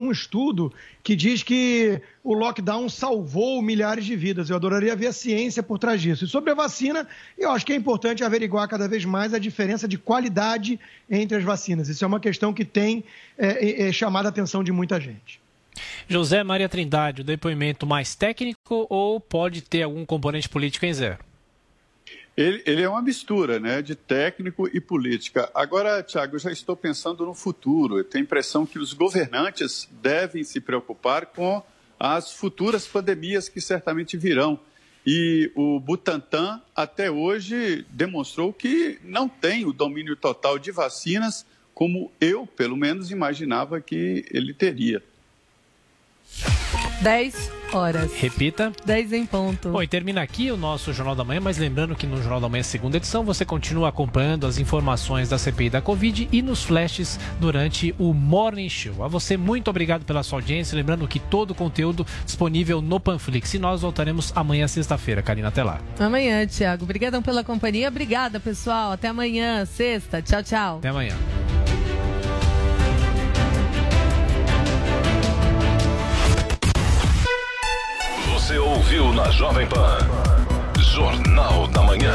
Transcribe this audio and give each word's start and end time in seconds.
Um 0.00 0.10
estudo 0.10 0.72
que 1.02 1.14
diz 1.14 1.42
que 1.42 2.00
o 2.24 2.32
lockdown 2.32 2.88
salvou 2.88 3.60
milhares 3.60 4.06
de 4.06 4.16
vidas. 4.16 4.48
Eu 4.48 4.56
adoraria 4.56 4.96
ver 4.96 5.08
a 5.08 5.12
ciência 5.12 5.62
por 5.62 5.78
trás 5.78 6.00
disso. 6.00 6.24
E 6.24 6.28
sobre 6.28 6.50
a 6.50 6.54
vacina, 6.54 7.06
eu 7.36 7.50
acho 7.50 7.66
que 7.66 7.72
é 7.72 7.76
importante 7.76 8.24
averiguar 8.24 8.66
cada 8.66 8.88
vez 8.88 9.04
mais 9.04 9.34
a 9.34 9.38
diferença 9.38 9.86
de 9.86 9.98
qualidade 9.98 10.80
entre 11.08 11.36
as 11.36 11.44
vacinas. 11.44 11.88
Isso 11.90 12.02
é 12.02 12.08
uma 12.08 12.18
questão 12.18 12.52
que 12.54 12.64
tem 12.64 13.04
é, 13.36 13.88
é, 13.88 13.92
chamado 13.92 14.24
a 14.24 14.30
atenção 14.30 14.64
de 14.64 14.72
muita 14.72 14.98
gente. 14.98 15.38
José 16.08 16.42
Maria 16.42 16.68
Trindade, 16.68 17.20
o 17.20 17.24
depoimento 17.24 17.86
mais 17.86 18.14
técnico 18.14 18.86
ou 18.88 19.20
pode 19.20 19.60
ter 19.60 19.82
algum 19.82 20.04
componente 20.06 20.48
político 20.48 20.86
em 20.86 20.94
zero? 20.94 21.29
Ele, 22.40 22.62
ele, 22.64 22.80
é 22.80 22.88
uma 22.88 23.02
mistura 23.02 23.60
né, 23.60 23.82
de 23.82 23.94
técnico 23.94 24.66
e 24.72 24.80
política. 24.80 25.50
Agora, 25.54 26.02
Tiago, 26.02 26.36
eu 26.36 26.38
já 26.38 26.50
estou 26.50 26.74
pensando 26.74 27.26
no 27.26 27.34
futuro. 27.34 27.98
Eu 27.98 28.04
tenho 28.04 28.22
a 28.22 28.24
impressão 28.24 28.64
que 28.64 28.78
os 28.78 28.94
governantes 28.94 29.86
devem 30.00 30.42
se 30.42 30.58
preocupar 30.58 31.26
com 31.26 31.62
as 31.98 32.32
futuras 32.32 32.86
pandemias 32.86 33.50
que 33.50 33.60
certamente 33.60 34.16
virão. 34.16 34.58
E 35.06 35.52
o 35.54 35.78
Butantan, 35.78 36.62
até 36.74 37.10
hoje, 37.10 37.84
demonstrou 37.90 38.54
que 38.54 38.98
não 39.04 39.28
tem 39.28 39.66
o 39.66 39.72
domínio 39.74 40.16
total 40.16 40.58
de 40.58 40.70
vacinas, 40.70 41.44
como 41.74 42.10
eu, 42.18 42.46
pelo 42.46 42.74
menos, 42.74 43.10
imaginava 43.10 43.82
que 43.82 44.24
ele 44.30 44.54
teria. 44.54 45.02
10 47.02 47.60
horas. 47.72 48.12
Repita. 48.14 48.72
10 48.84 49.12
em 49.12 49.26
ponto. 49.26 49.70
Bom, 49.70 49.82
e 49.82 49.86
termina 49.86 50.22
aqui 50.22 50.50
o 50.50 50.56
nosso 50.56 50.92
Jornal 50.92 51.14
da 51.14 51.24
Manhã, 51.24 51.40
mas 51.40 51.56
lembrando 51.56 51.94
que 51.94 52.06
no 52.06 52.16
Jornal 52.18 52.40
da 52.40 52.48
Manhã, 52.48 52.62
segunda 52.62 52.96
edição, 52.96 53.24
você 53.24 53.44
continua 53.44 53.88
acompanhando 53.88 54.46
as 54.46 54.58
informações 54.58 55.28
da 55.28 55.38
CPI 55.38 55.70
da 55.70 55.80
Covid 55.80 56.28
e 56.30 56.42
nos 56.42 56.62
flashes 56.62 57.18
durante 57.38 57.94
o 57.98 58.12
Morning 58.12 58.68
Show. 58.68 59.02
A 59.04 59.08
você, 59.08 59.36
muito 59.36 59.70
obrigado 59.70 60.04
pela 60.04 60.22
sua 60.22 60.38
audiência. 60.38 60.76
Lembrando 60.76 61.08
que 61.08 61.18
todo 61.18 61.52
o 61.52 61.54
conteúdo 61.54 62.06
disponível 62.24 62.82
no 62.82 63.00
Panflix. 63.00 63.54
E 63.54 63.58
nós 63.58 63.82
voltaremos 63.82 64.32
amanhã, 64.34 64.66
sexta-feira. 64.68 65.22
Karina, 65.22 65.48
até 65.48 65.62
lá. 65.62 65.80
Amanhã, 65.98 66.46
Tiago. 66.46 66.84
Obrigadão 66.84 67.22
pela 67.22 67.44
companhia. 67.44 67.88
Obrigada, 67.88 68.38
pessoal. 68.40 68.92
Até 68.92 69.08
amanhã, 69.08 69.64
sexta. 69.64 70.20
Tchau, 70.20 70.42
tchau. 70.42 70.78
Até 70.78 70.88
amanhã. 70.88 71.16
Você 78.50 78.58
ouviu 78.58 79.12
na 79.12 79.30
Jovem 79.30 79.64
Pan. 79.68 79.98
Jornal 80.80 81.68
da 81.68 81.82
Manhã. 81.82 82.12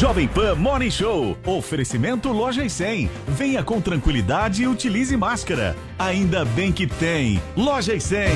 Jovem 0.00 0.26
Pan 0.26 0.54
Morning 0.54 0.90
Show. 0.90 1.36
Oferecimento 1.44 2.32
Loja 2.32 2.64
e 2.64 2.70
100. 2.70 3.10
Venha 3.28 3.62
com 3.62 3.82
tranquilidade 3.82 4.62
e 4.62 4.66
utilize 4.66 5.14
máscara. 5.14 5.76
Ainda 5.98 6.42
bem 6.42 6.72
que 6.72 6.86
tem. 6.86 7.38
Loja 7.54 7.94
e 7.94 8.00
100. 8.00 8.30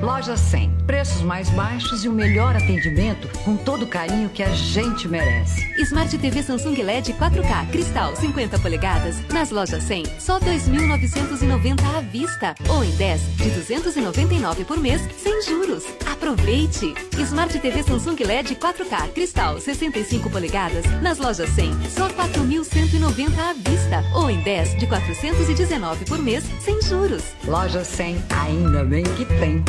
Loja 0.00 0.36
100. 0.36 0.74
Preços 0.84 1.22
mais 1.22 1.48
baixos 1.50 2.04
e 2.04 2.08
o 2.08 2.12
melhor 2.12 2.56
atendimento 2.56 3.28
com 3.44 3.56
todo 3.56 3.84
o 3.84 3.86
carinho 3.86 4.28
que 4.28 4.42
a 4.42 4.50
gente 4.50 5.06
merece. 5.06 5.64
Smart 5.82 6.18
TV 6.18 6.42
Samsung 6.42 6.82
LED 6.82 7.12
4K 7.14 7.70
Cristal 7.70 8.16
50 8.16 8.58
polegadas. 8.58 9.16
Nas 9.28 9.50
lojas 9.50 9.84
100, 9.84 10.04
só 10.18 10.40
2.990 10.40 11.96
à 11.96 12.00
vista. 12.00 12.56
Ou 12.68 12.82
em 12.82 12.90
10 12.90 13.20
de 13.36 13.50
299 13.50 14.64
por 14.64 14.78
mês, 14.78 15.00
sem 15.16 15.42
juros. 15.42 15.84
Aproveite! 16.10 16.92
Smart 17.18 17.58
TV 17.58 17.82
Samsung 17.82 18.16
LED 18.22 18.56
4K 18.56 19.12
Cristal 19.12 19.60
65 19.60 20.28
polegadas. 20.28 20.84
Nas 21.04 21.18
lojas 21.18 21.50
100, 21.50 21.90
só 21.90 22.08
4.190 22.08 23.38
à 23.38 23.52
vista. 23.52 24.02
Ou 24.14 24.30
em 24.30 24.40
10 24.40 24.78
de 24.78 24.86
419 24.86 26.06
por 26.06 26.18
mês, 26.18 26.42
sem 26.58 26.80
juros. 26.80 27.22
Loja 27.44 27.84
100, 27.84 28.24
ainda 28.30 28.82
bem 28.82 29.04
que 29.04 29.26
tem. 29.26 29.62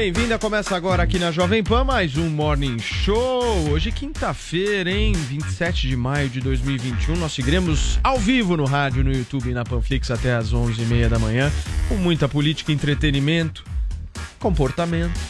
Bem-vinda. 0.00 0.38
Começa 0.38 0.74
agora 0.74 1.02
aqui 1.02 1.18
na 1.18 1.30
Jovem 1.30 1.62
Pan 1.62 1.84
mais 1.84 2.16
um 2.16 2.30
Morning 2.30 2.78
Show. 2.78 3.68
Hoje, 3.70 3.92
quinta-feira, 3.92 4.90
hein? 4.90 5.12
27 5.12 5.88
de 5.88 5.94
maio 5.94 6.26
de 6.30 6.40
2021. 6.40 7.16
Nós 7.16 7.32
seguiremos 7.32 8.00
ao 8.02 8.16
vivo 8.16 8.56
no 8.56 8.64
rádio, 8.64 9.04
no 9.04 9.12
YouTube 9.12 9.50
e 9.50 9.52
na 9.52 9.62
Panflix 9.62 10.10
até 10.10 10.34
às 10.34 10.54
11h30 10.54 11.08
da 11.10 11.18
manhã. 11.18 11.52
Com 11.86 11.96
muita 11.96 12.26
política, 12.26 12.72
entretenimento, 12.72 13.62
comportamento, 14.38 15.20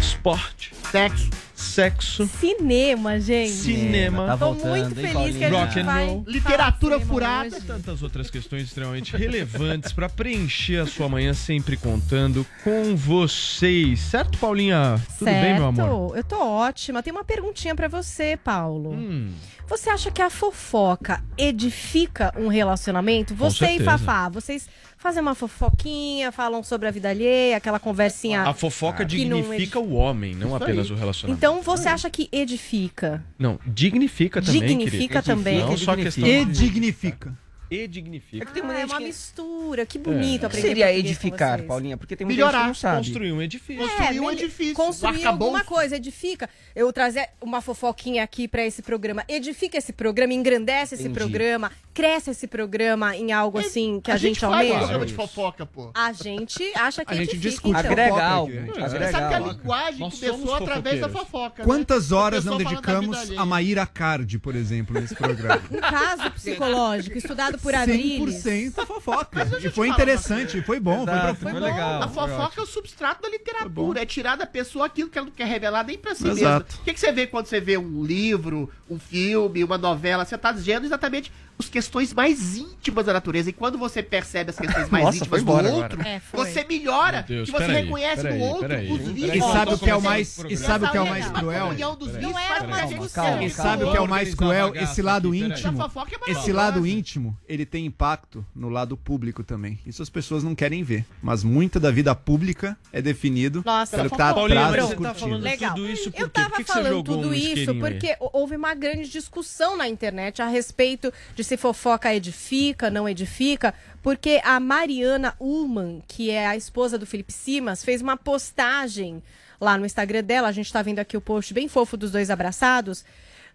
esporte, 0.00 0.72
sexo. 0.90 1.30
Sexo. 1.58 2.28
Cinema, 2.38 3.18
gente. 3.20 3.50
Cinema. 3.50 4.26
Tá 4.26 4.36
Tô 4.36 4.52
voltando, 4.52 4.70
muito 4.70 5.00
hein, 5.00 5.06
feliz 5.12 5.36
que 5.36 5.44
a 5.44 5.50
gente 5.50 5.58
Rock 5.58 5.80
and 5.80 5.84
vai 5.84 6.06
roll. 6.06 6.24
Literatura 6.26 7.00
furada. 7.00 7.56
hoje. 7.56 7.66
tantas 7.66 8.00
outras 8.02 8.30
questões 8.30 8.62
extremamente 8.62 9.16
relevantes 9.16 9.92
para 9.92 10.08
preencher 10.08 10.76
a 10.78 10.86
sua 10.86 11.08
manhã 11.08 11.34
sempre 11.34 11.76
contando 11.76 12.46
com 12.62 12.94
vocês. 12.94 13.98
Certo, 13.98 14.38
Paulinha? 14.38 15.00
Tudo 15.18 15.24
certo. 15.24 15.42
bem, 15.44 15.54
meu 15.54 15.66
amor? 15.66 16.16
Eu 16.16 16.22
tô 16.22 16.38
ótima. 16.40 17.02
Tem 17.02 17.12
uma 17.12 17.24
perguntinha 17.24 17.74
pra 17.74 17.88
você, 17.88 18.36
Paulo. 18.36 18.92
Hum, 18.92 19.32
Você 19.66 19.90
acha 19.90 20.12
que 20.12 20.22
a 20.22 20.30
fofoca 20.30 21.22
edifica 21.36 22.32
um 22.36 22.46
relacionamento? 22.46 23.34
Você 23.34 23.66
e. 23.72 23.82
Fafá, 23.82 24.28
vocês 24.28 24.68
fazem 24.98 25.22
uma 25.22 25.34
fofoquinha, 25.34 26.30
falam 26.32 26.62
sobre 26.62 26.88
a 26.88 26.90
vida 26.90 27.08
alheia, 27.08 27.56
aquela 27.56 27.78
conversinha. 27.78 28.42
a 28.42 28.52
fofoca 28.52 28.98
não 29.00 29.06
dignifica 29.08 29.78
o 29.78 29.94
homem, 29.94 30.34
não 30.34 30.48
Isso 30.48 30.56
apenas 30.56 30.86
aí. 30.86 30.92
o 30.92 30.96
relacionamento. 30.96 31.38
Então 31.38 31.62
você 31.62 31.88
acha 31.88 32.10
que 32.10 32.28
edifica? 32.32 33.24
Não, 33.38 33.58
dignifica 33.66 34.42
também, 34.42 34.60
Dignifica 34.60 35.22
querido. 35.22 35.22
também. 35.22 35.60
Não 35.60 35.76
só 35.76 35.94
questão... 35.96 36.26
E 36.26 36.44
dignifica. 36.44 37.32
E 37.70 37.86
dignifica. 37.86 38.46
que 38.46 38.52
tem 38.52 38.62
Ah, 38.62 38.66
muita 38.66 38.78
é 38.80 38.82
gente 38.82 38.92
uma 38.92 38.98
que- 38.98 39.04
mistura. 39.06 39.86
Que 39.86 39.98
É. 39.98 40.00
bonito 40.00 40.36
O 40.36 40.38
que 40.40 40.46
aprender 40.46 40.66
seria 40.68 40.84
português 40.86 41.04
com 41.04 41.08
edificar, 41.26 41.56
vocês. 41.58 41.68
Paulinha? 41.68 41.96
Porque 41.96 42.16
tem 42.16 42.24
muita 42.26 42.36
Melhorar, 42.38 42.58
gente 42.58 42.62
que 42.62 42.68
não 42.68 42.74
sabe. 42.74 42.96
Construir 43.06 43.32
um 43.32 43.42
edifício. 43.42 43.86
Construir 43.88 44.20
um 44.20 44.30
edifício, 44.30 44.74
Construir 44.74 45.24
um 45.26 45.28
alguma 45.28 45.64
coisa, 45.64 45.96
edifica. 45.96 46.48
Eu 46.74 46.92
trazer 46.92 47.28
uma 47.40 47.60
fofoquinha 47.60 48.22
aqui 48.22 48.48
pra 48.48 48.64
esse 48.64 48.80
programa. 48.82 49.22
Edifica 49.28 49.76
esse 49.76 49.92
programa, 49.92 50.32
engrandece 50.32 50.94
esse 50.94 51.04
Entendi. 51.08 51.18
programa, 51.18 51.70
cresce 51.92 52.30
esse 52.30 52.46
programa 52.46 53.14
em 53.16 53.32
algo 53.32 53.58
assim 53.58 54.00
que 54.00 54.10
a, 54.10 54.16
gente, 54.16 54.40
faz 54.40 54.52
almeja. 54.52 54.78
programa 54.78 55.06
de 55.06 55.14
fofoca, 55.14 55.66
pô. 55.66 55.90
A 55.94 56.12
gente 56.12 56.62
acha 56.74 57.04
que 57.04 57.12
A 57.12 57.16
gente 57.16 57.30
edifica, 57.30 57.50
discute 57.50 57.68
então. 57.78 57.90
Agrega 57.92 58.24
algo. 58.24 58.52
Agrega 58.82 59.10
sabe 59.10 59.28
que 59.28 59.34
a 59.34 59.38
linguagem 59.40 60.00
Nós 60.00 60.18
começou 60.20 60.54
através 60.54 61.00
da 61.00 61.08
fofoqueiros. 61.08 61.30
fofoca, 61.30 61.62
né? 61.62 61.64
Quantas 61.66 62.12
horas 62.12 62.44
Começou 62.44 62.58
não 62.58 62.64
da 62.64 62.70
dedicamos 62.70 63.30
a. 63.36 63.44
Maíra 63.44 63.86
Card, 63.86 64.38
por 64.38 64.54
exemplo, 64.54 64.98
nesse 65.00 65.14
programa? 65.16 65.60
Um 65.70 65.80
caso 65.80 66.30
psicológico 66.30 67.18
estudado 67.18 67.57
por 67.58 67.74
Adriles. 67.74 68.42
100% 68.44 68.86
fofoca. 68.86 69.48
E 69.62 69.70
foi 69.70 69.88
interessante, 69.88 70.62
foi 70.62 70.80
bom, 70.80 71.04
foi 71.04 71.12
Exato, 71.14 71.26
profundo. 71.26 71.50
foi 71.50 71.60
legal. 71.60 72.02
A 72.02 72.08
foi 72.08 72.28
fofoca 72.28 72.60
é 72.60 72.64
o 72.64 72.66
substrato 72.66 73.22
da 73.22 73.28
literatura, 73.28 74.02
é 74.02 74.06
tirar 74.06 74.36
da 74.36 74.46
pessoa 74.46 74.86
aquilo 74.86 75.08
que 75.08 75.18
ela 75.18 75.26
não 75.26 75.32
quer 75.32 75.46
revelar 75.46 75.84
nem 75.84 75.98
pra 75.98 76.14
si 76.14 76.26
Exato. 76.28 76.66
mesma. 76.66 76.80
O 76.80 76.84
que, 76.84 76.94
que 76.94 77.00
você 77.00 77.12
vê 77.12 77.26
quando 77.26 77.46
você 77.46 77.60
vê 77.60 77.76
um 77.76 78.04
livro, 78.04 78.70
um 78.88 78.98
filme, 78.98 79.64
uma 79.64 79.78
novela? 79.78 80.24
Você 80.24 80.36
tá 80.38 80.52
dizendo 80.52 80.86
exatamente 80.86 81.32
as 81.58 81.68
questões 81.68 82.12
mais 82.14 82.56
íntimas 82.56 83.06
da 83.06 83.12
natureza. 83.12 83.50
E 83.50 83.52
quando 83.52 83.76
você 83.76 84.02
percebe 84.02 84.50
as 84.50 84.58
questões 84.58 84.88
mais 84.88 85.04
Nossa, 85.04 85.18
íntimas 85.18 85.42
do 85.42 85.52
outro. 85.52 86.00
É, 86.02 86.20
você 86.32 86.64
melhora, 86.64 87.22
Deus, 87.22 87.46
que 87.46 87.52
você 87.52 87.66
peraí, 87.66 87.84
reconhece 87.84 88.22
peraí, 88.22 88.38
no 88.38 88.44
outro 88.44 88.68
peraí. 88.68 88.92
os 88.92 89.00
vícios. 89.08 89.34
E 89.34 89.40
sabe 89.40 89.74
o 89.74 89.78
que 89.78 89.90
é 89.90 89.96
o 89.96 90.02
mais, 90.02 90.38
e 90.48 90.56
sabe 90.56 90.84
o 90.84 90.90
que 90.90 90.96
é 90.96 91.00
o 91.00 91.06
mais 91.08 91.26
a 91.26 91.30
cruel? 91.30 91.74
Não 92.20 92.38
era 92.38 92.74
a 92.74 92.86
gente 92.86 93.08
seja 93.08 93.42
E 93.42 93.50
sabe 93.50 93.84
o 93.84 93.90
que 93.90 93.96
é 93.96 94.00
o 94.00 94.08
mais 94.08 94.34
cruel? 94.34 94.74
Esse 94.74 95.02
lado 95.02 95.34
íntimo. 95.34 95.78
É 96.26 96.30
Esse 96.30 96.52
lado 96.52 96.86
íntimo, 96.86 97.36
ele 97.48 97.66
tem 97.66 97.86
impacto 97.86 98.44
no 98.54 98.68
lado 98.68 98.96
público 98.96 99.42
também. 99.42 99.78
Isso 99.86 100.02
as 100.02 100.08
pessoas 100.10 100.44
não 100.44 100.54
querem 100.54 100.82
ver. 100.82 101.04
Mas 101.22 101.42
muita 101.42 101.80
da 101.80 101.90
vida 101.90 102.14
pública 102.14 102.76
é 102.92 103.02
definido 103.02 103.62
Nossa, 103.64 103.96
pelo 103.96 104.10
que 104.10 104.16
tá 104.16 104.30
atrás 104.30 104.48
você 104.48 104.80
tá 104.80 104.94
cortinas. 104.96 105.20
falando 105.20 105.42
Legal. 105.42 105.74
tudo 105.74 105.88
isso 105.88 106.10
por 106.12 106.20
Eu 106.20 106.28
tava 106.28 106.48
Por 106.50 106.56
que 106.58 106.64
que 106.64 106.68
você 106.72 106.78
falando 106.78 106.92
jogou 106.92 107.16
tudo 107.16 107.28
um 107.28 107.34
isso 107.34 107.74
porque 107.74 108.16
houve 108.20 108.56
uma 108.56 108.74
grande 108.74 109.08
discussão 109.08 109.76
na 109.76 109.88
internet 109.88 110.40
a 110.42 110.46
respeito 110.46 111.12
de 111.34 111.44
se 111.48 111.56
fofoca 111.56 112.14
edifica, 112.14 112.90
não 112.90 113.08
edifica, 113.08 113.74
porque 114.02 114.40
a 114.44 114.60
Mariana 114.60 115.34
Ullman, 115.40 116.02
que 116.06 116.30
é 116.30 116.46
a 116.46 116.56
esposa 116.56 116.98
do 116.98 117.06
Felipe 117.06 117.32
Simas, 117.32 117.82
fez 117.82 118.00
uma 118.02 118.16
postagem 118.16 119.22
lá 119.60 119.76
no 119.76 119.84
Instagram 119.86 120.22
dela, 120.22 120.48
a 120.48 120.52
gente 120.52 120.72
tá 120.72 120.82
vendo 120.82 120.98
aqui 120.98 121.16
o 121.16 121.20
post 121.20 121.52
bem 121.52 121.66
fofo 121.66 121.96
dos 121.96 122.10
dois 122.12 122.30
abraçados, 122.30 123.04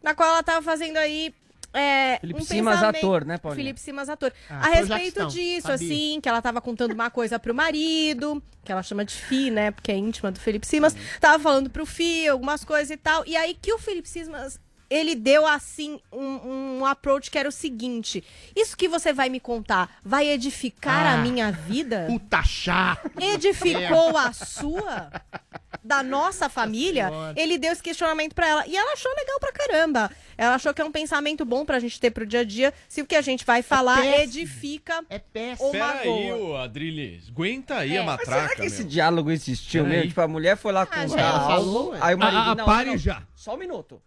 na 0.02 0.14
qual 0.14 0.28
ela 0.28 0.44
tava 0.44 0.62
fazendo 0.62 0.98
aí 0.98 1.34
é, 1.72 2.18
Felipe 2.20 2.42
um 2.42 2.46
Simas, 2.46 2.76
pensamento- 2.76 2.98
ator, 2.98 3.26
né, 3.26 3.38
Paulinha? 3.38 3.64
Felipe 3.64 3.80
Simas, 3.80 4.10
ator. 4.10 4.32
Ah, 4.50 4.68
a 4.68 4.70
respeito 4.70 5.26
disso, 5.28 5.68
sabia. 5.68 5.76
assim, 5.88 6.20
que 6.22 6.30
ela 6.30 6.42
tava 6.42 6.62
contando 6.62 6.92
uma 6.94 7.10
coisa 7.10 7.40
pro 7.40 7.54
marido, 7.54 8.44
que 8.64 8.72
ela 8.72 8.84
chama 8.84 9.06
de 9.06 9.16
Fi, 9.16 9.50
né, 9.50 9.72
porque 9.72 9.92
é 9.92 9.96
íntima 9.96 10.32
do 10.32 10.40
Felipe 10.40 10.68
Simas, 10.68 10.96
tava 11.22 11.42
falando 11.42 11.70
pro 11.70 11.86
Fi 11.86 12.28
algumas 12.28 12.64
coisas 12.64 12.90
e 12.92 12.98
tal, 12.98 13.24
e 13.26 13.36
aí 13.36 13.56
que 13.60 13.72
o 13.74 13.80
Felipe 13.80 14.10
Simas, 14.10 14.60
ele 14.90 15.16
deu, 15.16 15.46
assim, 15.46 16.00
um, 16.12 16.80
um 16.80 16.86
approach 16.86 17.30
que 17.32 17.38
era 17.38 17.50
o 17.50 17.52
seguinte, 17.52 18.24
isso 18.56 18.76
que 18.78 18.88
você 18.88 19.12
vai 19.14 19.30
me 19.30 19.40
contar 19.40 19.98
vai 20.04 20.28
edificar 20.30 21.06
a 21.06 21.14
Ah. 21.14 21.18
minha 21.18 21.52
vida? 21.52 22.06
Puta 22.10 22.44
chato. 22.44 23.10
Edificou 23.20 24.18
a 24.18 24.32
sua? 24.34 25.12
Da 25.84 26.02
nossa 26.02 26.48
família? 26.48 27.10
Ele 27.36 27.58
deu 27.58 27.74
esse 27.74 27.84
questionamento 27.84 28.34
pra 28.34 28.48
ela. 28.48 28.68
E 28.68 28.78
ela 28.78 28.94
achou 28.94 29.12
legal 29.16 29.38
pra 29.40 29.52
caramba. 29.52 30.10
Ela 30.38 30.56
achou 30.56 30.74
que 30.74 30.82
é 30.82 30.86
um 30.86 30.92
pensamento 30.92 31.44
bom 31.44 31.66
pra 31.66 31.80
gente 31.80 32.00
ter 32.00 32.10
pro 32.12 32.26
dia 32.26 32.40
a 32.40 32.44
dia. 32.44 32.74
Se 32.88 33.02
o 33.02 33.06
que 33.06 33.16
a 33.16 33.22
gente 33.22 33.46
vai 33.46 33.62
falar 33.62 33.98
péssimo. 34.02 34.16
edifica 34.24 35.04
É 35.10 35.20
péssimo. 35.20 35.72
Pera 35.72 36.00
aí, 36.00 36.32
ô 36.32 36.56
Adriles. 36.56 37.28
Aguenta 37.30 37.78
aí 37.80 37.96
É. 37.96 38.00
a 38.00 38.04
Mas 38.04 38.18
Mas 38.18 38.28
matraca, 38.28 38.48
será 38.50 38.56
que 38.62 38.66
esse 38.68 38.82
meu. 38.84 38.92
diálogo 38.92 39.30
existiu 39.32 39.86
mesmo? 39.86 40.08
Tipo, 40.08 40.22
a 40.22 40.28
mulher 40.28 40.56
foi 40.56 40.72
lá 40.72 40.88
Ah. 40.90 41.04
Ela 41.04 41.32
algo, 41.32 41.48
falou, 41.48 41.94
aí 42.00 42.16
o 42.16 42.20
marido... 42.20 42.38
Ah, 42.40 42.52
ah, 42.52 42.56
não, 42.56 42.66
pare 42.66 42.90
não, 42.92 42.98
já. 42.98 43.24
Só 43.36 43.56
um 43.56 43.58
minuto. 43.58 44.02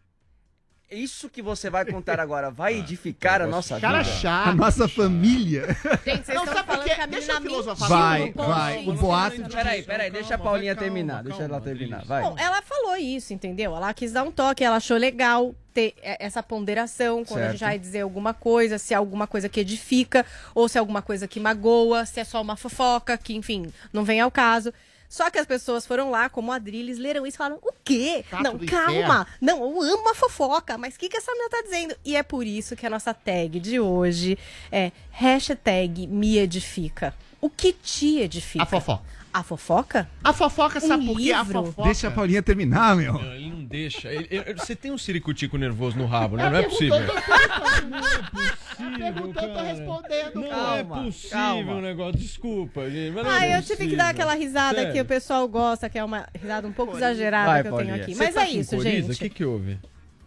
Isso 0.91 1.29
que 1.29 1.43
você 1.43 1.69
vai 1.69 1.85
contar 1.85 2.21
agora 2.21 2.51
vai 2.51 2.75
edificar 2.79 3.43
a 3.43 3.47
nossa 3.47 3.81
Cara 3.81 4.03
vida? 4.03 4.15
A 4.15 4.19
chato. 4.21 4.57
nossa 4.57 4.87
família. 4.89 5.67
Gente, 6.05 6.27
vocês 6.27 6.37
Não, 6.39 6.45
estão 6.45 6.65
falando 6.65 6.85
que 6.85 6.93
a 6.93 7.07
Deixa 7.07 7.33
eu 7.33 7.41
filosofar. 7.41 7.89
Vai, 7.89 8.33
vai. 8.33 8.85
O 8.87 8.93
boato 8.93 9.43
de 9.43 9.49
Peraí, 9.51 9.83
peraí, 9.83 10.11
deixa 10.11 10.35
a 10.37 10.39
Paulinha 10.39 10.75
calma, 10.75 10.85
terminar. 10.89 11.23
deixa 11.25 11.39
calma, 11.39 11.55
ela 11.57 11.65
terminar, 11.65 12.05
vai. 12.05 12.23
Bom, 12.23 12.37
ela 12.39 12.63
falou 12.63 12.97
isso, 12.97 13.33
entendeu? 13.33 13.75
Ela 13.75 13.93
quis 13.93 14.13
dar 14.13 14.23
um 14.23 14.31
toque, 14.31 14.63
ela 14.63 14.77
achou 14.77 14.97
legal 14.97 15.55
ter 15.75 15.95
essa 16.03 16.43
ponderação 16.43 17.25
quando 17.25 17.41
a 17.43 17.49
gente 17.51 17.59
Certo. 17.59 17.71
vai 17.71 17.79
dizer 17.79 18.01
alguma 18.01 18.33
coisa, 18.33 18.79
se 18.79 18.95
é 18.95 18.97
alguma 18.97 19.27
coisa 19.27 19.49
que 19.49 19.61
edifica, 19.61 20.25
ou 20.55 20.69
se 20.69 20.79
é 20.79 20.81
alguma 20.81 21.03
coisa 21.03 21.27
que 21.29 21.39
magoa, 21.41 22.07
se 22.07 22.21
é 22.21 22.25
só 22.25 22.41
uma 22.41 22.57
fofoca, 22.57 23.19
que, 23.19 23.35
enfim, 23.35 23.67
não 23.93 24.05
vem 24.05 24.21
ao 24.21 24.31
caso. 24.31 24.73
Só 25.17 25.31
que 25.31 25.39
as 25.39 25.47
pessoas 25.47 25.87
foram 25.87 26.11
lá, 26.11 26.29
como 26.29 26.53
a 26.53 26.57
Adriles, 26.57 26.99
leram 26.99 27.27
isso 27.27 27.37
e 27.37 27.39
falaram: 27.39 27.59
o 27.63 27.73
quê? 27.83 28.23
Gato 28.31 28.43
não, 28.43 28.59
calma. 28.67 29.27
Não, 29.41 29.61
eu 29.61 29.95
amo 29.95 30.11
a 30.11 30.15
fofoca, 30.15 30.77
mas 30.77 30.95
o 30.95 30.99
que, 30.99 31.09
que 31.09 31.17
essa 31.17 31.33
menina 31.33 31.49
tá 31.49 31.63
dizendo? 31.63 31.97
E 32.05 32.15
é 32.15 32.23
por 32.23 32.47
isso 32.47 32.77
que 32.77 32.85
a 32.85 32.91
nossa 32.91 33.15
tag 33.15 33.59
de 33.59 33.81
hoje 33.81 34.39
é 34.71 34.93
hashtag 35.11 36.07
me 36.07 36.37
edifica. 36.37 37.15
O 37.41 37.49
que 37.49 37.73
te 37.73 38.19
edifica? 38.19 38.65
A 38.65 38.67
fofoca. 38.67 39.05
A 39.37 39.43
fofoca? 39.43 40.09
A 40.25 40.33
fofoca, 40.33 40.81
sabe 40.81 41.05
Um 41.05 41.09
por 41.09 41.21
quê? 41.21 41.31
A 41.31 41.45
fofoca. 41.45 41.83
Deixa 41.83 42.09
a 42.09 42.11
Paulinha 42.11 42.43
terminar, 42.43 42.97
meu. 42.97 43.13
Não, 43.13 43.35
Ele 43.35 43.51
não 43.51 43.65
deixa. 43.67 44.09
Ele- 44.11 44.27
ele- 44.31 44.55
você 44.55 44.75
tem 44.75 44.91
um 44.91 44.97
ciricutico 44.97 45.59
nervoso 45.59 45.99
no 45.99 46.07
rabo, 46.07 46.39
né? 46.39 46.49
Não 46.49 46.57
é 46.57 46.63
possível. 46.63 46.97
Perguntou, 48.97 49.43
tô 49.55 49.61
respondendo. 49.63 50.35
Não 50.37 50.49
cara. 50.49 50.79
é 50.79 50.85
Calma, 50.85 51.05
possível 51.05 51.31
calma. 51.39 51.73
um 51.75 51.81
negócio. 51.83 52.19
Desculpa, 52.19 52.89
gente. 52.91 53.15
mas 53.15 53.27
Ah, 53.27 53.47
é 53.47 53.59
eu 53.59 53.63
tive 53.63 53.89
que 53.89 53.95
dar 53.97 54.09
aquela 54.09 54.35
risada 54.35 54.77
Sério. 54.79 54.93
que 54.95 55.01
o 55.03 55.05
pessoal 55.05 55.47
gosta, 55.47 55.87
que 55.91 55.99
é 55.99 56.05
uma 56.05 56.27
risada 56.35 56.67
um 56.67 56.73
pouco 56.73 56.97
exagerada 56.97 57.51
Vai, 57.51 57.63
que 57.63 57.69
eu 57.69 57.77
tenho 57.77 57.95
aqui. 57.95 58.15
Você 58.15 58.25
Mas 58.25 58.35
tá 58.35 58.43
é 58.47 58.51
isso, 58.51 58.75
coriza? 58.77 58.91
gente. 59.09 59.13
O 59.13 59.19
que 59.19 59.29
que 59.29 59.45
houve? 59.45 59.79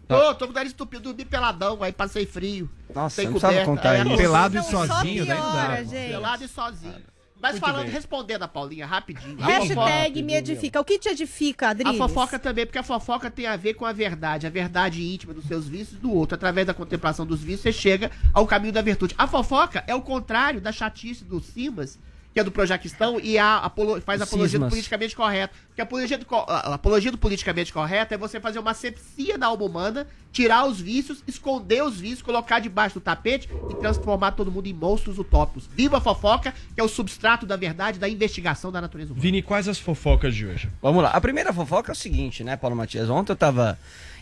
Tô, 0.06 0.34
tô 0.34 0.46
com 0.46 0.52
o 0.52 0.54
nariz 0.54 0.72
entupido, 0.72 1.02
dormi 1.02 1.24
peladão, 1.24 1.82
aí 1.82 1.90
passei 1.92 2.26
frio. 2.26 2.70
Nossa, 2.94 3.16
sem 3.16 3.26
não 3.26 3.32
coberta. 3.40 3.64
contar 3.64 3.94
É. 3.94 4.04
Pelado 4.16 4.56
e 4.58 4.62
sozinho, 4.62 5.24
gente. 5.24 6.08
Pelado 6.10 6.44
e 6.44 6.48
sozinho. 6.48 6.94
Mas 7.40 7.52
Muito 7.52 7.64
falando, 7.64 7.84
bem. 7.86 7.92
respondendo 7.94 8.42
a 8.42 8.48
Paulinha 8.48 8.86
rapidinho. 8.86 9.36
a 9.42 9.46
Hashtag 9.46 10.22
me 10.22 10.34
edifica. 10.34 10.80
O 10.80 10.84
que 10.84 10.98
te 10.98 11.08
edifica, 11.08 11.68
A 11.68 11.70
Adriles? 11.70 11.96
fofoca 11.96 12.38
também, 12.38 12.66
porque 12.66 12.78
a 12.78 12.82
fofoca 12.82 13.30
tem 13.30 13.46
a 13.46 13.56
ver 13.56 13.74
com 13.74 13.86
a 13.86 13.92
verdade, 13.92 14.46
a 14.46 14.50
verdade 14.50 15.02
íntima 15.02 15.32
dos 15.32 15.46
seus 15.46 15.66
vícios 15.66 15.98
do 15.98 16.12
outro. 16.12 16.34
Através 16.34 16.66
da 16.66 16.74
contemplação 16.74 17.24
dos 17.24 17.40
vícios, 17.40 17.62
você 17.62 17.72
chega 17.72 18.10
ao 18.34 18.46
caminho 18.46 18.72
da 18.72 18.82
virtude. 18.82 19.14
A 19.16 19.26
fofoca 19.26 19.82
é 19.86 19.94
o 19.94 20.02
contrário 20.02 20.60
da 20.60 20.70
chatice 20.70 21.24
do 21.24 21.40
Simas, 21.40 21.98
que 22.32 22.38
é 22.38 22.44
do 22.44 22.50
Projaquistão, 22.52 23.18
e 23.20 23.36
a, 23.36 23.58
apolo- 23.58 24.00
faz 24.00 24.20
apologia 24.22 24.46
do 24.58 24.62
Sismas. 24.62 24.70
politicamente 24.70 25.16
correto. 25.16 25.54
Porque 25.66 25.80
a 25.80 25.84
apologia, 25.84 26.16
do, 26.16 26.26
a 26.34 26.74
apologia 26.74 27.10
do 27.10 27.18
politicamente 27.18 27.72
correto 27.72 28.14
é 28.14 28.16
você 28.16 28.38
fazer 28.38 28.58
uma 28.60 28.72
sepsia 28.72 29.36
da 29.36 29.46
alma 29.46 29.64
humana, 29.64 30.06
tirar 30.30 30.64
os 30.64 30.80
vícios, 30.80 31.24
esconder 31.26 31.82
os 31.82 31.98
vícios, 31.98 32.22
colocar 32.22 32.60
debaixo 32.60 32.94
do 32.94 33.00
tapete 33.00 33.48
e 33.70 33.74
transformar 33.74 34.32
todo 34.32 34.50
mundo 34.52 34.68
em 34.68 34.72
monstros 34.72 35.18
utópicos. 35.18 35.68
Viva 35.74 35.98
a 35.98 36.00
fofoca, 36.00 36.54
que 36.74 36.80
é 36.80 36.84
o 36.84 36.88
substrato 36.88 37.44
da 37.44 37.56
verdade, 37.56 37.98
da 37.98 38.08
investigação 38.08 38.70
da 38.70 38.80
natureza 38.80 39.12
humana. 39.12 39.22
Vini, 39.22 39.42
quais 39.42 39.66
as 39.66 39.78
fofocas 39.80 40.34
de 40.34 40.46
hoje? 40.46 40.70
Vamos 40.80 41.02
lá. 41.02 41.10
A 41.10 41.20
primeira 41.20 41.52
fofoca 41.52 41.90
é 41.90 41.94
o 41.94 41.96
seguinte, 41.96 42.44
né, 42.44 42.56
Paulo 42.56 42.76
Matias? 42.76 43.10
Ontem 43.10 43.32
eu 43.32 43.36
tava 43.36 43.76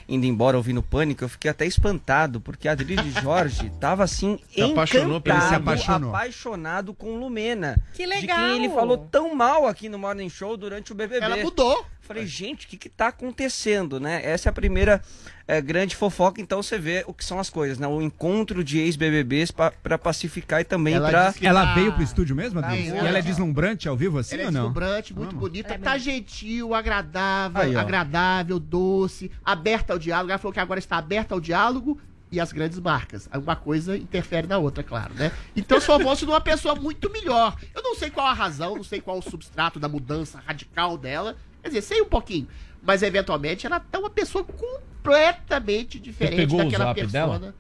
indo 0.09 0.25
embora 0.25 0.57
ouvindo 0.57 0.83
Pânico, 0.83 1.23
eu 1.23 1.29
fiquei 1.29 1.51
até 1.51 1.67
espantado, 1.67 2.41
porque 2.41 2.67
a 2.67 2.73
Adriles 2.73 3.13
Jorge 3.23 3.71
tava 3.79 4.03
assim, 4.05 4.39
Se 4.51 4.63
apaixonou 4.63 5.21
pelo- 5.21 5.37
encantado, 5.37 5.49
se 5.49 5.55
apaixonou. 5.55 6.11
apaixonado 6.11 6.95
com 6.95 7.17
Lumena. 7.19 7.79
Que 7.93 8.05
De 8.05 8.07
legal. 8.09 8.37
quem 8.39 8.57
ele 8.65 8.69
falou 8.75 8.97
tão 8.99 9.35
mal 9.35 9.67
aqui 9.67 9.89
no 9.89 9.99
Morning 9.99 10.29
Show 10.31 10.57
durante 10.57 10.93
o 10.93 10.95
BBB. 10.95 11.25
Ela 11.27 11.37
mudou. 11.37 11.85
Falei, 12.01 12.27
gente, 12.27 12.65
o 12.65 12.69
que 12.71 12.79
que 12.79 12.89
tá 12.89 13.09
acontecendo, 13.09 14.01
né? 14.01 14.23
Essa 14.25 14.49
é 14.49 14.51
a 14.51 14.53
primeira 14.55 15.03
eh, 15.49 15.61
grande 15.63 15.97
fofoca, 15.97 16.41
então 16.43 16.63
você 16.63 16.79
vê 16.79 17.03
o 17.07 17.15
que 17.15 17.25
são 17.25 17.41
as 17.41 17.49
coisas, 17.49 17.79
né? 17.79 17.87
O 17.89 18.03
encontro 18.03 18.63
de 18.63 18.79
ex-BBBs 18.79 19.51
pa- 19.51 19.73
pra 19.83 19.97
pacificar 19.99 20.61
e 20.61 20.65
também 20.65 20.93
Ela 20.95 21.09
pra... 21.09 21.35
Ela 21.41 21.67
tá- 21.67 21.75
veio 21.75 21.93
pro 21.95 22.03
estúdio 22.03 22.37
mesmo, 22.37 22.59
Adriles? 22.59 22.91
Tá 22.93 22.97
E 23.03 23.07
ela 23.09 23.19
é 23.19 23.23
deslumbrante 23.23 23.89
ao 23.89 23.97
vivo 23.97 24.19
assim 24.19 24.35
Ela 24.35 24.43
é 24.43 24.47
ou 24.47 24.53
não? 24.53 24.61
deslumbrante, 24.61 25.15
muito 25.15 25.29
Vamos. 25.35 25.41
bonita, 25.41 25.73
É 25.75 25.79
tá 25.79 25.93
mesmo. 25.93 26.05
gentil, 26.05 26.75
agradável, 26.75 27.63
Aí, 27.63 27.75
agradável, 27.77 28.59
doce, 28.61 29.31
aberta 29.45 29.95
ao 29.95 29.99
diálogo. 29.99 30.31
Ela 30.31 30.39
falou 30.39 30.53
que 30.53 30.61
agora 30.61 30.79
está 30.79 30.99
aberta 30.99 31.35
ao 31.35 31.41
diálogo 31.41 31.99
e 32.31 32.39
às 32.39 32.53
grandes 32.53 32.79
marcas. 32.79 33.27
Uma 33.35 33.57
coisa 33.57 33.97
interfere 33.97 34.47
na 34.47 34.59
outra, 34.59 34.83
claro, 34.85 35.15
né? 35.15 35.33
Então 35.57 35.79
transformou-se 35.79 36.27
numa 36.27 36.43
pessoa 36.43 36.75
muito 36.75 37.11
melhor. 37.11 37.57
Eu 37.75 37.83
não 37.83 37.95
sei 37.95 38.11
qual 38.11 38.27
a 38.27 38.35
razão, 38.35 38.77
não 38.77 38.85
sei 38.85 39.01
qual 39.01 39.19
o 39.19 39.23
substrato 39.23 39.81
da 39.81 39.89
mudança 39.89 40.43
radical 40.47 40.99
dela. 40.99 41.37
Quer 41.63 41.69
dizer, 41.69 41.81
sei 41.83 42.03
um 42.03 42.07
pouquinho. 42.07 42.47
Mas 42.89 43.03
eventualmente 43.03 43.67
ela 43.67 43.79
tá 43.79 43.99
uma 43.99 44.09
pessoa 44.09 44.43
completamente 44.43 46.01
diferente 46.01 46.37
pegou 46.37 46.61
o 46.61 46.65
daquela 46.65 46.85
zap 46.87 47.01
persona. 47.01 47.39
dela? 47.39 47.55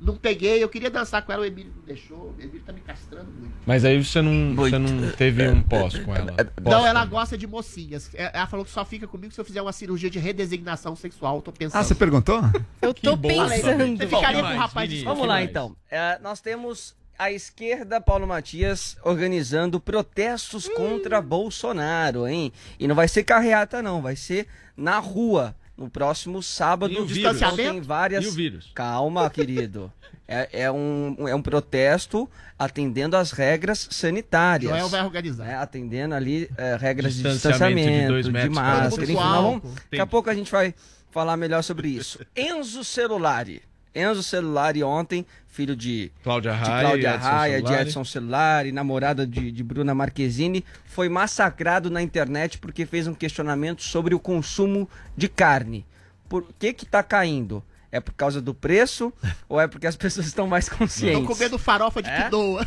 Não 0.00 0.16
peguei, 0.16 0.60
eu 0.60 0.68
queria 0.68 0.90
dançar 0.90 1.22
com 1.24 1.30
ela, 1.32 1.42
o 1.42 1.44
Emílio 1.44 1.72
não 1.76 1.84
deixou. 1.84 2.34
O 2.36 2.42
Emílio 2.42 2.60
tá 2.66 2.72
me 2.72 2.80
castrando 2.80 3.30
muito. 3.30 3.54
Mas 3.64 3.84
aí 3.84 4.02
você 4.02 4.20
não, 4.20 4.56
você 4.56 4.76
não 4.76 5.12
teve 5.12 5.48
um 5.48 5.62
pós 5.62 5.96
com 6.00 6.12
ela. 6.12 6.32
Não, 6.60 6.64
Pós 6.72 6.84
ela 6.84 7.04
com- 7.04 7.10
gosta 7.10 7.38
de 7.38 7.46
mocinhas. 7.46 8.10
É, 8.12 8.36
Ela 8.36 8.48
falou 8.48 8.64
que 8.64 8.72
só 8.72 8.84
fica 8.84 9.06
comigo 9.06 9.32
se 9.32 9.40
eu 9.40 9.44
fizer 9.44 9.62
uma 9.62 9.72
cirurgia 9.72 10.10
de 10.10 10.18
redesignação 10.18 10.96
sexual. 10.96 11.40
Tô 11.40 11.52
pensando. 11.52 11.78
Ah, 11.80 11.84
você 11.84 11.94
perguntou? 11.94 12.40
Eu 12.82 12.92
tô 12.92 13.16
pensando. 13.16 13.96
Você 13.96 14.08
ficaria 14.08 14.42
com 14.42 14.48
o 14.52 14.56
rapaz 14.56 14.90
de 14.90 15.04
Vamos 15.04 15.28
lá 15.28 15.40
então. 15.44 15.76
É, 15.88 16.18
nós 16.20 16.40
temos 16.40 16.96
a 17.22 17.32
esquerda, 17.32 18.00
Paulo 18.00 18.26
Matias, 18.26 18.96
organizando 19.04 19.78
protestos 19.80 20.68
contra 20.68 21.20
Bolsonaro, 21.20 22.26
hein? 22.26 22.52
E 22.78 22.86
não 22.88 22.94
vai 22.94 23.08
ser 23.08 23.22
carreata, 23.24 23.80
não, 23.82 24.02
vai 24.02 24.16
ser 24.16 24.46
na 24.76 24.98
rua. 24.98 25.54
No 25.74 25.88
próximo 25.88 26.42
sábado, 26.42 26.92
E 26.92 26.98
o 26.98 27.04
Então 27.04 27.32
vírus? 27.32 27.54
tem 27.56 27.80
várias. 27.80 28.24
E 28.24 28.28
o 28.28 28.32
vírus? 28.32 28.70
Calma, 28.74 29.28
querido. 29.30 29.90
É, 30.28 30.64
é 30.64 30.70
um, 30.70 31.16
é 31.26 31.34
um 31.34 31.40
protesto 31.42 32.28
atendendo 32.58 33.16
às 33.16 33.32
regras 33.32 33.88
sanitárias. 33.90 34.70
Joel 34.70 34.88
vai 34.88 35.02
organizar. 35.02 35.44
né? 35.46 35.56
Atendendo 35.56 36.14
ali 36.14 36.48
é, 36.58 36.76
regras 36.78 37.14
de 37.14 37.22
Distanciamento 37.22 37.74
de 37.74 37.74
distanciamento, 37.86 38.12
dois 38.12 38.26
de, 38.26 38.32
metros 38.32 38.54
máscara, 38.54 39.00
um. 39.00 39.02
enfim. 39.02 39.14
vamos- 39.14 39.54
Álcool. 39.54 39.74
daqui 39.90 40.00
a 40.00 40.06
pouco 40.06 40.30
a 40.30 40.34
gente 40.34 40.52
vai 40.52 40.74
falar 41.10 41.36
melhor 41.38 41.62
sobre 41.62 41.88
isso. 41.88 42.20
Enzo 42.36 42.84
Celulari 42.84 43.62
Enzo 43.94 44.22
Celulari 44.22 44.82
ontem, 44.82 45.26
filho 45.46 45.76
de 45.76 46.10
Cláudia 46.22 46.52
de 46.52 46.58
Raia, 46.58 46.80
Cláudia 46.80 47.14
Edson 47.14 47.28
Raia, 47.28 47.56
de 47.60 47.66
Celulari. 47.68 47.88
Edson 47.88 48.04
Celulari, 48.04 48.72
namorada 48.72 49.26
de, 49.26 49.52
de 49.52 49.62
Bruna 49.62 49.94
Marquezine, 49.94 50.64
foi 50.86 51.08
massacrado 51.08 51.90
na 51.90 52.00
internet 52.02 52.58
porque 52.58 52.86
fez 52.86 53.06
um 53.06 53.14
questionamento 53.14 53.82
sobre 53.82 54.14
o 54.14 54.20
consumo 54.20 54.88
de 55.16 55.28
carne. 55.28 55.84
Por 56.28 56.46
que 56.58 56.72
que 56.72 56.86
tá 56.86 57.02
caindo? 57.02 57.62
É 57.90 58.00
por 58.00 58.14
causa 58.14 58.40
do 58.40 58.54
preço 58.54 59.12
ou 59.46 59.60
é 59.60 59.68
porque 59.68 59.86
as 59.86 59.96
pessoas 59.96 60.26
estão 60.26 60.46
mais 60.46 60.68
conscientes? 60.68 61.20
Estão 61.20 61.26
comendo 61.26 61.58
farofa 61.58 62.02
de 62.02 62.08
É? 62.08 62.24
quinoa. 62.24 62.66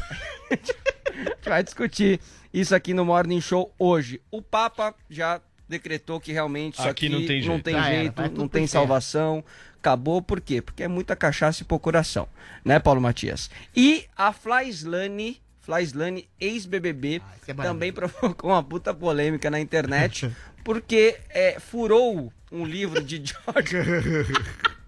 A 0.52 0.56
gente 0.56 0.76
vai 1.46 1.64
discutir 1.64 2.20
isso 2.54 2.76
aqui 2.76 2.94
no 2.94 3.04
Morning 3.04 3.42
Show 3.42 3.74
hoje. 3.80 4.22
O 4.30 4.40
Papa 4.44 4.94
já 5.10 5.42
decretou 5.68 6.20
que 6.20 6.32
realmente 6.32 6.80
isso 6.80 6.88
Aqui 6.88 7.08
aqui, 7.08 7.16
não 7.16 7.26
tem 7.26 7.42
jeito. 7.42 7.72
Já 7.72 7.88
era, 7.88 7.96
jeito, 8.02 8.24
tudo 8.24 8.38
não 8.38 8.48
tem 8.48 8.68
salvação. 8.68 9.44
Acabou, 9.78 10.22
por 10.22 10.42
quê? 10.42 10.62
Porque 10.62 10.84
é 10.84 10.88
muita 10.88 11.16
cachaça 11.16 11.62
e 11.62 11.66
pouco 11.66 11.84
coração, 11.84 12.28
né, 12.64 12.80
Paulo 12.80 13.00
Matias? 13.00 13.52
E 13.76 14.06
a 14.18 14.34
Flaislane, 14.34 15.42
Flaislane, 15.62 16.28
ex-BBB, 16.40 17.22
é 17.48 17.54
também 17.54 17.94
provocou 17.94 18.50
uma 18.50 18.64
puta 18.64 18.94
polêmica 18.94 19.52
na 19.52 19.60
internet, 19.60 20.32
porque 20.66 21.20
é, 21.30 21.60
furou 21.60 22.34
um 22.52 22.66
livro 22.66 23.04
de 23.04 23.24
George... 23.24 23.76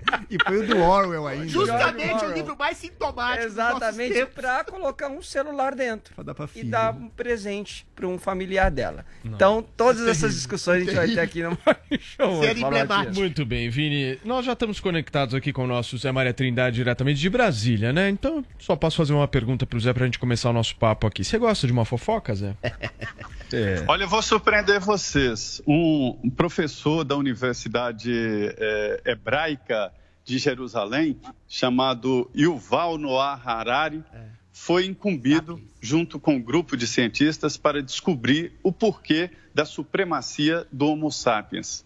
E 0.30 0.38
foi 0.44 0.58
o 0.58 0.68
do 0.68 0.78
Orwell 0.80 1.28
ainda. 1.28 1.48
Justamente 1.48 2.14
Orwell. 2.16 2.32
o 2.32 2.34
livro 2.34 2.58
mais 2.58 2.78
sintomático 2.78 3.46
Exatamente, 3.46 4.26
pra 4.28 4.64
colocar 4.64 5.10
um 5.10 5.22
celular 5.22 5.74
dentro. 5.74 6.14
Pra 6.14 6.24
dar 6.24 6.34
pra 6.34 6.46
e 6.46 6.48
filha. 6.48 6.70
dar 6.70 6.94
um 6.94 7.10
presente 7.10 7.88
pra 7.96 8.08
um 8.08 8.18
familiar 8.18 8.70
dela. 8.70 9.06
Então, 9.24 9.66
todas 9.76 10.08
essas 10.08 10.34
discussões 10.34 10.82
a 10.82 10.86
gente 10.86 10.96
vai 10.96 11.08
ter 11.08 11.20
aqui 11.20 11.44
no 11.44 11.58
Show. 12.00 12.42
Paulo 12.60 12.88
Matias. 12.88 13.18
Muito 13.18 13.46
bem, 13.46 13.70
Vini. 13.70 14.20
Nós 14.26 14.46
já 14.46 14.54
estamos 14.54 14.80
conectados 14.80 15.34
aqui 15.34 15.54
com 15.54 15.64
o 15.64 15.68
nosso 15.68 15.98
Zé 15.98 16.12
Maria 16.12 16.34
Trindade 16.34 16.76
diretamente 16.76 17.20
de 17.20 17.30
Brasília, 17.30 17.94
né? 17.94 18.10
Então, 18.10 18.44
só 18.60 18.76
posso 18.76 18.98
fazer 18.98 19.14
uma 19.14 19.28
pergunta 19.28 19.66
pro 19.66 19.80
Zé 19.80 19.94
pra 19.94 20.06
gente 20.06 20.20
começar 20.20 20.50
o 20.50 20.54
nosso 20.54 20.76
papo 20.76 21.08
aqui. 21.08 21.24
Você 21.24 21.38
gosta 21.38 21.66
de 21.66 21.74
uma 21.74 21.86
fofoca, 21.86 22.36
Zé? 22.36 22.54
É. 23.54 23.82
Olha, 23.88 24.04
eu 24.04 24.10
vou 24.10 24.22
surpreender 24.22 24.82
vocês. 24.82 25.62
Um 25.66 26.30
professor 26.36 27.06
da 27.06 27.16
Universidade 27.16 28.12
eh, 28.14 29.02
Hebraica 29.06 29.90
de 30.28 30.38
Jerusalém, 30.38 31.18
chamado 31.48 32.30
Yuval 32.36 32.98
Noah 32.98 33.42
Harari, 33.42 34.04
foi 34.52 34.86
incumbido, 34.86 35.62
junto 35.80 36.20
com 36.20 36.36
um 36.36 36.42
grupo 36.42 36.76
de 36.76 36.86
cientistas, 36.86 37.56
para 37.56 37.82
descobrir 37.82 38.52
o 38.62 38.70
porquê 38.70 39.32
da 39.56 39.64
supremacia 39.64 40.68
do 40.70 40.88
Homo 40.88 41.10
sapiens. 41.10 41.86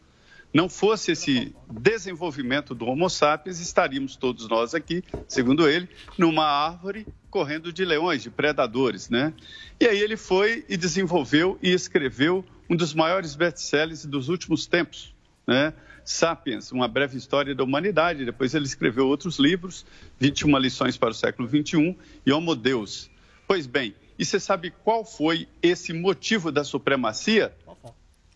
Não 0.52 0.68
fosse 0.68 1.12
esse 1.12 1.56
desenvolvimento 1.70 2.74
do 2.74 2.88
Homo 2.88 3.12
sapiens, 3.12 3.60
estaríamos 3.60 4.16
todos 4.16 4.50
nós 4.50 4.74
aqui, 4.74 5.04
segundo 5.28 5.70
ele, 5.70 5.88
numa 6.18 6.46
árvore 6.46 7.06
correndo 7.30 7.72
de 7.72 7.86
leões, 7.86 8.24
de 8.24 8.32
predadores, 8.32 9.08
né? 9.08 9.34
E 9.80 9.86
aí 9.86 10.00
ele 10.00 10.18
foi 10.18 10.66
e 10.68 10.76
desenvolveu 10.76 11.60
e 11.62 11.72
escreveu 11.72 12.44
um 12.68 12.76
dos 12.76 12.94
maiores 12.96 13.36
best-sellers 13.36 14.04
dos 14.04 14.30
últimos 14.30 14.66
tempos, 14.66 15.14
né? 15.46 15.74
Sapiens, 16.06 16.72
uma 16.72 16.88
breve 16.88 17.18
história 17.18 17.54
da 17.56 17.64
humanidade. 17.64 18.26
Depois 18.26 18.54
ele 18.54 18.66
escreveu 18.66 19.08
outros 19.08 19.38
livros, 19.40 19.86
21 20.20 20.58
lições 20.58 20.98
para 20.98 21.10
o 21.10 21.14
século 21.14 21.48
21 21.48 21.96
e 22.26 22.32
Homo 22.32 22.56
Deus. 22.56 23.10
Pois 23.48 23.66
bem, 23.68 23.94
e 24.18 24.24
você 24.26 24.40
sabe 24.40 24.72
qual 24.84 25.04
foi 25.04 25.48
esse 25.62 25.94
motivo 25.94 26.52
da 26.52 26.64
supremacia? 26.64 27.54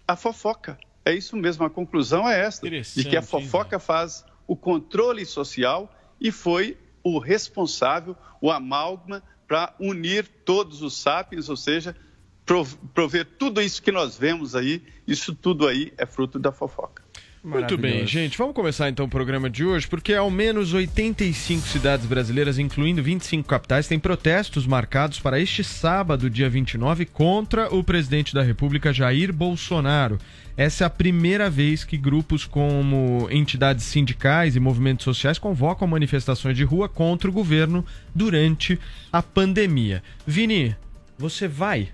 A 0.08 0.16
fofoca. 0.16 0.78
É 1.04 1.14
isso 1.14 1.36
mesmo, 1.38 1.64
a 1.66 1.70
conclusão 1.70 2.28
é 2.28 2.40
esta, 2.40 2.66
de 2.96 3.04
que 3.10 3.16
a 3.18 3.22
fofoca 3.22 3.80
faz 3.80 4.26
o 4.48 4.56
controle 4.56 5.26
social 5.26 5.94
e 6.20 6.32
foi 6.32 6.78
o 7.04 7.20
responsável, 7.20 8.16
o 8.42 8.50
amálgama 8.52 9.22
para 9.48 9.76
unir 9.80 10.28
todos 10.44 10.82
os 10.82 10.98
sapiens, 10.98 11.48
ou 11.50 11.56
seja, 11.56 11.96
prov- 12.44 12.76
prover 12.96 13.26
tudo 13.38 13.62
isso 13.62 13.82
que 13.82 13.92
nós 13.92 14.18
vemos 14.18 14.56
aí, 14.56 14.82
isso 15.08 15.36
tudo 15.36 15.68
aí 15.68 15.94
é 15.98 16.06
fruto 16.08 16.40
da 16.40 16.52
fofoca. 16.52 17.05
Muito 17.46 17.78
bem, 17.78 18.08
gente. 18.08 18.40
Vamos 18.40 18.56
começar 18.56 18.90
então 18.90 19.06
o 19.06 19.10
programa 19.10 19.48
de 19.48 19.64
hoje, 19.64 19.88
porque 19.88 20.16
ao 20.16 20.32
menos 20.32 20.74
85 20.74 21.68
cidades 21.68 22.08
brasileiras, 22.08 22.58
incluindo 22.58 23.04
25 23.04 23.48
capitais, 23.48 23.88
têm 23.88 24.00
protestos 24.00 24.66
marcados 24.66 25.20
para 25.20 25.40
este 25.40 25.64
sábado, 25.64 26.28
dia 26.28 26.50
29, 26.50 27.06
contra 27.06 27.72
o 27.72 27.84
presidente 27.84 28.34
da 28.34 28.42
República, 28.42 28.92
Jair 28.92 29.32
Bolsonaro. 29.32 30.18
Essa 30.58 30.86
é 30.86 30.88
a 30.88 30.90
primeira 30.90 31.48
vez 31.48 31.84
que 31.84 31.98
grupos 31.98 32.46
como 32.46 33.28
entidades 33.30 33.86
sindicais 33.86 34.56
e 34.56 34.60
movimentos 34.60 35.04
sociais 35.04 35.38
convocam 35.38 35.88
manifestações 35.88 36.58
de 36.58 36.64
rua 36.64 36.90
contra 36.90 37.30
o 37.30 37.34
governo 37.34 37.86
durante 38.14 38.80
a 39.14 39.22
pandemia. 39.22 40.02
Vini, 40.26 40.76
você 41.16 41.48
vai? 41.48 41.90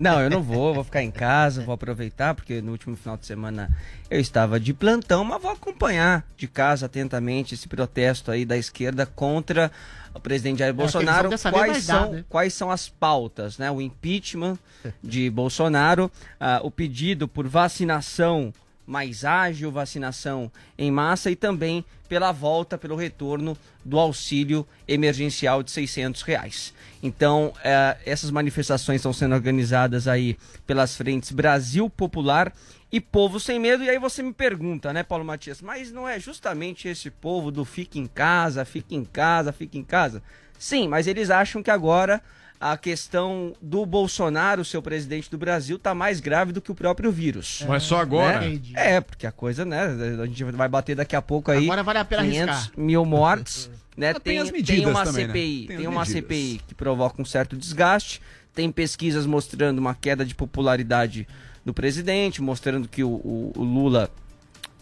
Não, 0.00 0.18
eu 0.18 0.30
não 0.30 0.42
vou, 0.42 0.72
vou 0.72 0.82
ficar 0.82 1.02
em 1.02 1.10
casa, 1.10 1.62
vou 1.62 1.74
aproveitar, 1.74 2.34
porque 2.34 2.62
no 2.62 2.72
último 2.72 2.96
final 2.96 3.18
de 3.18 3.26
semana 3.26 3.68
eu 4.08 4.18
estava 4.18 4.58
de 4.58 4.72
plantão, 4.72 5.22
mas 5.24 5.42
vou 5.42 5.50
acompanhar 5.50 6.24
de 6.38 6.48
casa 6.48 6.86
atentamente 6.86 7.54
esse 7.54 7.68
protesto 7.68 8.30
aí 8.30 8.46
da 8.46 8.56
esquerda 8.56 9.04
contra 9.04 9.70
o 10.14 10.18
presidente 10.18 10.60
Jair 10.60 10.70
É, 10.70 10.72
Bolsonaro. 10.72 11.28
vez 11.28 11.42
Quais 11.42 11.54
mais 11.54 11.86
dar, 11.86 12.00
são, 12.00 12.12
né? 12.12 12.24
quais 12.30 12.54
são 12.54 12.70
as 12.70 12.88
pautas, 12.88 13.58
né? 13.58 13.70
O 13.70 13.78
impeachment 13.78 14.58
de 15.04 15.28
Bolsonaro, 15.28 16.10
ah, 16.40 16.60
o 16.62 16.70
pedido 16.70 17.28
por 17.28 17.46
vacinação 17.46 18.54
mais 18.90 19.24
ágil, 19.24 19.70
vacinação 19.70 20.50
em 20.76 20.90
massa 20.90 21.30
e 21.30 21.36
também 21.36 21.84
pela 22.08 22.32
volta, 22.32 22.76
pelo 22.76 22.96
retorno 22.96 23.56
do 23.84 24.00
auxílio 24.00 24.66
emergencial 24.88 25.62
de 25.62 25.70
600 25.70 26.22
reais. 26.22 26.74
Então, 27.00 27.52
eh, 27.62 27.96
essas 28.04 28.32
manifestações 28.32 28.96
estão 28.96 29.12
sendo 29.12 29.36
organizadas 29.36 30.08
aí 30.08 30.36
pelas 30.66 30.96
frentes 30.96 31.30
Brasil 31.30 31.88
Popular 31.88 32.52
e 32.90 33.00
Povo 33.00 33.38
Sem 33.38 33.60
Medo. 33.60 33.84
E 33.84 33.88
aí 33.88 33.98
você 33.98 34.24
me 34.24 34.32
pergunta, 34.32 34.92
né, 34.92 35.04
Paulo 35.04 35.24
Matias, 35.24 35.62
mas 35.62 35.92
não 35.92 36.08
é 36.08 36.18
justamente 36.18 36.88
esse 36.88 37.10
povo 37.10 37.52
do 37.52 37.64
fica 37.64 37.96
em 37.96 38.08
casa, 38.08 38.64
fica 38.64 38.96
em 38.96 39.04
casa, 39.04 39.52
fica 39.52 39.78
em 39.78 39.84
casa? 39.84 40.20
Sim, 40.58 40.88
mas 40.88 41.06
eles 41.06 41.30
acham 41.30 41.62
que 41.62 41.70
agora 41.70 42.20
a 42.60 42.76
questão 42.76 43.54
do 43.62 43.86
Bolsonaro, 43.86 44.64
seu 44.66 44.82
presidente 44.82 45.30
do 45.30 45.38
Brasil, 45.38 45.78
tá 45.78 45.94
mais 45.94 46.20
grave 46.20 46.52
do 46.52 46.60
que 46.60 46.70
o 46.70 46.74
próprio 46.74 47.10
vírus. 47.10 47.64
Mas 47.66 47.84
só 47.84 47.98
agora? 48.00 48.40
Né? 48.40 48.60
É, 48.74 49.00
porque 49.00 49.26
a 49.26 49.32
coisa, 49.32 49.64
né? 49.64 49.84
A 50.22 50.26
gente 50.26 50.44
vai 50.44 50.68
bater 50.68 50.94
daqui 50.94 51.16
a 51.16 51.22
pouco 51.22 51.50
aí. 51.50 51.64
Agora 51.64 51.82
vale 51.82 51.98
a 52.00 52.04
pena 52.04 52.22
500 52.22 52.48
arriscar. 52.54 52.72
mil 52.78 53.04
mortes. 53.06 53.70
né? 53.96 54.12
tem 54.12 54.20
Tem, 54.22 54.38
as 54.38 54.50
tem 54.50 54.52
medidas 54.52 54.90
uma 54.92 55.04
também, 55.04 55.26
né? 55.26 55.32
CPI, 55.32 55.66
Tem 55.68 55.76
tem, 55.78 55.86
as 55.86 55.92
uma 55.92 56.00
medidas. 56.02 56.22
CPI 56.22 56.60
que 56.68 56.74
provoca 56.74 57.22
um 57.22 57.24
certo 57.24 57.56
desgaste. 57.56 58.20
Tem 58.54 58.70
pesquisas 58.70 59.24
mostrando 59.24 59.78
uma 59.78 59.94
queda 59.94 60.22
de 60.24 60.34
popularidade 60.34 61.26
do 61.64 61.72
presidente, 61.72 62.42
mostrando 62.42 62.86
que 62.88 63.02
o, 63.02 63.08
o- 63.08 63.52
o 63.56 63.62
Lula 63.64 64.10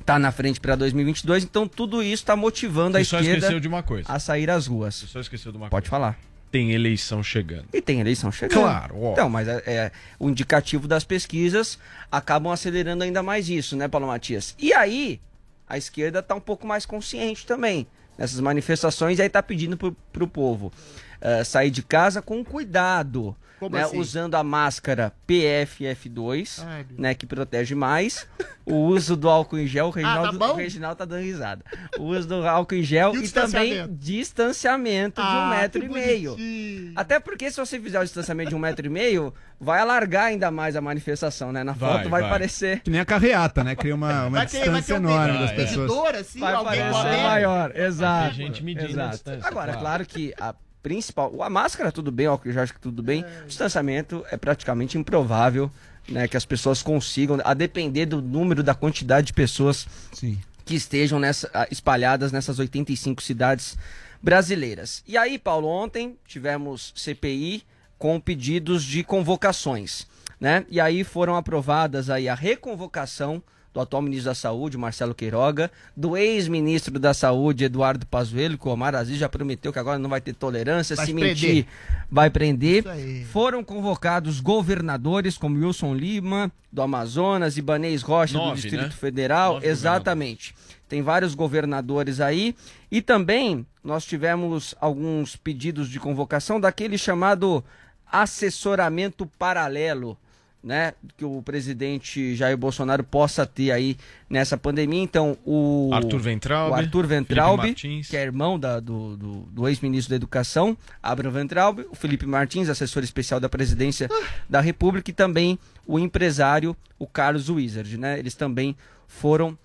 tá 0.04 0.18
na 0.18 0.32
frente 0.32 0.58
para 0.58 0.75
2022. 0.75 1.44
Então 1.44 1.68
tudo 1.68 2.02
isso 2.02 2.23
está 2.25 2.35
motivando 2.35 2.97
a 2.97 3.04
só 3.04 3.18
esquerda 3.18 3.38
esqueceu 3.38 3.61
de 3.61 3.68
uma 3.68 3.82
coisa. 3.85 4.11
a 4.11 4.18
sair 4.18 4.50
às 4.50 4.66
ruas. 4.66 4.94
Só 4.94 5.20
esqueceu 5.20 5.52
de 5.52 5.58
uma 5.58 5.68
Pode 5.68 5.88
coisa. 5.88 5.90
falar. 5.90 6.18
Tem 6.50 6.73
eleição 6.73 7.23
chegando. 7.23 7.67
E 7.73 7.81
tem 7.81 8.00
eleição 8.00 8.33
chegando. 8.33 8.61
Claro, 8.61 9.02
ó. 9.02 9.12
Então, 9.12 9.28
mas 9.28 9.47
é, 9.49 9.62
é, 9.67 9.93
o 10.19 10.28
indicativo 10.28 10.88
das 10.88 11.05
pesquisas 11.05 11.78
acabam 12.11 12.52
acelerando 12.52 13.05
ainda 13.05 13.23
mais 13.23 13.49
isso, 13.49 13.76
né, 13.76 13.87
Paulo 13.88 14.07
Matias? 14.07 14.55
E 14.59 14.73
aí, 14.73 15.21
a 15.69 15.76
esquerda 15.76 16.21
está 16.21 16.35
um 16.35 16.40
pouco 16.40 16.67
mais 16.67 16.87
consciente 16.87 17.47
também 17.47 17.87
nessas 18.17 18.40
manifestações 18.40 19.19
e 19.19 19.23
aí 19.23 19.28
tá 19.28 19.43
pedindo 19.43 19.76
pro, 19.76 19.97
pro 20.12 20.26
povo 20.26 20.73
eh, 21.20 21.44
sair 21.44 21.70
de 21.70 21.82
casa 21.82 22.20
com 22.22 22.44
cuidado. 22.44 23.37
Como 23.58 23.75
né, 23.75 23.82
assim? 23.82 23.98
usando 23.98 24.37
a 24.37 24.44
máscara 24.44 25.12
PFF2, 25.26 26.62
Ai, 26.64 26.87
né, 26.96 27.12
que 27.12 27.26
protege 27.26 27.75
mais, 27.75 28.25
o 28.64 28.75
uso 28.76 29.16
do 29.16 29.28
álcool 29.28 29.58
em 29.58 29.66
gel, 29.66 29.87
o 29.87 29.90
Reginaldo, 29.90 30.38
tá 30.38 30.46
bom? 30.46 30.52
o 30.52 30.56
Reginaldo 30.56 30.96
tá 30.96 31.04
dando 31.04 31.22
risada. 31.22 31.64
O 31.98 32.04
uso 32.04 32.28
do 32.28 32.46
álcool 32.46 32.76
em 32.76 32.82
gel 32.84 33.12
E 33.16 33.25
e, 33.25 33.28
também 33.28 33.70
distanciamento? 33.72 33.94
distanciamento 33.94 35.20
de 35.20 35.26
um 35.26 35.30
Ah, 35.30 35.56
metro 35.60 35.84
e 35.84 35.88
meio. 35.88 36.30
bonitinho. 36.37 36.92
Até 36.94 37.18
porque 37.18 37.50
se 37.50 37.56
você 37.56 37.80
fizer 37.80 37.98
o 37.98 38.04
distanciamento 38.04 38.50
de 38.50 38.54
um 38.54 38.60
metro 38.60 38.87
e 38.87 38.88
meio, 38.88 39.34
vai 39.60 39.80
alargar 39.80 40.26
ainda 40.26 40.50
mais 40.52 40.76
a 40.76 40.80
manifestação, 40.80 41.50
né? 41.52 41.64
Na 41.64 41.72
Vai, 41.72 41.90
foto 41.98 42.08
vai, 42.08 42.20
vai. 42.20 42.30
parecer. 42.30 42.80
Que 42.82 42.90
nem 42.90 43.00
a 43.00 43.04
carreata, 43.04 43.64
né? 43.64 43.75
Cria 43.75 43.94
uma, 43.94 44.26
uma 44.26 44.38
Vai 44.38 44.46
ter- 44.46 44.58
vai 44.70 44.80
distância 44.80 44.94
ter 44.94 45.00
um 45.00 45.04
enorme 45.10 45.32
medidor, 45.32 45.46
das 45.48 45.56
pessoas. 45.56 45.90
medidor, 45.90 46.14
assim, 46.14 46.38
vai 46.40 46.54
alguém 46.54 46.80
parecer 46.80 47.22
maior, 47.25 47.76
exato. 47.76 48.37
Tem 48.37 48.46
gente 48.46 48.62
medindo 48.62 48.87
a 48.87 48.90
exato. 48.90 49.10
distância, 49.10 49.48
Agora, 49.48 49.66
claro. 49.72 49.80
claro 49.80 50.06
que 50.06 50.32
a 50.40 50.54
principal, 50.82 51.42
a 51.42 51.50
máscara 51.50 51.92
tudo 51.92 52.11
bem, 52.11 52.26
o 52.26 52.30
álcool 52.30 52.52
já 52.52 52.62
acho 52.62 52.75
que 52.75 52.80
tudo 52.80 53.02
bem. 53.02 53.25
O 53.44 53.47
distanciamento 53.47 54.25
é 54.30 54.37
praticamente 54.37 54.97
improvável, 54.97 55.70
né, 56.08 56.26
que 56.26 56.37
as 56.37 56.44
pessoas 56.44 56.82
consigam, 56.82 57.38
a 57.44 57.54
depender 57.54 58.06
do 58.06 58.23
número, 58.23 58.62
da 58.62 58.75
quantidade 58.75 59.28
de 59.28 59.32
pessoas 59.32 59.87
Sim. 60.12 60.38
que 60.64 60.75
estejam 60.75 61.18
nessa, 61.18 61.50
ah, 61.52 61.66
espalhadas 61.70 62.32
nessas 62.32 62.58
85 62.58 63.23
cidades 63.23 63.76
brasileiras. 64.23 65.02
E 65.06 65.16
aí, 65.16 65.38
Paulo, 65.38 65.68
ontem 65.68 66.16
tivemos 66.26 66.92
CPI 66.97 67.62
com 67.99 68.20
pedidos 68.20 68.85
de 68.85 69.02
convocações, 69.02 70.06
né? 70.40 70.64
E 70.70 70.80
aí 70.80 71.02
foram 71.02 71.37
aprovadas 71.37 72.08
aí 72.08 72.28
a 72.28 72.35
reconvocação 72.35 73.42
do 73.78 73.82
atual 73.82 74.02
ministro 74.02 74.30
da 74.30 74.35
Saúde, 74.35 74.76
Marcelo 74.76 75.14
Queiroga, 75.14 75.70
do 75.97 76.16
ex-ministro 76.16 76.99
da 76.99 77.14
Saúde, 77.14 77.64
Eduardo 77.64 78.04
Pazuello, 78.06 78.58
que 78.58 78.66
o 78.66 78.73
Omar 78.73 78.94
Aziz 78.94 79.16
já 79.18 79.28
prometeu 79.28 79.73
que 79.73 79.78
agora 79.78 79.99
não 79.99 80.11
vai 80.11 80.20
ter 80.20 80.35
tolerância, 80.35 80.97
Vai 80.97 81.06
se 81.06 81.14
prender. 81.14 81.28
mentir, 81.30 81.66
vai 82.11 82.30
prender. 82.30 82.80
Isso 82.80 82.88
aí. 82.88 83.25
Foram 83.26 83.62
convocados 83.62 84.40
governadores 84.40 85.38
como 85.38 85.58
Wilson 85.64 85.94
Lima, 85.94 86.50
do 86.73 86.82
Amazonas, 86.82 87.56
Ibanez 87.56 88.02
Rocha, 88.02 88.32
do 88.35 88.40
Nove, 88.40 88.61
Distrito 88.61 88.82
né? 88.85 88.90
Federal. 88.90 89.54
Nove 89.54 89.68
Exatamente. 89.68 90.54
Tem 90.88 91.02
vários 91.02 91.35
governadores 91.35 92.20
aí. 92.20 92.54
E 92.90 93.00
também 93.00 93.64
nós 93.85 94.04
tivemos 94.04 94.75
alguns 94.80 95.37
pedidos 95.37 95.88
de 95.88 96.00
convocação 96.00 96.58
daquele 96.61 96.99
chamado 96.99 97.64
assessoramento 98.11 99.26
paralelo. 99.38 100.18
Né, 100.60 100.92
que 101.16 101.24
o 101.24 101.40
presidente 101.40 102.34
Jair 102.34 102.56
Bolsonaro 102.56 103.04
possa 103.04 103.46
ter 103.46 103.70
aí 103.70 103.96
nessa 104.28 104.56
pandemia. 104.58 105.00
Então, 105.00 105.38
o 105.46 105.88
Arthur 105.94 106.20
Weintraub, 106.20 106.72
o 106.72 106.74
Arthur 106.74 107.06
Ventralbe, 107.06 107.68
que 108.10 108.16
é 108.16 108.22
irmão 108.24 108.58
da- 108.58 108.80
do, 108.80 109.16
do- 109.16 109.40
do 109.42 109.68
ex-ministro 109.68 110.10
da 110.10 110.16
Educação, 110.16 110.76
Abraham 111.00 111.30
Ventralbe, 111.32 111.86
o 111.90 111.94
Felipe 111.94 112.26
Martins, 112.26 112.68
assessor 112.68 113.04
especial 113.04 113.38
da 113.38 113.48
presidência 113.48 114.10
da 114.50 114.60
República, 114.60 115.08
e 115.12 115.14
também 115.14 115.56
o 115.86 115.96
empresário, 115.96 116.76
o 116.98 117.06
Carlos 117.06 117.48
Wizard, 117.48 117.96
né? 117.96 118.18
Eles 118.18 118.34
também 118.34 118.76
foram 119.06 119.56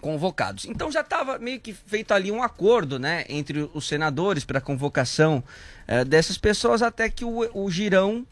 convocados. 0.00 0.64
Então 0.64 0.90
já 0.92 1.00
estava 1.00 1.38
meio 1.38 1.60
que 1.60 1.72
feito 1.74 2.14
ali 2.14 2.30
um 2.30 2.42
acordo, 2.42 2.98
né, 3.00 3.24
entre 3.28 3.68
os 3.74 3.86
senadores 3.86 4.44
para 4.44 4.58
a 4.58 4.62
convocação 4.62 5.42
eh, 5.86 6.04
dessas 6.04 6.38
pessoas, 6.38 6.80
até 6.82 7.10
que 7.10 7.24
o, 7.24 7.50
o 7.52 7.70
Girão 7.70 8.24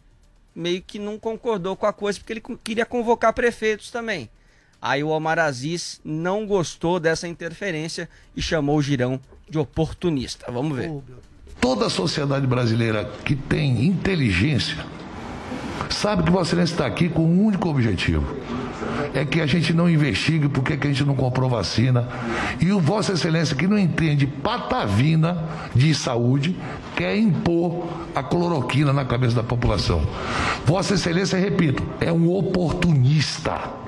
meio 0.58 0.82
que 0.82 0.98
não 0.98 1.18
concordou 1.18 1.76
com 1.76 1.86
a 1.86 1.92
coisa, 1.92 2.18
porque 2.18 2.32
ele 2.32 2.42
queria 2.64 2.84
convocar 2.84 3.32
prefeitos 3.32 3.90
também. 3.90 4.28
Aí 4.82 5.02
o 5.04 5.08
Omar 5.08 5.38
Aziz 5.38 6.00
não 6.04 6.46
gostou 6.46 6.98
dessa 6.98 7.28
interferência 7.28 8.08
e 8.36 8.42
chamou 8.42 8.76
o 8.76 8.82
Girão 8.82 9.20
de 9.48 9.58
oportunista. 9.58 10.50
Vamos 10.50 10.76
ver. 10.76 10.92
Toda 11.60 11.86
a 11.86 11.90
sociedade 11.90 12.46
brasileira 12.46 13.04
que 13.24 13.34
tem 13.34 13.84
inteligência 13.84 14.84
sabe 15.90 16.24
que 16.24 16.30
Vossa 16.30 16.50
Excelência 16.50 16.74
está 16.74 16.86
aqui 16.86 17.08
com 17.08 17.24
um 17.24 17.44
único 17.44 17.68
objetivo. 17.68 18.36
É 19.14 19.24
que 19.24 19.40
a 19.40 19.46
gente 19.46 19.72
não 19.72 19.88
investigue 19.88 20.48
por 20.48 20.62
que 20.62 20.74
a 20.74 20.90
gente 20.90 21.04
não 21.04 21.14
comprou 21.14 21.48
vacina. 21.48 22.08
E 22.60 22.72
o 22.72 22.80
Vossa 22.80 23.12
Excelência, 23.12 23.56
que 23.56 23.66
não 23.66 23.78
entende 23.78 24.26
patavina 24.26 25.44
de 25.74 25.94
saúde, 25.94 26.56
quer 26.96 27.16
impor 27.16 27.86
a 28.14 28.22
cloroquina 28.22 28.92
na 28.92 29.04
cabeça 29.04 29.36
da 29.36 29.42
população. 29.42 30.02
Vossa 30.64 30.94
Excelência, 30.94 31.38
repito, 31.38 31.82
é 32.00 32.12
um 32.12 32.30
oportunista. 32.32 33.87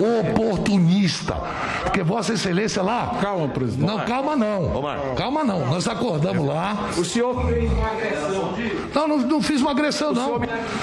Oportunista. 0.00 1.34
Porque 1.82 2.02
Vossa 2.02 2.32
Excelência 2.32 2.82
lá. 2.82 3.18
Calma, 3.20 3.48
presidente. 3.48 3.86
Não, 3.86 4.00
calma 4.00 4.34
não. 4.36 4.82
Calma 5.16 5.44
não. 5.44 5.66
Nós 5.66 5.86
acordamos 5.86 6.46
lá. 6.46 6.88
O 6.96 7.04
senhor 7.04 7.46
fez 7.46 7.70
uma 7.70 7.88
agressão. 7.88 8.54
Não, 8.94 9.08
não, 9.08 9.18
não 9.18 9.42
fiz 9.42 9.60
uma 9.60 9.70
agressão, 9.72 10.12
não. 10.12 10.40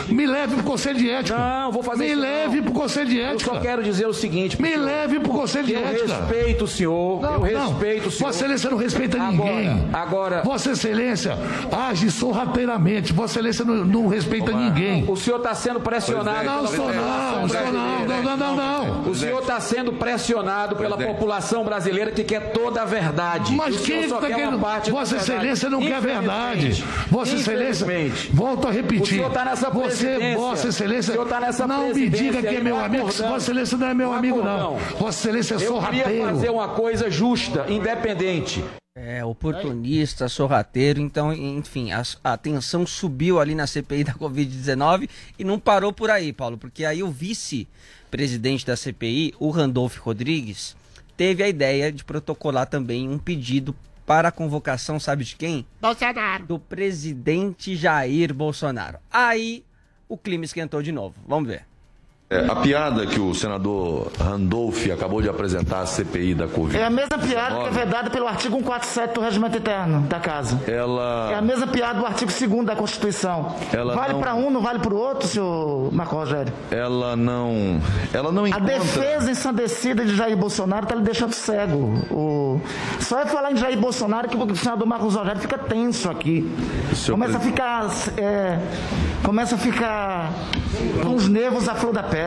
Me 0.08 0.26
leve 0.28 0.56
pro 0.56 0.64
Conselho 0.64 0.98
de 1.00 1.10
Ética. 1.10 1.38
Não, 1.38 1.72
vou 1.72 1.82
fazer 1.84 2.04
Me 2.06 2.12
isso 2.12 2.22
leve 2.22 2.58
não. 2.58 2.64
pro 2.64 2.74
Conselho 2.74 3.10
de 3.10 3.18
Eu 3.18 3.26
Ética. 3.26 3.54
só 3.54 3.60
quero 3.60 3.84
dizer 3.84 4.08
o 4.08 4.14
seguinte. 4.14 4.62
Me 4.62 4.76
leve 4.76 5.20
pro 5.20 5.32
Conselho 5.32 5.66
de 5.66 5.74
eu 5.74 5.86
Ética. 5.86 6.16
respeito 6.16 6.64
o 6.66 6.68
senhor. 6.68 7.22
Não, 7.22 7.48
eu 7.48 7.58
não. 7.60 7.70
respeito 7.70 8.08
o 8.08 8.12
senhor. 8.12 8.28
Vossa 8.28 8.40
Excelência 8.40 8.70
não 8.70 8.78
respeita 8.78 9.18
ninguém. 9.18 9.90
Agora. 9.94 10.42
Vossa 10.44 10.72
Excelência 10.72 11.38
age 11.72 12.12
sorrateiramente. 12.12 13.14
Vossa 13.14 13.34
Excelência 13.40 13.66
não, 13.66 13.76
não 13.86 14.08
respeita 14.08 14.52
ninguém. 14.52 15.06
O 15.08 15.16
senhor 15.16 15.38
está 15.38 15.54
sendo 15.56 15.80
pressionado 15.80 16.44
Não, 16.46 16.64
não, 16.64 16.68
não, 16.68 18.06
não, 18.06 18.24
não, 18.24 18.38
não, 18.38 18.56
não. 18.56 18.99
O 19.06 19.16
senhor 19.16 19.42
está 19.42 19.60
sendo 19.60 19.94
pressionado 19.94 20.76
pela 20.76 20.98
população 20.98 21.64
brasileira 21.64 22.12
que 22.12 22.24
quer 22.24 22.52
toda 22.52 22.82
a 22.82 22.86
verdade. 22.86 23.56
Mas 23.56 23.76
o 23.76 23.84
quem 23.84 24.02
está 24.02 24.20
querendo? 24.20 24.60
parte 24.60 24.92
Vossa. 24.92 25.18
Excelência 25.18 25.70
não 25.70 25.80
quer 25.80 26.02
verdade. 26.02 26.84
Vossa 27.10 27.36
Excelência, 27.36 27.86
volto 28.34 28.68
a 28.68 28.72
repetir. 28.72 29.02
O 29.02 29.06
senhor 29.08 29.28
está 29.28 29.46
nessa 29.46 29.70
Você, 29.70 30.06
presidência. 30.08 30.38
Vossa 30.38 30.68
Excelência, 30.68 31.26
tá 31.26 31.40
nessa 31.40 31.68
não 31.68 31.94
me 31.94 32.10
diga 32.10 32.42
que 32.42 32.48
é 32.56 32.62
meu 32.62 32.80
amigo. 32.80 33.06
Vossa 33.06 33.38
Excelência 33.38 33.78
não 33.78 33.88
é 33.88 33.94
meu 33.94 34.14
amigo, 34.14 34.42
não. 34.42 34.78
Vossa 34.98 35.20
Excelência 35.20 35.54
é 35.54 35.56
Eu 35.56 35.60
queria 35.60 36.04
sorrateiro. 36.04 36.30
fazer 36.30 36.50
uma 36.50 36.68
coisa 36.70 37.10
justa, 37.10 37.66
independente. 37.70 38.64
É, 38.96 39.24
oportunista, 39.24 40.28
sorrateiro, 40.28 41.00
então, 41.00 41.32
enfim, 41.32 41.92
a, 41.94 42.04
a 42.22 42.36
tensão 42.36 42.86
subiu 42.86 43.40
ali 43.40 43.56
na 43.56 43.66
CPI 43.66 44.04
da 44.04 44.14
Covid-19 44.14 45.08
e 45.38 45.44
não 45.46 45.58
parou 45.58 45.94
por 45.94 46.12
aí, 46.12 46.34
Paulo, 46.34 46.58
porque 46.58 46.84
aí 46.84 47.02
o 47.02 47.10
vice-presidente 48.10 48.66
da 48.66 48.76
CPI, 48.76 49.34
o 49.40 49.50
Randolph 49.50 49.98
Rodrigues, 49.98 50.76
teve 51.16 51.44
a 51.44 51.48
ideia 51.48 51.92
de 51.92 52.04
protocolar 52.04 52.66
também 52.66 53.08
um 53.08 53.20
pedido 53.20 53.76
para 54.06 54.30
a 54.30 54.32
convocação, 54.32 55.00
sabe 55.00 55.24
de 55.24 55.36
quem? 55.36 55.66
Bolsonaro. 55.80 56.46
Do 56.46 56.58
presidente 56.58 57.76
Jair 57.76 58.34
Bolsonaro. 58.34 58.98
Aí 59.12 59.64
o 60.08 60.18
clima 60.18 60.46
esquentou 60.46 60.82
de 60.82 60.92
novo. 60.92 61.16
Vamos 61.28 61.48
ver. 61.48 61.69
É, 62.32 62.46
a 62.48 62.56
piada 62.58 63.08
que 63.08 63.20
o 63.20 63.34
senador 63.34 64.12
Randolph 64.20 64.86
acabou 64.94 65.20
de 65.20 65.28
apresentar 65.28 65.82
à 65.82 65.86
CPI 65.88 66.36
da 66.36 66.48
Covid. 66.48 66.78
É 66.78 66.86
a 66.86 66.90
mesma 66.92 67.18
piada 67.18 67.56
que 67.62 67.68
é 67.70 67.72
vedada 67.72 68.12
pelo 68.12 68.28
artigo 68.28 68.58
147 68.58 69.14
do 69.16 69.22
Regimento 69.22 69.58
Interno 69.58 70.02
da 70.02 70.20
Casa. 70.20 70.62
Ela. 70.68 71.32
É 71.32 71.36
a 71.36 71.42
mesma 71.42 71.66
piada 71.66 71.98
do 72.00 72.06
artigo 72.06 72.32
2 72.32 72.66
da 72.68 72.76
Constituição. 72.76 73.56
Ela 73.74 73.96
vale 73.96 74.14
não- 74.14 74.20
para 74.20 74.36
um, 74.36 74.52
não 74.52 74.62
vale 74.62 74.78
para 74.78 74.94
o 74.94 74.98
outro, 74.98 75.28
senhor 75.28 75.92
Marco 75.92 76.16
Rogério? 76.18 76.54
Ela 76.70 77.16
não. 77.16 77.82
Ela 78.14 78.32
não 78.32 78.44
A 78.44 78.50
encontra. 78.50 78.78
defesa 78.78 79.32
ensandecida 79.32 80.06
de 80.06 80.16
Jair 80.16 80.38
Bolsonaro 80.38 80.84
está 80.84 80.94
lhe 80.94 81.02
deixando 81.02 81.34
cego. 81.34 81.96
O... 82.12 82.62
Só 83.00 83.22
é 83.22 83.26
falar 83.26 83.54
em 83.54 83.56
Jair 83.58 83.80
Bolsonaro 83.80 84.30
que 84.30 84.38
o 84.38 84.56
senador 84.56 84.86
Marcos 84.88 85.16
Rogério 85.16 85.42
fica 85.42 85.58
tenso 85.58 86.08
aqui. 86.12 86.48
Começa 87.10 87.38
a 87.38 87.40
pres- 87.40 87.52
ficar. 87.52 87.86
é, 88.20 88.60
Começa 89.24 89.56
a 89.56 89.58
ficar 89.58 90.32
com 91.04 91.14
os 91.16 91.28
nervos 91.28 91.68
à 91.68 91.76
flor 91.76 91.92
da 91.94 92.02
pele. 92.04 92.19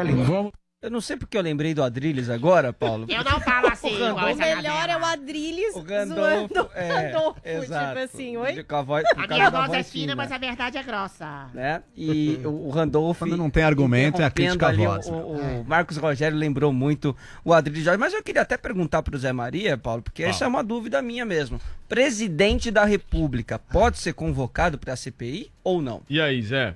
Eu 0.83 0.91
não 0.91 1.01
sei 1.01 1.17
porque 1.17 1.39
eu 1.39 1.43
lembrei 1.43 1.75
do 1.75 1.81
Adrilles 1.81 2.29
agora, 2.29 2.73
Paulo. 2.73 3.07
Eu 3.09 3.23
não 3.23 3.41
falo 3.41 3.69
assim, 3.71 3.95
O 4.03 4.17
O 4.17 4.37
melhor 4.37 4.89
é 4.89 4.97
o 4.97 5.05
Adrilles 5.05 5.75
Gandolfo, 5.85 6.55
zoando 6.55 6.61
o 6.63 6.71
é, 6.75 6.89
Randolfo, 6.89 7.41
exato. 7.45 7.87
tipo 7.87 7.99
assim, 8.01 8.37
oi? 8.37 8.65
Com 8.65 8.75
a 8.77 8.83
voz, 8.83 9.05
A 9.17 9.27
minha 9.29 9.49
da 9.49 9.61
voz 9.61 9.73
é 9.73 9.77
voz 9.77 9.93
fina, 9.93 10.17
mas 10.17 10.33
a 10.33 10.39
verdade 10.39 10.79
é 10.79 10.83
grossa. 10.83 11.47
né? 11.55 11.85
E 11.97 12.41
o 12.45 12.67
o 12.67 12.71
Randolph. 12.71 13.21
Quando 13.21 13.37
não 13.37 13.49
tem 13.49 13.63
argumento, 13.63 14.21
é 14.21 14.25
a 14.25 14.31
crítica 14.31 14.71
à 14.71 14.73
voz, 14.73 15.07
O, 15.07 15.13
o 15.13 15.65
Marcos 15.65 15.97
Rogério 15.99 16.37
lembrou 16.37 16.73
muito 16.73 17.17
o 17.45 17.53
Adrilles 17.53 17.85
Jorge, 17.85 18.01
mas 18.01 18.13
eu 18.13 18.23
queria 18.23 18.43
até 18.43 18.57
perguntar 18.57 19.05
para 19.05 19.15
o 19.15 19.19
Zé 19.19 19.33
Maria, 19.33 19.79
Paulo, 19.79 20.03
porque 20.03 20.23
Fala. 20.23 20.35
essa 20.35 20.45
é 20.47 20.49
uma 20.49 20.65
dúvida 20.65 21.01
minha 21.01 21.25
mesmo. 21.25 21.61
Presidente 21.89 22.73
da 22.73 22.85
República 22.85 23.57
pode 23.57 23.99
ser 23.99 24.15
convocado 24.15 24.79
para 24.79 24.95
a 24.95 24.97
CPI 24.97 25.53
ou 25.63 25.81
não? 25.81 26.03
E 26.11 26.21
aí, 26.21 26.43
Zé? 26.43 26.75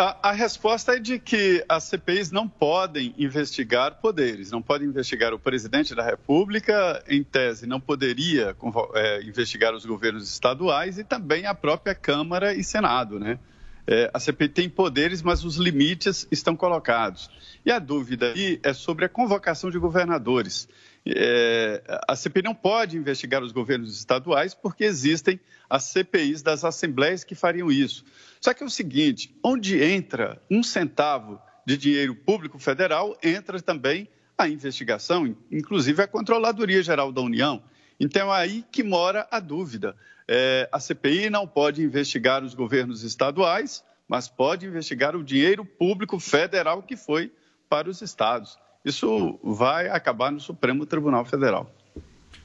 A, 0.00 0.28
a 0.28 0.30
resposta 0.30 0.94
é 0.94 1.00
de 1.00 1.18
que 1.18 1.64
as 1.68 1.82
CPIs 1.82 2.30
não 2.30 2.48
podem 2.48 3.12
investigar 3.18 3.96
poderes, 3.96 4.52
não 4.52 4.62
podem 4.62 4.86
investigar 4.86 5.34
o 5.34 5.40
presidente 5.40 5.92
da 5.92 6.04
República, 6.04 7.02
em 7.08 7.24
tese, 7.24 7.66
não 7.66 7.80
poderia 7.80 8.54
eh, 8.94 9.22
investigar 9.24 9.74
os 9.74 9.84
governos 9.84 10.32
estaduais 10.32 10.98
e 10.98 11.04
também 11.04 11.46
a 11.46 11.52
própria 11.52 11.96
Câmara 11.96 12.54
e 12.54 12.62
Senado, 12.62 13.18
né? 13.18 13.40
Eh, 13.88 14.08
a 14.14 14.20
CPI 14.20 14.48
tem 14.50 14.68
poderes, 14.70 15.20
mas 15.20 15.42
os 15.42 15.56
limites 15.56 16.28
estão 16.30 16.54
colocados. 16.54 17.28
E 17.66 17.72
a 17.72 17.80
dúvida 17.80 18.34
aí 18.34 18.60
é 18.62 18.72
sobre 18.72 19.04
a 19.04 19.08
convocação 19.08 19.68
de 19.68 19.80
governadores. 19.80 20.68
Eh, 21.10 21.82
a 22.06 22.14
CPI 22.14 22.42
não 22.42 22.54
pode 22.54 22.96
investigar 22.96 23.42
os 23.42 23.52
governos 23.52 23.96
estaduais 23.96 24.52
porque 24.52 24.84
existem 24.84 25.40
as 25.68 25.84
CPIs 25.84 26.42
das 26.42 26.64
assembleias 26.64 27.24
que 27.24 27.34
fariam 27.34 27.70
isso. 27.70 28.04
Só 28.40 28.52
que 28.52 28.62
é 28.62 28.66
o 28.66 28.70
seguinte: 28.70 29.34
onde 29.42 29.82
entra 29.82 30.40
um 30.50 30.62
centavo 30.62 31.40
de 31.66 31.76
dinheiro 31.76 32.14
público 32.14 32.58
federal, 32.58 33.16
entra 33.22 33.60
também 33.60 34.08
a 34.36 34.48
investigação, 34.48 35.36
inclusive 35.50 36.02
a 36.02 36.06
Controladoria 36.06 36.82
Geral 36.82 37.10
da 37.10 37.20
União. 37.20 37.62
Então 37.98 38.32
é 38.32 38.38
aí 38.38 38.64
que 38.70 38.82
mora 38.82 39.26
a 39.30 39.40
dúvida. 39.40 39.96
É, 40.26 40.68
a 40.70 40.78
CPI 40.78 41.30
não 41.30 41.46
pode 41.46 41.82
investigar 41.82 42.44
os 42.44 42.54
governos 42.54 43.02
estaduais, 43.02 43.82
mas 44.06 44.28
pode 44.28 44.66
investigar 44.66 45.16
o 45.16 45.24
dinheiro 45.24 45.64
público 45.64 46.20
federal 46.20 46.82
que 46.82 46.96
foi 46.96 47.32
para 47.68 47.88
os 47.88 48.00
estados. 48.02 48.58
Isso 48.88 49.38
vai 49.42 49.88
acabar 49.88 50.32
no 50.32 50.40
Supremo 50.40 50.86
Tribunal 50.86 51.24
Federal. 51.24 51.70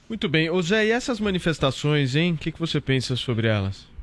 Muito 0.09 0.27
bem. 0.27 0.49
Ô 0.49 0.61
Zé, 0.61 0.87
e 0.87 0.91
essas 0.91 1.19
manifestações, 1.19 2.15
hein? 2.15 2.33
O 2.33 2.37
que, 2.37 2.51
que 2.51 2.59
você 2.59 2.79
pensa 2.81 3.15
sobre 3.15 3.47
elas? 3.47 3.93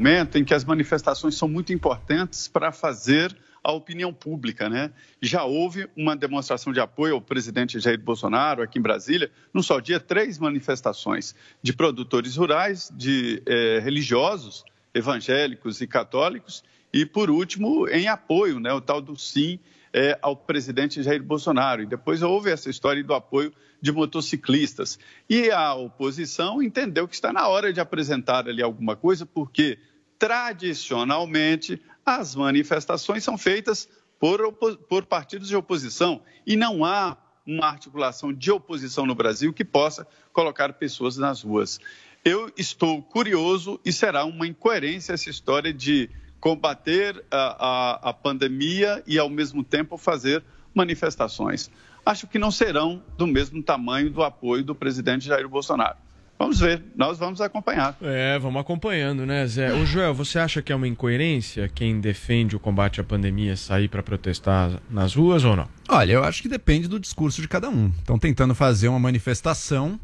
momento 0.00 0.38
em 0.38 0.44
que 0.44 0.54
as 0.54 0.64
manifestações 0.64 1.34
são 1.34 1.46
muito 1.46 1.74
importantes 1.74 2.48
para 2.48 2.72
fazer 2.72 3.36
a 3.62 3.70
opinião 3.70 4.14
pública, 4.14 4.70
né? 4.70 4.90
Já 5.20 5.44
houve 5.44 5.86
uma 5.94 6.16
demonstração 6.16 6.72
de 6.72 6.80
apoio 6.80 7.14
ao 7.14 7.20
presidente 7.20 7.78
Jair 7.78 8.00
Bolsonaro 8.00 8.62
aqui 8.62 8.78
em 8.78 8.82
Brasília, 8.82 9.30
num 9.52 9.62
só 9.62 9.78
dia, 9.78 10.00
três 10.00 10.38
manifestações 10.38 11.34
de 11.62 11.74
produtores 11.74 12.36
rurais, 12.36 12.90
de 12.96 13.42
eh, 13.44 13.78
religiosos, 13.82 14.64
evangélicos 14.94 15.82
e 15.82 15.86
católicos, 15.86 16.64
e, 16.92 17.06
por 17.06 17.30
último, 17.30 17.88
em 17.88 18.08
apoio, 18.08 18.58
né, 18.58 18.72
o 18.72 18.80
tal 18.80 19.00
do 19.00 19.16
sim 19.16 19.58
é, 19.92 20.18
ao 20.22 20.36
presidente 20.36 21.02
Jair 21.02 21.22
Bolsonaro. 21.22 21.82
E 21.82 21.86
depois 21.86 22.22
houve 22.22 22.50
essa 22.50 22.70
história 22.70 23.02
do 23.02 23.14
apoio 23.14 23.52
de 23.80 23.92
motociclistas. 23.92 24.98
E 25.28 25.50
a 25.50 25.74
oposição 25.74 26.62
entendeu 26.62 27.08
que 27.08 27.14
está 27.14 27.32
na 27.32 27.48
hora 27.48 27.72
de 27.72 27.80
apresentar 27.80 28.48
ali 28.48 28.62
alguma 28.62 28.96
coisa, 28.96 29.24
porque 29.24 29.78
tradicionalmente 30.18 31.80
as 32.04 32.34
manifestações 32.34 33.24
são 33.24 33.38
feitas 33.38 33.88
por, 34.18 34.52
por 34.52 35.06
partidos 35.06 35.48
de 35.48 35.56
oposição 35.56 36.22
e 36.46 36.56
não 36.56 36.84
há 36.84 37.16
uma 37.46 37.66
articulação 37.66 38.32
de 38.32 38.50
oposição 38.50 39.06
no 39.06 39.14
Brasil 39.14 39.52
que 39.52 39.64
possa 39.64 40.06
colocar 40.32 40.74
pessoas 40.74 41.16
nas 41.16 41.42
ruas. 41.42 41.80
Eu 42.22 42.52
estou 42.56 43.02
curioso 43.02 43.80
e 43.82 43.90
será 43.90 44.26
uma 44.26 44.46
incoerência 44.46 45.14
essa 45.14 45.30
história 45.30 45.72
de 45.72 46.10
combater 46.40 47.22
a, 47.30 47.36
a, 47.36 48.10
a 48.10 48.12
pandemia 48.12 49.02
e, 49.06 49.18
ao 49.18 49.28
mesmo 49.28 49.62
tempo, 49.62 49.96
fazer 49.96 50.42
manifestações. 50.74 51.70
Acho 52.04 52.26
que 52.26 52.38
não 52.38 52.50
serão 52.50 53.02
do 53.18 53.26
mesmo 53.26 53.62
tamanho 53.62 54.10
do 54.10 54.22
apoio 54.22 54.64
do 54.64 54.74
presidente 54.74 55.26
Jair 55.26 55.48
Bolsonaro. 55.48 55.96
Vamos 56.38 56.58
ver, 56.58 56.82
nós 56.96 57.18
vamos 57.18 57.38
acompanhar. 57.42 57.94
É, 58.00 58.38
vamos 58.38 58.58
acompanhando, 58.62 59.26
né, 59.26 59.46
Zé? 59.46 59.74
Ô, 59.74 59.84
Joel, 59.84 60.14
você 60.14 60.38
acha 60.38 60.62
que 60.62 60.72
é 60.72 60.74
uma 60.74 60.88
incoerência 60.88 61.68
quem 61.68 62.00
defende 62.00 62.56
o 62.56 62.58
combate 62.58 62.98
à 62.98 63.04
pandemia 63.04 63.54
sair 63.58 63.88
para 63.88 64.02
protestar 64.02 64.80
nas 64.88 65.14
ruas 65.14 65.44
ou 65.44 65.54
não? 65.54 65.68
Olha, 65.86 66.12
eu 66.14 66.24
acho 66.24 66.40
que 66.40 66.48
depende 66.48 66.88
do 66.88 66.98
discurso 66.98 67.42
de 67.42 67.48
cada 67.48 67.68
um. 67.68 67.92
Estão 67.98 68.18
tentando 68.18 68.54
fazer 68.54 68.88
uma 68.88 68.98
manifestação 68.98 70.00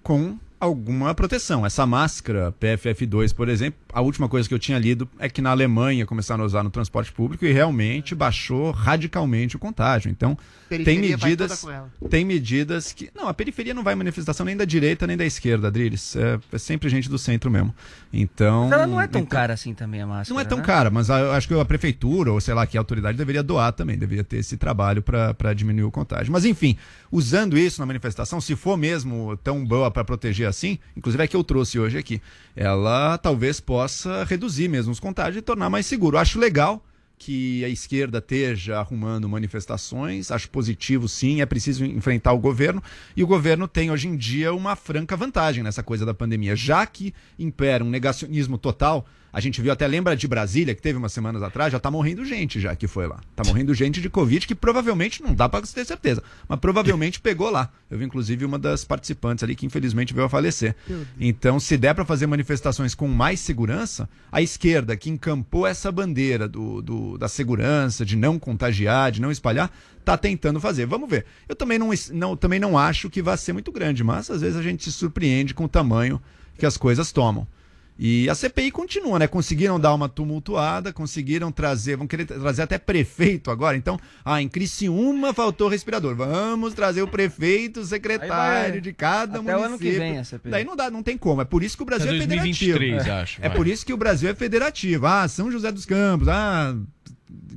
com 0.00 0.38
alguma 0.60 1.14
proteção. 1.14 1.64
Essa 1.64 1.86
máscara 1.86 2.52
PFF2, 2.60 3.34
por 3.34 3.48
exemplo, 3.48 3.80
a 3.92 4.00
última 4.02 4.28
coisa 4.28 4.46
que 4.46 4.54
eu 4.54 4.58
tinha 4.58 4.78
lido 4.78 5.08
é 5.18 5.28
que 5.28 5.40
na 5.40 5.50
Alemanha 5.50 6.04
começaram 6.04 6.44
a 6.44 6.46
usar 6.46 6.62
no 6.62 6.70
transporte 6.70 7.10
público 7.10 7.44
e 7.46 7.52
realmente 7.52 8.14
baixou 8.14 8.70
radicalmente 8.70 9.56
o 9.56 9.58
contágio. 9.58 10.10
Então, 10.10 10.36
tem 10.68 10.98
medidas 11.00 11.60
toda 11.60 11.72
com 11.72 11.76
ela. 11.76 11.90
tem 12.10 12.24
medidas 12.24 12.92
que. 12.92 13.10
Não, 13.14 13.26
a 13.26 13.34
periferia 13.34 13.72
não 13.72 13.82
vai 13.82 13.94
em 13.94 13.96
manifestação 13.96 14.44
nem 14.44 14.56
da 14.56 14.64
direita 14.66 15.06
nem 15.06 15.16
da 15.16 15.24
esquerda, 15.24 15.68
Adriles. 15.68 16.14
É, 16.14 16.38
é 16.52 16.58
sempre 16.58 16.88
gente 16.90 17.08
do 17.08 17.18
centro 17.18 17.50
mesmo. 17.50 17.74
Então. 18.12 18.64
Mas 18.64 18.72
ela 18.72 18.86
não 18.86 19.00
é 19.00 19.06
tão 19.06 19.22
então- 19.22 19.30
cara 19.38 19.54
assim 19.54 19.72
também, 19.72 20.02
a 20.02 20.06
máscara. 20.06 20.34
não 20.34 20.40
é 20.40 20.44
tão 20.44 20.58
né? 20.58 20.64
cara, 20.64 20.90
mas 20.90 21.10
a- 21.10 21.20
eu 21.20 21.32
acho 21.32 21.48
que 21.48 21.54
a 21.58 21.64
prefeitura, 21.64 22.32
ou 22.32 22.40
sei 22.40 22.52
lá, 22.54 22.66
que 22.66 22.76
a 22.76 22.80
autoridade 22.80 23.16
deveria 23.16 23.42
doar 23.42 23.72
também, 23.72 23.96
deveria 23.96 24.22
ter 24.22 24.36
esse 24.36 24.56
trabalho 24.56 25.02
para 25.02 25.54
diminuir 25.54 25.84
o 25.84 25.90
contágio. 25.90 26.30
Mas 26.32 26.44
enfim, 26.44 26.76
usando 27.10 27.56
isso 27.56 27.80
na 27.80 27.86
manifestação, 27.86 28.40
se 28.40 28.54
for 28.54 28.76
mesmo 28.76 29.36
tão 29.38 29.64
boa 29.64 29.90
para 29.90 30.04
proteger 30.04 30.49
assim, 30.50 30.78
inclusive 30.96 31.22
é 31.24 31.26
que 31.26 31.36
eu 31.36 31.42
trouxe 31.42 31.78
hoje 31.78 31.96
aqui, 31.96 32.20
ela 32.54 33.16
talvez 33.18 33.60
possa 33.60 34.24
reduzir 34.24 34.68
mesmo 34.68 34.92
os 34.92 35.00
contágios 35.00 35.36
e 35.38 35.42
tornar 35.42 35.70
mais 35.70 35.86
seguro. 35.86 36.18
Acho 36.18 36.38
legal 36.38 36.84
que 37.20 37.62
a 37.66 37.68
esquerda 37.68 38.16
esteja 38.16 38.78
arrumando 38.78 39.28
manifestações, 39.28 40.30
acho 40.30 40.48
positivo 40.48 41.06
sim, 41.06 41.42
é 41.42 41.46
preciso 41.46 41.84
enfrentar 41.84 42.32
o 42.32 42.38
governo, 42.38 42.82
e 43.14 43.22
o 43.22 43.26
governo 43.26 43.68
tem 43.68 43.90
hoje 43.90 44.08
em 44.08 44.16
dia 44.16 44.54
uma 44.54 44.74
franca 44.74 45.14
vantagem 45.18 45.62
nessa 45.62 45.82
coisa 45.82 46.06
da 46.06 46.14
pandemia, 46.14 46.56
já 46.56 46.86
que 46.86 47.12
impera 47.38 47.84
um 47.84 47.90
negacionismo 47.90 48.56
total, 48.56 49.06
a 49.32 49.40
gente 49.40 49.60
viu 49.60 49.72
até, 49.72 49.86
lembra 49.86 50.16
de 50.16 50.26
Brasília, 50.26 50.74
que 50.74 50.82
teve 50.82 50.98
umas 50.98 51.12
semanas 51.12 51.42
atrás, 51.42 51.72
já 51.72 51.78
tá 51.78 51.90
morrendo 51.90 52.24
gente 52.24 52.60
já 52.60 52.74
que 52.74 52.86
foi 52.86 53.06
lá. 53.06 53.20
Tá 53.36 53.42
morrendo 53.46 53.72
gente 53.74 54.00
de 54.00 54.08
Covid 54.10 54.46
que 54.46 54.54
provavelmente, 54.54 55.22
não 55.22 55.34
dá 55.34 55.48
pra 55.48 55.60
ter 55.62 55.84
certeza, 55.84 56.22
mas 56.48 56.58
provavelmente 56.58 57.18
pegou 57.22 57.50
lá. 57.50 57.70
Eu 57.90 57.98
vi 57.98 58.04
inclusive 58.04 58.44
uma 58.44 58.58
das 58.58 58.84
participantes 58.84 59.44
ali 59.44 59.54
que 59.54 59.66
infelizmente 59.66 60.12
veio 60.14 60.26
a 60.26 60.28
falecer. 60.28 60.74
Então, 61.18 61.58
se 61.60 61.76
der 61.76 61.94
pra 61.94 62.04
fazer 62.04 62.26
manifestações 62.26 62.94
com 62.94 63.06
mais 63.08 63.40
segurança, 63.40 64.08
a 64.32 64.40
esquerda 64.42 64.96
que 64.96 65.10
encampou 65.10 65.66
essa 65.66 65.90
bandeira 65.92 66.48
do, 66.48 66.80
do- 66.82 67.18
da 67.18 67.28
segurança, 67.28 68.04
de 68.04 68.16
não 68.16 68.38
contagiar, 68.38 69.10
de 69.12 69.20
não 69.20 69.30
espalhar, 69.30 69.70
tá 70.04 70.16
tentando 70.16 70.60
fazer. 70.60 70.86
Vamos 70.86 71.08
ver. 71.10 71.24
Eu 71.48 71.54
também 71.54 71.78
não, 71.78 71.90
não, 72.12 72.36
também 72.36 72.58
não 72.58 72.76
acho 72.78 73.10
que 73.10 73.22
vai 73.22 73.36
ser 73.36 73.52
muito 73.52 73.70
grande, 73.70 74.02
mas 74.02 74.30
às 74.30 74.40
vezes 74.40 74.56
a 74.58 74.62
gente 74.62 74.84
se 74.84 74.92
surpreende 74.92 75.52
com 75.54 75.64
o 75.64 75.68
tamanho 75.68 76.20
que 76.58 76.66
as 76.66 76.76
coisas 76.76 77.12
tomam. 77.12 77.46
E 78.02 78.30
a 78.30 78.34
CPI 78.34 78.70
continua, 78.70 79.18
né? 79.18 79.26
Conseguiram 79.26 79.78
dar 79.78 79.92
uma 79.92 80.08
tumultuada, 80.08 80.90
conseguiram 80.90 81.52
trazer, 81.52 81.96
vão 81.98 82.06
querer 82.06 82.24
trazer 82.24 82.62
até 82.62 82.78
prefeito 82.78 83.50
agora. 83.50 83.76
Então, 83.76 84.00
ah, 84.24 84.40
em 84.40 84.48
Criciúma 84.48 85.34
faltou 85.34 85.68
respirador. 85.68 86.16
Vamos 86.16 86.72
trazer 86.72 87.02
o 87.02 87.06
prefeito, 87.08 87.80
o 87.80 87.84
secretário 87.84 88.72
vai- 88.72 88.80
de 88.80 88.92
cada 88.94 89.38
até 89.38 89.40
o 89.40 89.42
município. 89.60 89.66
ano 89.66 89.78
que 89.78 89.90
vem 89.98 90.18
a 90.18 90.24
CPI. 90.24 90.50
Daí 90.50 90.64
não 90.64 90.74
dá, 90.74 90.90
não 90.90 91.02
tem 91.02 91.18
como. 91.18 91.42
É 91.42 91.44
por 91.44 91.62
isso 91.62 91.76
que 91.76 91.82
o 91.82 91.86
Brasil 91.86 92.06
Até 92.06 92.16
é 92.16 92.26
2023, 92.26 92.88
federativo. 93.02 93.14
acho, 93.22 93.38
É 93.42 93.48
vai. 93.48 93.56
por 93.58 93.66
isso 93.68 93.84
que 93.84 93.92
o 93.92 93.96
Brasil 93.98 94.30
é 94.30 94.34
federativo. 94.34 95.06
Ah, 95.06 95.28
São 95.28 95.52
José 95.52 95.70
dos 95.70 95.84
Campos, 95.84 96.26
ah, 96.26 96.74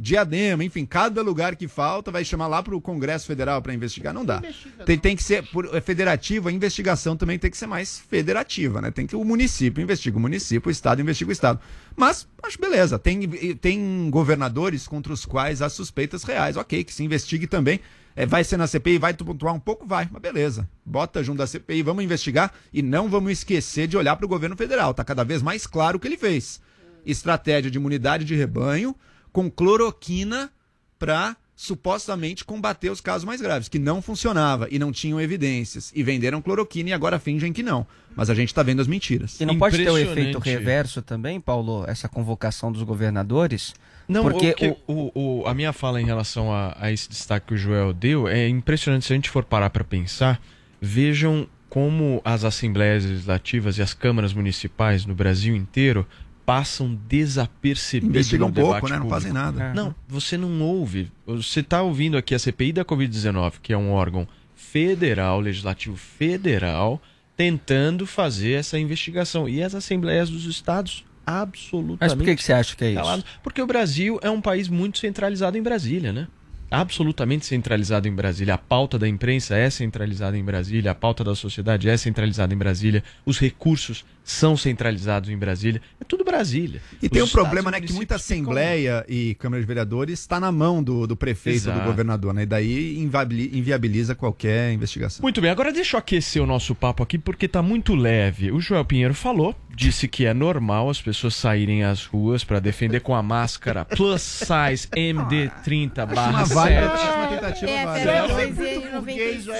Diadema, 0.03 0.65
enfim, 0.65 0.85
cada 0.85 1.21
lugar 1.21 1.55
que 1.55 1.67
falta 1.67 2.11
vai 2.11 2.25
chamar 2.25 2.47
lá 2.47 2.61
para 2.61 2.75
o 2.75 2.81
Congresso 2.81 3.25
Federal 3.25 3.61
para 3.61 3.73
investigar. 3.73 4.13
Não 4.13 4.25
dá. 4.25 4.43
Tem, 4.85 4.97
tem 4.97 5.15
que 5.15 5.23
ser 5.23 5.43
por, 5.43 5.73
é 5.73 5.79
federativo, 5.79 6.49
a 6.49 6.51
investigação 6.51 7.15
também 7.15 7.39
tem 7.39 7.49
que 7.49 7.57
ser 7.57 7.67
mais 7.67 7.99
federativa, 7.99 8.81
né? 8.81 8.91
Tem 8.91 9.07
que 9.07 9.15
o 9.15 9.23
município 9.23 9.81
investiga 9.81 10.17
o 10.17 10.19
município, 10.19 10.67
o 10.67 10.71
estado 10.71 11.01
investiga 11.01 11.29
o 11.29 11.31
estado. 11.31 11.59
Mas 11.95 12.27
acho 12.43 12.59
beleza. 12.59 12.99
Tem, 12.99 13.29
tem 13.55 14.09
governadores 14.09 14.87
contra 14.87 15.13
os 15.13 15.25
quais 15.25 15.61
há 15.61 15.69
suspeitas 15.69 16.23
reais. 16.23 16.57
Ok, 16.57 16.83
que 16.83 16.93
se 16.93 17.03
investigue 17.03 17.47
também. 17.47 17.79
É, 18.15 18.25
vai 18.25 18.43
ser 18.43 18.57
na 18.57 18.67
CPI, 18.67 18.97
vai 18.97 19.13
tumultuar 19.13 19.55
um 19.55 19.59
pouco? 19.59 19.87
Vai, 19.87 20.07
mas 20.11 20.21
beleza. 20.21 20.69
Bota 20.85 21.23
junto 21.23 21.37
da 21.37 21.47
CPI, 21.47 21.81
vamos 21.81 22.03
investigar 22.03 22.53
e 22.71 22.81
não 22.81 23.09
vamos 23.09 23.31
esquecer 23.31 23.87
de 23.87 23.97
olhar 23.97 24.15
para 24.15 24.25
o 24.25 24.29
governo 24.29 24.55
federal. 24.55 24.93
Tá 24.93 25.03
cada 25.03 25.23
vez 25.23 25.41
mais 25.41 25.65
claro 25.65 25.97
o 25.97 25.99
que 25.99 26.07
ele 26.07 26.17
fez. 26.17 26.61
Estratégia 27.05 27.71
de 27.71 27.77
imunidade 27.77 28.25
de 28.25 28.35
rebanho 28.35 28.95
com 29.33 29.49
cloroquina 29.51 30.49
para 30.97 31.35
supostamente 31.55 32.43
combater 32.43 32.89
os 32.89 32.99
casos 33.01 33.23
mais 33.25 33.39
graves, 33.41 33.67
que 33.69 33.77
não 33.79 34.01
funcionava 34.01 34.67
e 34.71 34.77
não 34.79 34.91
tinham 34.91 35.19
evidências. 35.19 35.91
E 35.95 36.03
venderam 36.03 36.41
cloroquina 36.41 36.89
e 36.89 36.93
agora 36.93 37.19
fingem 37.19 37.51
que 37.53 37.61
não. 37.63 37.85
Mas 38.15 38.29
a 38.29 38.33
gente 38.35 38.49
está 38.49 38.61
vendo 38.63 38.81
as 38.81 38.87
mentiras. 38.87 39.39
E 39.41 39.45
não 39.45 39.57
pode 39.57 39.77
ter 39.77 39.89
o 39.89 39.97
efeito 39.97 40.39
reverso 40.39 41.01
também, 41.01 41.39
Paulo, 41.39 41.83
essa 41.87 42.07
convocação 42.07 42.71
dos 42.71 42.83
governadores? 42.83 43.73
Não, 44.07 44.23
porque 44.23 44.49
o 44.51 44.55
que- 44.55 44.77
o- 44.87 45.11
o- 45.41 45.47
a 45.47 45.53
minha 45.53 45.71
fala 45.71 46.01
em 46.01 46.05
relação 46.05 46.51
a, 46.53 46.75
a 46.79 46.91
esse 46.91 47.09
destaque 47.09 47.47
que 47.47 47.53
o 47.53 47.57
Joel 47.57 47.93
deu 47.93 48.27
é 48.27 48.47
impressionante. 48.47 49.05
Se 49.05 49.13
a 49.13 49.15
gente 49.15 49.29
for 49.29 49.43
parar 49.45 49.69
para 49.69 49.83
pensar, 49.83 50.41
vejam 50.81 51.47
como 51.69 52.21
as 52.25 52.43
assembleias 52.43 53.05
legislativas 53.05 53.77
e 53.77 53.81
as 53.81 53.93
câmaras 53.93 54.33
municipais 54.33 55.05
no 55.05 55.15
Brasil 55.15 55.55
inteiro 55.55 56.05
passam 56.45 56.93
desapercebidas 57.07 58.15
Investigam 58.15 58.47
no 58.49 58.53
pouco, 58.53 58.73
debate 58.73 58.91
né? 58.91 58.99
Não 58.99 59.09
fazem 59.09 59.33
nada. 59.33 59.73
Não, 59.73 59.95
você 60.07 60.37
não 60.37 60.61
ouve. 60.61 61.11
Você 61.25 61.61
está 61.61 61.81
ouvindo 61.81 62.17
aqui 62.17 62.35
a 62.35 62.39
CPI 62.39 62.73
da 62.73 62.85
Covid-19, 62.85 63.53
que 63.61 63.73
é 63.73 63.77
um 63.77 63.91
órgão 63.91 64.27
federal, 64.55 65.39
legislativo 65.39 65.95
federal, 65.95 67.01
tentando 67.35 68.05
fazer 68.05 68.53
essa 68.53 68.77
investigação. 68.77 69.47
E 69.47 69.63
as 69.63 69.73
assembleias 69.73 70.29
dos 70.29 70.45
estados 70.45 71.05
absolutamente. 71.25 71.99
Mas 72.01 72.13
por 72.13 72.23
que, 72.23 72.35
que 72.35 72.43
você 72.43 72.53
acha 72.53 72.75
que 72.75 72.83
é 72.83 72.91
isso? 72.91 73.23
Porque 73.41 73.61
o 73.61 73.67
Brasil 73.67 74.19
é 74.21 74.29
um 74.29 74.41
país 74.41 74.67
muito 74.67 74.99
centralizado 74.99 75.57
em 75.57 75.61
Brasília, 75.61 76.11
né? 76.11 76.27
Absolutamente 76.69 77.45
centralizado 77.45 78.07
em 78.07 78.15
Brasília. 78.15 78.55
A 78.55 78.57
pauta 78.57 78.97
da 78.97 79.07
imprensa 79.07 79.55
é 79.55 79.69
centralizada 79.69 80.35
em 80.35 80.43
Brasília, 80.43 80.89
a 80.89 80.95
pauta 80.95 81.23
da 81.23 81.35
sociedade 81.35 81.87
é 81.87 81.95
centralizada 81.95 82.51
em 82.51 82.57
Brasília, 82.57 83.03
os 83.23 83.37
recursos 83.37 84.03
são 84.23 84.55
centralizados 84.55 85.29
em 85.29 85.37
Brasília. 85.37 85.81
É 85.99 86.03
tudo 86.05 86.23
Brasília. 86.23 86.81
E 87.01 87.09
tem 87.09 87.21
um 87.21 87.25
Os 87.25 87.31
problema, 87.31 87.69
né, 87.71 87.81
que 87.81 87.91
muita 87.93 88.15
Assembleia 88.15 89.05
e 89.07 89.35
Câmara 89.35 89.61
de 89.61 89.67
Vereadores 89.67 90.19
está 90.19 90.39
na 90.39 90.51
mão 90.51 90.81
do, 90.81 91.05
do 91.05 91.15
prefeito, 91.15 91.57
Exato. 91.57 91.79
do 91.79 91.85
governador, 91.85 92.33
né? 92.33 92.43
E 92.43 92.45
daí 92.45 92.97
inviabili- 92.99 93.51
inviabiliza 93.57 94.15
qualquer 94.15 94.71
investigação. 94.71 95.21
Muito 95.21 95.41
bem, 95.41 95.49
agora 95.51 95.71
deixa 95.73 95.95
eu 95.95 95.99
aquecer 95.99 96.41
o 96.41 96.45
nosso 96.45 96.73
papo 96.73 97.03
aqui 97.03 97.17
porque 97.17 97.47
tá 97.47 97.61
muito 97.61 97.93
leve. 97.95 98.51
O 98.51 98.59
Joel 98.59 98.85
Pinheiro 98.85 99.13
falou, 99.13 99.53
disse 99.75 100.07
que 100.07 100.25
é 100.25 100.33
normal 100.33 100.89
as 100.89 101.01
pessoas 101.01 101.35
saírem 101.35 101.83
às 101.83 102.05
ruas 102.05 102.43
para 102.43 102.59
defender 102.59 103.01
com 103.01 103.13
a 103.15 103.21
máscara 103.23 103.83
plus 103.85 104.21
size 104.21 104.87
MD30 104.95 106.05
barra 106.13 106.29
uma 106.29 106.45
válida, 106.45 106.81
7. 106.81 106.93
acho 106.93 107.15
uma 107.17 107.27
tentativa 107.27 107.71
É, 107.71 107.83
é 107.83 108.03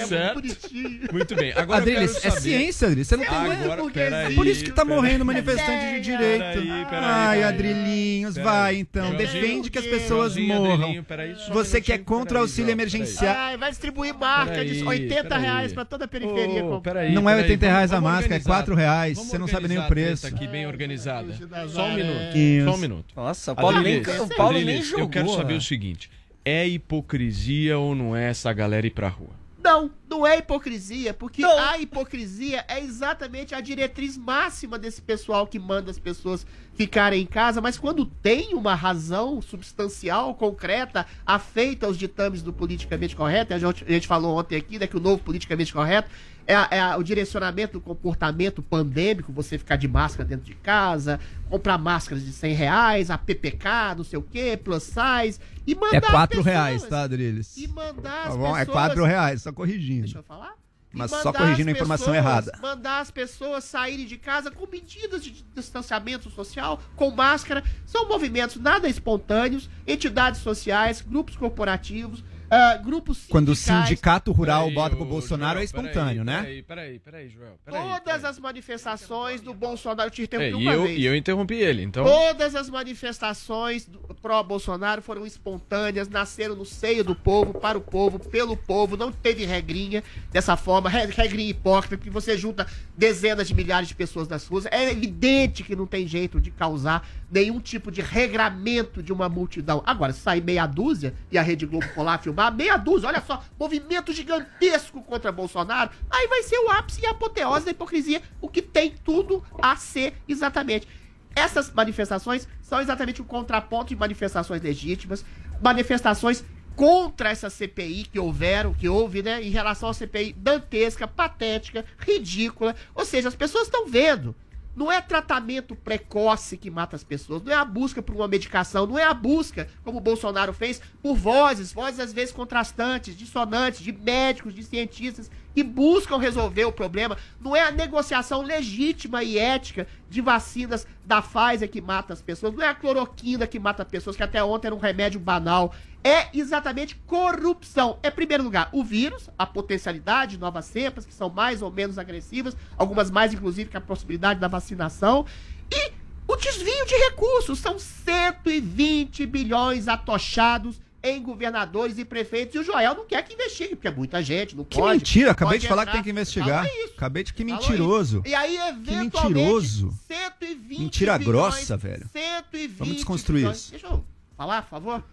Certo. 0.06 0.34
muito 0.34 0.56
bonitinho. 0.58 1.00
Muito 1.12 1.34
bem, 1.36 1.52
agora 1.52 1.78
eu 1.90 1.96
Adriles, 1.98 2.24
é 2.24 2.30
ciência, 2.30 2.86
Adriles. 2.88 3.08
Você 3.08 3.16
não 3.16 3.24
tem 3.24 3.34
Agora, 3.34 3.90
peraí, 3.90 4.32
É 4.32 4.36
isso 4.54 4.64
que 4.64 4.72
tá 4.72 4.84
morrendo 4.84 5.24
manifestante 5.24 5.94
de 5.94 6.00
direito. 6.00 6.38
Peraí, 6.38 6.54
peraí, 6.66 6.90
Ai, 7.02 7.38
peraí. 7.38 7.42
Adrilinhos, 7.44 8.34
Peraí. 8.34 8.44
vai 8.44 8.76
então. 8.76 9.08
Joãozinho, 9.08 9.32
Defende 9.32 9.70
que 9.70 9.78
as 9.78 9.86
pessoas 9.86 10.34
Joãozinho, 10.34 10.54
morram. 10.54 10.90
Um 10.90 11.52
Você 11.52 11.80
que 11.80 11.92
é 11.92 11.98
contra 11.98 12.38
o 12.38 12.40
auxílio 12.42 12.70
emergencial. 12.70 13.34
Ai, 13.36 13.56
vai 13.56 13.70
distribuir 13.70 14.14
marca 14.14 14.64
de 14.64 14.74
Peraí, 14.74 14.84
80 14.86 15.22
peraí. 15.22 15.42
reais 15.42 15.72
pra 15.72 15.84
toda 15.84 16.04
a 16.04 16.08
periferia. 16.08 16.64
Peraí, 16.82 17.12
Não 17.12 17.28
é 17.28 17.34
peraí, 17.34 17.50
80 17.50 17.66
reais 17.66 17.92
a 17.92 18.00
máscara, 18.00 18.34
é 18.34 18.38
organizar. 18.38 18.54
4 18.54 18.74
reais. 18.74 19.18
Você 19.18 19.38
não 19.38 19.48
sabe 19.48 19.68
nem 19.68 19.78
o 19.78 19.86
preço. 19.86 20.26
aqui 20.26 20.46
bem 20.46 20.66
organizada. 20.66 21.32
da 21.46 21.68
Só 21.68 21.86
um 21.86 21.94
minuto. 21.94 22.64
Só 22.64 22.74
um 22.74 22.78
minuto. 22.78 23.14
Nossa, 23.16 23.52
o 23.52 23.56
Paulo 23.56 23.80
nem, 23.80 24.00
o 24.00 24.28
Paulo 24.36 24.60
nem 24.60 24.82
jogou. 24.82 25.04
Eu 25.04 25.08
quero 25.08 25.28
saber 25.30 25.52
né? 25.54 25.58
o 25.58 25.62
seguinte: 25.62 26.10
é 26.44 26.66
hipocrisia 26.66 27.78
ou 27.78 27.94
não 27.94 28.16
é 28.16 28.30
essa 28.30 28.52
galera 28.52 28.86
ir 28.86 28.90
pra 28.90 29.08
rua? 29.08 29.43
Não, 29.64 29.90
não 30.10 30.26
é 30.26 30.36
hipocrisia, 30.36 31.14
porque 31.14 31.42
a 31.42 31.78
hipocrisia 31.78 32.66
é 32.68 32.80
exatamente 32.80 33.54
a 33.54 33.62
diretriz 33.62 34.14
máxima 34.18 34.78
desse 34.78 35.00
pessoal 35.00 35.46
que 35.46 35.58
manda 35.58 35.90
as 35.90 35.98
pessoas 35.98 36.46
ficarem 36.74 37.22
em 37.22 37.26
casa, 37.26 37.62
mas 37.62 37.78
quando 37.78 38.04
tem 38.04 38.52
uma 38.52 38.74
razão 38.74 39.40
substancial, 39.40 40.34
concreta, 40.34 41.06
afeita 41.24 41.86
aos 41.86 41.96
ditames 41.96 42.42
do 42.42 42.52
politicamente 42.52 43.16
correto, 43.16 43.54
a 43.54 43.58
gente, 43.58 43.84
a 43.84 43.90
gente 43.90 44.06
falou 44.06 44.38
ontem 44.38 44.56
aqui, 44.56 44.78
né, 44.78 44.86
que 44.86 44.98
o 44.98 45.00
novo 45.00 45.22
politicamente 45.22 45.72
correto 45.72 46.10
é, 46.46 46.78
é 46.78 46.96
o 46.96 47.02
direcionamento 47.02 47.74
do 47.74 47.80
comportamento 47.80 48.62
pandêmico, 48.62 49.32
você 49.32 49.56
ficar 49.58 49.76
de 49.76 49.88
máscara 49.88 50.28
dentro 50.28 50.44
de 50.44 50.54
casa, 50.54 51.18
comprar 51.48 51.78
máscaras 51.78 52.24
de 52.24 52.32
100 52.32 52.54
reais, 52.54 53.10
a 53.10 53.16
PPK, 53.18 53.94
não 53.96 54.04
sei 54.04 54.18
o 54.18 54.22
quê, 54.22 54.56
plus 54.62 54.82
size, 54.82 55.38
e 55.66 55.74
mandar 55.74 55.94
É 55.94 55.98
as 55.98 56.06
quatro 56.10 56.36
pessoas- 56.38 56.46
reais, 56.54 56.82
tá, 56.84 57.02
Adriles? 57.02 57.56
E 57.56 57.68
mandar 57.68 58.02
Tá 58.24 58.28
as 58.28 58.36
bom? 58.36 58.56
É 58.56 58.60
pessoas- 58.60 58.68
quatro 58.74 59.04
reais, 59.04 59.42
só 59.42 59.52
corrigindo. 59.52 60.02
Deixa 60.02 60.18
eu 60.18 60.22
falar? 60.22 60.52
Mas 60.96 61.10
só 61.10 61.32
corrigindo 61.32 61.70
a 61.70 61.72
informação 61.72 62.12
pessoas- 62.12 62.24
errada. 62.46 62.52
Mandar 62.62 63.00
as 63.00 63.10
pessoas 63.10 63.64
saírem 63.64 64.06
de 64.06 64.16
casa 64.16 64.48
com 64.52 64.64
medidas 64.70 65.24
de 65.24 65.32
distanciamento 65.52 66.30
social, 66.30 66.80
com 66.94 67.10
máscara. 67.10 67.64
São 67.84 68.06
movimentos 68.08 68.56
nada 68.62 68.88
espontâneos, 68.88 69.68
entidades 69.88 70.40
sociais, 70.40 71.00
grupos 71.00 71.36
corporativos, 71.36 72.22
ah, 72.50 72.76
grupos 72.76 73.24
Quando 73.28 73.48
o 73.50 73.54
sindicato 73.56 74.30
rural 74.32 74.62
Peraí, 74.64 74.74
bota 74.74 74.96
pro 74.96 75.04
Bolsonaro 75.04 75.58
é 75.58 75.66
Joel, 75.66 75.72
peraí, 75.72 75.86
espontâneo, 75.90 76.24
né? 76.24 76.40
Peraí, 76.42 76.62
peraí, 76.62 76.98
peraí, 76.98 77.28
Joel. 77.30 77.58
Peraí, 77.64 77.82
Todas 77.98 78.24
as 78.24 78.38
manifestações 78.38 79.40
do 79.40 79.52
Bolsonaro, 79.54 80.08
eu 80.08 80.10
te 80.10 80.22
interrompi 80.22 80.48
É, 80.48 80.50
e, 80.50 80.54
uma 80.68 80.72
eu, 80.72 80.82
vez. 80.84 80.98
e 80.98 81.04
eu 81.04 81.16
interrompi 81.16 81.54
ele, 81.54 81.82
então. 81.82 82.04
Todas 82.04 82.54
as 82.54 82.68
manifestações 82.70 83.86
do- 83.86 83.98
pró-Bolsonaro 84.20 85.02
foram 85.02 85.26
espontâneas, 85.26 86.08
nasceram 86.08 86.54
no 86.54 86.64
seio 86.64 87.02
do 87.04 87.14
povo, 87.14 87.54
para 87.54 87.76
o 87.78 87.80
povo, 87.80 88.18
pelo 88.18 88.56
povo, 88.56 88.96
não 88.96 89.10
teve 89.12 89.44
regrinha 89.44 90.02
dessa 90.30 90.56
forma, 90.56 90.88
re- 90.88 91.06
regrinha 91.06 91.50
hipócrita, 91.50 91.96
que 91.96 92.10
você 92.10 92.36
junta 92.36 92.66
dezenas 92.96 93.48
de 93.48 93.54
milhares 93.54 93.88
de 93.88 93.94
pessoas 93.94 94.28
nas 94.28 94.46
ruas. 94.46 94.66
É 94.66 94.90
evidente 94.90 95.62
que 95.62 95.74
não 95.76 95.86
tem 95.86 96.06
jeito 96.06 96.40
de 96.40 96.50
causar 96.50 97.06
nenhum 97.34 97.58
tipo 97.58 97.90
de 97.90 98.00
regramento 98.00 99.02
de 99.02 99.12
uma 99.12 99.28
multidão. 99.28 99.82
Agora, 99.84 100.12
se 100.12 100.20
sair 100.20 100.40
meia 100.40 100.66
dúzia 100.66 101.12
e 101.32 101.36
a 101.36 101.42
Rede 101.42 101.66
Globo 101.66 101.84
lá 101.96 102.16
filmar, 102.16 102.54
meia 102.54 102.76
dúzia, 102.76 103.08
olha 103.08 103.20
só, 103.20 103.42
movimento 103.58 104.12
gigantesco 104.12 105.02
contra 105.02 105.32
Bolsonaro, 105.32 105.90
aí 106.08 106.28
vai 106.28 106.44
ser 106.44 106.58
o 106.58 106.70
ápice 106.70 107.02
e 107.02 107.06
a 107.06 107.10
apoteose 107.10 107.64
da 107.64 107.72
hipocrisia, 107.72 108.22
o 108.40 108.48
que 108.48 108.62
tem 108.62 108.94
tudo 109.04 109.42
a 109.60 109.74
ser 109.74 110.14
exatamente. 110.28 110.86
Essas 111.34 111.72
manifestações 111.72 112.46
são 112.62 112.80
exatamente 112.80 113.20
o 113.20 113.24
contraponto 113.24 113.88
de 113.88 113.96
manifestações 113.96 114.62
legítimas, 114.62 115.24
manifestações 115.60 116.44
contra 116.76 117.30
essa 117.30 117.50
CPI 117.50 118.04
que 118.12 118.18
houveram, 118.18 118.74
que 118.74 118.88
houve, 118.88 119.22
né, 119.22 119.42
em 119.42 119.50
relação 119.50 119.88
à 119.88 119.94
CPI 119.94 120.34
dantesca, 120.34 121.08
patética, 121.08 121.84
ridícula. 121.98 122.76
Ou 122.94 123.04
seja, 123.04 123.28
as 123.28 123.34
pessoas 123.34 123.64
estão 123.64 123.88
vendo. 123.88 124.36
Não 124.74 124.90
é 124.90 125.00
tratamento 125.00 125.76
precoce 125.76 126.56
que 126.56 126.70
mata 126.70 126.96
as 126.96 127.04
pessoas, 127.04 127.42
não 127.42 127.52
é 127.52 127.54
a 127.54 127.64
busca 127.64 128.02
por 128.02 128.14
uma 128.14 128.26
medicação, 128.26 128.86
não 128.86 128.98
é 128.98 129.04
a 129.04 129.14
busca, 129.14 129.68
como 129.84 129.98
o 129.98 130.00
Bolsonaro 130.00 130.52
fez, 130.52 130.80
por 131.00 131.14
vozes, 131.14 131.72
vozes 131.72 132.00
às 132.00 132.12
vezes 132.12 132.34
contrastantes, 132.34 133.16
dissonantes, 133.16 133.80
de 133.80 133.92
médicos, 133.92 134.54
de 134.54 134.64
cientistas, 134.64 135.30
que 135.54 135.62
buscam 135.62 136.18
resolver 136.18 136.64
o 136.64 136.72
problema. 136.72 137.16
Não 137.40 137.54
é 137.54 137.62
a 137.62 137.70
negociação 137.70 138.42
legítima 138.42 139.22
e 139.22 139.38
ética 139.38 139.86
de 140.10 140.20
vacinas 140.20 140.86
da 141.04 141.22
Pfizer 141.22 141.70
que 141.70 141.80
mata 141.80 142.12
as 142.12 142.20
pessoas, 142.20 142.54
não 142.54 142.62
é 142.62 142.68
a 142.68 142.74
cloroquina 142.74 143.46
que 143.46 143.58
mata 143.58 143.82
as 143.82 143.88
pessoas, 143.88 144.16
que 144.16 144.22
até 144.22 144.42
ontem 144.42 144.66
era 144.66 144.74
um 144.74 144.80
remédio 144.80 145.20
banal. 145.20 145.72
É 146.02 146.28
exatamente 146.36 146.96
corrupção. 147.06 147.98
É, 148.02 148.08
em 148.08 148.12
primeiro 148.12 148.44
lugar, 148.44 148.68
o 148.72 148.84
vírus, 148.84 149.30
a 149.38 149.46
potencialidade 149.46 150.32
de 150.32 150.38
novas 150.38 150.66
cepas, 150.66 151.06
que 151.06 151.14
são 151.14 151.30
mais 151.30 151.62
ou 151.62 151.70
menos 151.70 151.98
agressivas, 151.98 152.54
algumas 152.76 153.10
mais, 153.10 153.32
inclusive, 153.32 153.70
que 153.70 153.76
a 153.76 153.80
possibilidade 153.80 154.38
da 154.38 154.48
vacinação. 154.48 155.24
E 155.72 155.92
o 156.26 156.36
desvio 156.36 156.86
de 156.86 156.94
recursos. 157.08 157.58
São 157.58 157.78
120 157.78 159.24
bilhões 159.26 159.88
atochados 159.88 160.80
em 161.04 161.22
governadores 161.22 161.98
e 161.98 162.04
prefeitos. 162.04 162.54
E 162.56 162.58
o 162.58 162.62
Joel 162.64 162.94
não 162.94 163.04
quer 163.06 163.22
que 163.22 163.34
investigue, 163.34 163.76
porque 163.76 163.86
é 163.88 163.90
muita 163.90 164.22
gente, 164.22 164.56
não 164.56 164.64
Que 164.64 164.78
pode. 164.78 164.96
mentira, 164.96 165.30
acabei 165.32 165.58
de 165.58 165.68
falar 165.68 165.82
que 165.82 165.90
entrar. 165.90 165.92
tem 165.92 166.02
que 166.02 166.10
investigar. 166.10 166.66
Isso. 166.66 166.94
Acabei 166.96 167.22
de 167.22 167.34
que 167.34 167.44
mentiroso. 167.44 168.22
E 168.24 168.34
aí, 168.34 168.56
Que 168.56 168.90
eventualmente, 168.90 169.34
mentiroso. 169.34 169.94
120 170.08 170.78
Mentira 170.80 171.18
bilhões, 171.18 171.36
grossa, 171.54 171.76
velho. 171.76 172.08
120 172.10 172.76
Vamos 172.78 172.94
desconstruir 172.94 173.40
bilhões. 173.40 173.56
isso. 173.58 173.70
Deixa 173.72 173.86
eu 173.86 174.04
falar, 174.36 174.62
por 174.62 174.70
favor. 174.70 175.04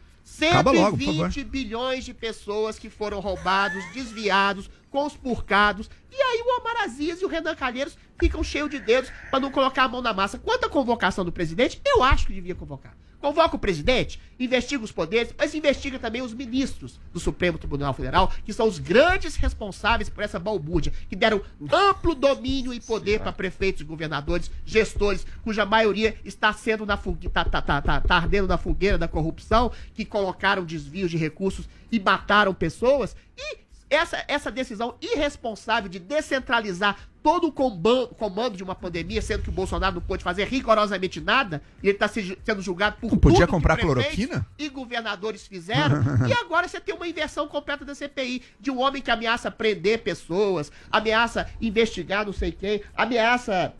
Acaba 0.49 0.71
logo, 0.71 0.97
por 0.97 1.03
120 1.03 1.43
bilhões 1.43 2.05
de 2.05 2.13
pessoas 2.13 2.79
que 2.79 2.89
foram 2.89 3.19
roubados, 3.19 3.83
desviados, 3.93 4.69
conspurcados. 4.89 5.89
E 6.11 6.15
aí 6.15 6.41
o 6.45 6.59
Omar 6.61 6.83
Aziz 6.83 7.21
e 7.21 7.25
o 7.25 7.27
Renan 7.27 7.55
Calheiros 7.55 7.97
ficam 8.19 8.43
cheios 8.43 8.69
de 8.69 8.79
dedos 8.79 9.11
pra 9.29 9.39
não 9.39 9.51
colocar 9.51 9.83
a 9.83 9.87
mão 9.89 10.01
na 10.01 10.13
massa. 10.13 10.37
Quanto 10.37 10.65
à 10.65 10.69
convocação 10.69 11.25
do 11.25 11.31
presidente, 11.31 11.81
eu 11.85 12.01
acho 12.03 12.27
que 12.27 12.33
devia 12.33 12.55
convocar. 12.55 12.95
Convoca 13.21 13.55
o 13.55 13.59
presidente, 13.59 14.19
investiga 14.39 14.83
os 14.83 14.91
poderes, 14.91 15.33
mas 15.37 15.53
investiga 15.53 15.99
também 15.99 16.23
os 16.23 16.33
ministros 16.33 16.99
do 17.13 17.19
Supremo 17.19 17.59
Tribunal 17.59 17.93
Federal, 17.93 18.33
que 18.43 18.51
são 18.51 18.67
os 18.67 18.79
grandes 18.79 19.35
responsáveis 19.35 20.09
por 20.09 20.23
essa 20.23 20.39
balbúrdia, 20.39 20.91
que 21.07 21.15
deram 21.15 21.41
amplo 21.71 22.15
domínio 22.15 22.73
e 22.73 22.79
poder 22.79 23.19
para 23.19 23.31
prefeitos, 23.31 23.83
governadores, 23.83 24.49
gestores, 24.65 25.25
cuja 25.43 25.65
maioria 25.65 26.15
está 26.25 26.51
sendo 26.51 26.83
na 26.83 26.97
fogueira, 26.97 27.31
tá, 27.31 27.45
tá, 27.45 27.61
tá, 27.61 27.81
tá, 27.81 28.01
tá 28.01 28.15
ardendo 28.15 28.47
na 28.47 28.57
fogueira 28.57 28.97
da 28.97 29.07
corrupção, 29.07 29.71
que 29.93 30.03
colocaram 30.03 30.65
desvios 30.65 31.11
de 31.11 31.17
recursos 31.17 31.69
e 31.91 31.99
mataram 31.99 32.55
pessoas. 32.55 33.15
E 33.37 33.60
essa, 33.91 34.23
essa 34.25 34.49
decisão 34.49 34.95
irresponsável 35.01 35.89
de 35.89 35.99
descentralizar 35.99 36.97
todo 37.21 37.47
o 37.47 37.51
comando 38.15 38.55
de 38.55 38.63
uma 38.63 38.73
pandemia, 38.73 39.21
sendo 39.21 39.43
que 39.43 39.49
o 39.49 39.51
Bolsonaro 39.51 39.95
não 39.95 40.01
pôde 40.01 40.23
fazer 40.23 40.47
rigorosamente 40.47 41.19
nada, 41.19 41.61
e 41.83 41.87
ele 41.87 41.97
está 41.97 42.07
sendo 42.07 42.61
julgado 42.61 42.95
por 42.99 43.11
Não 43.11 43.19
podia 43.19 43.45
comprar 43.45 43.77
cloroquina? 43.77 44.47
E 44.57 44.69
governadores 44.69 45.45
fizeram. 45.45 46.01
e 46.27 46.33
agora 46.33 46.67
você 46.67 46.79
tem 46.79 46.95
uma 46.95 47.07
inversão 47.07 47.47
completa 47.47 47.83
da 47.83 47.93
CPI, 47.93 48.41
de 48.59 48.71
um 48.71 48.79
homem 48.79 49.01
que 49.01 49.11
ameaça 49.11 49.51
prender 49.51 49.99
pessoas, 49.99 50.71
ameaça 50.89 51.47
investigar 51.59 52.25
não 52.25 52.33
sei 52.33 52.51
quem, 52.53 52.81
ameaça 52.95 53.73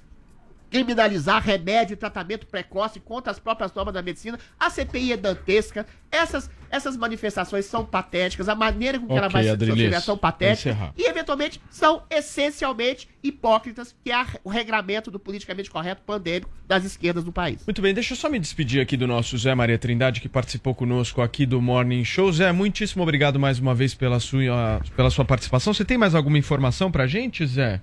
criminalizar 0.71 1.43
remédio 1.43 1.93
e 1.93 1.97
tratamento 1.97 2.47
precoce 2.47 3.00
contra 3.00 3.32
as 3.32 3.39
próprias 3.39 3.74
normas 3.74 3.93
da 3.93 4.02
medicina. 4.02 4.39
A 4.58 4.69
CPI 4.69 5.13
é 5.13 5.17
dantesca. 5.17 5.86
Essas, 6.10 6.50
essas 6.71 6.95
manifestações 6.95 7.65
são 7.65 7.86
patéticas. 7.86 8.47
A 8.49 8.55
maneira 8.55 8.99
com 8.99 9.07
que 9.07 9.13
ela 9.13 9.27
Ok, 9.27 9.55
vai 9.55 9.99
se 9.99 10.01
são 10.01 10.17
patéticas. 10.17 10.75
E, 10.97 11.07
eventualmente, 11.07 11.62
são 11.69 12.03
essencialmente 12.10 13.07
hipócritas, 13.21 13.95
que 14.03 14.12
é 14.12 14.25
o 14.43 14.49
regramento 14.49 15.12
do 15.12 15.19
politicamente 15.19 15.69
correto 15.69 16.01
pandêmico 16.03 16.49
das 16.67 16.84
esquerdas 16.86 17.23
do 17.23 17.31
país. 17.31 17.62
Muito 17.67 17.81
bem, 17.81 17.93
deixa 17.93 18.13
eu 18.13 18.17
só 18.17 18.29
me 18.29 18.39
despedir 18.39 18.81
aqui 18.81 18.95
do 18.95 19.05
nosso 19.05 19.38
Zé 19.38 19.53
Maria 19.53 19.77
Trindade, 19.77 20.21
que 20.21 20.29
participou 20.29 20.73
conosco 20.73 21.21
aqui 21.21 21.45
do 21.45 21.62
Morning 21.62 22.03
Show. 22.05 22.31
Zé, 22.31 22.51
muitíssimo 22.51 23.03
obrigado 23.03 23.39
mais 23.39 23.60
uma 23.60 23.75
vez 23.75 23.93
pela 23.93 24.19
sua, 24.19 24.81
pela 24.95 25.10
sua 25.10 25.25
participação. 25.25 25.73
Você 25.73 25.84
tem 25.84 25.97
mais 25.97 26.15
alguma 26.15 26.38
informação 26.38 26.91
pra 26.91 27.05
gente, 27.05 27.45
Zé? 27.45 27.81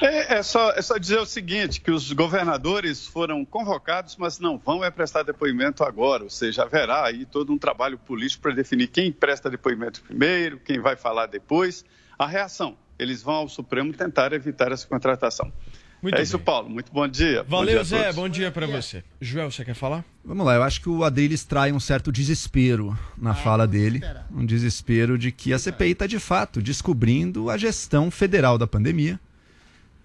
É, 0.00 0.38
é 0.38 0.42
só, 0.42 0.70
é 0.72 0.82
só 0.82 0.96
dizer 0.98 1.18
o 1.18 1.26
seguinte, 1.26 1.80
que 1.80 1.90
os 1.90 2.12
governadores 2.12 3.06
foram 3.06 3.44
convocados, 3.44 4.16
mas 4.16 4.38
não 4.38 4.58
vão 4.58 4.84
é 4.84 4.90
prestar 4.90 5.22
depoimento 5.22 5.82
agora, 5.82 6.24
ou 6.24 6.30
seja, 6.30 6.62
haverá 6.62 7.04
aí 7.04 7.24
todo 7.24 7.52
um 7.52 7.58
trabalho 7.58 7.98
político 7.98 8.42
para 8.42 8.54
definir 8.54 8.88
quem 8.88 9.10
presta 9.10 9.50
depoimento 9.50 10.02
primeiro, 10.02 10.58
quem 10.58 10.78
vai 10.78 10.96
falar 10.96 11.26
depois. 11.26 11.84
A 12.18 12.26
reação, 12.26 12.76
eles 12.98 13.22
vão 13.22 13.34
ao 13.34 13.48
Supremo 13.48 13.92
tentar 13.92 14.32
evitar 14.32 14.72
essa 14.72 14.86
contratação. 14.86 15.52
Muito 16.00 16.16
é 16.16 16.22
isso, 16.22 16.38
Paulo. 16.38 16.70
Muito 16.70 16.92
bom 16.92 17.08
dia. 17.08 17.42
Bom 17.42 17.58
Valeu, 17.58 17.72
dia 17.72 17.80
a 17.80 17.84
Zé. 17.84 18.02
todos. 18.02 18.16
Bom 18.16 18.28
dia 18.28 18.50
pra 18.50 18.66
você. 18.66 19.02
Joel, 19.20 19.50
você 19.50 19.64
quer 19.64 19.74
falar? 19.74 20.04
Vamos 20.24 20.46
lá, 20.46 20.54
eu 20.54 20.62
acho 20.62 20.80
que 20.80 20.88
o 20.88 21.02
Adriles 21.02 21.44
trai 21.44 21.72
um 21.72 21.80
certo 21.80 22.12
desespero 22.12 22.96
na 23.16 23.34
fala 23.34 23.66
dele. 23.66 24.00
Um 24.30 24.46
desespero 24.46 25.18
de 25.18 25.32
que 25.32 25.52
a 25.52 25.58
CPI 25.58 25.92
está 25.92 26.06
de 26.06 26.18
fato 26.18 26.62
descobrindo 26.62 27.50
a 27.50 27.56
gestão 27.56 28.10
federal 28.10 28.56
da 28.56 28.66
pandemia. 28.66 29.18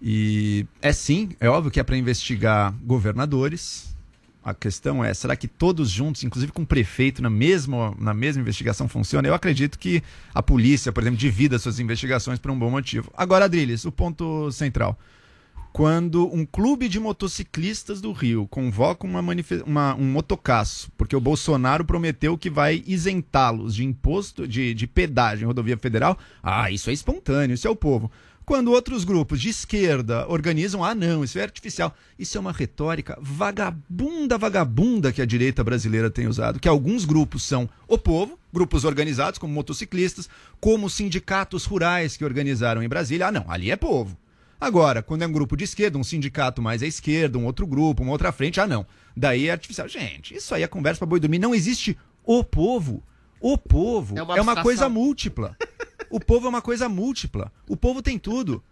E 0.05 0.65
é 0.81 0.91
sim, 0.91 1.29
é 1.39 1.47
óbvio 1.47 1.71
que 1.71 1.79
é 1.79 1.83
para 1.83 1.95
investigar 1.95 2.73
governadores. 2.83 3.95
A 4.43 4.53
questão 4.53 5.01
é, 5.01 5.13
será 5.13 5.37
que 5.37 5.47
todos 5.47 5.89
juntos, 5.89 6.21
inclusive 6.25 6.51
com 6.51 6.63
o 6.63 6.67
prefeito 6.67 7.21
na 7.21 7.29
mesma, 7.29 7.95
na 7.97 8.13
mesma 8.13 8.41
investigação, 8.41 8.89
funciona? 8.89 9.25
Eu 9.25 9.33
acredito 9.33 9.79
que 9.79 10.03
a 10.35 10.43
polícia, 10.43 10.91
por 10.91 11.01
exemplo, 11.01 11.17
divida 11.17 11.57
suas 11.57 11.79
investigações 11.79 12.37
por 12.37 12.51
um 12.51 12.59
bom 12.59 12.69
motivo. 12.69 13.09
Agora, 13.15 13.45
Adriles, 13.45 13.85
o 13.85 13.91
ponto 13.93 14.51
central 14.51 14.99
quando 15.73 16.31
um 16.31 16.45
clube 16.45 16.87
de 16.87 16.99
motociclistas 16.99 17.99
do 17.99 18.11
Rio 18.11 18.47
convoca 18.47 19.07
uma 19.07 19.19
uma- 19.65 19.95
um 19.95 20.05
motocaço, 20.05 20.91
porque 20.95 21.15
o 21.15 21.19
Bolsonaro 21.19 21.83
prometeu 21.83 22.37
que 22.37 22.47
vai 22.47 22.83
isentá-los 22.85 23.73
de 23.73 23.83
imposto, 23.83 24.47
de, 24.47 24.75
de 24.75 24.85
pedágio 24.85 25.45
em 25.45 25.47
rodovia 25.47 25.75
federal, 25.75 26.15
ah, 26.43 26.69
isso 26.69 26.91
é 26.91 26.93
espontâneo, 26.93 27.55
isso 27.55 27.67
é 27.67 27.71
o 27.71 27.75
povo. 27.75 28.11
Quando 28.45 28.71
outros 28.71 29.05
grupos 29.05 29.39
de 29.39 29.49
esquerda 29.49 30.27
organizam, 30.27 30.83
ah, 30.83 30.93
não, 30.93 31.23
isso 31.23 31.39
é 31.39 31.43
artificial. 31.43 31.95
Isso 32.19 32.37
é 32.37 32.41
uma 32.41 32.51
retórica 32.51 33.17
vagabunda, 33.21 34.37
vagabunda 34.37 35.13
que 35.13 35.21
a 35.21 35.25
direita 35.25 35.63
brasileira 35.63 36.09
tem 36.09 36.27
usado, 36.27 36.59
que 36.59 36.67
alguns 36.67 37.05
grupos 37.05 37.43
são 37.43 37.69
o 37.87 37.97
povo, 37.97 38.37
grupos 38.51 38.83
organizados, 38.83 39.39
como 39.39 39.53
motociclistas, 39.53 40.29
como 40.59 40.89
sindicatos 40.89 41.63
rurais 41.65 42.17
que 42.17 42.25
organizaram 42.25 42.83
em 42.83 42.89
Brasília. 42.89 43.27
Ah, 43.27 43.31
não, 43.31 43.45
ali 43.49 43.71
é 43.71 43.77
povo. 43.77 44.17
Agora, 44.59 45.01
quando 45.01 45.23
é 45.23 45.27
um 45.27 45.31
grupo 45.31 45.55
de 45.55 45.63
esquerda, 45.63 45.97
um 45.97 46.03
sindicato 46.03 46.61
mais 46.61 46.83
à 46.83 46.87
esquerda, 46.87 47.37
um 47.37 47.45
outro 47.45 47.65
grupo, 47.65 48.03
uma 48.03 48.11
outra 48.11 48.31
frente, 48.31 48.59
ah, 48.59 48.67
não. 48.67 48.85
Daí 49.15 49.47
é 49.47 49.51
artificial. 49.51 49.87
Gente, 49.87 50.35
isso 50.35 50.53
aí 50.53 50.63
é 50.63 50.67
conversa 50.67 50.99
para 50.99 51.07
boi 51.07 51.19
dormir. 51.19 51.39
Não 51.39 51.55
existe 51.55 51.97
o 52.23 52.43
povo. 52.43 53.03
O 53.43 53.57
povo 53.57 54.15
É 54.15 54.19
é 54.19 54.23
uma 54.23 54.33
uma, 54.35 54.39
abstração. 54.39 54.63
coisa 54.63 54.89
múltipla. 54.89 55.57
O 56.09 56.17
povo 56.19 56.45
é 56.45 56.49
uma 56.49 56.61
coisa 56.61 56.87
múltipla. 56.87 57.51
O 57.67 57.75
povo 57.75 58.01
tem 58.01 58.17
tudo. 58.17 58.63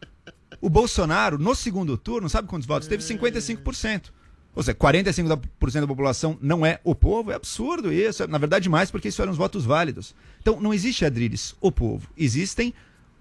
O 0.61 0.69
Bolsonaro, 0.69 1.37
no 1.37 1.53
segundo 1.53 1.97
turno, 1.97 2.29
sabe 2.29 2.47
quantos 2.47 2.65
votos? 2.65 2.87
Teve 2.87 3.03
55%. 3.03 4.11
Ou 4.55 4.63
seja, 4.63 4.75
45% 4.75 5.81
da 5.81 5.87
população 5.87 6.37
não 6.41 6.65
é 6.65 6.79
o 6.83 6.95
povo. 6.95 7.31
É 7.31 7.35
absurdo 7.35 7.91
isso. 7.91 8.25
Na 8.27 8.37
verdade, 8.37 8.69
mais 8.69 8.89
porque 8.89 9.09
isso 9.09 9.21
eram 9.21 9.31
os 9.31 9.37
votos 9.37 9.65
válidos. 9.65 10.15
Então, 10.41 10.59
não 10.61 10.73
existe, 10.73 11.03
Adriles, 11.03 11.53
o 11.59 11.71
povo. 11.71 12.07
Existem. 12.17 12.73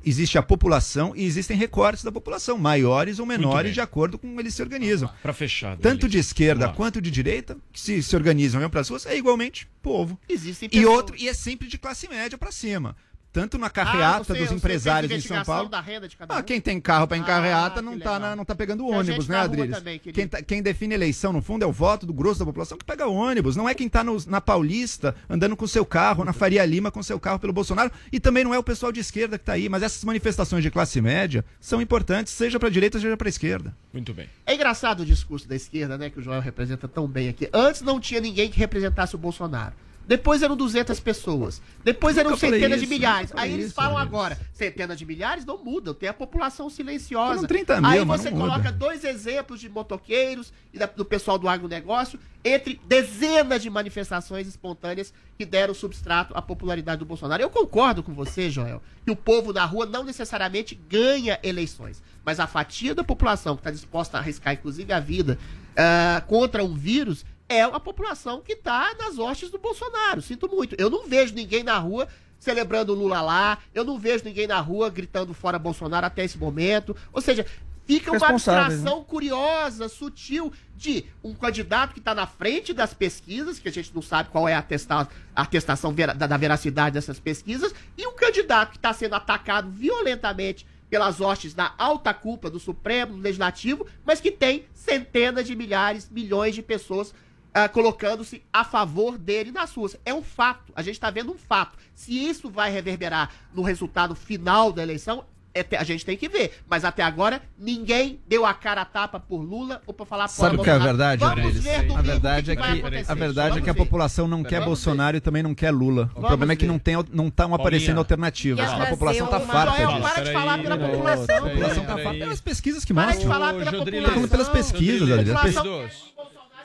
Existe 0.05 0.39
a 0.39 0.43
população 0.43 1.13
e 1.15 1.25
existem 1.25 1.57
recortes 1.57 2.03
da 2.03 2.11
população, 2.11 2.57
maiores 2.57 3.19
ou 3.19 3.27
menores, 3.27 3.75
de 3.75 3.81
acordo 3.81 4.19
com 4.19 4.31
como 4.31 4.41
eles 4.41 4.55
se 4.55 4.63
organizam. 4.63 5.11
Para 5.23 5.33
fechar. 5.33 5.77
Tanto 5.77 6.09
de 6.09 6.19
esquerda 6.19 6.69
quanto 6.69 7.01
de 7.01 7.11
direita, 7.11 7.57
que 7.73 7.81
se, 7.81 8.03
se 8.03 8.17
organizam 8.17 8.61
e 8.61 8.63
vão 8.63 8.71
para 8.71 8.81
as 8.81 8.89
ruas, 8.89 9.05
é 9.07 9.17
igualmente 9.17 9.69
povo. 9.83 10.19
Existem 10.29 10.69
E 10.73 10.87
outro, 10.87 11.17
e 11.19 11.29
é 11.29 11.35
sempre 11.35 11.69
de 11.69 11.77
classe 11.79 12.09
média 12.09 12.39
para 12.39 12.53
cima. 12.53 12.97
Tanto 13.33 13.57
na 13.59 13.69
Ah, 13.69 13.71
carreata 13.71 14.25
você- 14.25 14.35
dos 14.35 14.49
você 14.49 14.55
empresários 14.55 15.13
em 15.13 15.21
São 15.21 15.45
Paulo. 15.45 15.69
da 15.69 15.81
renda 15.81 16.09
de 16.09 16.17
cada 16.17 16.35
Ah, 16.37 16.43
quem 16.43 16.61
tem 16.61 16.81
carro 16.81 17.07
para 17.07 17.17
encarreata 17.17 17.79
Ah, 17.79 17.83
não, 17.83 17.97
tá 17.99 18.19
na- 18.19 18.35
não 18.35 18.45
tá 18.45 18.57
pegando 18.57 18.85
ônibus, 18.89 19.29
né, 19.29 19.37
Adriles? 19.39 19.77
também, 19.77 19.99
quem, 20.01 20.27
tá- 20.27 20.43
quem 20.43 20.61
define 20.61 20.95
eleição, 20.95 21.33
no 21.33 21.41
fundo, 21.41 21.63
é 21.63 21.67
o 21.67 21.71
voto 21.71 22.05
do 22.05 22.13
grosso 22.13 22.41
da 22.41 22.45
população 22.45 22.77
que 22.77 22.85
pega 22.85 23.07
ônibus. 23.07 23.55
Não 23.55 23.69
é 23.69 23.75
quem 23.75 23.89
tá 23.89 24.03
nos- 24.03 24.27
na 24.27 24.41
Paulista 24.41 25.15
andando 25.29 25.57
com 25.57 25.65
seu 25.67 25.87
carro, 25.87 26.25
na 26.25 26.33
Faria 26.33 26.65
Lima 26.67 26.91
com 26.91 27.03
seu 27.05 27.21
carro 27.21 27.39
pelo 27.39 27.53
Bolsonaro. 27.53 27.93
E 28.13 28.19
também 28.19 28.43
não 28.43 28.53
é 28.53 28.59
o 28.59 28.65
pessoal 28.65 28.91
de 28.91 28.99
esquerda 28.99 29.39
que 29.39 29.45
tá 29.45 29.53
aí. 29.53 29.69
Mas 29.69 29.85
essas 29.85 30.03
manifestações 30.03 30.65
de 30.65 30.71
classe 30.71 31.01
média 31.01 31.45
são 31.61 31.81
importantes, 31.81 32.33
seja 32.33 32.59
para 32.59 32.69
direita, 32.69 32.99
seja 32.99 33.17
para 33.17 33.29
esquerda. 33.29 33.73
Muito 33.93 34.13
bem. 34.13 34.29
É 34.45 34.55
engraçado 34.55 35.01
o 35.01 35.07
discurso 35.07 35.47
da 35.49 35.55
esquerda, 35.55 35.97
né, 35.97 36.11
que 36.11 36.19
o 36.19 36.23
Joel 36.23 36.41
representa 36.41 36.89
tão 36.89 37.07
bem 37.07 37.29
aqui. 37.29 37.49
Antes 37.53 37.81
não 37.83 38.01
tinha 38.01 38.21
ninguém 38.21 38.51
que 38.51 38.59
representasse 38.59 39.15
o 39.15 39.19
Bolsonaro. 39.19 39.73
Depois 40.11 40.43
eram 40.43 40.57
200 40.57 40.99
pessoas. 40.99 41.63
Depois 41.85 42.19
eram 42.19 42.37
centenas 42.37 42.81
de 42.81 42.85
isso, 42.85 42.93
milhares. 42.93 43.31
nunca 43.31 43.37
falei 43.37 43.49
Aí 43.51 43.55
eles 43.55 43.67
isso, 43.67 43.75
falam 43.77 43.97
Adriles. 43.97 44.13
agora, 44.13 44.39
centenas 44.53 44.99
de 44.99 45.07
milhares 45.07 45.45
não 45.45 45.63
mudam, 45.63 45.95
tem 45.95 46.09
a 46.09 46.13
população 46.13 46.69
silenciosa. 46.69 47.35
Foram 47.37 47.47
30 47.47 47.81
mil, 47.81 47.91
Aí 47.91 48.05
você 48.05 48.29
não 48.29 48.39
muda. 48.39 48.51
coloca 48.51 48.73
dois 48.73 49.05
exemplos 49.05 49.61
de 49.61 49.69
motoqueiros 49.69 50.53
e 50.75 50.79
da- 50.81 50.87
do 50.87 51.05
pessoal 51.05 51.39
do 51.39 51.49
agronegócio 51.49 52.19
entre 52.45 52.81
dezenas 52.89 53.63
de 53.63 53.71
manifestações 53.71 54.49
espontâneas 54.49 55.15
que 55.39 55.47
deram 55.47 55.73
substrato 55.75 56.37
à 56.37 56.43
popularidade 56.43 56.99
do 56.99 57.05
Bolsonaro. 57.05 57.41
Eu 57.41 57.49
concordo 57.49 58.03
com 58.03 58.13
você, 58.13 58.51
Joel, 58.51 58.83
que 59.05 59.13
o 59.13 59.17
povo 59.17 59.53
na 59.53 59.65
rua 59.65 59.87
não 59.87 60.03
necessariamente 60.03 60.75
ganha 60.75 61.39
eleições, 61.41 62.03
mas 62.25 62.41
a 62.41 62.49
fatia 62.49 62.97
da 62.97 63.05
população 63.05 63.55
que 63.55 63.61
está 63.61 63.71
disposta 63.71 64.17
a 64.17 64.21
arriscar, 64.21 64.55
inclusive, 64.55 64.93
a 64.93 64.99
vida 64.99 65.39
ah, 65.77 66.21
contra 66.27 66.65
um 66.65 66.75
vírus 66.75 67.25
é 67.51 67.63
a 67.63 67.81
população 67.81 68.41
que 68.41 68.53
está 68.53 68.95
nas 68.97 69.19
hostes 69.19 69.51
do 69.51 69.59
Bolsonaro. 69.59 70.23
Sinto 70.23 70.49
muito. 70.49 70.77
Eu 70.79 70.89
não 70.89 71.07
vejo 71.07 71.35
ninguém 71.35 71.65
na 71.65 71.77
rua 71.79 72.07
celebrando 72.39 72.93
o 72.95 72.97
Lula 72.97 73.21
lá, 73.21 73.59
eu 73.75 73.85
não 73.85 73.99
vejo 73.99 74.25
ninguém 74.25 74.47
na 74.47 74.59
rua 74.61 74.89
gritando 74.89 75.35
fora 75.35 75.59
Bolsonaro 75.59 76.07
até 76.07 76.25
esse 76.25 76.39
momento. 76.39 76.97
Ou 77.13 77.21
seja, 77.21 77.45
fica 77.85 78.11
uma 78.13 78.19
Responsáveis, 78.19 78.75
abstração 78.77 79.05
curiosa, 79.05 79.89
sutil, 79.89 80.51
de 80.77 81.05
um 81.23 81.35
candidato 81.35 81.93
que 81.93 81.99
está 81.99 82.15
na 82.15 82.27
frente 82.27 82.73
das 82.73 82.95
pesquisas, 82.95 83.59
que 83.59 83.69
a 83.69 83.73
gente 83.73 83.95
não 83.95 84.01
sabe 84.01 84.31
qual 84.31 84.49
é 84.49 84.55
a, 84.55 84.61
atesta- 84.61 85.09
a 85.37 85.43
atestação 85.43 85.93
vera- 85.93 86.15
da, 86.15 86.27
da 86.27 86.37
veracidade 86.39 86.95
dessas 86.95 87.19
pesquisas, 87.21 87.75
e 87.99 88.07
um 88.07 88.13
candidato 88.15 88.71
que 88.71 88.77
está 88.79 88.93
sendo 88.95 89.17
atacado 89.17 89.69
violentamente 89.71 90.67
pelas 90.89 91.21
hostes 91.21 91.53
da 91.53 91.75
alta 91.77 92.15
cúpula 92.15 92.51
do 92.51 92.59
Supremo, 92.59 93.17
do 93.17 93.21
Legislativo, 93.21 93.87
mas 94.05 94.21
que 94.21 94.31
tem 94.31 94.65
centenas 94.73 95.47
de 95.47 95.55
milhares, 95.55 96.09
milhões 96.11 96.55
de 96.55 96.63
pessoas 96.63 97.13
ah, 97.53 97.69
colocando-se 97.69 98.43
a 98.53 98.65
favor 98.65 99.19
dele 99.19 99.51
nas 99.53 99.73
ruas. 99.75 99.97
É 100.05 100.15
um 100.15 100.23
fato. 100.23 100.73
A 100.75 100.83
gente 100.83 100.95
está 100.95 101.11
vendo 101.11 101.33
um 101.33 101.39
fato. 101.39 101.77
Se 101.95 102.13
isso 102.13 102.49
vai 102.51 102.71
reverberar 102.71 103.31
no 103.55 103.63
resultado 103.63 104.15
final 104.15 104.73
da 104.73 104.83
eleição, 104.83 105.25
é 105.53 105.65
te- 105.65 105.75
a 105.75 105.83
gente 105.83 106.07
tem 106.07 106.17
que 106.17 106.29
ver. 106.29 106.61
Mas 106.69 106.85
até 106.85 107.03
agora, 107.03 107.43
ninguém 107.59 108.21
deu 108.29 108.47
a 108.47 108.55
cara 108.55 108.83
a 108.83 108.85
tapa 108.85 109.19
por 109.19 109.39
Lula 109.43 109.83
ou 109.85 109.93
por 109.93 110.07
falar 110.07 110.29
Sabe 110.29 110.55
o 110.57 110.63
que 110.63 110.71
é 110.71 110.75
a 110.75 110.79
verdade, 110.79 111.25
Vamos 111.25 111.55
ver 111.59 111.79
domingo 111.79 111.99
A 111.99 112.03
verdade 112.03 112.51
o 112.51 112.53
é 112.53 112.57
que 112.57 112.63
a 112.63 113.15
verdade 113.15 113.59
é 113.59 113.61
que 113.61 113.69
a 113.69 113.73
ver. 113.73 113.79
população 113.81 114.29
não 114.29 114.45
quer 114.45 114.61
Vamos 114.61 114.67
Bolsonaro 114.67 115.17
e 115.17 115.21
também 115.21 115.43
não 115.43 115.53
quer 115.53 115.73
Lula. 115.73 116.05
O 116.13 116.15
Vamos 116.15 116.29
problema 116.29 116.53
é 116.53 116.57
que 116.57 116.67
ver. 116.67 116.71
não 116.71 116.79
tem 116.79 116.95
não 117.13 117.27
estão 117.27 117.53
aparecendo 117.53 117.99
alternativas. 117.99 118.65
A 118.71 118.87
população 118.87 119.27
tá 119.27 119.41
trazer 119.41 119.53
farta 119.53 119.77
Joel, 119.83 119.89
disso. 119.89 120.01
para 120.15 120.23
de 120.23 120.33
falar 120.33 120.59
pela 120.63 120.79
população. 120.79 121.37
A 121.37 121.41
população 121.51 121.85
tá 121.85 121.89
peraí. 121.95 122.05
farta 122.05 122.19
pelas 122.21 122.41
pesquisas 122.41 122.85
que 122.85 122.95
Para 122.95 123.07
de 123.11 123.13
mostram. 123.15 123.33
falar 123.33 123.53
pela 123.55 123.73
população. 123.73 124.11
Falando 124.15 124.29
pelas 124.31 124.49
pesquisas, 124.49 125.11
Adriles. 125.11 126.11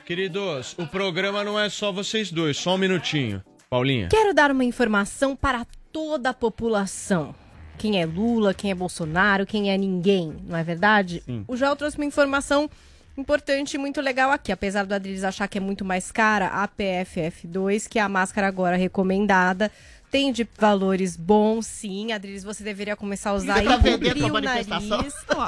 Queridos, 0.06 0.76
o 0.78 0.86
programa 0.86 1.42
não 1.42 1.58
é 1.58 1.68
só 1.68 1.90
vocês 1.90 2.30
dois, 2.30 2.56
só 2.56 2.76
um 2.76 2.78
minutinho. 2.78 3.42
Paulinha. 3.68 4.06
Quero 4.08 4.32
dar 4.32 4.52
uma 4.52 4.62
informação 4.62 5.34
para 5.34 5.66
toda 5.90 6.30
a 6.30 6.32
população. 6.32 7.34
Quem 7.76 8.00
é 8.00 8.06
Lula, 8.06 8.54
quem 8.54 8.70
é 8.70 8.74
Bolsonaro, 8.74 9.44
quem 9.44 9.68
é 9.68 9.76
ninguém, 9.76 10.32
não 10.44 10.56
é 10.56 10.62
verdade? 10.62 11.24
Sim. 11.26 11.44
O 11.48 11.56
Joel 11.56 11.74
trouxe 11.74 11.96
uma 11.98 12.04
informação 12.04 12.70
importante 13.18 13.74
e 13.74 13.78
muito 13.78 14.00
legal 14.00 14.30
aqui. 14.30 14.52
Apesar 14.52 14.86
do 14.86 14.94
Adriles 14.94 15.24
achar 15.24 15.48
que 15.48 15.58
é 15.58 15.60
muito 15.60 15.84
mais 15.84 16.12
cara, 16.12 16.46
a 16.48 16.68
PFF2, 16.68 17.88
que 17.88 17.98
é 17.98 18.02
a 18.02 18.08
máscara 18.08 18.46
agora 18.46 18.76
recomendada, 18.76 19.72
tem 20.10 20.32
de 20.32 20.46
valores 20.58 21.16
bons, 21.16 21.66
sim. 21.66 22.12
Adriles, 22.12 22.42
você 22.44 22.62
deveria 22.64 22.96
começar 22.96 23.30
a 23.30 23.34
usar 23.34 23.62
e 23.62 23.66
tá 23.66 23.76
vendendo 23.76 24.20
cobrir 24.20 24.30
pra 24.30 24.38
o 24.38 24.40
nariz. 24.40 24.66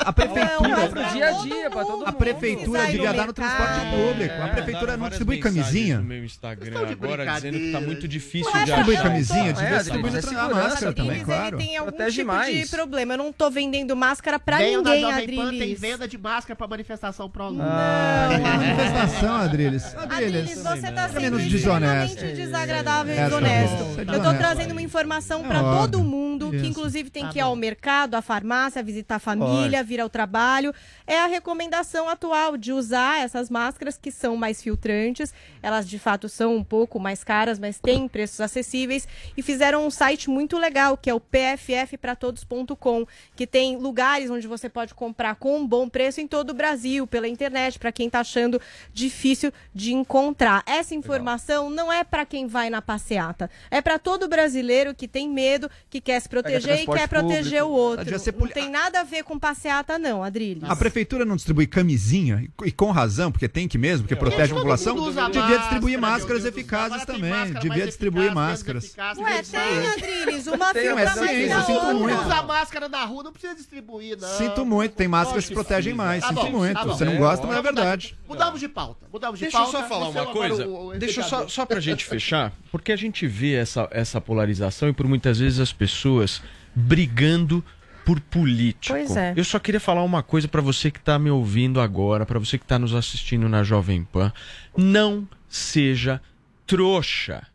A 0.05 0.13
prefeitura, 0.13 0.69
Não, 0.69 0.79
É 0.83 0.89
pro 0.89 1.05
dia 1.11 1.29
a 1.29 1.33
dia, 1.43 1.71
pra 1.71 1.85
todo 1.85 2.03
a 2.03 2.07
mundo. 2.07 2.17
prefeitura 2.19 2.79
Sai 2.81 2.87
no 2.87 2.93
devia 2.93 3.13
dar 3.13 3.27
no 3.27 3.33
transporte 3.33 3.81
público. 3.91 4.35
É, 4.35 4.43
A 4.43 4.49
prefeitura 4.49 4.97
não 4.97 5.09
distribui 5.09 5.39
camisinha. 5.39 5.99
no 5.99 6.05
meu 6.05 6.25
Instagram 6.25 6.89
agora 6.91 7.27
dizendo 7.35 7.59
que 7.59 7.73
tá 7.73 7.81
muito 7.81 8.07
difícil 8.09 8.51
Não 8.53 8.61
é 8.61 8.65
de 8.65 8.67
Distribui 8.67 8.95
achar. 8.97 9.03
camisinha, 9.09 9.51
É, 9.51 9.53
devia 9.53 9.79
Adriles, 9.79 10.13
distribuir 10.13 10.39
é 10.39 10.49
na 10.49 10.55
máscara 10.55 10.93
também. 10.93 10.95
também, 10.95 11.09
Adriles, 11.11 11.25
claro. 11.25 11.57
ele 11.57 11.65
tem 11.67 11.77
algum 11.77 11.91
Protege 11.93 12.17
tipo 12.17 12.27
mais. 12.27 12.57
de 12.59 12.67
problema. 12.77 13.15
Eu 13.15 13.19
não 13.19 13.33
tô 13.33 13.51
vendendo 13.51 13.97
máscara 13.97 14.39
pra 14.39 14.59
da 14.59 14.65
ninguém, 14.65 14.83
Pan, 15.03 15.15
tem 15.15 15.39
Adriles. 15.43 15.81
venda 15.81 16.09
de 16.09 16.19
máscara 16.19 16.57
para 16.57 16.67
manifestação 16.69 17.31
pro 17.31 17.49
Lula. 17.49 17.65
É 17.65 18.37
uma 18.39 18.57
manifestação, 18.57 19.37
Adriles. 19.37 19.95
Adriles, 19.97 20.55
você 20.63 20.93
tá 20.93 21.09
sendo 21.09 21.21
menos 21.21 21.43
extremamente 21.43 22.15
desonesto. 22.17 22.37
desagradável 22.37 23.15
e 23.15 23.17
É, 23.17 23.21
tá 23.21 23.25
desonesto. 23.29 23.75
É 23.75 23.79
Eu 23.79 23.95
tô 23.97 24.03
desonesto. 24.13 24.48
Trazendo 24.55 24.73
uma 24.73 24.83
informação 24.83 25.45
É 25.45 25.59
óbvio. 25.59 25.81
todo 25.81 26.01
mundo, 26.05 26.51
que 26.51 26.57
Isso. 26.57 26.67
inclusive 26.67 27.11
tem 27.11 27.25
Tá 27.25 27.31
que 27.33 27.39
ir 27.39 27.43
bom. 27.43 27.49
ao 27.49 27.57
mercado, 27.57 28.15
à 28.15 28.23
farmácia, 28.23 28.83
visitar 28.83 29.17
a 29.17 29.19
família, 29.19 29.83
vir 29.85 30.01
ao 30.01 30.09
trabalho. 30.09 30.75
É 31.07 31.19
a 31.21 31.27
recomendação 31.27 32.09
atual 32.09 32.57
de 32.57 32.73
usar 32.73 33.21
essas 33.21 33.51
máscaras 33.51 33.99
que 33.99 34.11
são 34.11 34.37
mais 34.37 34.63
filtrantes. 34.63 35.33
Elas 35.63 35.89
de 35.89 35.99
fato 35.99 36.29
são 36.29 36.57
um 36.57 36.65
pouco 36.65 36.99
mais 36.99 37.23
caras, 37.25 37.59
mas 37.59 37.79
têm 37.79 38.09
preços 38.09 38.41
acessíveis. 38.41 39.07
E 39.37 39.43
fizeram 39.43 39.87
um 39.87 39.91
site 39.91 40.31
muito 40.31 40.57
legal, 40.59 40.97
que 40.97 41.11
é 41.11 41.15
o 41.15 41.21
pffpratodos.com, 41.21 43.07
que 43.37 43.47
tem 43.47 43.77
lugares 43.77 44.31
onde 44.31 44.47
você 44.47 44.69
pode 44.69 44.95
comprar 44.95 45.35
com 45.37 45.59
um 45.59 45.67
bom 45.67 45.89
preço 45.89 46.21
em 46.21 46.27
todo 46.27 46.51
o 46.51 46.55
Brasil, 46.55 47.07
pela 47.07 47.29
internet, 47.29 47.79
para 47.79 47.93
quem 47.93 48.09
tá 48.09 48.21
achando 48.21 48.61
difícil 48.93 49.53
de 49.75 49.93
encontrar. 49.93 50.63
Essa 50.67 50.95
informação 50.95 51.71
não 51.71 51.93
é 51.93 52.05
para 52.05 52.25
quem 52.25 52.47
vai 52.47 52.71
na 52.71 52.81
passeata, 52.83 53.51
é 53.71 53.81
para 53.81 53.99
todo 53.99 54.29
brasileiro 54.39 54.95
que 54.95 55.09
tem 55.09 55.29
medo, 55.29 55.69
que 55.91 56.01
quer 56.01 56.21
se 56.21 56.29
proteger 56.29 56.81
e 56.83 56.87
quer 56.87 57.09
proteger 57.09 57.63
público. 57.63 57.67
o 57.67 57.71
outro. 57.73 58.19
Ser 58.19 58.35
Não 58.39 58.47
tem 58.49 58.71
nada 58.71 59.01
a 59.01 59.05
ver 59.05 59.23
com 59.25 59.39
passeata 59.39 59.99
não, 59.99 60.23
Adrilho. 60.23 60.63
A 60.67 60.77
prefeitura 60.77 61.25
não 61.25 61.35
distribui 61.37 61.67
camisinha, 61.67 62.49
e- 62.65 62.73
com 62.73 62.91
razão, 62.91 63.31
porque 63.33 63.49
tem 63.49 63.67
que 63.69 63.77
mesmo, 63.79 64.07
porque 64.07 64.15
protege 64.17 64.53
a 64.53 64.57
população. 64.57 64.95
Devia 65.31 65.59
distribuir 65.59 65.99
máscara, 65.99 66.19
máscaras 66.19 66.45
eficazes 66.45 67.05
também. 67.05 67.31
máscara 67.31 67.61
Devia 67.61 67.87
distribuir 67.87 68.35
máscaras. 68.35 68.85
eficaz, 68.85 69.19
Ué, 69.19 69.43
tem. 69.43 69.87
Adriles, 69.89 70.47
uma 70.47 70.73
Tem, 70.73 70.83
filtra 70.83 71.05
mas 71.05 71.17
mais 71.17 71.31
sim, 71.31 71.37
que 71.37 71.45
eu 71.51 71.57
a 71.57 71.63
sinto 71.63 71.73
outra. 71.79 71.95
muito. 71.95 72.21
Usa 72.21 72.43
máscara 72.43 72.89
na 72.89 73.05
rua, 73.05 73.23
não 73.25 73.33
precisa 73.33 73.55
distribuir, 73.55 74.17
não. 74.21 74.29
Sinto 74.29 74.65
muito, 74.65 74.95
tem 74.95 75.09
máscaras 75.09 75.47
que 75.47 75.55
protegem 75.55 75.95
mais. 75.95 76.23
Tá 76.23 76.29
Sinto 76.29 76.43
bom, 76.43 76.51
muito. 76.51 76.75
tá. 76.75 76.85
Você 76.85 77.05
não 77.05 77.13
É, 77.13 77.17
gosta, 77.17 77.47
mas 77.47 77.57
é 77.57 77.59
mudar 77.59 77.71
de- 77.71 77.77
verdade. 77.77 78.19
Mudamos 78.29 78.61
de 78.61 78.69
pauta. 78.69 79.07
Mudamos 79.13 79.39
de 79.39 79.45
Deixa 79.47 79.57
eu 79.59 79.63
pauta. 79.63 79.79
só 79.79 79.89
falar 79.89 80.07
é 80.07 80.09
uma 80.23 80.27
coisa. 80.33 80.67
Deixa 80.99 81.21
eu 81.21 81.25
só, 81.25 81.49
só 81.49 81.67
pra 81.67 81.81
gente 81.81 82.05
fechar, 82.05 82.53
porque 82.71 82.93
a 82.93 82.97
gente 82.97 83.27
vê 83.27 83.55
essa, 83.55 83.89
essa 83.91 84.21
polarização 84.29 84.91
e 84.91 84.93
por 84.93 85.09
muitas 85.09 85.39
vezes 85.39 85.59
as 85.59 85.73
pessoas 85.73 86.43
brigando 86.75 87.65
por 88.05 88.21
político. 88.21 88.95
Pois 88.95 89.17
é. 89.17 89.33
Eu 89.35 89.43
só 89.43 89.59
queria 89.59 89.81
falar 89.81 90.03
uma 90.03 90.23
coisa 90.23 90.47
pra 90.47 90.61
você 90.61 90.91
que 90.91 91.01
tá 91.01 91.19
me 91.19 91.31
ouvindo 91.31 91.81
agora, 91.81 92.27
pra 92.27 92.39
você 92.39 92.59
que 92.59 92.67
tá 92.67 92.79
nos 92.79 92.95
assistindo 92.95 93.49
na 93.49 93.65
Jovem 93.65 94.05
Pan. 94.05 94.31
Não 94.77 95.27
seja 95.49 96.21
trouxa. 96.67 97.47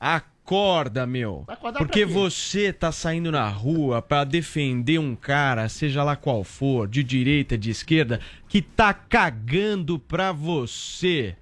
Acorda, 0.00 1.06
meu. 1.06 1.44
acordar 1.46 1.78
Porque 1.78 2.04
você 2.04 2.72
tá 2.72 2.90
saindo 2.90 3.30
na 3.30 3.48
rua 3.48 4.02
pra 4.02 4.24
defender 4.24 4.98
um 4.98 5.14
cara, 5.14 5.68
seja 5.68 6.02
lá 6.02 6.16
qual 6.16 6.42
for, 6.42 6.88
de 6.88 7.04
direita, 7.04 7.56
de 7.56 7.70
esquerda, 7.70 8.18
que 8.48 8.60
tá 8.60 8.92
cagando 8.92 9.96
pra 9.96 10.32
você. 10.32 11.36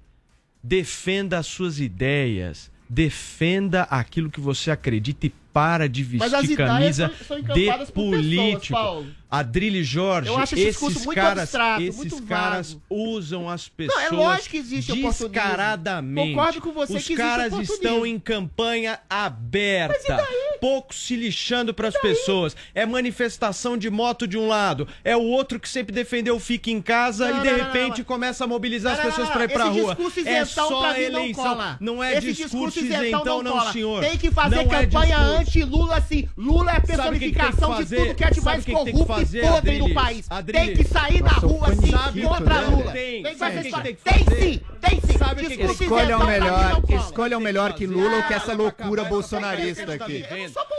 Defenda 0.63 1.39
as 1.39 1.47
suas 1.47 1.79
ideias. 1.79 2.71
Defenda 2.93 3.83
aquilo 3.83 4.29
que 4.29 4.39
você 4.39 4.69
acredita 4.69 5.25
e 5.25 5.33
para 5.51 5.89
de 5.89 6.03
vestir 6.03 6.55
camisa 6.57 7.11
são- 7.27 7.37
são 7.37 7.41
de 7.41 7.65
pessoas, 7.65 7.91
político. 7.91 8.73
Paulo. 8.73 9.07
Adrilho 9.33 9.83
Jorge, 9.83 10.29
Eu 10.29 10.37
acho 10.37 10.53
esse 10.53 10.65
discurso 10.65 10.97
esses 10.97 11.05
muito 11.07 11.19
caras, 11.19 11.39
abstrato, 11.39 11.81
esses 11.81 11.95
muito 11.95 12.21
caras 12.21 12.77
usam 12.87 13.49
as 13.49 13.67
pessoas 13.67 14.11
Não, 14.11 14.19
é 14.19 14.27
lógico 14.27 14.49
que 14.51 14.57
existe 14.57 14.93
descaradamente. 14.93 16.35
Concordo 16.35 16.61
com 16.61 16.71
você 16.71 16.97
Os 16.97 17.03
que 17.03 17.15
caras 17.15 17.51
estão 17.53 18.05
em 18.05 18.19
campanha 18.19 18.99
aberta, 19.09 20.23
pouco 20.61 20.93
se 20.93 21.15
lixando 21.15 21.73
para 21.73 21.87
as 21.87 21.97
pessoas. 21.99 22.55
É 22.75 22.85
manifestação 22.85 23.75
de 23.75 23.89
moto 23.89 24.27
de 24.27 24.37
um 24.37 24.47
lado, 24.47 24.87
é 25.03 25.17
o 25.17 25.23
outro 25.23 25.59
que 25.59 25.67
sempre 25.67 25.95
defendeu 25.95 26.35
o 26.35 26.39
fique 26.39 26.71
em 26.71 26.79
casa 26.79 27.27
Não, 27.27 27.39
e 27.39 27.41
de 27.41 27.49
não, 27.49 27.57
repente 27.57 27.97
não. 27.97 28.05
começa 28.05 28.43
a 28.43 28.47
mobilizar 28.47 28.93
as 28.93 28.99
pessoas 28.99 29.29
para 29.29 29.45
ir 29.45 29.49
para 29.49 29.65
rua. 29.65 29.97
É 30.27 30.45
só 30.45 30.69
não 30.69 30.95
eleição, 30.95 31.77
não 31.79 32.03
é 32.03 32.19
Esse 32.19 32.33
discurso 32.33 32.79
isentão 32.79 33.41
não, 33.41 33.71
senhor. 33.71 34.01
Tem 34.03 34.15
que 34.15 34.29
fazer 34.29 34.59
é 34.59 34.65
campanha 34.65 35.17
anti-Lula 35.17 35.97
assim. 35.97 36.29
Lula 36.37 36.71
é 36.71 36.77
a 36.77 36.81
personificação 36.81 37.83
de 37.83 37.95
tudo 37.95 38.13
que 38.13 38.23
é 38.23 38.29
de 38.29 38.41
Sabe 38.41 38.71
mais 38.71 38.83
o 38.93 39.05
fazer, 39.23 39.39
e 39.43 39.47
podre 39.47 39.77
no 39.77 39.85
Adriles? 39.85 39.93
país. 39.93 40.25
Adriles. 40.29 40.65
Tem 40.65 40.75
que 40.75 40.83
sair 40.83 41.21
na 41.23 41.33
Nossa, 41.33 41.47
rua 41.47 41.57
o 41.57 41.61
paniquito, 41.61 42.27
contra 42.27 42.61
né? 42.61 42.67
Lula. 42.67 42.91
Tem. 42.91 43.23
Tem, 43.23 43.37
Sabe 43.37 43.57
o 43.57 43.61
tem 43.61 43.95
Tem 43.95 44.17
sim, 44.25 44.61
tem 44.81 45.01
sim. 45.01 45.17
Sabe 45.17 45.45
o 45.45 45.49
que 45.49 45.63
Escolha 45.63 46.17
o 46.17 46.19
pra 46.19 46.27
mim 46.27 46.33
melhor, 46.33 46.81
escolha 46.89 47.37
o 47.37 47.41
melhor 47.41 47.73
que 47.73 47.85
Lula 47.85 48.17
ou 48.17 48.23
que 48.23 48.33
essa 48.33 48.53
loucura 48.53 49.03
bolsonarista 49.05 49.93
aqui. 49.93 50.25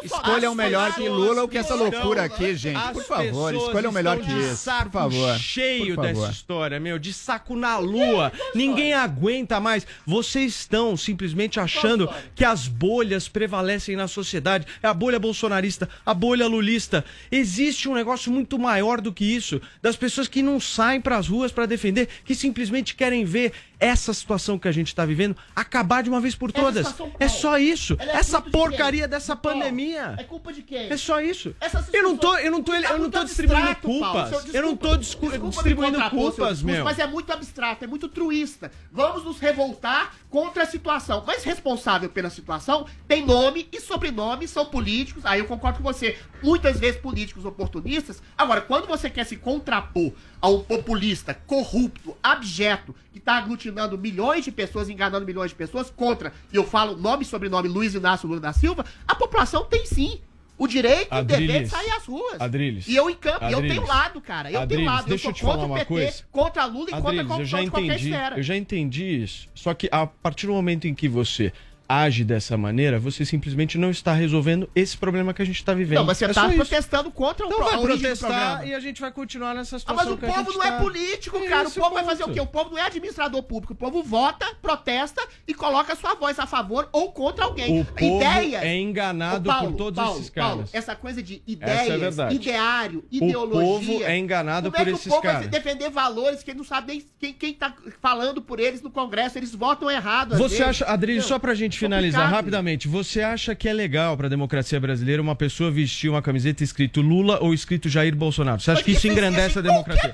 Escolha 0.03 0.51
o 0.51 0.55
melhor 0.55 0.95
que 0.95 1.09
Lula 1.09 1.43
ou 1.43 1.49
que 1.49 1.59
essa 1.59 1.75
loucura 1.75 2.25
aqui, 2.25 2.55
gente. 2.55 2.93
Por 2.93 3.05
favor, 3.05 3.55
escolha 3.55 3.89
o 3.89 3.93
melhor 3.93 4.19
que 4.19 4.31
isso. 4.31 4.71
Por 4.85 4.91
favor. 4.91 5.39
cheio 5.39 5.97
dessa 5.97 6.31
história, 6.31 6.79
meu, 6.79 6.99
de 6.99 7.13
saco 7.13 7.57
na 7.57 7.79
lua. 7.79 8.33
Ninguém 8.55 8.95
aguenta 8.95 9.61
mais. 9.61 9.87
Vocês 10.07 10.55
estão 10.55 10.97
simplesmente 10.97 11.59
achando 11.59 12.09
que 12.35 12.45
as 12.45 12.69
bolhas 12.69 13.29
prevalecem 13.29 13.97
na 13.97 14.09
sociedade. 14.09 14.67
É 14.83 14.87
a 14.87 14.95
bolha 14.95 15.19
bolsonarista, 15.19 15.89
a 16.05 16.13
bolha 16.15 16.47
lulista. 16.47 17.05
Existe 17.31 17.89
um 17.89 17.95
negócio 17.95 18.24
muito 18.31 18.59
maior 18.59 19.01
do 19.01 19.13
que 19.13 19.25
isso, 19.25 19.61
das 19.83 19.97
pessoas 19.97 20.29
que 20.29 20.43
não 20.43 20.59
saem 20.61 21.01
pras 21.01 21.29
ruas 21.29 21.53
para 21.53 21.67
defender, 21.67 22.09
que 22.25 22.35
simplesmente 22.35 22.95
querem 22.95 23.25
ver 23.25 23.53
essa 23.79 24.15
situação 24.15 24.59
que 24.59 24.67
a 24.67 24.73
gente 24.73 24.95
tá 24.95 25.05
vivendo 25.05 25.37
acabar 25.55 26.03
de 26.03 26.09
uma 26.09 26.21
vez 26.21 26.35
por 26.35 26.51
todas. 26.51 26.87
situação 26.87 27.13
É 27.19 27.29
só 27.29 27.59
isso. 27.59 27.97
É 28.01 28.17
Essa 28.17 28.41
de 28.41 28.51
porcaria 28.51 29.03
quem? 29.03 29.09
dessa 29.11 29.37
pandemia. 29.37 30.15
É 30.19 30.25
culpa 30.25 30.53
de 30.53 30.63
quem? 30.63 30.91
É 30.91 30.97
só 30.97 31.21
isso. 31.21 31.55
Eu 31.93 32.03
não 32.03 32.17
tô, 32.17 32.37
eu 32.39 32.51
não 32.51 32.63
tô, 32.63 32.73
eu 32.75 32.99
não 32.99 33.11
tô 33.11 33.25
distribuindo 33.25 33.69
abstrato, 33.69 33.87
culpas. 33.87 34.55
Eu 34.55 34.63
não 34.63 34.77
tô 34.77 34.97
distribuindo 34.97 36.11
culpas, 36.11 36.63
meu. 36.63 36.85
Mas 36.85 36.99
é 36.99 37.07
muito 37.07 37.31
abstrato, 37.33 37.85
é 37.85 37.87
muito 37.87 38.09
truísta. 38.09 38.71
Vamos 38.91 39.25
nos 39.25 39.39
revoltar 39.39 40.15
contra 40.35 40.65
a 40.65 40.67
situação. 40.67 41.23
Mas 41.25 41.45
responsável 41.45 42.11
pela 42.11 42.29
situação 42.29 42.87
tem 43.07 43.25
nome 43.25 43.69
e 43.71 43.81
sobrenome, 43.81 44.49
são 44.49 44.67
políticos. 44.67 45.25
Aí 45.25 45.39
eu 45.39 45.47
concordo 45.47 45.79
com 45.79 45.85
você. 45.85 46.19
Muitas 46.43 46.81
vezes 46.81 47.01
políticos 47.01 47.45
oportunistas. 47.45 48.21
Agora, 48.37 48.61
quando 48.61 48.89
você 48.89 49.09
quer 49.09 49.23
se 49.27 49.37
contrapor 49.37 50.11
a 50.43 50.49
um 50.49 50.61
populista 50.61 51.35
corrupto, 51.47 52.17
abjeto, 52.21 52.93
que 53.13 53.19
está 53.21 53.37
aglutinando 53.37 53.97
milhões 53.97 54.45
de 54.45 54.51
pessoas, 54.51 54.89
enganando 54.89 55.25
milhões 55.25 55.53
de 55.53 55.57
pessoas, 55.57 55.89
contra, 55.89 56.33
e 56.53 56.57
eu 56.57 56.65
falo 56.65 56.97
nome 56.97 57.23
e 57.23 57.27
sobrenome 57.27 57.69
Luiz 57.69 57.95
Inácio 57.95 58.27
Lula 58.27 58.41
da 58.41 58.53
Silva, 58.53 58.85
a 59.07 59.15
população 59.15 59.65
tem 59.65 59.87
sim 59.87 60.21
o 60.57 60.67
direito 60.69 61.13
e 61.15 61.19
o 61.19 61.25
dever 61.25 61.47
de 61.47 61.53
Adriles. 61.53 61.71
sair 61.71 61.91
às 61.91 62.05
ruas. 62.07 62.41
Adriles. 62.41 62.87
E 62.89 62.95
eu 62.97 63.11
em 63.11 63.15
campo, 63.17 63.45
e 63.45 63.53
eu 63.53 63.59
Adriles. 63.59 63.77
tenho 63.77 63.87
lado, 63.89 64.21
cara. 64.21 64.51
Eu 64.51 64.61
Adriles, 64.61 64.85
tenho 64.85 64.91
lado. 64.97 65.09
deixa 65.09 65.27
eu 65.27 65.31
eu 65.31 65.33
sou 65.33 65.33
te 65.33 65.41
contra 65.43 65.57
falar 65.57 65.65
o 65.65 65.71
uma 65.73 65.79
PT, 65.79 65.89
coisa. 65.89 66.25
contra 66.31 66.65
Lula 66.65 66.87
e 66.89 66.93
contra 66.93 66.99
a 66.99 66.99
Adriles, 66.99 67.21
eu 67.23 67.29
corrupção 67.29 67.47
já 67.47 67.63
entendi, 67.63 67.93
esfera. 68.11 68.37
eu 68.39 68.43
já 68.43 68.57
entendi 68.57 69.23
isso. 69.23 69.49
Só 69.55 69.75
que 69.75 69.89
a 69.91 70.07
partir 70.07 70.47
do 70.47 70.53
momento 70.53 70.87
em 70.87 70.95
que 70.95 71.09
você 71.09 71.53
age 71.89 72.25
dessa 72.25 72.57
maneira, 72.57 72.99
você 72.99 73.25
simplesmente 73.25 73.77
não 73.79 73.91
está 73.91 74.13
resolvendo 74.13 74.69
esse 74.75 74.97
problema 74.97 75.35
que 75.35 75.43
a 75.43 75.45
gente 75.45 75.57
está 75.57 75.75
vivendo. 75.75 75.99
Não, 75.99 76.05
mas 76.07 76.19
você 76.19 76.25
É 76.25 76.29
tá 76.29 76.35
só 76.43 76.47
isso. 76.49 76.57
protestando 76.57 77.11
contra 77.11 77.45
o 77.45 77.49
Então 77.49 77.59
pro- 77.61 77.69
vai 77.71 77.81
protestar 77.81 78.67
e 78.67 78.75
a 78.75 78.81
gente 78.81 79.01
vai 79.01 79.13
continuar 79.13 79.55
nessa 79.55 79.77
Ah, 79.77 79.79
situação 79.79 80.05
mas 80.05 80.15
o 80.15 80.17
que 80.19 80.27
povo 80.27 80.53
não 80.59 80.63
é 80.65 80.71
tá. 80.71 80.79
político, 80.79 81.37
É 81.39 81.49
cara. 81.49 81.69
O 81.69 81.73
povo 81.73 81.91
vai 81.95 82.03
ponto. 82.03 82.11
fazer 82.11 82.25
o 82.25 82.33
quê? 82.33 82.41
O 82.41 82.47
povo 82.47 82.71
não 82.71 82.79
é 82.79 82.83
administrador 82.83 83.43
público. 83.43 83.73
O 83.73 83.77
povo 83.77 84.03
vota, 84.03 84.47
protesta 84.63 85.21
e 85.47 85.53
coloca 85.55 85.95
sua 85.95 86.15
voz 86.15 86.39
a 86.39 86.47
favor 86.47 86.89
ou 86.93 87.13
contra 87.13 87.45
alguém. 87.45 87.81
O 87.81 87.85
povo 87.85 88.17
Ideias. 88.17 88.63
é 88.63 88.77
enganado 88.77 89.49
Paulo, 89.51 89.71
por 89.73 89.77
todos 89.77 90.03
Paulo, 90.03 90.19
esses 90.19 90.31
Paulo, 90.31 90.57
caras. 90.57 90.71
essa 90.75 90.97
coisa 90.97 91.23
de 91.23 91.35
é 91.37 91.41
ideias, 91.47 92.01
verdade. 92.01 92.35
ideário, 92.35 93.05
O 93.11 93.15
ideologia. 93.17 93.61
povo 93.61 94.03
é 94.05 94.17
enganado 94.19 94.71
Como 94.71 94.81
é 94.83 94.85
por 94.85 94.91
que 94.91 94.97
esses 94.97 95.07
o 95.07 95.11
povo 95.11 95.23
caras. 95.23 95.39
vai 95.41 95.49
defender 95.49 95.91
valores 95.91 96.43
que 96.43 96.51
ele 96.51 96.59
não 96.59 96.65
sabe 96.65 96.87
nem 96.93 97.05
quem, 97.19 97.33
quem 97.35 97.53
tá 97.55 97.75
falando 98.01 98.41
por 98.41 98.59
eles 98.59 98.81
no 98.83 98.91
Congresso? 98.91 99.39
Eles 99.39 99.55
votam 99.55 99.91
errado. 99.91 100.31
Você 100.37 100.57
vezes. 100.59 100.61
acha, 100.63 100.85
Adriano, 100.87 101.23
só 101.23 101.39
pra 101.39 101.55
gente 101.55 101.74
finalizar 101.79 102.23
Complicado. 102.23 102.41
rapidamente, 102.43 102.89
você 102.89 103.23
acha 103.23 103.55
que 103.55 103.69
é 103.69 103.73
legal 103.73 104.17
pra 104.17 104.29
democracia 104.29 104.79
brasileira 104.81 105.21
uma 105.21 105.35
pessoa 105.37 105.71
vestir 105.71 106.09
uma 106.09 106.23
camiseta 106.23 106.63
escrito 106.65 107.01
Lula 107.01 107.39
ou 107.43 107.53
escrito 107.55 107.89
Jair 107.89 108.15
Bolsonaro? 108.15 108.61
Você 108.61 108.71
acha 108.71 108.83
que 108.83 108.93
isso 108.93 109.07
engrandece 109.09 109.59
a 109.59 109.63
democracia? 109.63 110.13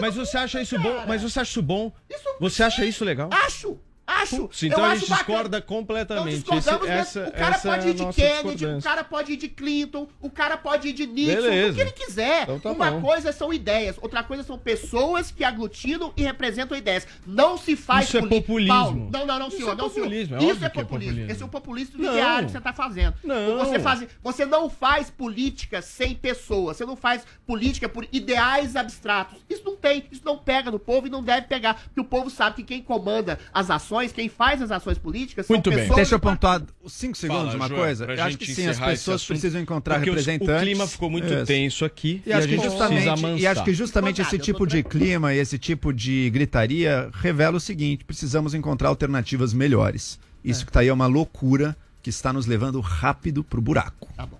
Mas 0.00 0.14
você 0.14 0.36
acha 0.38 0.60
isso 0.62 0.78
bom? 0.78 1.04
Mas 1.06 1.22
você 1.22 1.40
acha 1.40 1.50
isso 1.50 1.62
bom? 1.62 1.92
Você 2.40 2.62
acha 2.62 2.84
isso 2.84 3.04
legal? 3.04 3.30
Acho! 3.32 3.78
Acho! 4.10 4.50
Então 4.62 4.84
a 4.84 4.94
gente 4.96 5.08
bacana. 5.08 5.16
discorda 5.28 5.62
completamente. 5.62 6.44
Não 6.48 6.56
discordamos, 6.58 6.88
Esse- 6.88 7.18
essa, 7.20 7.28
o 7.28 7.32
cara 7.32 7.58
pode 7.58 7.86
é 7.86 7.90
ir 7.90 7.94
de 7.94 8.06
Kennedy, 8.12 8.66
o 8.66 8.82
cara 8.82 9.04
pode 9.04 9.32
ir 9.32 9.36
de 9.36 9.48
Clinton, 9.48 10.08
o 10.20 10.30
cara 10.30 10.56
pode 10.56 10.88
ir 10.88 10.92
de 10.92 11.06
Nixon, 11.06 11.42
Beleza. 11.42 11.70
o 11.72 11.74
que 11.74 11.80
ele 11.80 11.92
quiser. 11.92 12.42
Então 12.42 12.58
tá 12.60 12.70
Uma 12.72 12.90
bom. 12.90 13.00
coisa 13.02 13.32
são 13.32 13.52
ideias, 13.52 13.96
outra 14.00 14.22
coisa 14.22 14.42
são 14.42 14.58
pessoas 14.58 15.30
que 15.30 15.44
aglutinam 15.44 16.12
e 16.16 16.22
representam 16.22 16.76
ideias. 16.76 17.06
Não 17.26 17.56
se 17.56 17.76
faz 17.76 18.06
Isso 18.08 18.18
é 18.18 18.26
populismo. 18.26 18.74
Paulo, 18.74 19.08
não, 19.12 19.26
não, 19.26 19.38
não, 19.38 19.48
Isso 19.48 19.56
senhor. 19.58 19.72
é 19.72 19.74
não, 19.76 19.88
senhor. 19.90 20.04
populismo, 20.06 20.36
é 20.36 20.38
Isso 20.38 20.62
é 20.62 20.66
é 20.66 20.68
populismo. 20.68 20.88
populismo. 21.10 21.30
Esse 21.32 21.42
é 21.42 21.46
o 21.46 21.48
populismo 21.48 22.02
Não. 22.02 22.12
diário 22.12 22.46
que 22.46 22.52
você 22.52 22.58
está 22.58 22.72
fazendo. 22.72 23.14
Não. 23.22 23.58
Você, 23.58 23.78
faz, 23.78 24.06
você 24.22 24.44
não 24.46 24.68
faz 24.70 25.10
política 25.10 25.82
sem 25.82 26.14
pessoas. 26.14 26.76
Você 26.76 26.84
não 26.84 26.96
faz 26.96 27.24
política 27.46 27.88
por 27.88 28.06
ideais 28.12 28.76
abstratos. 28.76 29.38
Isso 29.48 29.62
não 29.64 29.76
tem, 29.76 30.04
isso 30.10 30.22
não 30.24 30.36
pega 30.38 30.70
no 30.70 30.78
povo 30.78 31.06
e 31.06 31.10
não 31.10 31.22
deve 31.22 31.46
pegar. 31.46 31.74
Porque 31.84 32.00
o 32.00 32.04
povo 32.04 32.30
sabe 32.30 32.56
que 32.56 32.64
quem 32.64 32.82
comanda 32.82 33.38
as 33.52 33.70
ações, 33.70 33.99
quem 34.08 34.28
faz 34.28 34.60
as 34.62 34.70
ações 34.70 34.98
políticas 34.98 35.46
são 35.46 35.54
Muito 35.54 35.68
bem. 35.70 35.80
pessoas 35.80 35.96
Deixa 35.96 36.14
eu 36.14 36.20
pontuar 36.20 36.62
os 36.82 36.92
5 36.92 37.16
segundos 37.16 37.44
Fala, 37.46 37.56
uma 37.56 37.68
Joel, 37.68 37.80
coisa. 37.80 38.04
Eu 38.04 38.12
acho 38.14 38.30
gente 38.30 38.46
que 38.46 38.54
sim, 38.54 38.66
as 38.66 38.78
pessoas 38.78 39.24
precisam 39.24 39.60
encontrar 39.60 39.96
porque 39.96 40.10
representantes. 40.10 40.62
O 40.62 40.64
clima 40.64 40.86
ficou 40.86 41.10
muito 41.10 41.32
Isso. 41.32 41.44
tenso 41.46 41.84
aqui 41.84 42.22
E, 42.24 42.30
e, 42.30 42.32
a 42.32 42.38
acho 42.38 42.48
que 42.48 42.54
gente 42.54 42.64
justamente, 42.64 42.92
precisa 42.94 43.12
amansar. 43.12 43.38
e 43.40 43.46
acho 43.46 43.64
que 43.64 43.74
justamente 43.74 44.22
esse 44.22 44.38
tipo 44.38 44.66
de 44.66 44.82
clima 44.82 45.34
e 45.34 45.38
esse 45.38 45.58
tipo 45.58 45.92
de 45.92 46.30
gritaria 46.30 47.10
revela 47.12 47.56
o 47.56 47.60
seguinte: 47.60 48.04
precisamos 48.04 48.54
encontrar 48.54 48.88
alternativas 48.88 49.52
melhores. 49.52 50.18
Isso 50.44 50.64
que 50.64 50.72
tá 50.72 50.80
aí 50.80 50.88
é 50.88 50.92
uma 50.92 51.06
loucura 51.06 51.76
que 52.02 52.08
está 52.10 52.32
nos 52.32 52.46
levando 52.46 52.80
rápido 52.80 53.44
pro 53.44 53.60
buraco. 53.60 54.08
Tá 54.16 54.24
bom. 54.24 54.38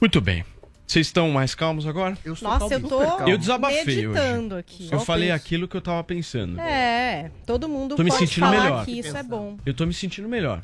Muito 0.00 0.20
bem. 0.20 0.44
Vocês 0.92 1.06
estão 1.06 1.30
mais 1.30 1.54
calmos 1.54 1.86
agora? 1.86 2.18
Eu 2.22 2.36
Nossa, 2.42 2.74
eu 2.74 2.80
tô 2.86 3.02
Eu 3.26 3.38
desabafei 3.38 3.82
meditando 3.82 4.56
hoje. 4.56 4.60
aqui. 4.60 4.88
Eu 4.92 5.00
falei 5.00 5.30
aquilo 5.30 5.66
que 5.66 5.74
eu 5.74 5.80
tava 5.80 6.04
pensando. 6.04 6.60
É, 6.60 7.30
todo 7.46 7.66
mundo 7.66 7.96
Tô 7.96 8.04
me 8.04 8.10
pode 8.10 8.26
sentindo 8.26 8.44
falar 8.44 8.62
melhor. 8.62 8.84
que 8.84 8.98
isso 8.98 9.16
é 9.16 9.22
bom. 9.22 9.56
Eu 9.64 9.72
tô 9.72 9.86
me 9.86 9.94
sentindo 9.94 10.28
melhor. 10.28 10.60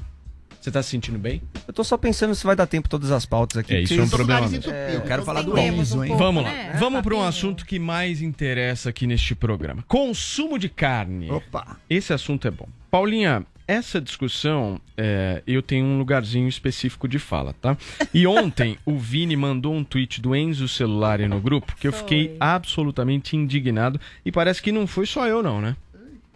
Você 0.60 0.70
tá 0.70 0.82
se 0.82 0.90
sentindo 0.90 1.18
bem? 1.18 1.40
Eu 1.66 1.72
tô 1.72 1.82
só 1.82 1.96
pensando 1.96 2.34
se 2.34 2.44
vai 2.44 2.54
dar 2.54 2.66
tempo 2.66 2.90
todas 2.90 3.10
as 3.10 3.24
pautas 3.24 3.56
aqui. 3.56 3.74
É, 3.74 3.80
isso 3.80 3.98
é 3.98 4.02
um 4.02 4.08
problema 4.08 4.46
mesmo. 4.46 4.70
É, 4.70 4.96
eu 4.96 5.00
quero 5.00 5.22
falar 5.22 5.40
do 5.40 5.58
ISO, 5.58 6.00
um 6.00 6.04
hein? 6.04 6.08
pouco, 6.08 6.22
Vamos 6.22 6.42
lá. 6.44 6.50
né? 6.50 6.76
Vamos 6.78 7.00
para 7.00 7.14
um 7.14 7.22
assunto 7.22 7.64
que 7.64 7.78
mais 7.78 8.20
interessa 8.20 8.90
aqui 8.90 9.06
neste 9.06 9.34
programa. 9.34 9.82
Consumo 9.88 10.58
de 10.58 10.68
carne. 10.68 11.30
Opa. 11.30 11.78
Esse 11.88 12.12
assunto 12.12 12.46
é 12.46 12.50
bom. 12.50 12.68
Paulinha, 12.90 13.46
essa 13.68 14.00
discussão, 14.00 14.80
é, 14.96 15.42
eu 15.46 15.62
tenho 15.62 15.84
um 15.84 15.98
lugarzinho 15.98 16.48
específico 16.48 17.06
de 17.06 17.18
fala, 17.18 17.54
tá? 17.60 17.76
E 18.14 18.26
ontem 18.26 18.78
o 18.84 18.96
Vini 18.96 19.36
mandou 19.36 19.74
um 19.74 19.84
tweet 19.84 20.22
do 20.22 20.34
Enzo 20.34 20.66
Celular 20.66 21.20
no 21.20 21.38
grupo 21.38 21.76
que 21.76 21.86
eu 21.86 21.92
fiquei 21.92 22.34
absolutamente 22.40 23.36
indignado. 23.36 24.00
E 24.24 24.32
parece 24.32 24.62
que 24.62 24.72
não 24.72 24.86
foi 24.86 25.04
só 25.04 25.26
eu, 25.26 25.42
não, 25.42 25.60
né? 25.60 25.76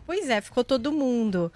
Pois 0.07 0.29
é, 0.29 0.43
ficou 0.43 0.63
todo 0.63 0.93
mundo. 0.93 1.51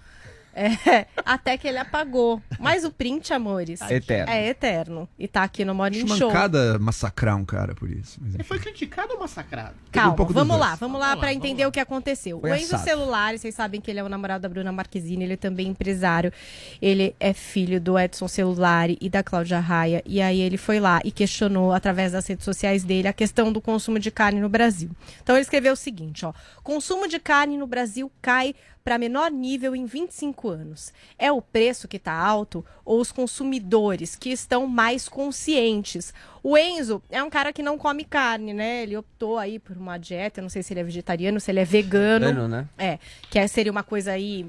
É, 0.57 1.07
até 1.23 1.59
que 1.59 1.69
ele 1.69 1.77
apagou. 1.77 2.43
Mas 2.59 2.83
o 2.83 2.91
print, 2.91 3.35
amores, 3.35 3.83
Eterno. 3.83 4.33
é 4.33 4.49
eterno. 4.49 5.09
E 5.19 5.29
tá 5.29 5.43
aqui 5.43 5.67
no 5.67 5.75
Morning 5.75 6.09
Show. 6.09 6.29
mancada 6.29 6.79
massacrar 6.79 7.37
um 7.37 7.45
cara 7.45 7.75
por 7.75 7.91
isso. 7.91 8.19
Mas 8.23 8.35
Ele 8.35 8.43
foi 8.43 8.59
criticado 8.59 9.13
ou 9.13 9.21
massacrado? 9.21 9.75
Calma, 9.93 10.13
um 10.13 10.17
pouco 10.17 10.33
dos 10.33 10.43
vamos 10.43 10.59
lá, 10.59 10.75
vamos 10.77 10.99
lá 10.99 11.15
pra 11.15 11.33
entender 11.35 11.67
o 11.67 11.71
que 11.71 11.79
aconteceu. 11.79 12.41
Foi 12.41 12.51
o 12.51 12.55
Enzo. 12.55 12.79
Celular, 12.79 13.37
vocês 13.39 13.55
sabem 13.55 13.81
que 13.81 13.91
ele 13.91 14.01
é 14.01 14.03
o 14.05 14.09
namorado 14.09 14.43
da 14.43 14.49
Bruna 14.49 14.73
Marquezine, 14.73 15.25
ele 15.25 15.35
é 15.35 15.37
também 15.37 15.69
empresário. 15.69 16.33
Ele 16.81 17.15
é 17.21 17.35
filho 17.35 17.79
do 17.79 17.99
Edson 17.99 18.27
Celular 18.27 18.89
e 18.89 19.11
da 19.11 19.23
Cláudia 19.23 19.61
Raia. 19.61 20.03
E 20.07 20.23
aí 20.23 20.41
ele 20.41 20.57
foi 20.57 20.81
lá 20.81 21.01
e 21.05 21.11
questionou 21.11 21.73
através 21.73 22.13
das 22.13 22.27
redes 22.27 22.45
sociais 22.45 22.83
dele 22.83 23.09
a 23.09 23.13
questão 23.13 23.53
do 23.53 23.61
consumo 23.61 23.99
de 23.99 24.11
carne 24.11 24.41
no 24.41 24.49
Brasil. 24.49 24.91
Então 25.23 25.37
ele 25.37 25.43
escreveu 25.43 25.75
o 25.75 25.77
seguinte, 25.77 26.25
ó: 26.25 26.33
"Consumo 26.63 27.07
de 27.07 27.19
carne 27.19 27.59
no 27.59 27.67
Brasil 27.67 28.11
cai 28.23 28.55
para 28.87 28.99
menor 28.99 29.33
nível 29.33 29.75
em 29.75 29.85
25 29.85 30.49
anos. 30.49 30.93
É 31.19 31.33
o 31.33 31.43
preço 31.43 31.89
que 31.89 31.97
está 31.97 32.13
alto 32.13 32.65
ou 32.85 33.01
os 33.01 33.11
consumidores 33.11 34.15
que 34.15 34.31
estão 34.31 34.65
mais 34.69 35.09
conscientes? 35.09 36.15
O 36.41 36.57
Enzo 36.57 37.03
é 37.11 37.21
um 37.21 37.29
cara 37.29 37.53
que 37.53 37.65
não 37.65 37.77
come 37.77 38.05
carne, 38.05 38.55
né? 38.55 38.85
Ele 38.85 38.97
optou 38.97 39.39
aí 39.39 39.59
por 39.59 39.77
uma 39.77 39.99
dieta, 39.99 40.39
eu 40.39 40.43
não 40.43 40.49
sei 40.49 40.63
se 40.63 40.73
ele 40.73 40.79
é 40.79 40.85
vegetariano, 40.85 41.41
se 41.41 41.51
ele 41.51 41.59
é 41.59 41.65
vegano. 41.65 42.27
Vegano, 42.27 42.47
né? 42.47 42.69
É, 42.79 43.01
que 43.29 43.41
é- 43.41 43.49
seria 43.49 43.73
uma 43.73 43.83
coisa 43.83 44.13
aí 44.13 44.47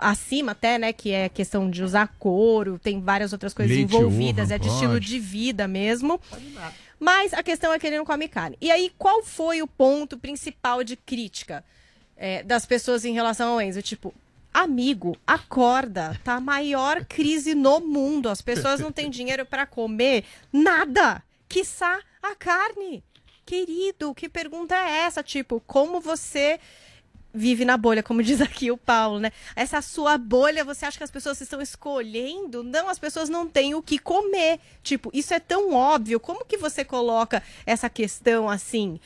acima 0.00 0.52
até, 0.52 0.78
né, 0.78 0.90
que 0.90 1.10
é 1.10 1.26
a 1.26 1.28
questão 1.28 1.68
de 1.68 1.82
usar 1.82 2.08
couro, 2.18 2.78
tem 2.78 2.98
várias 2.98 3.34
outras 3.34 3.52
coisas 3.52 3.76
Leite, 3.76 3.94
envolvidas, 3.94 4.46
uva, 4.46 4.54
é 4.54 4.58
de 4.58 4.68
estilo 4.68 4.92
pode. 4.94 5.06
de 5.06 5.18
vida 5.18 5.68
mesmo. 5.68 6.18
Mas 6.98 7.34
a 7.34 7.42
questão 7.42 7.74
é 7.74 7.78
que 7.78 7.86
ele 7.86 7.98
não 7.98 8.06
come 8.06 8.26
carne. 8.26 8.56
E 8.58 8.70
aí, 8.70 8.90
qual 8.96 9.22
foi 9.22 9.60
o 9.60 9.66
ponto 9.66 10.16
principal 10.16 10.82
de 10.82 10.96
crítica 10.96 11.62
é, 12.16 12.42
das 12.42 12.66
pessoas 12.66 13.04
em 13.04 13.12
relação 13.12 13.52
ao 13.52 13.60
Enzo? 13.60 13.82
Tipo, 13.82 14.14
amigo, 14.52 15.16
acorda, 15.26 16.18
tá 16.24 16.34
a 16.34 16.40
maior 16.40 17.04
crise 17.04 17.54
no 17.54 17.80
mundo. 17.80 18.28
As 18.28 18.40
pessoas 18.40 18.80
não 18.80 18.90
têm 18.90 19.10
dinheiro 19.10 19.44
para 19.44 19.66
comer 19.66 20.24
nada, 20.52 21.22
quiçá 21.48 22.00
a 22.22 22.34
carne. 22.34 23.04
Querido, 23.44 24.14
que 24.14 24.28
pergunta 24.28 24.74
é 24.74 25.04
essa? 25.04 25.22
Tipo, 25.22 25.62
como 25.66 26.00
você 26.00 26.58
vive 27.36 27.64
na 27.64 27.76
bolha, 27.76 28.02
como 28.02 28.22
diz 28.24 28.40
aqui 28.40 28.70
o 28.70 28.76
Paulo, 28.76 29.20
né? 29.20 29.30
Essa 29.54 29.82
sua 29.82 30.16
bolha, 30.16 30.64
você 30.64 30.86
acha 30.86 30.98
que 30.98 31.04
as 31.04 31.10
pessoas 31.10 31.40
estão 31.40 31.60
escolhendo? 31.60 32.62
Não, 32.62 32.88
as 32.88 32.98
pessoas 32.98 33.28
não 33.28 33.46
têm 33.46 33.74
o 33.74 33.82
que 33.82 33.98
comer. 33.98 34.58
Tipo, 34.82 35.10
isso 35.12 35.34
é 35.34 35.38
tão 35.38 35.72
óbvio. 35.74 36.18
Como 36.18 36.44
que 36.44 36.56
você 36.56 36.84
coloca 36.84 37.42
essa 37.64 37.88
questão 37.88 38.48
assim? 38.48 38.98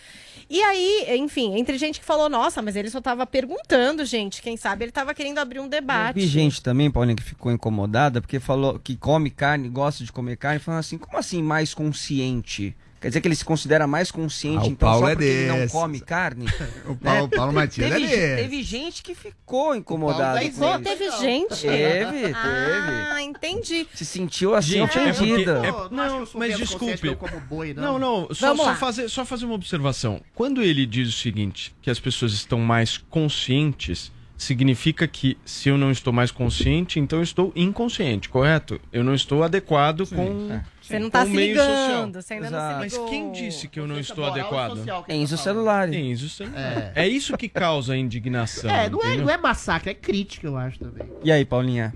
E 0.49 0.63
aí, 0.63 1.07
enfim, 1.17 1.59
entre 1.59 1.77
gente 1.77 2.01
que 2.01 2.07
falou, 2.07 2.29
nossa, 2.29 2.63
mas 2.63 2.77
ele 2.77 2.91
só 2.91 3.01
tava 3.01 3.27
perguntando, 3.27 4.05
gente. 4.05 4.43
Quem 4.43 4.57
sabe 4.57 4.85
ele 4.85 4.93
tava 4.93 5.15
querendo 5.15 5.39
abrir 5.39 5.61
um 5.61 5.69
debate. 5.69 6.15
vi 6.15 6.27
gente 6.27 6.63
também, 6.63 6.91
Paulinho, 6.91 7.17
que 7.17 7.23
ficou 7.23 7.51
incomodada 7.53 8.21
porque 8.21 8.39
falou 8.39 8.79
que 8.79 8.97
come 8.97 9.31
carne, 9.31 9.69
gosta 9.69 10.05
de 10.05 10.13
comer 10.13 10.37
carne, 10.37 10.61
falando 10.61 10.81
assim, 10.81 10.99
como 10.99 11.19
assim 11.19 11.43
mais 11.43 11.75
consciente? 11.75 12.77
Quer 13.01 13.09
dizer 13.09 13.21
que 13.23 13.29
ele 13.29 13.35
se 13.35 13.45
considera 13.47 13.87
mais 13.87 14.11
consciente, 14.11 14.59
Ah, 14.59 14.69
o 14.69 14.73
então 14.73 14.89
Paulo 14.91 15.01
só 15.07 15.09
é 15.09 15.15
porque 15.15 15.25
ele 15.27 15.47
não 15.49 15.69
come 15.69 16.01
carne? 16.01 16.45
O 16.87 16.95
Paulo- 16.97 17.23
Né? 17.23 17.37
Paulo 17.37 17.53
Matias 17.53 17.91
teve, 17.91 18.05
é 18.05 18.09
ge- 18.09 18.17
desses. 18.17 18.37
teve 18.43 18.63
gente 18.63 19.03
que 19.03 19.15
ficou 19.15 19.75
incomodada. 19.75 20.39
Paulo 20.41 20.53
com 20.53 20.65
é 20.65 20.75
ele. 20.75 20.85
Teve 20.85 21.11
gente? 21.19 21.61
Teve, 21.63 22.21
teve. 22.21 22.35
Ah, 22.35 23.23
entendi. 23.23 23.87
Se 23.95 24.05
sentiu 24.05 24.55
assim 24.55 24.73
Gente, 24.73 24.99
é 24.99 25.13
porque- 25.13 25.25
ofendida. 25.25 25.53
é- 25.67 25.71
Não, 25.73 25.89
não, 25.91 26.03
acho 26.05 26.15
que 26.17 26.21
eu 26.23 26.27
sou 26.27 26.39
mas 26.41 26.57
desculpe. 26.59 27.17
boi, 27.49 27.73
Não, 27.73 27.99
não. 27.99 28.21
não, 28.29 28.35
só, 28.35 28.55
só 28.55 28.75
fazer, 28.75 29.09
só 29.09 29.25
fazer 29.25 29.47
uma 29.47 29.55
observação. 29.55 30.21
Quando 30.35 30.63
ele 30.63 30.85
diz 30.85 31.09
o 31.09 31.13
seguinte, 31.13 31.75
que 31.81 31.89
as 31.91 31.99
pessoas 31.99 32.33
estão 32.35 32.59
mais 32.59 32.99
conscientes, 32.99 34.13
significa 34.37 35.07
que 35.07 35.37
se 35.45 35.69
eu 35.69 35.77
não 35.77 35.91
estou 35.91 36.13
mais 36.13 36.31
consciente, 36.31 36.99
então 36.99 37.19
eu 37.19 37.23
estou 37.23 37.53
inconsciente, 37.55 38.29
correto? 38.29 38.81
Eu 38.93 39.05
não 39.05 39.15
estou 39.15 39.43
adequado 39.43 40.07
com, 40.07 40.61
Você 40.91 40.99
não 40.99 41.11
tá 41.11 41.25
se 41.25 41.31
social. 41.33 41.47
ligando, 41.47 42.23
você 42.23 42.35
ainda 42.35 42.51
não 42.51 42.59
se 42.59 42.79
Mas 42.79 42.93
ligou. 42.93 43.09
quem 43.09 43.33
disse 43.33 43.69
que 43.69 43.79
eu 43.79 43.87
não 43.87 43.99
estou 43.99 44.25
e 44.25 44.31
adequado? 44.31 44.77
social 44.77 45.05
Enzo 45.09 45.37
tá 45.37 45.43
celular. 45.43 45.95
Enzo 45.95 46.29
celular. 46.29 46.93
É. 46.97 47.07
isso 47.09 47.37
que 47.37 47.49
causa 47.49 47.93
a 47.93 47.97
indignação. 47.97 48.71
É, 48.71 48.91
não 48.91 49.03
é, 49.03 49.17
não 49.17 49.31
é 49.31 49.37
massacre, 49.37 49.91
é 49.91 49.95
crítica, 49.95 50.47
eu 50.47 50.57
acho 50.57 50.79
também. 50.81 51.07
E 51.23 51.31
aí, 51.31 51.45
Paulinha? 51.45 51.95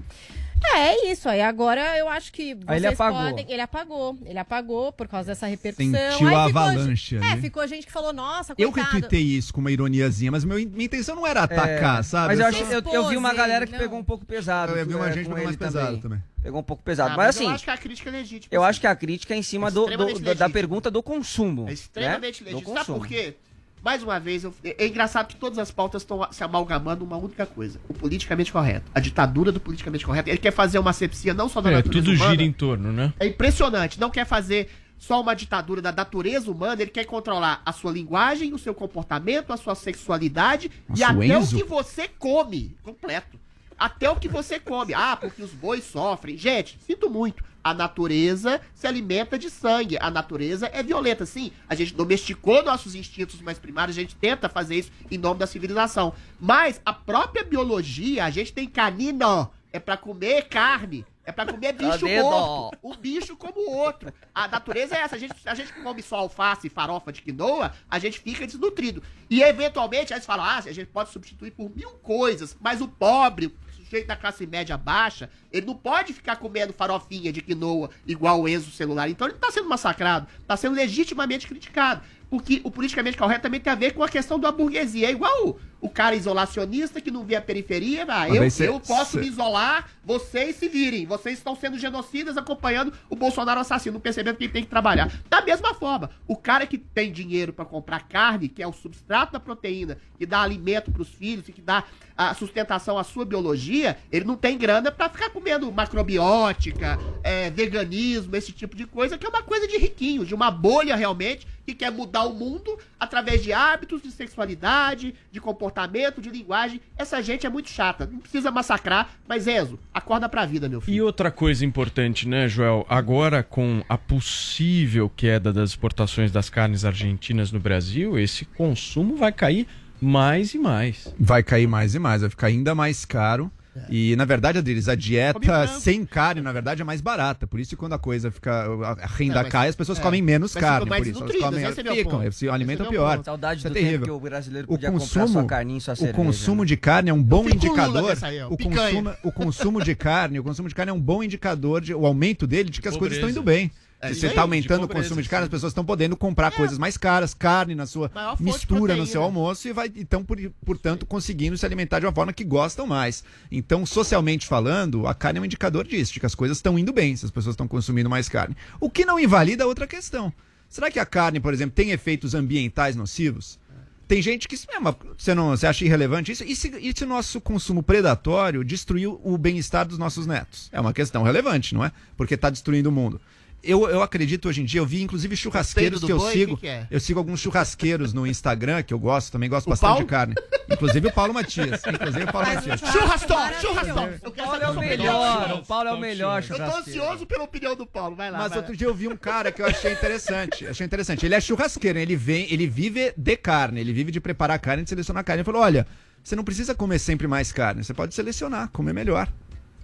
É 0.76 1.10
isso 1.10 1.28
aí. 1.28 1.40
Agora 1.40 1.96
eu 1.98 2.08
acho 2.08 2.32
que 2.32 2.54
vocês 2.54 2.64
Aí 2.68 2.76
ele 2.78 2.86
apagou. 2.88 3.20
podem. 3.22 3.46
Ele 3.48 3.60
apagou. 3.60 4.18
Ele 4.24 4.38
apagou 4.38 4.92
por 4.92 5.06
causa 5.08 5.28
dessa 5.28 5.46
repercussão. 5.46 5.92
Sentiu 5.92 6.28
Aí 6.28 6.34
a 6.34 6.46
ficou 6.46 6.62
avalanche 6.62 7.16
gente- 7.18 7.24
É, 7.32 7.36
ficou 7.40 7.66
gente 7.66 7.86
que 7.86 7.92
falou, 7.92 8.12
nossa, 8.12 8.54
Eu 8.58 8.72
coitado. 8.72 8.94
retuitei 8.94 9.22
isso 9.22 9.52
com 9.52 9.60
uma 9.60 9.70
ironiazinha, 9.70 10.30
mas 10.32 10.44
meu, 10.44 10.56
minha 10.56 10.84
intenção 10.84 11.14
não 11.16 11.26
era 11.26 11.42
atacar, 11.42 12.00
É, 12.00 12.02
sabe? 12.02 12.28
Mas 12.28 12.40
eu, 12.40 12.46
acho, 12.46 12.64
eu, 12.64 12.82
eu 12.92 13.08
vi 13.08 13.16
uma 13.16 13.32
galera 13.34 13.66
que 13.66 13.72
não. 13.72 13.78
pegou 13.78 13.98
um 13.98 14.04
pouco 14.04 14.24
pesado. 14.24 14.72
Eu 14.74 14.86
vi 14.86 14.94
uma 14.94 15.08
é, 15.08 15.12
gente 15.12 15.24
com 15.26 15.30
pegou 15.34 15.44
mais 15.44 15.56
pesado 15.56 15.98
também. 15.98 16.22
Pegou 16.42 16.60
um 16.60 16.64
pouco 16.64 16.82
pesado. 16.82 17.12
Ah, 17.12 17.16
mas 17.16 17.36
eu 17.36 17.42
assim, 17.42 17.52
acho 17.54 17.64
que 17.64 17.70
a 17.70 17.76
crítica 17.76 18.10
é 18.10 18.12
legítima. 18.12 18.48
eu 18.54 18.62
acho 18.64 18.80
que 18.80 18.86
a 18.86 18.94
crítica 18.96 19.32
é 19.34 19.36
em 19.36 19.42
cima 19.42 19.70
do, 19.70 19.80
do- 19.80 19.82
Extremamente 19.86 20.20
da, 20.22 20.26
legítima. 20.30 20.50
pergunta 20.50 20.90
do 20.90 21.02
consumo. 21.02 21.68
É 21.68 21.72
extremamente 21.72 22.42
né? 22.44 22.50
Do 22.50 22.56
legítimo. 22.56 22.74
Sabe 22.74 22.86
consumo. 22.86 22.98
por 22.98 23.06
quê? 23.08 23.36
Mais 23.84 24.02
uma 24.02 24.18
vez, 24.18 24.44
eu- 24.44 24.54
é 24.64 24.86
engraçado 24.86 25.26
que 25.28 25.36
todas 25.36 25.58
as 25.58 25.70
pautas 25.70 26.02
estão 26.02 26.26
se 26.32 26.42
amalgamando 26.42 27.04
numa 27.04 27.16
única 27.18 27.44
coisa: 27.44 27.78
o 27.88 27.92
politicamente 27.92 28.50
correto. 28.50 28.90
A 28.94 29.00
ditadura 29.00 29.52
do 29.52 29.60
politicamente 29.60 30.06
correto. 30.06 30.30
Ele 30.30 30.38
quer 30.38 30.52
fazer 30.52 30.78
uma 30.78 30.90
asepsia 30.90 31.34
não 31.34 31.48
só 31.48 31.60
da 31.60 31.70
É, 31.70 31.74
natureza 31.76 32.04
tudo 32.06 32.14
humana, 32.16 32.30
gira 32.30 32.42
em 32.42 32.52
torno, 32.52 32.92
né? 32.92 33.12
É 33.20 33.26
impressionante. 33.26 34.00
Não 34.00 34.08
quer 34.10 34.24
fazer 34.24 34.70
só 34.96 35.20
uma 35.20 35.34
ditadura 35.34 35.82
da 35.82 35.92
natureza 35.92 36.50
humana, 36.50 36.80
ele 36.80 36.90
quer 36.90 37.04
controlar 37.04 37.60
a 37.66 37.72
sua 37.72 37.92
linguagem, 37.92 38.54
o 38.54 38.58
seu 38.58 38.72
comportamento, 38.74 39.52
a 39.52 39.56
sua 39.58 39.74
sexualidade 39.74 40.70
e 40.88 41.00
Nossa, 41.00 41.02
o 41.12 41.16
até 41.22 41.36
o 41.36 41.40
Enzo? 41.40 41.56
que 41.56 41.64
você 41.64 42.08
come. 42.18 42.74
Completo. 42.82 43.38
Até 43.78 44.08
o 44.08 44.16
que 44.16 44.28
você 44.28 44.58
come. 44.58 44.94
Ah, 44.94 45.16
porque 45.16 45.42
os 45.42 45.50
bois 45.50 45.84
sofrem. 45.84 46.38
Gente, 46.38 46.78
sinto 46.86 47.10
muito. 47.10 47.44
A 47.64 47.72
natureza 47.72 48.60
se 48.74 48.86
alimenta 48.86 49.38
de 49.38 49.48
sangue. 49.48 49.96
A 49.98 50.10
natureza 50.10 50.70
é 50.70 50.82
violenta. 50.82 51.24
Sim, 51.24 51.50
a 51.66 51.74
gente 51.74 51.94
domesticou 51.94 52.62
nossos 52.62 52.94
instintos 52.94 53.40
mais 53.40 53.58
primários, 53.58 53.96
a 53.96 54.00
gente 54.02 54.14
tenta 54.14 54.50
fazer 54.50 54.76
isso 54.76 54.92
em 55.10 55.16
nome 55.16 55.40
da 55.40 55.46
civilização. 55.46 56.12
Mas 56.38 56.78
a 56.84 56.92
própria 56.92 57.42
biologia, 57.42 58.26
a 58.26 58.30
gente 58.30 58.52
tem 58.52 58.68
canino, 58.68 59.50
é 59.72 59.80
pra 59.80 59.96
comer 59.96 60.48
carne. 60.48 61.06
É 61.26 61.32
pra 61.32 61.46
comer 61.46 61.72
bicho 61.72 62.06
morto. 62.06 62.78
Um 62.82 62.94
bicho 62.94 63.34
como 63.34 63.58
o 63.58 63.72
outro. 63.78 64.12
A 64.34 64.46
natureza 64.46 64.94
é 64.94 65.00
essa. 65.00 65.16
A 65.16 65.18
gente, 65.18 65.34
a 65.46 65.54
gente 65.54 65.72
come 65.72 66.02
só 66.02 66.16
alface 66.16 66.66
e 66.66 66.70
farofa 66.70 67.10
de 67.10 67.22
quinoa, 67.22 67.72
a 67.90 67.98
gente 67.98 68.20
fica 68.20 68.46
desnutrido. 68.46 69.02
E 69.30 69.42
eventualmente, 69.42 70.12
aí 70.12 70.20
você 70.20 70.26
fala, 70.26 70.56
ah, 70.56 70.58
a 70.58 70.72
gente 70.72 70.88
pode 70.88 71.10
substituir 71.10 71.52
por 71.52 71.74
mil 71.74 71.90
coisas, 72.02 72.54
mas 72.60 72.82
o 72.82 72.88
pobre, 72.88 73.54
da 74.02 74.16
classe 74.16 74.44
média 74.46 74.76
baixa, 74.76 75.30
ele 75.52 75.66
não 75.66 75.74
pode 75.74 76.12
ficar 76.12 76.36
comendo 76.36 76.72
farofinha 76.72 77.32
de 77.32 77.40
quinoa 77.40 77.90
igual 78.06 78.40
o 78.40 78.48
Enzo 78.48 78.72
celular. 78.72 79.08
Então 79.08 79.28
ele 79.28 79.34
não 79.34 79.40
tá 79.40 79.52
sendo 79.52 79.68
massacrado, 79.68 80.26
tá 80.46 80.56
sendo 80.56 80.74
legitimamente 80.74 81.46
criticado. 81.46 82.02
Porque 82.28 82.60
o 82.64 82.70
politicamente 82.70 83.16
correto 83.16 83.42
também 83.42 83.60
tem 83.60 83.72
a 83.72 83.76
ver 83.76 83.92
com 83.92 84.02
a 84.02 84.08
questão 84.08 84.40
da 84.40 84.50
burguesia. 84.50 85.06
É 85.06 85.12
igual 85.12 85.56
o, 85.84 85.88
cara 85.90 86.16
isolacionista 86.16 87.00
que 87.00 87.10
não 87.10 87.24
vê 87.24 87.36
a 87.36 87.40
periferia. 87.42 88.04
Ah, 88.08 88.28
eu, 88.28 88.50
cê- 88.50 88.68
eu 88.68 88.80
posso 88.80 89.12
cê- 89.12 89.20
me 89.20 89.26
isolar, 89.28 89.88
vocês 90.04 90.56
se 90.56 90.68
virem. 90.68 91.06
Vocês 91.06 91.38
estão 91.38 91.54
sendo 91.54 91.78
genocidas 91.78 92.36
acompanhando 92.36 92.92
o 93.08 93.16
Bolsonaro 93.16 93.60
assassino, 93.60 94.00
percebendo 94.00 94.36
que 94.36 94.44
ele 94.44 94.52
tem 94.52 94.62
que 94.62 94.68
trabalhar. 94.70 95.10
Da 95.28 95.40
mesma 95.42 95.74
forma, 95.74 96.10
o 96.26 96.36
cara 96.36 96.66
que 96.66 96.78
tem 96.78 97.12
dinheiro 97.12 97.52
pra 97.52 97.64
comprar 97.64 98.08
carne, 98.08 98.48
que 98.48 98.62
é 98.62 98.66
o 98.66 98.72
substrato 98.72 99.32
da 99.34 99.40
proteína, 99.40 99.98
que 100.18 100.26
dá 100.26 100.40
alimento 100.42 100.90
pros 100.90 101.08
filhos 101.08 101.48
e 101.48 101.52
que 101.52 101.60
dá 101.62 101.84
a 102.16 102.32
sustentação 102.34 102.96
à 102.96 103.02
sua 103.02 103.24
biologia, 103.24 103.96
ele 104.12 104.24
não 104.24 104.36
tem 104.36 104.56
grana 104.56 104.90
pra 104.92 105.08
ficar 105.08 105.30
comendo 105.30 105.70
macrobiótica, 105.72 106.98
é, 107.22 107.50
veganismo, 107.50 108.36
esse 108.36 108.52
tipo 108.52 108.76
de 108.76 108.86
coisa, 108.86 109.18
que 109.18 109.26
é 109.26 109.28
uma 109.28 109.42
coisa 109.42 109.66
de 109.66 109.76
riquinho, 109.78 110.24
de 110.24 110.34
uma 110.34 110.50
bolha 110.50 110.94
realmente, 110.96 111.46
que 111.66 111.74
quer 111.74 111.90
mudar 111.90 112.24
o 112.24 112.34
mundo 112.34 112.78
através 113.00 113.42
de 113.42 113.52
hábitos, 113.52 114.02
de 114.02 114.10
sexualidade, 114.12 115.14
de 115.32 115.40
comportamento, 115.40 115.73
de 116.20 116.30
linguagem. 116.30 116.80
Essa 116.96 117.22
gente 117.22 117.46
é 117.46 117.50
muito 117.50 117.68
chata, 117.68 118.06
não 118.06 118.18
precisa 118.18 118.50
massacrar, 118.50 119.10
mas 119.26 119.46
Enzo, 119.46 119.78
acorda 119.92 120.28
pra 120.28 120.46
vida, 120.46 120.68
meu 120.68 120.80
filho. 120.80 120.96
E 120.96 121.02
outra 121.02 121.30
coisa 121.30 121.64
importante, 121.64 122.28
né, 122.28 122.48
Joel? 122.48 122.86
Agora, 122.88 123.42
com 123.42 123.82
a 123.88 123.98
possível 123.98 125.10
queda 125.14 125.52
das 125.52 125.70
exportações 125.70 126.30
das 126.30 126.48
carnes 126.48 126.84
argentinas 126.84 127.50
no 127.50 127.60
Brasil, 127.60 128.18
esse 128.18 128.44
consumo 128.44 129.16
vai 129.16 129.32
cair 129.32 129.66
mais 130.00 130.54
e 130.54 130.58
mais. 130.58 131.12
Vai 131.18 131.42
cair 131.42 131.66
mais 131.66 131.94
e 131.94 131.98
mais, 131.98 132.20
vai 132.20 132.30
ficar 132.30 132.46
ainda 132.48 132.74
mais 132.74 133.04
caro. 133.04 133.50
E, 133.88 134.14
na 134.16 134.24
verdade, 134.24 134.58
Adriles, 134.58 134.88
a 134.88 134.94
dieta 134.94 135.66
sem 135.80 136.04
carne, 136.04 136.40
na 136.40 136.52
verdade, 136.52 136.80
é 136.82 136.84
mais 136.84 137.00
barata. 137.00 137.46
Por 137.46 137.58
isso, 137.58 137.76
quando 137.76 137.92
a 137.94 137.98
coisa 137.98 138.30
fica. 138.30 138.66
A 139.00 139.06
renda 139.06 139.40
É, 139.40 139.42
mas- 139.42 139.52
cai, 139.52 139.68
as 139.68 139.76
pessoas 139.76 139.98
é. 139.98 140.02
comem 140.02 140.22
menos 140.22 140.54
Mas 140.54 140.60
carne. 140.62 140.86
Por 140.86 141.06
isso, 141.06 141.22
elas 141.22 141.36
comem. 141.36 141.64
esse 141.64 141.80
é 141.80 141.94
ficam, 141.94 142.32
se 142.32 142.48
alimentam 142.48 142.86
é 142.86 142.88
pior. 142.88 143.22
Saudade 143.24 143.58
Isso 143.58 143.66
é 143.66 143.70
do 143.70 143.74
tempo 143.74 143.84
terrível. 143.86 144.04
que 144.06 144.10
o 144.12 144.20
brasileiro 144.20 144.66
O 144.66 144.70
podia 144.74 144.90
comprar 144.90 145.00
consumo, 145.06 145.28
sua 145.28 145.44
carninha 145.44 145.78
e 145.78 145.80
sua 145.80 145.92
o 145.92 145.96
cerveja. 145.96 146.16
consumo 146.16 146.62
né? 146.62 146.66
de 146.68 146.76
carne 146.76 147.10
é 147.10 147.14
um 147.14 147.22
bom 147.22 147.44
o 147.44 147.50
indicador. 147.50 148.16
o, 148.50 148.56
consumo, 148.56 149.14
o 149.22 149.32
consumo 149.32 149.82
de 149.84 149.94
carne, 149.94 150.38
o 150.38 150.44
consumo 150.44 150.68
de 150.68 150.74
carne 150.74 150.90
é 150.90 150.94
um 150.94 151.00
bom 151.00 151.22
indicador 151.22 151.80
de 151.80 151.94
o 151.94 152.06
aumento 152.06 152.46
dele 152.46 152.70
de 152.70 152.80
que 152.80 152.88
as 152.88 152.96
coisas 152.96 153.16
estão 153.16 153.28
indo 153.30 153.42
bem. 153.42 153.70
É 154.04 154.08
Se 154.08 154.12
isso 154.12 154.20
você 154.20 154.26
está 154.28 154.42
aumentando 154.42 154.84
o 154.84 154.88
consumo 155.02 155.22
de 155.22 155.28
carne, 155.28 155.44
as 155.44 155.50
pessoas 155.50 155.70
estão 155.70 155.84
podendo 155.84 156.16
comprar 156.16 156.50
coisas 156.52 156.78
mais 156.78 156.96
caras, 156.96 157.34
carne 157.34 157.74
na 157.74 157.86
sua 157.86 158.10
mistura 158.44 158.94
no 158.96 159.06
seu 159.06 159.22
almoço 159.22 159.68
e 159.68 159.72
vai 159.72 159.90
então 159.96 160.24
por, 160.24 160.38
portanto 160.64 161.06
conseguindo 161.06 161.56
se 161.56 161.64
alimentar 161.66 162.00
de 162.00 162.06
uma 162.06 162.12
forma 162.12 162.32
que 162.32 162.44
gostam 162.44 162.86
mais. 162.86 163.24
Então, 163.50 163.84
socialmente 163.86 164.46
falando, 164.46 165.06
a 165.06 165.14
carne 165.14 165.38
é 165.38 165.42
um 165.42 165.44
indicador 165.44 165.86
disso, 165.86 166.12
de 166.12 166.20
que 166.20 166.26
as 166.26 166.34
coisas 166.34 166.58
estão 166.58 166.78
indo 166.78 166.92
bem, 166.92 167.16
se 167.16 167.24
as 167.24 167.30
pessoas 167.30 167.54
estão 167.54 167.68
consumindo 167.68 168.08
mais 168.10 168.28
carne. 168.28 168.56
O 168.80 168.90
que 168.90 169.04
não 169.04 169.18
invalida 169.18 169.66
outra 169.66 169.86
questão. 169.86 170.32
Será 170.68 170.90
que 170.90 170.98
a 170.98 171.06
carne, 171.06 171.38
por 171.40 171.54
exemplo, 171.54 171.74
tem 171.74 171.90
efeitos 171.90 172.34
ambientais 172.34 172.96
nocivos? 172.96 173.58
Tem 174.06 174.20
gente 174.20 174.46
que 174.46 174.54
é 174.70 174.78
uma- 174.78 174.94
você 175.16 175.34
não 175.34 175.48
você 175.50 175.66
acha 175.66 175.82
irrelevante 175.84 176.30
isso? 176.30 176.44
E 176.44 176.54
se, 176.54 176.68
e 176.78 176.92
se 176.94 177.04
o 177.04 177.06
nosso 177.06 177.40
consumo 177.40 177.82
predatório 177.82 178.62
destruiu 178.62 179.18
o 179.24 179.38
bem-estar 179.38 179.88
dos 179.88 179.96
nossos 179.96 180.26
netos? 180.26 180.68
É 180.72 180.78
uma 180.80 180.92
questão 180.92 181.22
relevante, 181.22 181.74
não 181.74 181.82
é? 181.82 181.90
Porque 182.16 182.34
está 182.34 182.50
destruindo 182.50 182.90
o 182.90 182.92
mundo. 182.92 183.18
Eu, 183.64 183.88
eu 183.88 184.02
acredito 184.02 184.48
hoje 184.48 184.60
em 184.62 184.64
dia, 184.64 184.80
eu 184.80 184.86
vi 184.86 185.02
inclusive 185.02 185.36
churrasqueiros 185.36 186.02
que 186.04 186.12
eu 186.12 186.18
boi, 186.18 186.32
sigo. 186.32 186.54
que 186.56 186.62
que 186.62 186.68
é? 186.68 186.86
Eu 186.90 187.00
sigo 187.00 187.18
alguns 187.18 187.40
churrasqueiros 187.40 188.12
no 188.12 188.26
Instagram, 188.26 188.82
que 188.82 188.92
eu 188.94 188.98
gosto, 188.98 189.32
também 189.32 189.48
gosto 189.48 189.66
O 189.66 189.70
bastante 189.70 189.88
Paulo? 189.88 190.04
de 190.04 190.06
carne. 190.10 190.34
Inclusive 190.70 191.06
o 191.08 191.12
Paulo 191.12 191.34
Matias. 191.34 191.82
Inclusive 191.86 192.24
o 192.24 192.32
Paulo 192.32 192.48
Matias. 192.54 192.80
Churrascão, 192.80 193.52
churrascão. 193.60 194.10
Eu 194.22 194.32
quero 194.32 194.48
Paulo 194.48 194.62
é 194.62 194.68
o 194.70 194.74
melhor, 194.80 195.52
o 195.52 195.64
Paulo 195.66 195.88
é 195.88 195.92
o 195.92 196.00
melhor 196.00 196.42
Eu 196.42 196.48
tô 196.48 196.54
churrasqueiro. 196.56 197.02
ansioso 197.02 197.26
pela 197.26 197.44
opinião 197.44 197.74
do 197.76 197.86
Paulo. 197.86 198.16
Vai 198.16 198.30
lá. 198.30 198.38
Mas 198.38 198.48
vai 198.50 198.58
outro 198.58 198.72
lá. 198.72 198.78
dia 198.78 198.86
eu 198.86 198.94
vi 198.94 199.08
um 199.08 199.16
cara 199.16 199.50
que 199.52 199.60
eu 199.62 199.66
achei 199.66 199.92
interessante. 199.92 200.66
Achei 200.66 200.84
interessante. 200.86 201.24
Ele 201.26 201.34
é 201.34 201.40
churrasqueiro, 201.40 201.98
ele 201.98 202.16
vem, 202.16 202.46
ele 202.52 202.66
vive 202.66 203.12
de 203.16 203.36
carne, 203.36 203.80
ele 203.80 203.92
vive 203.92 204.10
de 204.12 204.20
preparar 204.20 204.58
carne, 204.58 204.82
de 204.84 204.88
selecionar 204.90 205.24
carne. 205.24 205.40
Ele 205.40 205.44
falou: 205.44 205.62
olha, 205.62 205.86
você 206.22 206.34
não 206.34 206.44
precisa 206.44 206.74
comer 206.74 206.98
sempre 206.98 207.26
mais 207.26 207.52
carne, 207.52 207.84
você 207.84 207.92
pode 207.94 208.14
selecionar, 208.14 208.68
comer 208.70 208.92
melhor. 208.94 209.28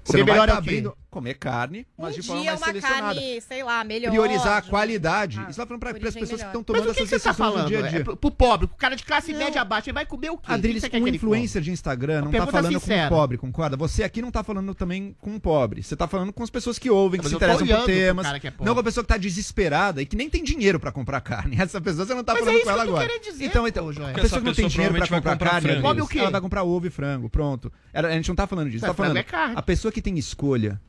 Você 0.03 0.13
Comer 0.13 0.21
não 0.21 0.27
vai 0.27 0.35
melhor 0.35 0.47
tá 0.49 0.55
é 0.55 0.59
o 0.59 0.63
quê? 0.63 0.69
abrindo, 0.71 0.97
comer 1.11 1.35
carne, 1.35 1.87
mas 1.99 2.15
Um 2.17 2.21
de 2.21 2.27
forma 2.27 2.43
dia 2.43 2.51
mais 2.53 2.61
uma 2.63 2.67
selecionada. 2.69 3.15
carne, 3.15 3.41
sei 3.41 3.63
lá, 3.65 3.83
melhor. 3.85 4.11
Priorizar 4.11 4.57
a 4.57 4.61
de- 4.61 4.69
qualidade. 4.71 5.39
Ah, 5.41 5.51
Isso 5.51 5.59
lá 5.61 5.67
falando 5.67 5.81
para 5.81 5.91
as 5.91 5.99
pessoas 5.99 6.15
que 6.15 6.21
melhor. 6.37 6.47
estão 6.47 6.61
Mas 6.61 6.67
tomando 6.67 6.83
o 6.91 6.95
que, 6.95 6.95
que 6.95 7.03
essas 7.03 7.09
você 7.23 7.29
tá 7.29 7.31
decisões 7.31 7.49
no 7.49 7.55
falando? 7.55 7.69
dia 7.69 7.79
a 7.79 7.89
dia. 7.89 8.01
É 8.01 8.05
pro, 8.05 8.31
pobre, 8.31 8.67
pro 8.69 8.77
cara 8.77 8.95
de 8.97 9.03
classe 9.05 9.33
média 9.35 9.61
abaixo, 9.61 9.89
ele 9.89 9.95
vai 9.95 10.07
comer 10.07 10.31
o 10.31 10.39
quê? 10.39 10.53
Adriles, 10.53 10.85
O 10.85 10.91
que 10.91 10.97
um 10.97 11.05
que 11.05 11.11
influencer 11.11 11.61
de 11.63 11.71
Instagram 11.73 12.23
não 12.23 12.31
tá 12.33 12.47
falando 12.47 12.79
sincera. 12.81 13.09
com 13.09 13.15
um 13.15 13.19
pobre, 13.19 13.39
concorda? 13.39 13.77
Você 13.77 14.03
aqui 14.05 14.23
não 14.23 14.31
tá 14.31 14.43
falando 14.45 14.75
também 14.75 15.15
com 15.21 15.31
um 15.31 15.39
pobre. 15.41 15.83
Você 15.83 15.97
tá 15.97 16.07
falando 16.07 16.33
com 16.33 16.43
as 16.43 16.51
pessoas 16.51 16.79
que 16.79 16.89
ouvem, 16.89 17.19
que 17.21 17.25
Mas 17.25 17.31
se 17.31 17.37
interessam 17.37 17.67
por 17.67 17.87
temas. 17.87 18.25
cara 18.27 18.39
que 18.41 18.47
é 18.49 18.53
não 18.61 18.75
com 18.75 18.81
a 18.81 18.85
pessoa 18.85 19.03
que 19.05 19.09
tá 19.09 19.17
desesperada 19.17 20.01
e 20.01 20.07
que 20.07 20.17
nem 20.17 20.31
tem 20.31 20.43
dinheiro 20.45 20.79
pra 20.79 20.93
comprar 20.93 21.21
carne. 21.21 21.57
Essa 21.61 21.81
pessoa 21.81 22.07
você 22.07 22.15
não 22.15 22.23
tá 22.25 22.35
Mas 22.35 22.45
falando 22.45 22.59
é 22.61 22.63
com 22.63 22.71
ela 22.71 22.83
que 22.85 22.89
agora. 22.91 23.19
dizer, 23.21 23.45
então, 23.45 23.67
então, 23.67 23.85
pô, 23.93 24.03
a 24.05 24.13
pessoa 24.15 24.41
que 24.41 24.47
não 24.47 24.55
tem 24.55 24.69
dinheiro 24.69 24.97
vai 24.97 25.09
comprar 25.09 25.37
carne, 25.37 25.71
o 25.73 26.21
ela 26.21 26.31
vai 26.31 26.41
comprar 26.41 26.63
ovo 26.63 26.87
e 26.87 26.91
frango, 26.91 27.29
pronto. 27.29 27.73
A 27.93 28.11
gente 28.13 28.29
não 28.29 28.37
tá 28.37 28.47
falando 28.47 28.71
disso, 28.71 28.83
Mas 28.83 28.91
tá 28.91 28.95
falando. 28.95 29.13
frango 29.13 29.27
é 29.29 29.31
carne. 29.31 29.55
A 29.57 29.63
pessoa 29.63 29.91
que 29.91 30.01
tem 30.03 30.19
escolha 30.19 30.81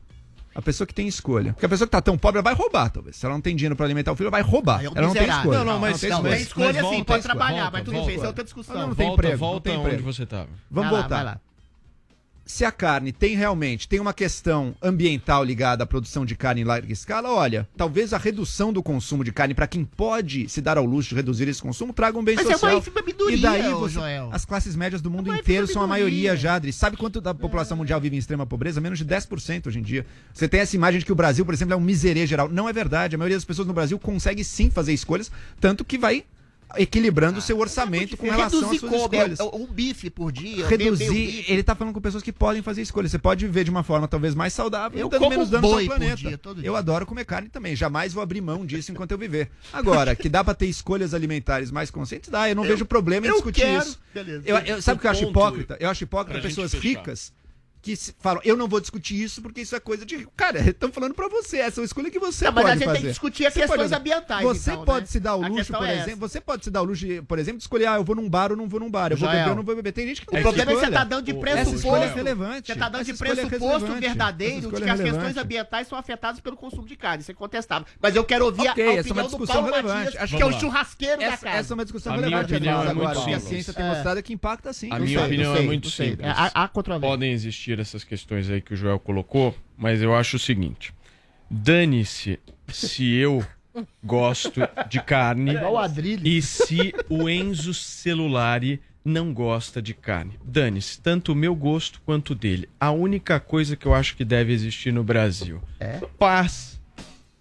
a 0.54 0.62
pessoa 0.62 0.86
que 0.86 0.94
tem 0.94 1.06
escolha. 1.08 1.52
Porque 1.52 1.66
a 1.66 1.68
pessoa 1.68 1.86
que 1.86 1.92
tá 1.92 2.00
tão 2.00 2.16
pobre, 2.18 2.38
ela 2.38 2.44
vai 2.44 2.54
roubar, 2.54 2.90
talvez. 2.90 3.16
Se 3.16 3.24
ela 3.26 3.34
não 3.34 3.40
tem 3.40 3.54
dinheiro 3.56 3.76
pra 3.76 3.86
alimentar 3.86 4.12
o 4.12 4.16
filho, 4.16 4.26
ela 4.26 4.30
vai 4.32 4.42
roubar. 4.42 4.82
É 4.82 4.86
ela 4.86 5.00
não 5.02 5.12
tem 5.12 5.28
escolha. 5.28 5.58
Não, 5.58 5.64
não, 5.64 5.78
mas- 5.78 6.00
tem 6.00 6.10
não, 6.10 6.16
escolha. 6.18 6.34
Tem 6.34 6.42
escolha 6.42 6.84
sim, 6.90 7.04
pode 7.04 7.22
trabalhar, 7.22 7.62
volta, 7.62 7.70
mas 7.72 7.84
tudo 7.84 8.04
bem, 8.04 8.14
isso 8.16 8.24
é 8.24 8.28
outra 8.28 8.44
discussão. 8.44 8.74
Não, 8.74 8.88
não 8.88 8.94
tem 8.94 9.06
volta, 9.06 9.22
emprego, 9.22 9.38
volta 9.38 9.72
não 9.72 9.82
tem 9.84 9.94
onde 9.94 10.02
você 10.02 10.26
tava. 10.26 10.48
Vamos 10.70 10.90
Vai 10.90 11.00
lá, 11.00 11.08
voltar. 11.08 11.40
Se 12.44 12.64
a 12.64 12.72
carne 12.72 13.12
tem 13.12 13.36
realmente, 13.36 13.88
tem 13.88 14.00
uma 14.00 14.12
questão 14.12 14.74
ambiental 14.82 15.44
ligada 15.44 15.84
à 15.84 15.86
produção 15.86 16.26
de 16.26 16.34
carne 16.34 16.62
em 16.62 16.64
larga 16.64 16.92
escala, 16.92 17.30
olha, 17.30 17.68
talvez 17.76 18.12
a 18.12 18.18
redução 18.18 18.72
do 18.72 18.82
consumo 18.82 19.22
de 19.22 19.32
carne 19.32 19.54
para 19.54 19.66
quem 19.66 19.84
pode 19.84 20.48
se 20.48 20.60
dar 20.60 20.76
ao 20.76 20.84
luxo 20.84 21.10
de 21.10 21.14
reduzir 21.14 21.48
esse 21.48 21.62
consumo 21.62 21.92
traga 21.92 22.18
um 22.18 22.24
bem 22.24 22.34
Mas 22.34 22.46
é 22.46 22.52
social. 22.52 22.72
uma 22.72 22.78
ínfima 22.78 23.02
minoria, 23.02 23.36
e 23.36 23.40
daí 23.40 23.72
você, 23.72 23.94
Joel. 23.94 24.28
as 24.32 24.44
classes 24.44 24.74
médias 24.74 25.00
do 25.00 25.10
mundo 25.10 25.28
uma 25.28 25.38
inteiro 25.38 25.66
são 25.66 25.82
a 25.82 25.86
maioria, 25.86 26.36
Jadri. 26.36 26.72
Sabe 26.72 26.96
quanto 26.96 27.20
da 27.20 27.32
população 27.32 27.76
mundial 27.76 28.00
vive 28.00 28.16
em 28.16 28.18
extrema 28.18 28.44
pobreza? 28.44 28.80
Menos 28.80 28.98
de 28.98 29.04
10% 29.04 29.68
hoje 29.68 29.78
em 29.78 29.82
dia. 29.82 30.04
Você 30.34 30.48
tem 30.48 30.60
essa 30.60 30.74
imagem 30.74 30.98
de 30.98 31.06
que 31.06 31.12
o 31.12 31.16
Brasil, 31.16 31.44
por 31.44 31.54
exemplo, 31.54 31.74
é 31.74 31.76
um 31.76 31.80
miserê 31.80 32.26
geral. 32.26 32.48
Não 32.48 32.68
é 32.68 32.72
verdade. 32.72 33.14
A 33.14 33.18
maioria 33.18 33.36
das 33.36 33.44
pessoas 33.44 33.68
no 33.68 33.74
Brasil 33.74 33.98
consegue 33.98 34.42
sim 34.42 34.68
fazer 34.68 34.92
escolhas, 34.92 35.30
tanto 35.60 35.84
que 35.84 35.96
vai 35.96 36.24
equilibrando 36.76 37.38
o 37.38 37.42
seu 37.42 37.58
orçamento 37.58 38.16
com 38.16 38.26
relação 38.26 38.60
às 38.60 38.78
suas 38.78 38.80
como? 38.80 38.96
escolhas 39.14 39.40
É, 39.40 39.42
Um 39.44 39.66
bife 39.66 40.10
por 40.10 40.30
dia? 40.32 40.66
meio- 40.66 40.68
meio 40.68 40.78
reduzir, 40.92 41.08
bife. 41.10 41.52
ele 41.52 41.62
tá 41.62 41.74
falando 41.74 41.94
com 41.94 42.00
pessoas 42.00 42.22
que 42.22 42.32
podem 42.32 42.62
fazer 42.62 42.82
escolhas. 42.82 43.10
Você 43.10 43.18
pode 43.18 43.44
viver 43.46 43.64
de 43.64 43.70
uma 43.70 43.82
forma 43.82 44.06
talvez 44.08 44.34
mais 44.34 44.52
saudável, 44.52 44.98
Eu 44.98 45.08
dando 45.08 45.28
menos 45.28 45.50
dano 45.50 45.66
ao 45.72 45.84
planeta. 45.84 46.16
dia, 46.16 46.38
todo 46.38 46.60
dia. 46.60 46.66
eu 46.68 46.76
adoro 46.76 47.04
comer 47.06 47.24
carne 47.24 47.48
também. 47.48 47.74
Jamais 47.76 48.12
vou 48.12 48.22
abrir 48.22 48.40
mão 48.40 48.64
disso 48.66 48.90
enquanto 48.92 49.12
eu 49.12 49.18
viver. 49.18 49.50
Agora, 49.72 50.14
que 50.14 50.28
dá 50.28 50.42
pra 50.44 50.54
ter 50.54 50.66
escolhas 50.66 51.14
alimentares 51.14 51.70
mais 51.70 51.90
conscientes, 51.90 52.28
dá. 52.30 52.48
Eu 52.48 52.56
não 52.56 52.64
Eu- 52.64 52.70
vejo 52.70 52.84
problema 52.86 53.26
em 53.26 53.30
eu 53.30 53.34
discutir 53.36 53.62
quero. 53.62 53.82
isso. 53.82 53.98
Beleza. 54.14 54.42
Eu, 54.46 54.56
eu- 54.58 54.82
sabe 54.82 54.98
o 54.98 55.00
que 55.00 55.06
eu 55.06 55.10
acho 55.10 55.24
hipócrita? 55.24 55.76
Eu 55.80 55.88
acho 55.90 56.04
hipócrita 56.04 56.40
pessoas 56.40 56.70
fechar. 56.72 56.88
ricas 56.88 57.32
que 57.82 57.96
falam, 58.20 58.40
eu 58.44 58.56
não 58.56 58.68
vou 58.68 58.80
discutir 58.80 59.20
isso 59.20 59.42
porque 59.42 59.60
isso 59.62 59.74
é 59.74 59.80
coisa 59.80 60.06
de. 60.06 60.26
Cara, 60.36 60.60
estão 60.60 60.90
falando 60.92 61.14
pra 61.14 61.28
você. 61.28 61.58
Essa 61.58 61.80
é 61.80 61.82
uma 61.82 61.84
escolha 61.86 62.10
que 62.10 62.18
você 62.18 62.44
Não, 62.44 62.52
mas 62.52 62.62
pode 62.62 62.70
a 62.72 62.76
gente 62.76 62.84
fazer. 62.84 62.96
tem 62.98 63.02
que 63.02 63.08
discutir 63.10 63.46
as 63.46 63.52
Você 63.54 63.60
questões 63.60 63.80
pode- 63.90 63.94
ambientais, 63.94 64.42
Você 64.44 64.70
então, 64.72 64.84
pode 64.84 65.00
né? 65.00 65.06
se 65.06 65.20
dar 65.20 65.34
o 65.36 65.44
A 65.44 65.48
luxo, 65.48 65.72
por 65.72 65.84
é 65.84 65.92
essa. 65.94 66.02
exemplo. 66.02 66.28
Você 66.28 66.40
pode 66.40 66.64
se 66.64 66.70
dar 66.70 66.82
o 66.82 66.84
luxo, 66.84 67.04
de, 67.06 67.20
por 67.22 67.38
exemplo, 67.38 67.58
de 67.58 67.64
escolher, 67.64 67.86
ah, 67.86 67.96
eu 67.96 68.04
vou 68.04 68.14
num 68.16 68.28
bar 68.30 68.50
ou 68.52 68.56
não 68.56 68.68
vou 68.68 68.78
num 68.80 68.90
bar. 68.90 69.10
Eu 69.10 69.16
vou 69.16 69.26
Joel, 69.28 69.38
beber 69.40 69.50
ou 69.50 69.56
não 69.56 69.62
vou 69.64 69.74
beber. 69.76 69.92
Tem 69.92 70.06
gente 70.06 70.20
que 70.20 70.26
não 70.26 70.32
O 70.32 70.34
tem 70.34 70.42
problema 70.42 70.70
é 70.70 70.74
que 70.74 70.80
você 70.80 70.90
tá 70.92 71.04
dando 71.04 71.24
de 71.24 71.30
Essa 71.32 71.40
pressuposto. 71.40 71.96
é 71.96 72.14
relevante. 72.14 72.66
Você 72.72 72.78
tá 72.78 72.88
dando 72.88 73.00
Essa 73.02 73.12
de 73.12 73.22
é 73.22 73.34
pressuposto 73.34 73.92
verdadeiro 73.94 74.58
Essa 74.58 74.68
de 74.68 74.82
que 74.82 74.88
é 74.88 74.92
as 74.92 75.00
questões 75.00 75.36
ambientais 75.36 75.88
são 75.88 75.98
afetadas 75.98 76.40
pelo 76.40 76.56
consumo 76.56 76.86
de 76.86 76.96
carne. 76.96 77.22
Isso 77.22 77.30
é 77.30 77.34
incontestável. 77.34 77.86
Mas 78.00 78.14
eu 78.14 78.24
quero 78.24 78.44
ouvir 78.44 78.68
Ok, 78.68 78.82
a, 78.86 78.92
essa 78.94 79.08
é 79.08 79.12
uma 79.12 79.22
opinião 79.22 79.24
do 79.24 79.28
discussão 79.30 79.54
Paulo 79.56 79.70
relevante. 79.70 80.04
Matias, 80.04 80.22
Acho 80.22 80.36
que 80.36 80.42
é 80.42 80.46
o 80.46 80.52
churrasqueiro 80.52 81.18
da 81.18 81.24
Essa, 81.26 81.44
casa. 81.46 81.56
essa 81.58 81.72
é 81.72 81.74
uma 81.74 81.84
discussão 81.84 82.12
A 82.12 82.16
minha 82.16 82.28
relevante. 82.28 82.54
opinião 82.54 82.84
é 82.84 82.88
agora. 82.88 83.14
E 83.14 83.18
a 83.18 83.24
simples. 83.24 83.42
ciência 83.42 83.72
tem 83.72 83.84
É. 83.84 83.88
mostrado 83.88 84.22
que 84.22 84.32
impacta 84.32 84.72
sim. 84.72 84.88
A 84.92 84.98
minha 84.98 85.24
opinião 85.24 85.56
é 85.56 85.60
muito 85.62 85.90
simples. 85.90 86.20
É, 86.20 86.28
há- 86.30 86.50
há 86.54 86.68
controvérsia. 86.68 87.08
Podem 87.10 87.32
existir 87.32 87.71
essas 87.80 88.04
questões 88.04 88.48
aí 88.50 88.60
que 88.60 88.74
o 88.74 88.76
Joel 88.76 88.98
colocou, 88.98 89.54
mas 89.76 90.02
eu 90.02 90.14
acho 90.14 90.36
o 90.36 90.40
seguinte: 90.40 90.92
dane-se 91.50 92.38
se 92.68 93.12
eu 93.14 93.44
gosto 94.02 94.60
de 94.88 95.00
carne 95.02 95.56
Adrilho. 95.56 96.26
e 96.26 96.40
se 96.42 96.94
o 97.08 97.28
Enzo 97.28 97.72
Celulari 97.74 98.80
não 99.04 99.32
gosta 99.34 99.82
de 99.82 99.94
carne. 99.94 100.38
Dane-se, 100.44 101.00
tanto 101.00 101.32
o 101.32 101.34
meu 101.36 101.54
gosto 101.54 102.00
quanto 102.04 102.30
o 102.30 102.34
dele. 102.34 102.68
A 102.78 102.90
única 102.92 103.40
coisa 103.40 103.76
que 103.76 103.86
eu 103.86 103.94
acho 103.94 104.16
que 104.16 104.24
deve 104.24 104.52
existir 104.52 104.92
no 104.92 105.02
Brasil: 105.02 105.60
É? 105.80 106.00
paz. 106.18 106.80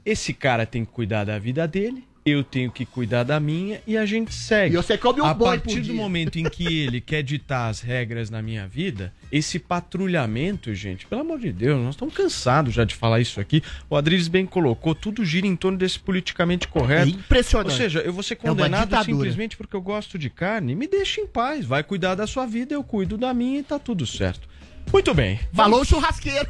Esse 0.03 0.33
cara 0.33 0.65
tem 0.65 0.83
que 0.83 0.91
cuidar 0.91 1.23
da 1.25 1.37
vida 1.37 1.67
dele. 1.67 2.03
Eu 2.23 2.43
tenho 2.43 2.71
que 2.71 2.85
cuidar 2.85 3.23
da 3.23 3.39
minha 3.39 3.81
e 3.87 3.97
a 3.97 4.05
gente 4.05 4.31
segue. 4.33 4.75
E 4.75 4.77
você 4.77 4.95
come 4.95 5.21
um 5.21 5.25
a 5.25 5.33
partir 5.33 5.81
do 5.81 5.93
momento 5.93 6.37
em 6.37 6.43
que 6.43 6.81
ele 6.81 7.01
quer 7.01 7.23
ditar 7.23 7.67
as 7.69 7.81
regras 7.81 8.29
na 8.29 8.41
minha 8.43 8.67
vida, 8.67 9.11
esse 9.31 9.57
patrulhamento, 9.57 10.73
gente, 10.75 11.05
pelo 11.07 11.21
amor 11.21 11.39
de 11.39 11.51
Deus, 11.51 11.81
nós 11.81 11.95
estamos 11.95 12.13
cansados 12.13 12.73
já 12.73 12.83
de 12.85 12.93
falar 12.93 13.19
isso 13.19 13.39
aqui. 13.39 13.63
O 13.89 13.95
Adriles 13.95 14.27
bem 14.27 14.45
colocou, 14.45 14.93
tudo 14.93 15.25
gira 15.25 15.47
em 15.47 15.55
torno 15.55 15.77
desse 15.77 15.99
politicamente 15.99 16.67
correto. 16.67 17.07
É 17.07 17.11
impressionante. 17.11 17.71
Ou 17.71 17.77
seja, 17.77 17.99
eu 18.01 18.13
vou 18.13 18.21
ser 18.23 18.33
É 18.33 18.37
condenado 18.37 18.83
ditadura. 18.89 19.05
simplesmente 19.17 19.57
porque 19.57 19.75
eu 19.75 19.81
gosto 19.81 20.19
de 20.19 20.29
carne. 20.29 20.75
Me 20.75 20.87
deixa 20.87 21.21
em 21.21 21.27
paz. 21.27 21.65
Vai 21.65 21.83
cuidar 21.83 22.15
da 22.15 22.27
sua 22.27 22.45
vida, 22.45 22.73
eu 22.73 22.83
cuido 22.83 23.17
da 23.17 23.33
minha 23.33 23.59
e 23.59 23.63
tá 23.63 23.79
tudo 23.79 24.05
certo. 24.05 24.47
Muito 24.91 25.13
bem. 25.13 25.39
Falou 25.53 25.81
o 25.81 25.85
churrasqueiro. 25.85 26.49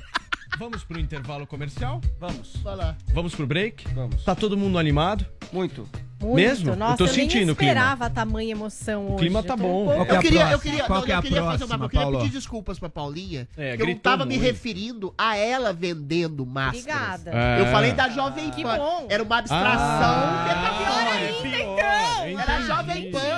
Vamos 0.57 0.83
pro 0.83 0.99
intervalo 0.99 1.47
comercial? 1.47 1.99
Vamos. 2.19 2.55
Vai 2.57 2.75
lá. 2.75 2.95
Vamos 3.13 3.33
pro 3.33 3.47
break? 3.47 3.87
Vamos. 3.95 4.23
Tá 4.23 4.35
todo 4.35 4.55
mundo 4.57 4.77
animado? 4.77 5.25
Muito. 5.51 5.87
Muito. 6.21 6.35
Mesmo? 6.35 6.75
Nossa, 6.75 6.93
eu 6.93 6.97
tô 6.97 7.05
nem 7.05 7.13
sentindo 7.15 7.53
o 7.53 7.55
clima. 7.55 7.71
esperava 7.71 8.07
tamanha 8.11 8.51
emoção 8.51 9.05
hoje. 9.05 9.13
O 9.15 9.17
clima 9.17 9.41
tá 9.41 9.53
Eu 9.53 9.57
bom. 9.57 9.83
um 9.83 9.85
pouco- 9.95 10.11
é 10.11 10.15
Eu 10.15 10.19
a 10.19 10.21
queria, 10.21 10.39
eu 10.41 10.47
próxima? 10.49 10.59
queria, 10.71 10.83
Qual 10.85 10.99
não, 10.99 11.05
que 11.05 11.11
é 11.11 11.15
eu 11.15 11.19
a 11.19 11.21
queria 11.23 11.37
fazer 11.43 11.63
uma 11.63 11.67
próxima, 11.67 11.85
eu 11.85 11.89
queria 11.89 12.03
Paulo? 12.05 12.19
pedir 12.19 12.31
desculpas 12.31 12.77
pra 12.79 12.89
Paulinha, 12.89 13.47
É, 13.57 13.75
que 13.75 13.81
eu 13.81 13.87
não 13.87 13.95
tava 13.95 14.23
me 14.23 14.35
muito. 14.35 14.45
referindo 14.47 15.13
a 15.17 15.35
ela 15.35 15.73
vendendo 15.73 16.45
máscaras. 16.45 17.21
Obrigada. 17.21 17.31
É. 17.33 17.61
Eu 17.61 17.65
falei 17.71 17.91
da 17.93 18.09
Jovem 18.09 18.51
Que 18.51 18.61
Pan. 18.61 18.77
bom. 18.77 19.07
Era 19.09 19.23
uma 19.23 19.37
abstração 19.39 19.69
Ah, 19.71 20.47
é 20.47 21.41
pior. 21.41 22.27
Eu 22.27 22.39
Era 22.39 22.53
entendi. 22.53 22.67
Jovem 22.67 23.11
Pan. 23.11 23.30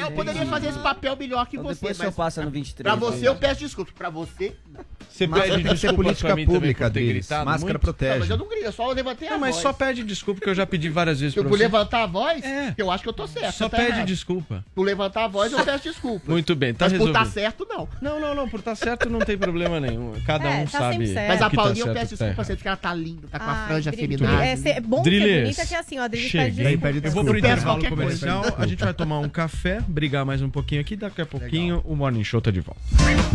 Eu 0.00 0.06
o 0.06 0.10
Joel 0.10 0.16
poderia 0.24 0.46
fazer 0.46 0.68
esse 0.68 0.78
papel 0.78 1.16
melhor 1.16 1.46
que 1.46 1.56
Então 1.56 1.64
você. 1.68 1.74
depois 1.74 1.96
o 1.96 2.00
senhor 2.00 2.08
Mas 2.08 2.16
passa 2.16 2.42
no 2.44 2.50
23. 2.50 2.82
pra 2.82 2.94
você 2.94 3.28
eu 3.28 3.36
peço 3.36 3.60
desculpas. 3.60 3.94
Pra 3.94 4.10
você, 4.10 4.54
não. 4.72 4.80
Você 5.10 5.26
Mas 5.26 5.42
pede 5.50 5.62
desculpa 5.64 5.94
política 5.96 6.28
pra 6.28 6.36
mim 6.36 6.44
também 6.46 6.60
pública, 6.60 6.84
por 6.86 6.92
ter 6.92 7.00
Adriles. 7.00 7.28
Máscara 7.30 7.58
muito? 7.58 7.78
protege. 7.78 8.12
Não, 8.12 8.18
mas 8.20 8.30
eu 8.30 8.36
não 8.38 8.48
grito, 8.48 8.64
eu 8.64 8.72
só 8.72 8.90
levantei 8.92 9.28
a 9.28 9.32
Não, 9.32 9.38
mas 9.38 9.50
voz. 9.56 9.62
só 9.62 9.72
pede 9.72 10.02
desculpa 10.04 10.40
que 10.40 10.48
eu 10.48 10.54
já 10.54 10.64
pedi 10.66 10.88
várias 10.88 11.20
vezes 11.20 11.36
Eu 11.36 11.42
pra 11.42 11.50
por 11.50 11.56
você. 11.58 11.64
levantar 11.64 12.04
a 12.04 12.06
voz, 12.06 12.42
É. 12.44 12.74
eu 12.78 12.90
acho 12.90 13.02
que 13.02 13.08
eu 13.08 13.12
tô 13.12 13.26
certo. 13.26 13.52
Só 13.52 13.64
você 13.64 13.70
tá 13.70 13.76
pede 13.76 13.90
errado. 13.90 14.06
desculpa. 14.06 14.64
Por 14.74 14.82
levantar 14.82 15.24
a 15.24 15.28
voz, 15.28 15.52
eu 15.52 15.62
peço 15.64 15.84
desculpas. 15.84 16.28
Muito 16.28 16.54
bem, 16.54 16.72
tá 16.72 16.86
Mas 16.86 16.92
por 16.94 16.98
resolvido. 17.06 17.22
estar 17.28 17.32
certo, 17.40 17.66
não. 17.68 17.88
Não, 18.00 18.20
não, 18.20 18.34
não, 18.34 18.48
por 18.48 18.60
estar 18.60 18.74
certo 18.74 19.10
não 19.10 19.18
tem 19.18 19.36
problema 19.36 19.78
nenhum. 19.80 20.12
Cada 20.24 20.48
É, 20.48 20.62
um 20.62 20.64
tá 20.66 20.78
sabe. 20.78 21.06
certo. 21.08 21.28
Mas 21.28 21.42
a 21.42 21.50
que 21.50 21.56
tá 21.56 21.62
Paulinha, 21.62 21.84
eu 21.84 21.92
peço 21.92 21.96
tá 21.96 22.00
desculpa 22.04 22.24
errado. 22.24 22.44
sempre, 22.46 22.56
porque 22.56 22.68
ela 22.68 22.76
tá 22.76 22.94
linda, 22.94 23.28
tá 23.28 23.38
com 23.38 23.50
a 23.50 23.66
franja 23.66 23.92
feminada. 23.92 24.44
É, 24.46 24.52
é 24.52 24.80
bom 24.80 25.04
ser 25.04 25.20
bonita 25.20 25.66
que 25.66 25.74
é 25.74 25.78
assim, 25.78 25.98
ó. 25.98 26.02
Adriles 26.04 26.32
pede 26.32 26.56
Cheguei. 26.56 26.76
desculpa. 26.76 27.06
Eu 27.06 27.10
vou 27.12 27.24
pro 27.24 27.38
intervalo 27.38 27.84
comercial, 27.88 28.42
a 28.56 28.66
gente 28.66 28.82
vai 28.82 28.94
tomar 28.94 29.18
um 29.18 29.28
café, 29.28 29.80
brigar 30.00 30.24
mais 30.24 30.40
um 30.40 30.48
pouquinho 30.48 30.80
aqui, 30.80 30.96
daqui 30.96 31.20
a 31.20 31.26
pouquinho 31.26 31.82
o 31.84 31.94
Morning 31.94 32.24
Show 32.24 32.40
tá 32.40 32.50
de 32.50 32.62
volta. 32.62 32.80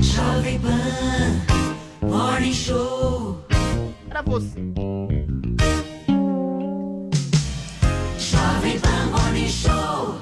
Jovem 0.01 0.59
Pan 0.59 2.07
Morning 2.07 2.53
Show. 2.53 3.45
Pra 4.09 4.24
você. 4.24 4.59
Jovem 8.18 8.80
Pan 8.80 9.05
Morning 9.11 9.47
Show. 9.47 10.18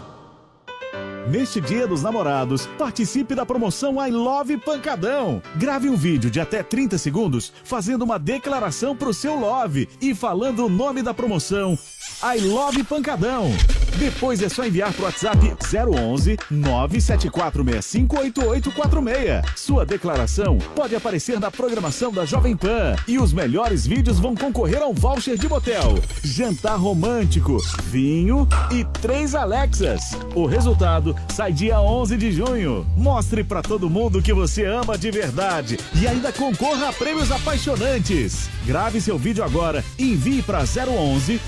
Neste 1.29 1.61
Dia 1.61 1.87
dos 1.87 2.03
Namorados, 2.03 2.67
participe 2.77 3.33
da 3.33 3.45
promoção 3.45 4.05
I 4.05 4.11
Love 4.11 4.57
Pancadão. 4.57 5.41
Grave 5.55 5.89
um 5.89 5.95
vídeo 5.95 6.29
de 6.29 6.41
até 6.41 6.61
30 6.61 6.97
segundos 6.97 7.53
fazendo 7.63 8.01
uma 8.01 8.19
declaração 8.19 8.95
pro 8.97 9.13
seu 9.13 9.39
love 9.39 9.87
e 10.01 10.13
falando 10.13 10.65
o 10.65 10.69
nome 10.69 11.01
da 11.01 11.13
promoção 11.13 11.77
I 12.25 12.39
Love 12.39 12.85
Pancadão. 12.85 13.51
Depois 13.97 14.41
é 14.41 14.47
só 14.49 14.65
enviar 14.65 14.91
pro 14.93 15.05
WhatsApp 15.05 15.55
011 15.71 16.37
974658846. 16.51 19.43
Sua 19.55 19.85
declaração 19.85 20.57
pode 20.75 20.95
aparecer 20.95 21.39
na 21.39 21.51
programação 21.51 22.11
da 22.11 22.25
Jovem 22.25 22.55
Pan 22.55 22.95
e 23.07 23.19
os 23.19 23.31
melhores 23.33 23.85
vídeos 23.85 24.19
vão 24.19 24.35
concorrer 24.35 24.81
a 24.81 24.87
um 24.87 24.93
voucher 24.93 25.37
de 25.37 25.47
motel, 25.47 25.99
jantar 26.23 26.77
romântico, 26.77 27.57
vinho 27.83 28.47
e 28.71 28.83
três 28.99 29.35
Alexas. 29.35 30.01
O 30.33 30.45
resultado 30.45 31.15
sai 31.29 31.53
dia 31.53 31.79
11 31.79 32.17
de 32.17 32.31
junho. 32.31 32.85
Mostre 32.97 33.43
pra 33.43 33.61
todo 33.61 33.89
mundo 33.89 34.21
que 34.21 34.33
você 34.33 34.65
ama 34.65 34.97
de 34.97 35.11
verdade 35.11 35.77
e 36.01 36.07
ainda 36.07 36.31
concorra 36.31 36.89
a 36.89 36.93
prêmios 36.93 37.31
apaixonantes. 37.31 38.49
Grave 38.65 39.01
seu 39.01 39.17
vídeo 39.17 39.43
agora 39.43 39.83
e 39.99 40.13
envie 40.13 40.41
para 40.41 40.63
011 40.63 41.39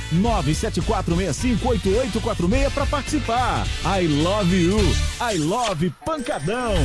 974658846 0.71 2.71
para 2.71 2.85
participar. 2.85 3.67
I 3.83 4.07
love 4.07 4.55
you. 4.55 4.77
I 5.21 5.37
love 5.37 5.91
Pancadão. 6.05 6.75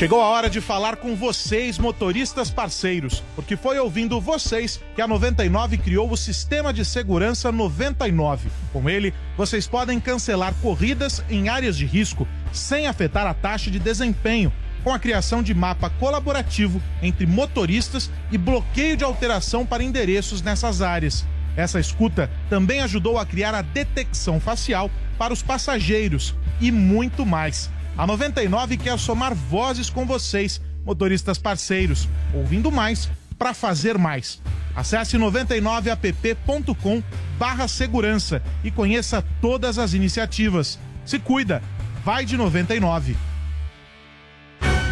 Chegou 0.00 0.22
a 0.22 0.28
hora 0.28 0.48
de 0.48 0.62
falar 0.62 0.96
com 0.96 1.14
vocês, 1.14 1.78
motoristas 1.78 2.50
parceiros, 2.50 3.22
porque 3.36 3.54
foi 3.54 3.78
ouvindo 3.78 4.18
vocês 4.18 4.80
que 4.94 5.02
a 5.02 5.06
99 5.06 5.76
criou 5.76 6.10
o 6.10 6.16
sistema 6.16 6.72
de 6.72 6.86
segurança 6.86 7.52
99. 7.52 8.48
Com 8.72 8.88
ele, 8.88 9.12
vocês 9.36 9.68
podem 9.68 10.00
cancelar 10.00 10.54
corridas 10.62 11.22
em 11.28 11.50
áreas 11.50 11.76
de 11.76 11.84
risco 11.84 12.26
sem 12.50 12.86
afetar 12.86 13.26
a 13.26 13.34
taxa 13.34 13.70
de 13.70 13.78
desempenho, 13.78 14.50
com 14.82 14.92
a 14.92 14.98
criação 14.98 15.42
de 15.42 15.54
mapa 15.54 15.90
colaborativo 15.90 16.80
entre 17.02 17.26
motoristas 17.26 18.10
e 18.30 18.38
bloqueio 18.38 18.96
de 18.96 19.04
alteração 19.04 19.64
para 19.66 19.82
endereços 19.82 20.42
nessas 20.42 20.82
áreas. 20.82 21.24
Essa 21.56 21.80
escuta 21.80 22.30
também 22.48 22.80
ajudou 22.80 23.18
a 23.18 23.26
criar 23.26 23.54
a 23.54 23.62
detecção 23.62 24.40
facial 24.40 24.90
para 25.18 25.32
os 25.32 25.42
passageiros 25.42 26.34
e 26.60 26.70
muito 26.70 27.26
mais. 27.26 27.70
A 27.96 28.06
99 28.06 28.76
quer 28.76 28.98
somar 28.98 29.34
vozes 29.34 29.90
com 29.90 30.06
vocês, 30.06 30.60
motoristas 30.84 31.38
parceiros, 31.38 32.08
ouvindo 32.32 32.70
mais 32.70 33.10
para 33.38 33.52
fazer 33.52 33.98
mais. 33.98 34.40
Acesse 34.74 35.18
99app.com 35.18 37.02
barra 37.38 37.66
segurança 37.66 38.42
e 38.62 38.70
conheça 38.70 39.24
todas 39.40 39.78
as 39.78 39.92
iniciativas. 39.94 40.78
Se 41.04 41.18
cuida, 41.18 41.62
vai 42.04 42.24
de 42.24 42.36
99. 42.36 43.16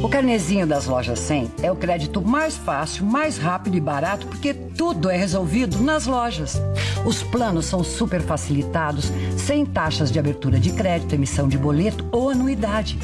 O 0.00 0.08
carnezinho 0.08 0.64
das 0.64 0.86
lojas 0.86 1.18
100 1.18 1.50
é 1.60 1.72
o 1.72 1.76
crédito 1.76 2.22
mais 2.22 2.56
fácil, 2.56 3.04
mais 3.04 3.36
rápido 3.36 3.76
e 3.76 3.80
barato 3.80 4.28
porque 4.28 4.54
tudo 4.54 5.10
é 5.10 5.16
resolvido 5.16 5.80
nas 5.80 6.06
lojas. 6.06 6.62
Os 7.04 7.22
planos 7.24 7.66
são 7.66 7.82
super 7.82 8.20
facilitados, 8.20 9.10
sem 9.36 9.66
taxas 9.66 10.12
de 10.12 10.18
abertura 10.18 10.60
de 10.60 10.70
crédito, 10.70 11.14
emissão 11.14 11.48
de 11.48 11.58
boleto 11.58 12.06
ou 12.12 12.30
anuidade. 12.30 12.96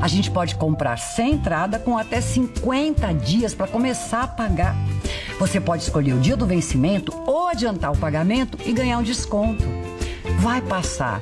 A 0.00 0.08
gente 0.08 0.30
pode 0.30 0.54
comprar 0.54 0.96
sem 0.96 1.34
entrada 1.34 1.78
com 1.78 1.98
até 1.98 2.18
50 2.20 3.12
dias 3.12 3.54
para 3.54 3.66
começar 3.66 4.22
a 4.22 4.28
pagar. 4.28 4.74
Você 5.38 5.60
pode 5.60 5.82
escolher 5.82 6.14
o 6.14 6.20
dia 6.20 6.36
do 6.36 6.46
vencimento 6.46 7.12
ou 7.26 7.48
adiantar 7.48 7.92
o 7.92 7.98
pagamento 7.98 8.56
e 8.64 8.72
ganhar 8.72 8.98
um 8.98 9.02
desconto. 9.02 9.64
Vai 10.38 10.62
passar. 10.62 11.20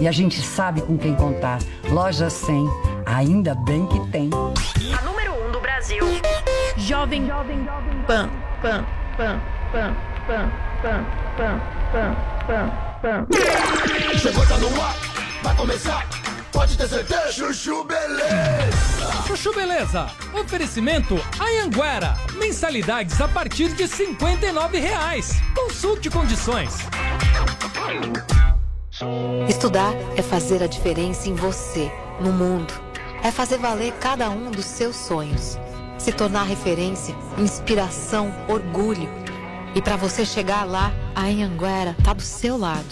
E 0.00 0.06
a 0.06 0.12
gente 0.12 0.42
sabe 0.42 0.82
com 0.82 0.98
quem 0.98 1.14
contar. 1.14 1.60
Loja 1.90 2.28
100. 2.28 2.85
Ainda 3.06 3.54
bem 3.54 3.86
que 3.86 4.00
tem. 4.10 4.30
A 4.98 5.02
número 5.02 5.32
1 5.32 5.46
um 5.46 5.52
do 5.52 5.60
Brasil. 5.60 6.04
Jovem 6.76 7.26
Pan. 8.06 8.28
Pan. 8.60 8.84
Pan. 9.16 9.40
Pan. 9.72 9.96
Pan. 10.26 10.50
Pan. 10.82 11.04
Pan. 11.36 11.60
Pan. 11.92 12.16
Pan. 12.46 12.70
Pan. 13.00 14.18
Chegou, 14.18 14.46
tá 14.46 14.58
no 14.58 14.82
ar, 14.82 14.96
vai 15.42 15.56
começar. 15.56 16.06
Pode 16.52 16.76
ter 16.76 16.88
certeza. 16.88 17.32
Chuchu 17.32 17.84
Beleza. 17.84 19.22
Chuchu 19.26 19.54
Beleza. 19.54 20.10
Oferecimento 20.34 21.14
Anhanguera. 21.38 22.16
Mensalidades 22.34 23.20
a 23.20 23.28
partir 23.28 23.68
de 23.74 23.86
59 23.86 24.80
reais. 24.80 25.30
Consulte 25.54 26.10
condições. 26.10 26.74
Estudar 29.48 29.92
é 30.16 30.22
fazer 30.22 30.62
a 30.62 30.66
diferença 30.66 31.28
em 31.28 31.34
você, 31.34 31.92
no 32.20 32.32
mundo. 32.32 32.85
É 33.26 33.32
fazer 33.32 33.58
valer 33.58 33.92
cada 33.94 34.30
um 34.30 34.52
dos 34.52 34.64
seus 34.64 34.94
sonhos. 34.94 35.58
Se 35.98 36.12
tornar 36.12 36.44
referência, 36.44 37.12
inspiração, 37.36 38.32
orgulho. 38.46 39.08
E 39.74 39.82
para 39.82 39.96
você 39.96 40.24
chegar 40.24 40.62
lá, 40.62 40.92
a 41.12 41.22
Anhanguera 41.22 41.96
tá 42.04 42.12
do 42.12 42.22
seu 42.22 42.56
lado. 42.56 42.86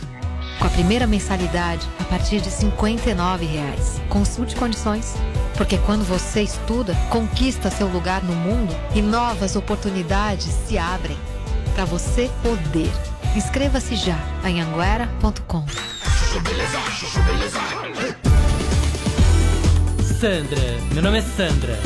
Com 0.59 0.66
a 0.66 0.70
primeira 0.70 1.07
mensalidade 1.07 1.89
a 2.01 2.05
partir 2.07 2.41
de 2.41 2.51
59 2.51 3.47
reais. 3.47 4.01
Consulte 4.09 4.57
condições. 4.57 5.14
Porque 5.57 5.78
quando 5.78 6.05
você 6.05 6.43
estuda, 6.43 6.97
conquista 7.11 7.70
seu 7.70 7.87
lugar 7.87 8.20
no 8.24 8.35
mundo 8.35 8.74
e 8.93 9.01
novas 9.01 9.55
oportunidades 9.55 10.53
se 10.66 10.76
abrem. 10.76 11.16
Para 11.76 11.85
você 11.85 12.28
poder. 12.43 12.91
Inscreva-se 13.37 13.95
já 13.95 14.18
em 14.45 14.61
anhanguera.com. 14.61 15.64
Sandra, 20.20 20.60
meu 20.92 21.02
nome 21.02 21.18
é 21.18 21.22
Sandra. 21.22 21.78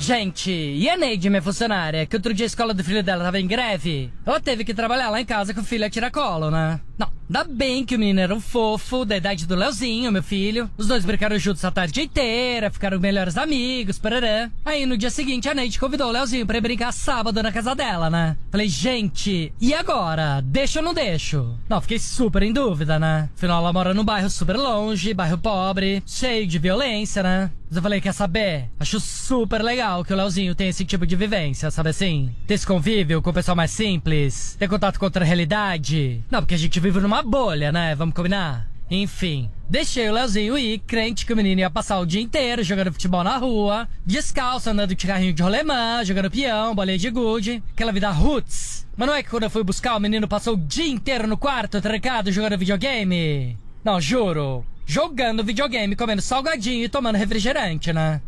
Gente, 0.00 0.50
e 0.50 0.88
a 0.88 0.96
Neide, 0.96 1.30
minha 1.30 1.40
funcionária, 1.40 2.04
que 2.06 2.16
outro 2.16 2.34
dia 2.34 2.44
a 2.44 2.48
escola 2.48 2.74
do 2.74 2.82
filho 2.82 3.02
dela 3.02 3.24
tava 3.24 3.38
em 3.38 3.46
greve? 3.46 4.12
Ela 4.26 4.40
teve 4.40 4.64
que 4.64 4.74
trabalhar 4.74 5.08
lá 5.10 5.20
em 5.20 5.24
casa 5.24 5.54
com 5.54 5.60
o 5.60 5.64
filho 5.64 5.86
a 5.86 5.90
tiracolo, 5.90 6.50
né? 6.50 6.80
Não, 6.98 7.08
ainda 7.28 7.44
bem 7.44 7.84
que 7.84 7.94
o 7.94 7.98
menino 7.98 8.20
era 8.20 8.34
um 8.34 8.40
fofo, 8.40 9.04
da 9.04 9.16
idade 9.16 9.46
do 9.46 9.54
Leozinho, 9.54 10.10
meu 10.10 10.22
filho. 10.22 10.68
Os 10.76 10.88
dois 10.88 11.04
brincaram 11.04 11.38
juntos 11.38 11.64
a 11.64 11.70
tarde 11.70 12.02
inteira, 12.02 12.70
ficaram 12.70 12.98
melhores 12.98 13.36
amigos, 13.36 13.98
parará. 13.98 14.50
Aí 14.64 14.84
no 14.84 14.98
dia 14.98 15.10
seguinte 15.10 15.48
a 15.48 15.54
Neide 15.54 15.78
convidou 15.78 16.08
o 16.08 16.10
Leozinho 16.10 16.44
pra 16.44 16.58
ir 16.58 16.60
brincar 16.60 16.92
sábado 16.92 17.42
na 17.42 17.52
casa 17.52 17.74
dela, 17.74 18.10
né? 18.10 18.36
Falei, 18.50 18.68
gente, 18.68 19.52
e 19.60 19.72
agora? 19.72 20.40
Deixo 20.42 20.80
ou 20.80 20.84
não 20.84 20.92
deixo? 20.92 21.56
Não, 21.68 21.80
fiquei 21.80 21.98
super 22.00 22.42
em 22.42 22.52
dúvida, 22.52 22.98
né? 22.98 23.28
Afinal, 23.36 23.62
ela 23.62 23.72
mora 23.72 23.94
num 23.94 24.04
bairro 24.04 24.28
super 24.28 24.56
longe, 24.56 25.14
bairro 25.14 25.38
pobre, 25.38 26.02
cheio 26.04 26.46
de 26.46 26.58
violência, 26.58 27.22
né? 27.22 27.50
Mas 27.68 27.76
eu 27.76 27.82
falei, 27.82 28.00
quer 28.00 28.14
saber? 28.14 28.70
Acho 28.80 28.98
super 28.98 29.62
legal 29.62 30.02
que 30.02 30.12
o 30.12 30.16
Leozinho 30.16 30.54
tenha 30.54 30.70
esse 30.70 30.86
tipo 30.86 31.06
de 31.06 31.14
vivência, 31.14 31.70
sabe 31.70 31.90
assim? 31.90 32.34
Ter 32.46 32.54
esse 32.54 32.66
convívio 32.66 33.20
com 33.20 33.28
o 33.28 33.34
pessoal 33.34 33.54
mais 33.54 33.70
simples, 33.70 34.56
ter 34.58 34.68
contato 34.68 34.98
com 34.98 35.04
outra 35.04 35.22
realidade. 35.22 36.24
Não, 36.30 36.40
porque 36.40 36.54
a 36.54 36.58
gente 36.58 36.80
vive 36.80 36.87
numa 36.90 37.22
bolha, 37.22 37.70
né? 37.70 37.94
Vamos 37.94 38.14
combinar? 38.14 38.68
Enfim, 38.90 39.50
deixei 39.68 40.08
o 40.08 40.12
Leozinho 40.14 40.56
ir, 40.56 40.78
crente 40.78 41.26
que 41.26 41.32
o 41.32 41.36
menino 41.36 41.60
ia 41.60 41.68
passar 41.68 41.98
o 41.98 42.06
dia 42.06 42.22
inteiro 42.22 42.62
jogando 42.62 42.92
futebol 42.92 43.22
na 43.22 43.36
rua, 43.36 43.86
descalço, 44.04 44.70
andando 44.70 44.94
de 44.94 45.06
carrinho 45.06 45.34
de 45.34 45.42
rolemã, 45.42 46.02
jogando 46.02 46.30
peão, 46.30 46.74
bolinha 46.74 46.96
de 46.96 47.10
gude, 47.10 47.62
aquela 47.72 47.92
vida 47.92 48.10
roots. 48.10 48.86
Mas 48.96 49.06
não 49.06 49.14
é 49.14 49.22
que 49.22 49.28
quando 49.28 49.42
eu 49.42 49.50
fui 49.50 49.62
buscar, 49.62 49.94
o 49.96 50.00
menino 50.00 50.26
passou 50.26 50.54
o 50.54 50.56
dia 50.56 50.88
inteiro 50.88 51.28
no 51.28 51.36
quarto, 51.36 51.80
trancado, 51.82 52.32
jogando 52.32 52.58
videogame? 52.58 53.58
Não, 53.84 54.00
juro. 54.00 54.64
Jogando 54.86 55.44
videogame, 55.44 55.94
comendo 55.94 56.22
salgadinho 56.22 56.84
e 56.84 56.88
tomando 56.88 57.16
refrigerante, 57.16 57.92
né? 57.92 58.22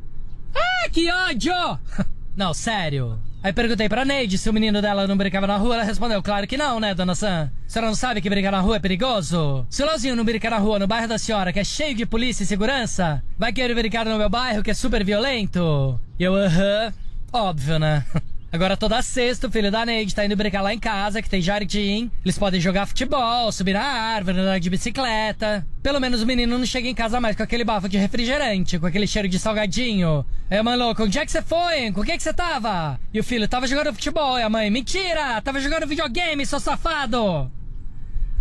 Ah, 0.55 0.89
que 0.91 1.11
ódio! 1.11 1.55
Não, 2.37 2.53
sério. 2.53 3.19
Aí 3.43 3.55
perguntei 3.55 3.89
pra 3.89 4.05
Neide 4.05 4.37
se 4.37 4.51
o 4.51 4.53
menino 4.53 4.83
dela 4.83 5.07
não 5.07 5.17
brincava 5.17 5.47
na 5.47 5.57
rua, 5.57 5.77
ela 5.77 5.85
respondeu, 5.85 6.23
claro 6.23 6.47
que 6.47 6.59
não, 6.59 6.79
né, 6.79 6.95
dona 6.95 7.15
Sam? 7.15 7.51
A 7.67 7.71
senhora 7.71 7.89
não 7.89 7.95
sabe 7.95 8.21
que 8.21 8.29
brincar 8.29 8.53
na 8.53 8.61
rua 8.61 8.77
é 8.77 8.79
perigoso? 8.79 9.67
Se 9.71 9.83
o 9.83 9.87
Leozinho 9.87 10.15
não 10.15 10.25
brincar 10.25 10.51
na 10.51 10.59
rua 10.59 10.79
no 10.79 10.87
bairro 10.87 11.09
da 11.09 11.17
senhora, 11.17 11.51
que 11.51 11.59
é 11.59 11.65
cheio 11.65 11.95
de 11.95 12.05
polícia 12.05 12.43
e 12.43 12.47
segurança, 12.47 13.25
vai 13.39 13.51
querer 13.51 13.75
brincar 13.75 14.05
no 14.05 14.19
meu 14.19 14.29
bairro, 14.29 14.63
que 14.63 14.71
é 14.71 14.75
super 14.75 15.03
violento? 15.03 15.99
E 16.19 16.23
eu, 16.23 16.35
aham, 16.35 16.93
óbvio, 17.33 17.79
né? 17.79 18.05
Agora 18.53 18.77
toda 18.77 19.01
sexta 19.01 19.47
o 19.47 19.51
filho 19.51 19.71
da 19.71 19.87
Neide 19.87 20.13
tá 20.13 20.25
indo 20.25 20.35
brincar 20.35 20.61
lá 20.61 20.75
em 20.75 20.79
casa, 20.79 21.23
que 21.23 21.31
tem 21.31 21.41
jardim. 21.41 22.11
Eles 22.25 22.37
podem 22.37 22.61
jogar 22.61 22.85
futebol, 22.85 23.53
subir 23.53 23.75
na 23.75 23.83
árvore, 23.83 24.41
andar 24.41 24.59
de 24.59 24.69
bicicleta. 24.69 25.65
Pelo 25.81 26.01
menos 26.01 26.21
o 26.21 26.27
menino 26.27 26.59
não 26.59 26.67
chega 26.67 26.89
em 26.89 26.95
casa 26.95 27.21
mais 27.21 27.37
com 27.37 27.45
aquele 27.45 27.63
bafo 27.63 27.89
de 27.89 27.97
refrigerante, 27.97 28.77
com 28.79 28.87
aquele 28.87 29.07
cheiro 29.07 29.29
de 29.29 29.39
salgadinho. 29.39 30.25
Mãe 30.65 30.77
louca, 30.77 31.05
onde 31.05 31.19
é 31.19 31.25
que 31.25 31.31
você 31.31 31.43
foi? 31.43 31.93
Com 31.93 32.03
quem 32.03 32.17
que 32.17 32.23
você 32.25 32.33
tava? 32.35 32.99
E 33.15 33.21
o 33.21 33.25
filho, 33.25 33.47
tava 33.47 33.69
jogando 33.69 33.95
futebol. 33.95 34.37
E 34.37 34.43
a 34.43 34.51
mãe, 34.51 34.69
mentira! 34.69 35.41
Tava 35.41 35.61
jogando 35.61 35.87
videogame, 35.87 36.45
seu 36.45 36.59
safado! 36.59 37.51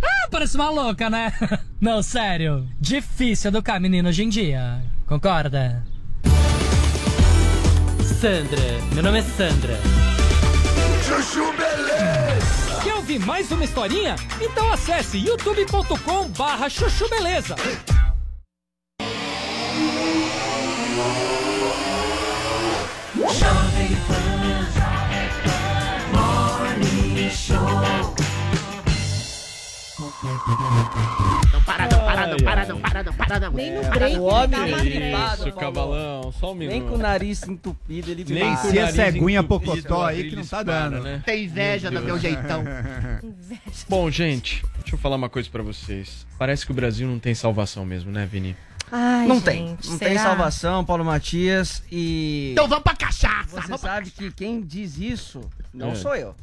Ah, 0.02 0.28
parece 0.28 0.56
uma 0.56 0.70
louca, 0.70 1.08
né? 1.08 1.32
Não, 1.80 2.02
sério. 2.02 2.68
Difícil 2.80 3.48
educar 3.48 3.78
menino 3.78 4.08
hoje 4.08 4.24
em 4.24 4.28
dia. 4.28 4.82
Concorda? 5.06 5.84
Sandra, 8.20 8.60
meu 8.92 9.02
nome 9.02 9.20
é 9.20 9.22
Sandra. 9.22 9.80
Chuchu 11.02 11.50
Beleza. 11.52 12.82
Quer 12.84 12.94
ouvir 12.96 13.18
mais 13.18 13.50
uma 13.50 13.64
historinha? 13.64 14.14
Então 14.38 14.70
acesse 14.70 15.16
youtube.com 15.16 16.28
barra 16.28 16.68
chuchu 16.68 17.08
beleza. 17.08 17.56
Jovem 23.16 23.96
Pan 24.06 24.68
Morning 26.12 27.30
Show. 27.30 28.29
Não 31.52 31.60
para, 31.62 31.88
não 31.88 31.98
para, 32.00 32.26
não 32.26 32.36
para, 32.38 32.66
não 32.66 32.80
para, 32.80 33.02
não 33.04 33.12
para, 33.12 33.40
não. 33.40 33.50
Nem 33.52 33.72
no 33.74 33.80
É, 33.82 33.90
break 33.90 34.16
o 34.18 34.22
homem 34.24 34.72
é 34.74 34.80
gripado, 34.80 35.48
Isso, 35.48 35.56
cavalão, 35.58 36.32
só 36.32 36.52
um 36.52 36.54
minuto. 36.54 36.72
Nem 36.72 36.82
com 36.88 36.94
o 36.94 36.98
nariz 36.98 37.42
entupido 37.46 38.10
ele 38.10 38.24
Nem 38.28 38.54
para. 38.54 38.56
Se 38.70 38.78
é 38.78 38.90
ceguinha 38.92 39.42
pocotó 39.42 40.04
aí 40.06 40.30
que 40.30 40.36
não 40.36 40.44
tá 40.46 40.64
para, 40.64 40.88
dando. 40.88 41.02
né? 41.02 41.22
Tem 41.24 41.44
inveja 41.44 41.90
do 41.90 42.00
meu 42.00 42.18
jeitão. 42.18 42.64
Bom, 43.88 44.10
gente, 44.10 44.62
deixa 44.80 44.94
eu 44.94 44.98
falar 44.98 45.16
uma 45.16 45.28
coisa 45.28 45.48
pra 45.50 45.62
vocês. 45.62 46.26
Parece 46.38 46.64
que 46.64 46.72
o 46.72 46.74
Brasil 46.74 47.06
não 47.06 47.18
tem 47.18 47.34
salvação 47.34 47.84
mesmo, 47.84 48.10
né, 48.10 48.26
Vini? 48.30 48.56
Ai, 48.92 49.26
Não 49.26 49.36
gente, 49.36 49.44
tem. 49.44 49.66
Não 49.84 49.98
tem 49.98 50.08
será? 50.08 50.22
salvação, 50.22 50.84
Paulo 50.84 51.04
Matias. 51.04 51.82
E. 51.92 52.50
Então 52.52 52.66
vamos 52.66 52.82
pra 52.82 52.96
cachaça. 52.96 53.60
Você 53.60 53.68
pra 53.68 53.78
sabe 53.78 54.10
que 54.10 54.32
quem 54.32 54.60
diz 54.60 54.98
isso 54.98 55.40
não 55.72 55.92
É. 55.92 55.94
sou 55.94 56.16
eu. 56.16 56.34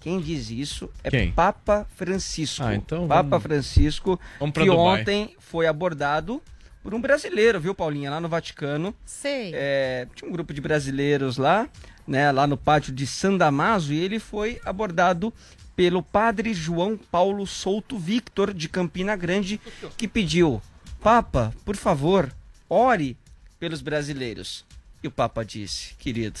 Quem 0.00 0.20
diz 0.20 0.50
isso 0.50 0.88
é 1.02 1.10
Quem? 1.10 1.32
Papa 1.32 1.86
Francisco. 1.96 2.64
Ah, 2.64 2.74
então 2.74 3.06
Papa 3.08 3.22
vamos- 3.30 3.42
Francisco, 3.42 4.20
Vamos 4.38 4.52
pra 4.54 4.62
que 4.64 4.70
Dubai. 4.70 5.00
ontem 5.00 5.34
foi 5.38 5.66
abordado 5.66 6.40
por 6.82 6.94
um 6.94 7.00
brasileiro, 7.00 7.60
viu, 7.60 7.74
Paulinha, 7.74 8.10
lá 8.10 8.20
no 8.20 8.28
Vaticano. 8.28 8.94
Sei. 9.04 9.50
É, 9.54 10.06
tinha 10.14 10.28
um 10.28 10.32
grupo 10.32 10.54
de 10.54 10.60
brasileiros 10.60 11.36
lá, 11.36 11.68
né, 12.06 12.30
lá 12.32 12.46
no 12.46 12.56
pátio 12.56 12.92
de 12.92 13.06
San 13.06 13.36
Damaso, 13.36 13.92
e 13.92 13.98
ele 13.98 14.18
foi 14.18 14.60
abordado 14.64 15.34
pelo 15.76 16.02
padre 16.02 16.54
João 16.54 16.96
Paulo 16.96 17.46
Souto 17.46 17.98
Victor, 17.98 18.54
de 18.54 18.68
Campina 18.68 19.14
Grande, 19.16 19.60
que 19.96 20.08
pediu: 20.08 20.62
Papa, 21.00 21.52
por 21.64 21.76
favor, 21.76 22.32
ore 22.68 23.16
pelos 23.58 23.80
brasileiros. 23.82 24.64
E 25.02 25.08
o 25.08 25.10
Papa 25.10 25.44
disse: 25.44 25.94
Querido, 25.96 26.40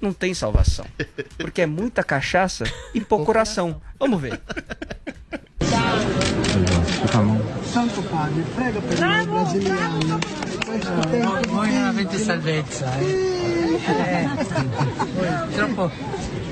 não 0.00 0.12
tem 0.12 0.34
salvação, 0.34 0.84
porque 1.38 1.62
é 1.62 1.66
muita 1.66 2.02
cachaça 2.04 2.64
e 2.94 3.00
pouco 3.04 3.24
coração. 3.24 3.80
Vamos 3.98 4.20
ver. 4.20 4.40
Santo 7.72 8.02
Padre, 8.02 8.42
prega 8.54 8.80
per 8.80 9.00
noi 9.00 9.26
brasiliani. 9.26 10.04
Questo 10.64 11.00
tempo 11.10 11.48
Voi 11.48 11.70
non 11.72 11.84
avete 11.84 12.18
salvezza, 12.18 12.86
eh? 13.00 13.78
Eh, 13.86 14.28
troppo, 15.54 15.90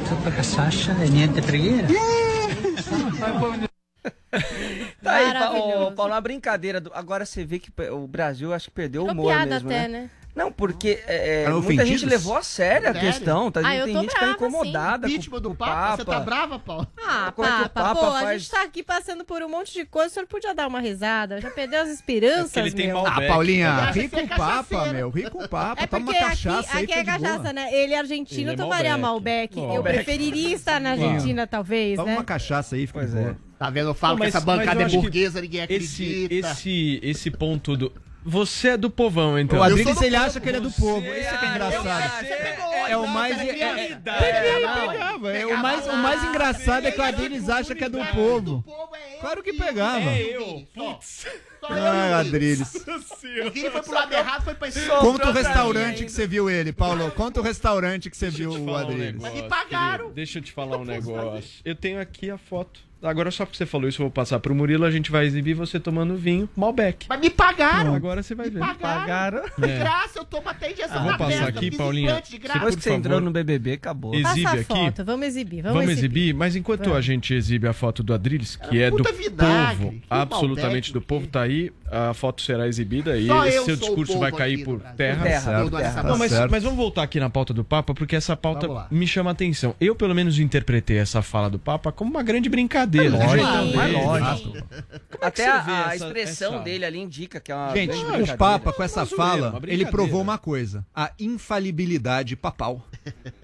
troppa 0.04 0.30
cassascia 0.30 0.94
e 1.04 1.08
niente 1.08 1.40
preghiera. 1.42 1.86
Tá 5.02 5.12
aí, 5.14 5.24
Pa- 5.32 5.32
Maravilhoso. 5.40 5.82
ô, 5.88 5.92
Paulo, 5.92 6.12
uma 6.12 6.20
brincadeira. 6.20 6.80
do- 6.80 6.90
Agora 6.94 7.24
você 7.24 7.44
vê 7.44 7.58
que 7.58 7.70
o 7.90 8.06
Brasil 8.06 8.52
acho 8.52 8.66
que 8.68 8.74
perdeu 8.74 9.04
o 9.04 9.10
humor 9.10 9.26
piada 9.26 9.46
mesmo, 9.54 9.68
até, 9.68 9.88
né? 9.88 10.00
né? 10.02 10.10
Não, 10.34 10.50
porque 10.50 10.98
é, 11.06 11.42
é, 11.44 11.50
muita 11.50 11.84
gente 11.84 12.06
levou 12.06 12.34
a 12.38 12.42
sério 12.42 12.88
a 12.88 12.92
Sério? 12.94 13.00
questão. 13.12 13.50
Tá, 13.50 13.60
Ah, 13.62 13.76
eu 13.76 13.84
tem 13.84 13.94
tô 13.94 14.00
gente 14.00 14.08
que 14.14 14.14
tá 14.14 14.20
brava, 14.20 14.38
sim. 14.38 14.46
incomodada 14.46 15.06
com 15.06 15.12
Vítima 15.12 15.40
do 15.40 15.50
o 15.50 15.54
Papa, 15.54 15.96
você 15.98 16.04
tá 16.06 16.20
brava, 16.20 16.58
Paulo? 16.58 16.86
Ah, 17.06 17.30
Como 17.36 17.46
é 17.46 17.50
que 17.50 17.56
o 17.64 17.68
Papa, 17.68 17.82
Papa 17.94 18.00
pô, 18.00 18.06
a 18.06 18.20
faz- 18.20 18.40
gente 18.42 18.50
tá 18.50 18.62
aqui 18.62 18.82
passando 18.82 19.26
por 19.26 19.42
um 19.42 19.48
monte 19.50 19.74
de 19.74 19.84
coisa, 19.84 20.08
o 20.08 20.10
senhor 20.14 20.26
podia 20.26 20.54
dar 20.54 20.68
uma 20.68 20.80
risada, 20.80 21.38
já 21.38 21.50
perdeu 21.50 21.82
as 21.82 21.90
esperanças, 21.90 22.56
É 22.56 22.60
ele 22.60 22.70
tem 22.72 22.86
meu. 22.86 22.96
mal- 23.02 23.06
Ah, 23.08 23.20
Paulinha, 23.26 23.70
Aliás, 23.74 23.94
ri 23.96 24.04
é 24.04 24.08
com 24.08 24.20
o 24.22 24.28
Papa, 24.28 24.86
meu. 24.86 25.10
Ri 25.10 25.30
com 25.30 25.44
o 25.44 25.48
Papa. 25.48 25.82
É 25.82 25.86
Toma 25.86 26.02
uma 26.06 26.12
aqui, 26.12 26.20
cachaça 26.20 26.76
aí, 26.78 26.84
aqui 26.84 26.92
é 26.94 27.04
boa. 27.04 27.18
cachaça, 27.18 27.52
né? 27.52 27.74
Ele 27.74 27.92
é 27.92 27.98
argentino, 27.98 28.52
Ele 28.52 28.60
é 28.60 28.64
tomaria 28.64 28.96
Malbec. 28.96 29.54
Malbec. 29.60 29.76
Eu 29.76 29.82
preferiria 29.82 30.54
estar 30.54 30.80
na 30.80 30.92
Argentina, 30.92 31.46
talvez, 31.46 31.96
Toma 31.96 32.08
né? 32.08 32.16
uma 32.16 32.24
cachaça 32.24 32.74
aí, 32.74 32.86
fica 32.86 33.00
Pois 33.00 33.14
é. 33.14 33.20
boa. 33.22 33.36
Tá 33.58 33.68
vendo? 33.68 33.90
Eu 33.90 33.94
falo 33.94 34.16
que 34.16 34.24
essa 34.24 34.40
bancada 34.40 34.82
é 34.82 34.88
burguesa, 34.88 35.42
ninguém 35.42 35.60
Esse, 35.68 36.02
acredita. 36.24 36.48
esse, 36.52 37.00
esse 37.02 37.30
ponto 37.30 37.76
do. 37.76 37.92
Você 38.24 38.68
é 38.68 38.76
do 38.76 38.88
povão, 38.88 39.38
então. 39.38 39.58
O 39.58 39.62
Adriles, 39.62 40.00
ele 40.00 40.16
povo, 40.16 40.26
acha 40.26 40.40
que 40.40 40.48
ele 40.48 40.58
é 40.58 40.60
do 40.60 40.70
você 40.70 40.80
povo. 40.80 41.06
Isso 41.06 41.28
é 41.28 41.36
que 41.38 41.44
é 41.44 41.48
engraçado. 41.48 42.20
Você 42.20 42.36
pegou 42.36 42.72
É 42.72 42.96
o 42.96 43.02
não, 43.02 43.08
mais. 43.08 43.36
você 43.36 43.42
É, 43.42 43.62
é, 43.62 44.00
é. 45.34 45.40
É, 45.40 45.46
o, 45.46 45.58
mais, 45.58 45.86
o 45.86 45.96
mais 45.96 46.22
engraçado 46.24 46.86
é 46.86 46.92
que 46.92 47.00
o 47.00 47.04
Adriles 47.04 47.48
acha 47.48 47.74
que 47.74 47.84
é 47.84 47.88
do 47.88 48.04
povo. 48.06 48.64
Claro 49.20 49.42
que 49.42 49.52
pegava. 49.52 50.10
É 50.10 50.36
eu. 50.36 50.66
Putz. 50.74 51.26
Só 51.60 51.68
eu 51.68 51.84
Ai, 51.84 51.90
o 51.90 52.24
Vini. 52.24 52.28
Adriles. 52.28 52.74
O 53.46 53.50
Vini 53.50 53.70
foi 53.70 53.82
pro 53.82 53.94
lado 53.94 54.12
errado, 54.12 54.42
foi 54.42 54.54
pra 54.54 54.68
esse 54.68 54.84
Conta 54.86 55.28
o 55.28 55.32
restaurante 55.32 56.04
que 56.04 56.10
você 56.10 56.26
viu 56.26 56.50
ele, 56.50 56.72
Paulo. 56.72 57.10
Conta 57.12 57.40
o 57.40 57.42
restaurante 57.42 58.10
que 58.10 58.16
você 58.16 58.30
viu 58.30 58.50
o 58.50 58.70
um 58.70 58.76
Adriles. 58.76 59.14
negócio, 59.14 59.42
me 59.42 59.48
pagaram. 59.48 59.96
querido. 59.98 60.14
Deixa 60.14 60.38
eu 60.38 60.42
te 60.42 60.52
falar 60.52 60.76
um 60.78 60.84
negócio. 60.84 61.60
Eu 61.64 61.76
tenho 61.76 62.00
aqui 62.00 62.30
a 62.30 62.38
foto. 62.38 62.80
Agora, 63.02 63.30
só 63.30 63.44
porque 63.44 63.56
você 63.58 63.66
falou 63.66 63.88
isso, 63.88 64.00
eu 64.00 64.04
vou 64.04 64.10
passar 64.10 64.38
pro 64.40 64.54
Murilo. 64.54 64.84
A 64.84 64.90
gente 64.90 65.10
vai 65.10 65.26
exibir 65.26 65.54
você 65.54 65.80
tomando 65.80 66.16
vinho 66.16 66.48
Malbec. 66.56 67.06
Mas 67.08 67.20
me 67.20 67.30
pagaram. 67.30 67.94
Agora 67.94 68.22
você 68.22 68.34
vai 68.34 68.46
Me 68.48 68.52
ver. 68.60 68.76
pagaram. 68.76 69.42
De 69.58 69.70
É. 69.70 69.78
graça, 69.78 70.18
eu 70.20 70.24
tomo 70.24 70.48
até 70.48 70.72
injeção 70.72 71.02
Vou 71.02 71.10
na 71.12 71.18
passar 71.18 71.30
testa, 71.46 71.48
aqui, 71.48 71.76
Paulinha. 71.76 72.20
de 72.22 72.38
graça. 72.38 72.58
Depois 72.58 72.76
que 72.76 72.82
você 72.82 72.92
entrou 72.94 73.20
no 73.20 73.30
BBB, 73.30 73.72
acabou. 73.72 74.14
Ex- 74.14 74.28
Exibe 74.30 74.42
Passa 74.44 74.56
a 74.56 74.60
aqui. 74.60 74.66
foto, 74.74 75.04
vamos 75.04 75.26
exibir, 75.26 75.62
vamos, 75.62 75.78
Vamos, 75.78 75.90
exibir. 75.92 76.20
exibir, 76.20 76.34
mas 76.34 76.56
enquanto 76.56 76.80
Vamos. 76.84 76.96
a 76.98 77.00
gente 77.00 77.34
exibe 77.34 77.66
a 77.66 77.72
foto 77.72 78.02
do 78.02 78.14
Adriles, 78.14 78.56
que 78.56 78.80
é 78.80 78.90
do 78.90 79.02
vinagre, 79.02 79.76
povo, 79.84 79.94
absolutamente 80.08 80.90
Malbec, 80.90 80.92
do 80.92 81.00
povo, 81.00 81.26
tá 81.26 81.42
aí, 81.42 81.72
a 81.90 82.14
foto 82.14 82.40
será 82.42 82.66
exibida 82.68 83.16
e 83.18 83.26
seu 83.64 83.76
discurso 83.76 84.18
vai 84.18 84.32
cair 84.32 84.64
por 84.64 84.80
terra. 84.96 85.22
Terra, 85.24 85.62
terra. 85.70 86.02
Não, 86.04 86.16
mas, 86.18 86.32
mas 86.50 86.62
vamos 86.62 86.76
voltar 86.78 87.02
aqui 87.02 87.18
na 87.20 87.28
pauta 87.28 87.52
do 87.52 87.64
Papa, 87.64 87.94
porque 87.94 88.16
essa 88.16 88.36
pauta 88.36 88.66
Vamos 88.68 88.84
me 88.90 89.06
chama 89.06 89.30
a 89.30 89.32
atenção. 89.32 89.74
Eu, 89.80 89.94
pelo 89.94 90.14
menos, 90.14 90.38
interpretei 90.38 90.98
essa 90.98 91.20
fala 91.20 91.50
do 91.50 91.58
Papa 91.58 91.90
como 91.92 92.10
uma 92.10 92.22
grande 92.22 92.48
brincadeira. 92.48 92.91
Do 93.10 93.16
Lógico, 93.16 93.30
jeitão 93.32 93.64
dele. 93.66 93.76
Mas 93.76 93.92
lógico. 94.04 94.56
é 94.58 95.26
Até 95.26 95.44
você 95.44 95.50
a, 95.50 95.88
a 95.88 95.94
essa- 95.94 96.06
expressão 96.06 96.54
essa- 96.54 96.62
dele 96.64 96.84
ali 96.84 96.98
indica 96.98 97.40
que 97.40 97.50
é 97.52 97.54
uma 97.54 97.72
Gente, 97.74 97.94
o. 98.32 98.36
Papa, 98.36 98.72
com 98.72 98.82
essa 98.82 99.06
fala, 99.06 99.60
ele 99.66 99.86
provou 99.86 100.20
uma 100.20 100.38
coisa: 100.38 100.84
a 100.94 101.10
infalibilidade 101.18 102.36
papal. 102.36 102.84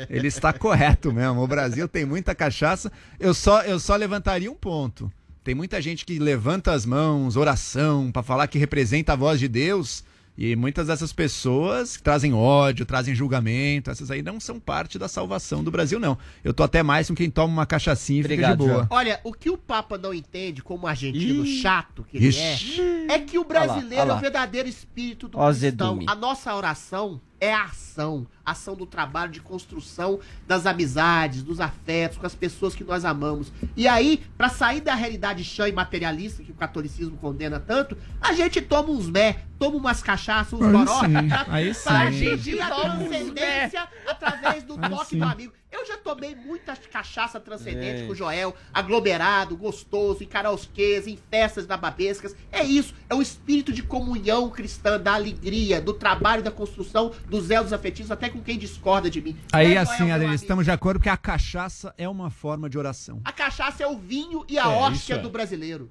Ele 0.09 0.29
está 0.29 0.53
correto 0.53 1.13
mesmo. 1.13 1.43
O 1.43 1.47
Brasil 1.47 1.89
tem 1.89 2.05
muita 2.05 2.35
cachaça. 2.35 2.91
Eu 3.19 3.35
só, 3.35 3.63
eu 3.63 3.79
só 3.81 3.97
levantaria 3.97 4.51
um 4.51 4.55
ponto. 4.55 5.11
Tem 5.43 5.55
muita 5.55 5.81
gente 5.81 6.05
que 6.05 6.19
levanta 6.19 6.73
as 6.73 6.85
mãos, 6.85 7.37
oração, 7.37 8.13
para 8.13 8.23
falar 8.23 8.47
que 8.49 8.59
representa 8.59 9.15
a 9.15 9.17
voz 9.17 9.41
de 9.41 9.49
Deus. 9.49 10.05
E 10.41 10.55
muitas 10.55 10.87
dessas 10.87 11.13
pessoas 11.13 11.97
que 11.97 12.03
trazem 12.05 12.33
ódio, 12.33 12.87
trazem 12.87 13.13
julgamento, 13.13 13.91
essas 13.91 14.09
aí 14.09 14.23
não 14.23 14.39
são 14.39 14.61
parte 14.61 14.97
da 14.97 15.09
salvação 15.09 15.65
do 15.65 15.71
Brasil, 15.73 15.99
não. 15.99 16.17
Eu 16.45 16.55
tô 16.55 16.63
até 16.63 16.81
mais 16.81 17.09
com 17.09 17.15
quem 17.17 17.29
toma 17.29 17.53
uma 17.53 17.67
cachaçinha 17.67 18.21
e 18.21 18.23
fica 18.23 18.35
Obrigado, 18.35 18.59
de 18.61 18.65
boa. 18.65 18.75
João. 18.75 18.87
Olha, 18.89 19.21
o 19.25 19.33
que 19.33 19.51
o 19.51 19.59
Papa 19.59 19.99
não 19.99 20.15
entende 20.15 20.63
como 20.63 20.87
argentino 20.87 21.45
Ih. 21.45 21.61
chato 21.61 22.07
que 22.09 22.19
ele 22.19 22.29
Ixi. 22.29 22.81
é, 22.81 23.15
é 23.15 23.19
que 23.19 23.37
o 23.37 23.43
brasileiro 23.43 23.97
olha 23.97 24.11
é 24.11 24.13
lá. 24.13 24.17
o 24.17 24.21
verdadeiro 24.21 24.69
espírito 24.69 25.27
do 25.27 25.39
Ó, 25.39 25.49
cristão. 25.49 25.71
Zedume. 25.71 26.05
A 26.09 26.15
nossa 26.15 26.55
oração 26.55 27.21
é 27.41 27.53
a 27.53 27.65
ação, 27.65 28.27
ação 28.45 28.75
do 28.75 28.87
trabalho 28.87 29.31
de 29.31 29.41
construção 29.41 30.21
das 30.47 30.67
amizades, 30.67 31.43
dos 31.43 31.61
afetos 31.61 32.19
com 32.19 32.27
as 32.27 32.35
pessoas 32.35 32.75
que 32.75 32.85
nós 32.85 33.05
amamos. 33.05 33.53
E 33.77 33.87
aí, 33.87 34.23
pra 34.37 34.49
sair 34.49 34.81
da 34.81 34.95
realidade 34.95 35.45
chã 35.45 35.69
e 35.69 35.73
materialista 35.73 36.43
que 36.43 36.53
o 36.53 36.55
catolicismo 36.55 37.17
condena 37.17 37.61
tanto, 37.61 37.97
a 38.21 38.33
gente 38.33 38.61
toma 38.61 38.91
uns 38.91 39.09
mé, 39.09 39.41
toma 39.59 39.77
umas 39.77 40.03
cachaças, 40.03 40.55
uns 40.55 40.71
goró, 40.71 41.01
pra, 41.85 42.03
atingir 42.03 42.61
a 42.61 42.71
transcendência 42.71 43.89
através 44.07 44.65
do 44.65 44.77
toque 44.77 45.17
do 45.17 45.25
amigo. 45.25 45.58
Eu 45.71 45.85
já 45.87 45.99
tomei 45.99 46.35
muita 46.35 46.75
cachaça 46.75 47.39
transcendente 47.39 48.03
É. 48.03 48.07
com 48.07 48.13
o 48.13 48.15
Joel, 48.15 48.57
aglomerado, 48.73 49.55
gostoso, 49.55 50.25
em 50.25 50.27
karaokês, 50.27 51.07
em 51.07 51.19
festas 51.31 51.67
bababescas. 51.67 52.35
É 52.51 52.65
isso, 52.65 52.95
é 53.09 53.15
o 53.15 53.21
espírito 53.21 53.71
de 53.73 53.83
comunhão 53.83 54.49
cristã, 54.49 54.99
da 54.99 55.13
alegria, 55.15 55.79
do 55.81 55.93
trabalho, 55.93 56.43
da 56.43 56.51
construção, 56.51 57.13
dos 57.29 57.51
elos 57.51 57.73
afetivos, 57.73 58.11
até 58.11 58.31
com 58.31 58.41
quem 58.43 58.57
discorda 58.59 59.11
de 59.11 59.21
mim. 59.21 59.37
Aí 59.53 59.69
Né, 59.75 59.77
assim, 59.77 60.11
amigo? 60.11 60.33
estamos 60.33 60.65
de 60.65 60.71
acordo 60.71 61.01
que 61.01 61.09
a 61.09 61.17
cachaça 61.19 61.95
é 61.99 62.09
uma 62.09 62.31
forma 62.31 62.71
de 62.71 62.79
oração. 62.79 63.21
A 63.25 63.33
cachaça 63.33 63.83
é 63.83 63.87
o 63.87 63.99
vinho 63.99 64.47
e 64.49 64.59
a 64.59 64.65
É, 64.65 64.67
hóstia 64.69 65.15
é. 65.17 65.19
do 65.19 65.29
brasileiro. 65.29 65.91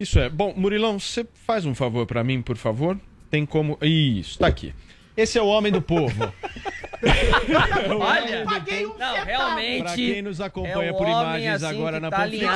Isso 0.00 0.18
é. 0.18 0.30
Bom, 0.30 0.54
Murilão, 0.56 0.98
você 0.98 1.26
faz 1.46 1.66
um 1.66 1.74
favor 1.74 2.06
pra 2.06 2.24
mim, 2.24 2.40
por 2.40 2.56
favor? 2.56 2.98
Tem 3.30 3.44
como. 3.44 3.76
Isso, 3.82 4.38
tá 4.38 4.46
aqui. 4.46 4.74
Esse 5.18 5.36
é 5.36 5.42
o 5.42 5.46
homem 5.46 5.72
do 5.72 5.82
povo. 5.82 6.32
Olha, 8.00 8.44
Paguei 8.44 8.86
um 8.86 8.96
não, 8.96 9.24
realmente. 9.24 9.82
Pra 9.82 9.94
quem 9.94 10.22
nos 10.22 10.40
acompanha 10.40 10.90
é 10.90 10.92
por 10.92 11.08
imagens 11.08 11.62
assim, 11.62 11.76
agora 11.76 12.00
na 12.00 12.10
tá 12.10 12.18
Panflix, 12.18 12.46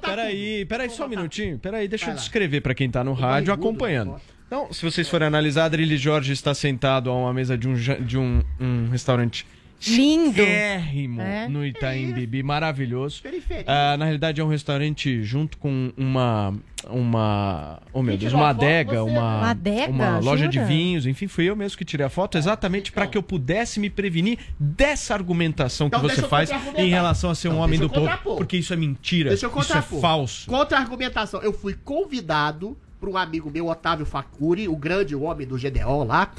Peraí, 0.00 0.64
peraí, 0.66 0.90
só 0.90 1.06
um 1.06 1.08
minutinho. 1.08 1.58
Peraí, 1.58 1.88
deixa 1.88 2.04
eu 2.04 2.08
Vai 2.08 2.14
lá. 2.16 2.20
descrever 2.20 2.60
pra 2.60 2.74
quem 2.74 2.90
tá 2.90 3.02
no 3.02 3.14
rádio 3.14 3.52
acompanhando. 3.52 4.20
Então, 4.46 4.72
se 4.72 4.82
vocês 4.84 5.08
forem 5.08 5.26
analisar, 5.26 5.64
Adrilles 5.64 6.00
Jorge 6.00 6.32
está 6.32 6.54
sentado 6.54 7.10
a 7.10 7.14
uma 7.14 7.32
mesa 7.32 7.56
de 7.58 7.66
um, 7.66 7.74
de 7.74 8.18
um, 8.18 8.42
um 8.60 8.88
restaurante 8.90 9.44
Lindo. 9.88 10.42
É. 10.42 11.48
no 11.48 11.64
Itaim 11.64 12.12
Bibi, 12.12 12.42
maravilhoso. 12.42 13.22
Ah, 13.66 13.96
na 13.96 14.04
realidade 14.04 14.40
é 14.40 14.44
um 14.44 14.48
restaurante 14.48 15.22
junto 15.22 15.58
com 15.58 15.92
uma 15.96 16.54
uma, 16.88 17.80
oh 17.92 18.00
meu 18.00 18.16
Deus, 18.16 18.32
uma 18.32 18.50
adega, 18.50 19.02
uma 19.02 19.38
Uma 19.38 19.50
adega? 19.50 19.90
uma 19.90 20.18
loja 20.18 20.46
de 20.46 20.54
Jura? 20.56 20.66
vinhos, 20.66 21.06
enfim, 21.06 21.26
fui 21.26 21.44
eu 21.44 21.56
mesmo 21.56 21.76
que 21.76 21.84
tirei 21.84 22.06
a 22.06 22.08
foto 22.08 22.38
exatamente 22.38 22.92
para 22.92 23.06
que 23.08 23.18
eu 23.18 23.22
pudesse 23.22 23.80
me 23.80 23.90
prevenir 23.90 24.38
dessa 24.58 25.14
argumentação 25.14 25.88
Então 25.88 26.00
que 26.00 26.08
você 26.08 26.22
faz 26.22 26.50
em 26.76 26.88
relação 26.88 27.30
a 27.30 27.34
ser 27.34 27.48
um 27.48 27.52
Então 27.52 27.64
homem 27.64 27.78
deixa 27.80 27.94
do 27.94 28.18
povo, 28.22 28.36
porque 28.36 28.56
isso 28.56 28.72
é 28.72 28.76
mentira, 28.76 29.30
Deixa 29.30 29.46
eu 29.46 29.60
isso 29.60 29.76
é 29.76 29.82
falso. 29.82 30.48
Contra 30.48 30.78
a 30.78 30.80
argumentação. 30.80 31.42
Eu 31.42 31.52
fui 31.52 31.74
convidado 31.74 32.76
por 33.00 33.08
um 33.08 33.16
amigo 33.16 33.50
meu, 33.50 33.66
Otávio 33.68 34.06
Facuri, 34.06 34.68
o 34.68 34.76
grande 34.76 35.14
homem 35.14 35.46
do 35.46 35.56
GDO 35.56 36.04
lá. 36.04 36.32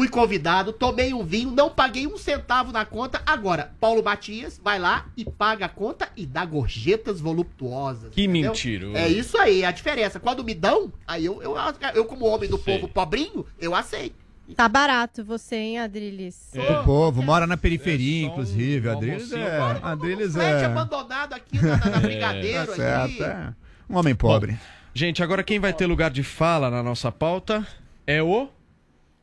Fui 0.00 0.08
convidado, 0.08 0.72
tomei 0.72 1.12
um 1.12 1.22
vinho, 1.22 1.50
não 1.50 1.68
paguei 1.68 2.06
um 2.06 2.16
centavo 2.16 2.72
na 2.72 2.86
conta. 2.86 3.20
Agora, 3.26 3.74
Paulo 3.78 4.02
Matias 4.02 4.58
vai 4.64 4.78
lá 4.78 5.04
e 5.14 5.26
paga 5.26 5.66
a 5.66 5.68
conta 5.68 6.08
e 6.16 6.24
dá 6.24 6.42
gorjetas 6.42 7.20
voluptuosas. 7.20 8.08
Que 8.10 8.22
entendeu? 8.22 8.52
mentiroso. 8.52 8.96
É 8.96 9.06
isso 9.06 9.36
aí, 9.36 9.62
a 9.62 9.70
diferença. 9.70 10.18
Quando 10.18 10.42
me 10.42 10.54
dão, 10.54 10.90
aí 11.06 11.26
eu, 11.26 11.42
eu, 11.42 11.54
eu 11.94 12.06
como 12.06 12.24
homem 12.24 12.48
do 12.48 12.58
povo 12.58 12.88
pobrinho, 12.88 13.44
eu 13.58 13.74
aceito. 13.74 14.14
Tá 14.56 14.66
barato 14.70 15.22
você, 15.22 15.56
hein, 15.56 15.80
Adrilis? 15.80 16.48
Do 16.54 16.82
povo, 16.82 17.22
mora 17.22 17.46
na 17.46 17.58
periferia, 17.58 18.24
inclusive. 18.24 18.88
A 18.88 18.92
Adriles 18.92 19.30
é. 19.34 19.58
A 19.58 19.92
Adriles 19.92 20.32
Fred 20.32 20.62
é. 20.62 20.64
abandonado 20.64 21.34
aqui 21.34 21.60
na, 21.60 21.76
na, 21.76 21.90
na 21.90 22.00
Brigadeiro. 22.00 22.68
Tá 22.68 22.74
certo, 22.74 23.22
ali. 23.22 23.22
é. 23.22 23.52
Um 23.86 23.98
homem 23.98 24.14
pobre. 24.14 24.58
Gente, 24.94 25.22
agora 25.22 25.42
quem 25.42 25.58
vai 25.58 25.74
ter 25.74 25.84
lugar 25.84 26.10
de 26.10 26.22
fala 26.22 26.70
na 26.70 26.82
nossa 26.82 27.12
pauta 27.12 27.66
é 28.06 28.22
o 28.22 28.48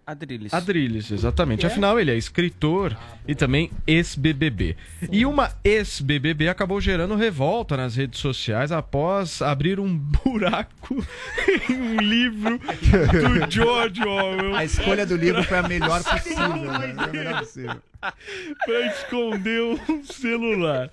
Adriles. 0.08 0.54
Adriles, 0.54 1.12
exatamente. 1.12 1.66
Afinal, 1.68 2.00
ele 2.00 2.12
é 2.12 2.16
escritor 2.16 2.96
e 3.28 3.36
também 3.36 3.70
ex-BBB. 3.86 4.78
E 5.12 5.26
uma 5.26 5.52
ex-BBB 5.66 6.48
acabou 6.48 6.80
gerando 6.80 7.14
revolta 7.16 7.76
nas 7.76 7.98
redes 7.98 8.22
sociais 8.22 8.72
após 8.72 9.42
abrir 9.42 9.82
um 9.82 9.98
buraco 9.98 11.06
em 11.70 11.74
um 11.76 11.98
livro 11.98 12.58
do 12.58 13.52
George 13.52 14.02
Orwell. 14.02 14.56
A 14.56 14.64
escolha 14.64 15.06
do 15.06 15.18
livro 15.18 15.44
foi 15.44 15.58
a 15.58 15.64
melhor 15.68 16.02
possível. 16.02 16.56
né? 16.56 16.94
Foi 16.96 17.04
a 17.04 17.08
melhor 17.12 17.40
possível. 17.40 17.82
pra 18.00 18.88
esconder 18.88 19.62
um 19.90 20.04
celular. 20.06 20.90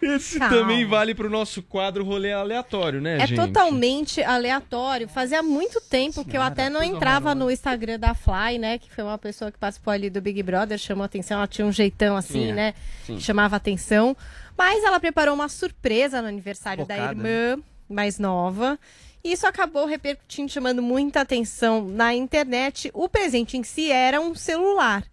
Esse 0.00 0.38
Calma. 0.38 0.54
também 0.56 0.84
vale 0.84 1.14
pro 1.14 1.30
nosso 1.30 1.62
quadro 1.62 2.04
rolê 2.04 2.32
aleatório, 2.32 3.00
né, 3.00 3.16
É 3.16 3.26
gente? 3.26 3.38
totalmente 3.40 4.22
aleatório. 4.22 5.08
Fazia 5.08 5.42
muito 5.42 5.80
tempo 5.80 6.22
que 6.24 6.36
eu 6.36 6.42
até 6.42 6.68
não 6.68 6.82
entrava 6.82 7.34
no 7.34 7.50
Instagram 7.50 7.98
da 7.98 8.14
Né? 8.58 8.78
Que 8.78 8.90
foi 8.90 9.02
uma 9.04 9.18
pessoa 9.18 9.50
que 9.50 9.58
participou 9.58 9.92
ali 9.92 10.10
do 10.10 10.20
Big 10.20 10.42
Brother, 10.42 10.78
chamou 10.78 11.04
atenção. 11.04 11.38
Ela 11.38 11.46
tinha 11.46 11.66
um 11.66 11.72
jeitão 11.72 12.16
assim, 12.16 12.40
Tinha, 12.40 12.54
né? 12.54 12.74
sim. 13.04 13.18
Chamava 13.18 13.56
atenção. 13.56 14.16
Mas 14.56 14.84
ela 14.84 15.00
preparou 15.00 15.34
uma 15.34 15.48
surpresa 15.48 16.22
no 16.22 16.28
aniversário 16.28 16.86
da 16.86 16.94
Focada, 16.94 17.12
irmã 17.12 17.62
mais 17.88 18.18
nova. 18.18 18.78
E 19.22 19.32
isso 19.32 19.46
acabou 19.46 19.86
repercutindo, 19.86 20.50
chamando 20.50 20.82
muita 20.82 21.20
atenção 21.22 21.86
na 21.88 22.14
internet. 22.14 22.90
O 22.92 23.08
presente 23.08 23.56
em 23.56 23.62
si 23.62 23.90
era 23.90 24.20
um 24.20 24.34
celular. 24.34 25.04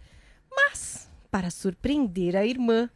Mas, 0.53 1.09
para 1.29 1.49
surpreender 1.49 2.35
a 2.35 2.45
irmã, 2.45 2.89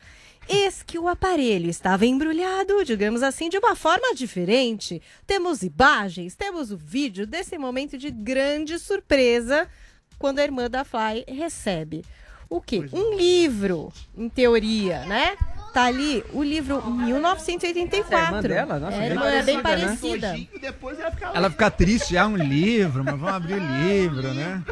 eis 0.48 0.84
que 0.84 1.00
o 1.00 1.08
aparelho 1.08 1.70
estava 1.70 2.06
embrulhado, 2.06 2.84
digamos 2.84 3.24
assim, 3.24 3.48
de 3.48 3.58
uma 3.58 3.76
forma 3.76 4.14
diferente. 4.14 5.02
Temos 5.26 5.64
imagens, 5.64 6.36
temos 6.36 6.72
o 6.72 6.78
vídeo 6.78 7.26
desse 7.26 7.58
momento 7.58 7.98
de 7.98 8.12
grande 8.12 8.78
surpresa 8.78 9.70
quando 10.18 10.39
a 10.39 10.43
irmã 10.43 10.70
da 10.70 10.84
Fly 10.84 11.26
recebe. 11.28 12.03
O 12.49 12.61
quê? 12.61 12.86
Um 12.93 13.16
livro, 13.16 13.91
em 14.18 14.30
teoria, 14.30 15.05
né? 15.05 15.36
Tá 15.74 15.86
ali 15.86 16.24
o 16.32 16.41
livro 16.41 16.82
1984. 16.89 18.13
É 18.13 18.18
a 18.18 18.26
irmã 18.26 18.41
dela? 18.41 18.80
Nossa, 18.80 18.95
é, 18.95 18.99
bem 18.99 19.09
irmã, 19.09 19.26
é 19.30 19.43
bem 19.43 19.61
parecida, 19.61 20.32
né? 20.32 20.47
Depois 20.61 20.99
ela 20.99 21.11
fica 21.11 21.32
Ela 21.34 21.49
fica 21.49 21.72
triste, 21.72 22.16
é 22.16 22.26
um 22.26 22.38
livro, 22.38 23.03
mas 23.03 23.20
vamos 23.20 23.36
abrir 23.36 23.55
o 23.55 23.84
livro, 23.84 24.34
né? 24.34 24.63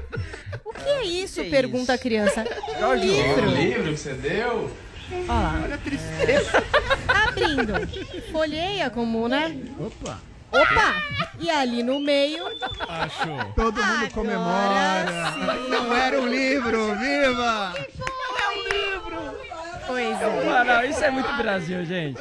O 0.63 0.71
que 0.71 0.87
é 0.87 1.03
isso? 1.03 1.43
pergunta 1.45 1.93
a 1.93 1.97
criança. 1.97 2.45
Um 2.77 2.79
Jorge 2.79 3.05
livro. 3.07 3.45
livro 3.49 3.91
que 3.91 3.97
você 3.97 4.13
deu? 4.13 4.71
Olha. 5.27 5.63
Olha 5.63 5.75
a 5.75 5.77
tristeza. 5.77 6.63
Abrindo. 7.07 7.73
Folheia 8.31 8.89
como, 8.89 9.27
né? 9.27 9.57
Opa. 9.79 10.19
Opa! 10.53 11.03
E 11.39 11.49
ali 11.49 11.81
no 11.83 11.99
meio. 11.99 12.45
Achou. 12.87 13.37
Todo 13.55 13.83
mundo 13.83 14.13
comemora. 14.13 15.33
Não 15.69 15.95
era 15.95 16.21
um 16.21 16.27
livro, 16.27 16.95
viva! 16.95 17.73
Pois 19.85 20.21
é. 20.21 20.49
Ah, 20.49 20.63
não, 20.63 20.83
isso 20.85 21.03
é 21.03 21.11
muito 21.11 21.31
Brasil, 21.35 21.83
gente. 21.85 22.19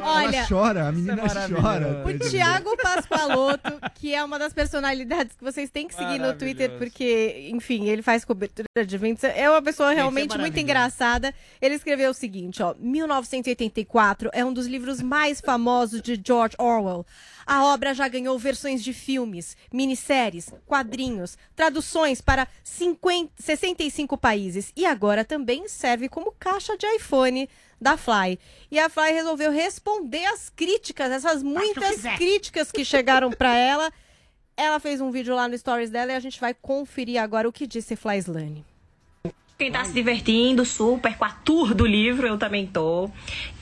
Olha, 0.00 0.36
Ela 0.36 0.46
chora, 0.48 0.88
a 0.88 0.92
menina 0.92 1.24
Isso 1.26 1.38
é 1.38 1.48
chora. 1.48 2.04
o 2.06 2.30
Thiago 2.30 2.76
Pascoaloto, 2.76 3.80
que 3.96 4.14
é 4.14 4.22
uma 4.22 4.38
das 4.38 4.52
personalidades 4.52 5.34
que 5.36 5.42
vocês 5.42 5.68
têm 5.68 5.88
que 5.88 5.94
seguir 5.94 6.20
no 6.20 6.32
Twitter, 6.34 6.70
porque, 6.78 7.48
enfim, 7.52 7.88
ele 7.88 8.02
faz 8.02 8.24
cobertura 8.24 8.66
de 8.86 8.94
eventos. 8.94 9.24
É 9.24 9.50
uma 9.50 9.60
pessoa 9.60 9.92
realmente 9.92 10.30
muito 10.30 10.38
maravilhoso. 10.38 10.60
engraçada. 10.62 11.34
Ele 11.60 11.74
escreveu 11.74 12.10
o 12.12 12.14
seguinte, 12.14 12.62
ó. 12.62 12.74
1984 12.78 14.30
é 14.32 14.44
um 14.44 14.52
dos 14.52 14.66
livros 14.66 15.02
mais 15.02 15.40
famosos 15.40 16.00
de 16.00 16.20
George 16.24 16.54
Orwell. 16.58 17.04
A 17.46 17.64
obra 17.64 17.94
já 17.94 18.06
ganhou 18.08 18.38
versões 18.38 18.82
de 18.82 18.92
filmes, 18.92 19.56
minisséries, 19.72 20.52
quadrinhos, 20.66 21.36
traduções 21.54 22.20
para 22.20 22.46
50, 22.62 23.32
65 23.38 24.16
países 24.16 24.72
e 24.76 24.86
agora 24.86 25.24
também 25.24 25.68
serve 25.68 26.08
como 26.08 26.32
caixa 26.38 26.76
de 26.76 26.86
iPhone 26.96 27.48
da 27.80 27.96
Fly. 27.96 28.38
E 28.70 28.78
a 28.78 28.88
Fly 28.88 29.12
resolveu 29.12 29.50
responder 29.50 30.24
às 30.26 30.48
críticas, 30.48 31.10
essas 31.10 31.42
muitas 31.42 32.02
críticas 32.16 32.70
que 32.70 32.84
chegaram 32.84 33.30
para 33.30 33.54
ela. 33.54 33.92
Ela 34.56 34.78
fez 34.78 35.00
um 35.00 35.10
vídeo 35.10 35.34
lá 35.34 35.48
no 35.48 35.56
stories 35.56 35.90
dela 35.90 36.12
e 36.12 36.14
a 36.14 36.20
gente 36.20 36.40
vai 36.40 36.54
conferir 36.54 37.20
agora 37.20 37.48
o 37.48 37.52
que 37.52 37.66
disse 37.66 37.96
Fly 37.96 38.18
Slane. 38.18 38.71
Quem 39.58 39.70
tá 39.70 39.84
se 39.84 39.92
divertindo 39.92 40.64
super 40.64 41.16
com 41.16 41.24
a 41.24 41.30
tour 41.30 41.72
do 41.72 41.86
livro, 41.86 42.26
eu 42.26 42.36
também 42.36 42.66
tô. 42.66 43.08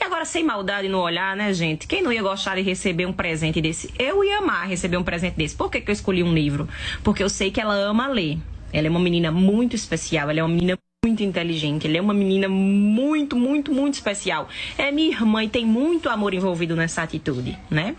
E 0.00 0.04
agora, 0.04 0.24
sem 0.24 0.42
maldade 0.42 0.88
no 0.88 0.98
olhar, 0.98 1.36
né, 1.36 1.52
gente? 1.52 1.86
Quem 1.86 2.02
não 2.02 2.12
ia 2.12 2.22
gostar 2.22 2.54
de 2.54 2.62
receber 2.62 3.04
um 3.06 3.12
presente 3.12 3.60
desse? 3.60 3.92
Eu 3.98 4.24
ia 4.24 4.38
amar 4.38 4.66
receber 4.66 4.96
um 4.96 5.04
presente 5.04 5.36
desse. 5.36 5.54
Por 5.54 5.70
que, 5.70 5.80
que 5.80 5.90
eu 5.90 5.92
escolhi 5.92 6.22
um 6.22 6.32
livro? 6.32 6.68
Porque 7.04 7.22
eu 7.22 7.28
sei 7.28 7.50
que 7.50 7.60
ela 7.60 7.74
ama 7.74 8.08
ler. 8.08 8.38
Ela 8.72 8.86
é 8.86 8.90
uma 8.90 9.00
menina 9.00 9.30
muito 9.30 9.76
especial, 9.76 10.30
ela 10.30 10.40
é 10.40 10.42
uma 10.42 10.48
menina 10.48 10.78
muito 11.02 11.22
inteligente, 11.22 11.86
ela 11.86 11.96
é 11.96 12.00
uma 12.00 12.12
menina 12.12 12.46
muito, 12.46 13.34
muito, 13.34 13.72
muito 13.72 13.94
especial. 13.94 14.50
É 14.76 14.92
minha 14.92 15.08
irmã 15.08 15.42
e 15.42 15.48
tem 15.48 15.64
muito 15.64 16.10
amor 16.10 16.34
envolvido 16.34 16.76
nessa 16.76 17.02
atitude, 17.02 17.58
né? 17.70 17.96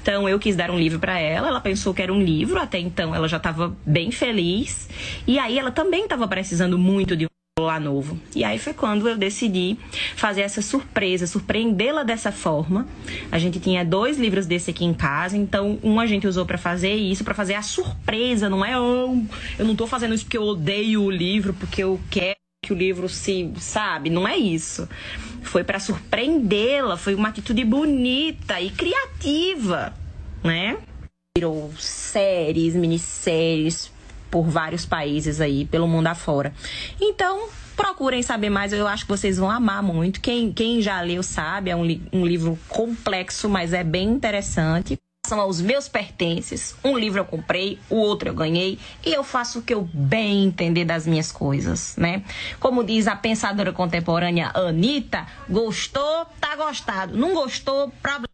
Então 0.00 0.26
eu 0.26 0.38
quis 0.38 0.56
dar 0.56 0.70
um 0.70 0.78
livro 0.78 0.98
para 0.98 1.18
ela, 1.18 1.48
ela 1.48 1.60
pensou 1.60 1.92
que 1.92 2.00
era 2.00 2.10
um 2.10 2.22
livro, 2.22 2.58
até 2.58 2.78
então 2.78 3.14
ela 3.14 3.28
já 3.28 3.36
estava 3.36 3.76
bem 3.84 4.10
feliz. 4.10 4.88
E 5.26 5.38
aí 5.38 5.58
ela 5.58 5.70
também 5.70 6.04
estava 6.04 6.26
precisando 6.26 6.78
muito 6.78 7.14
de 7.14 7.26
um 7.26 7.37
celular 7.58 7.80
novo. 7.80 8.18
E 8.34 8.44
aí 8.44 8.58
foi 8.58 8.72
quando 8.72 9.08
eu 9.08 9.16
decidi 9.16 9.76
fazer 10.14 10.42
essa 10.42 10.62
surpresa, 10.62 11.26
surpreendê-la 11.26 12.04
dessa 12.04 12.30
forma. 12.30 12.86
A 13.32 13.38
gente 13.38 13.58
tinha 13.58 13.84
dois 13.84 14.16
livros 14.16 14.46
desse 14.46 14.70
aqui 14.70 14.84
em 14.84 14.94
casa, 14.94 15.36
então 15.36 15.78
um 15.82 15.98
a 15.98 16.06
gente 16.06 16.26
usou 16.26 16.46
para 16.46 16.56
fazer 16.56 16.94
isso, 16.94 17.24
para 17.24 17.34
fazer 17.34 17.54
a 17.54 17.62
surpresa, 17.62 18.48
não 18.48 18.64
é 18.64 18.78
oh, 18.78 19.20
eu 19.58 19.64
não 19.64 19.74
tô 19.74 19.86
fazendo 19.86 20.14
isso 20.14 20.24
porque 20.24 20.38
eu 20.38 20.44
odeio 20.44 21.02
o 21.02 21.10
livro, 21.10 21.52
porque 21.52 21.82
eu 21.82 22.00
quero 22.08 22.36
que 22.64 22.72
o 22.72 22.76
livro 22.76 23.08
se, 23.08 23.52
sabe, 23.58 24.08
não 24.08 24.26
é 24.26 24.36
isso. 24.36 24.88
Foi 25.42 25.64
para 25.64 25.80
surpreendê-la, 25.80 26.96
foi 26.96 27.14
uma 27.14 27.28
atitude 27.28 27.64
bonita 27.64 28.60
e 28.60 28.70
criativa, 28.70 29.92
né? 30.44 30.76
Virou 31.36 31.72
séries, 31.76 32.74
minisséries 32.74 33.97
por 34.30 34.44
vários 34.44 34.84
países 34.86 35.40
aí, 35.40 35.64
pelo 35.66 35.88
mundo 35.88 36.06
afora. 36.06 36.52
Então, 37.00 37.48
procurem 37.76 38.22
saber 38.22 38.50
mais, 38.50 38.72
eu 38.72 38.86
acho 38.88 39.04
que 39.04 39.10
vocês 39.10 39.38
vão 39.38 39.50
amar 39.50 39.82
muito. 39.82 40.20
Quem, 40.20 40.52
quem 40.52 40.82
já 40.82 41.00
leu 41.00 41.22
sabe, 41.22 41.70
é 41.70 41.76
um, 41.76 41.84
li- 41.84 42.02
um 42.12 42.26
livro 42.26 42.58
complexo, 42.68 43.48
mas 43.48 43.72
é 43.72 43.84
bem 43.84 44.08
interessante. 44.08 44.98
São 45.26 45.40
aos 45.40 45.60
meus 45.60 45.88
pertences. 45.88 46.74
Um 46.82 46.96
livro 46.96 47.20
eu 47.20 47.24
comprei, 47.24 47.78
o 47.90 47.96
outro 47.96 48.30
eu 48.30 48.34
ganhei, 48.34 48.78
e 49.04 49.12
eu 49.12 49.22
faço 49.22 49.58
o 49.58 49.62
que 49.62 49.74
eu 49.74 49.82
bem 49.92 50.46
entender 50.46 50.86
das 50.86 51.06
minhas 51.06 51.30
coisas, 51.30 51.96
né? 51.96 52.24
Como 52.58 52.82
diz 52.82 53.06
a 53.06 53.14
pensadora 53.14 53.72
contemporânea 53.72 54.50
Anitta, 54.54 55.26
gostou, 55.48 56.26
tá 56.40 56.56
gostado. 56.56 57.16
Não 57.16 57.34
gostou, 57.34 57.92
problema. 58.02 58.28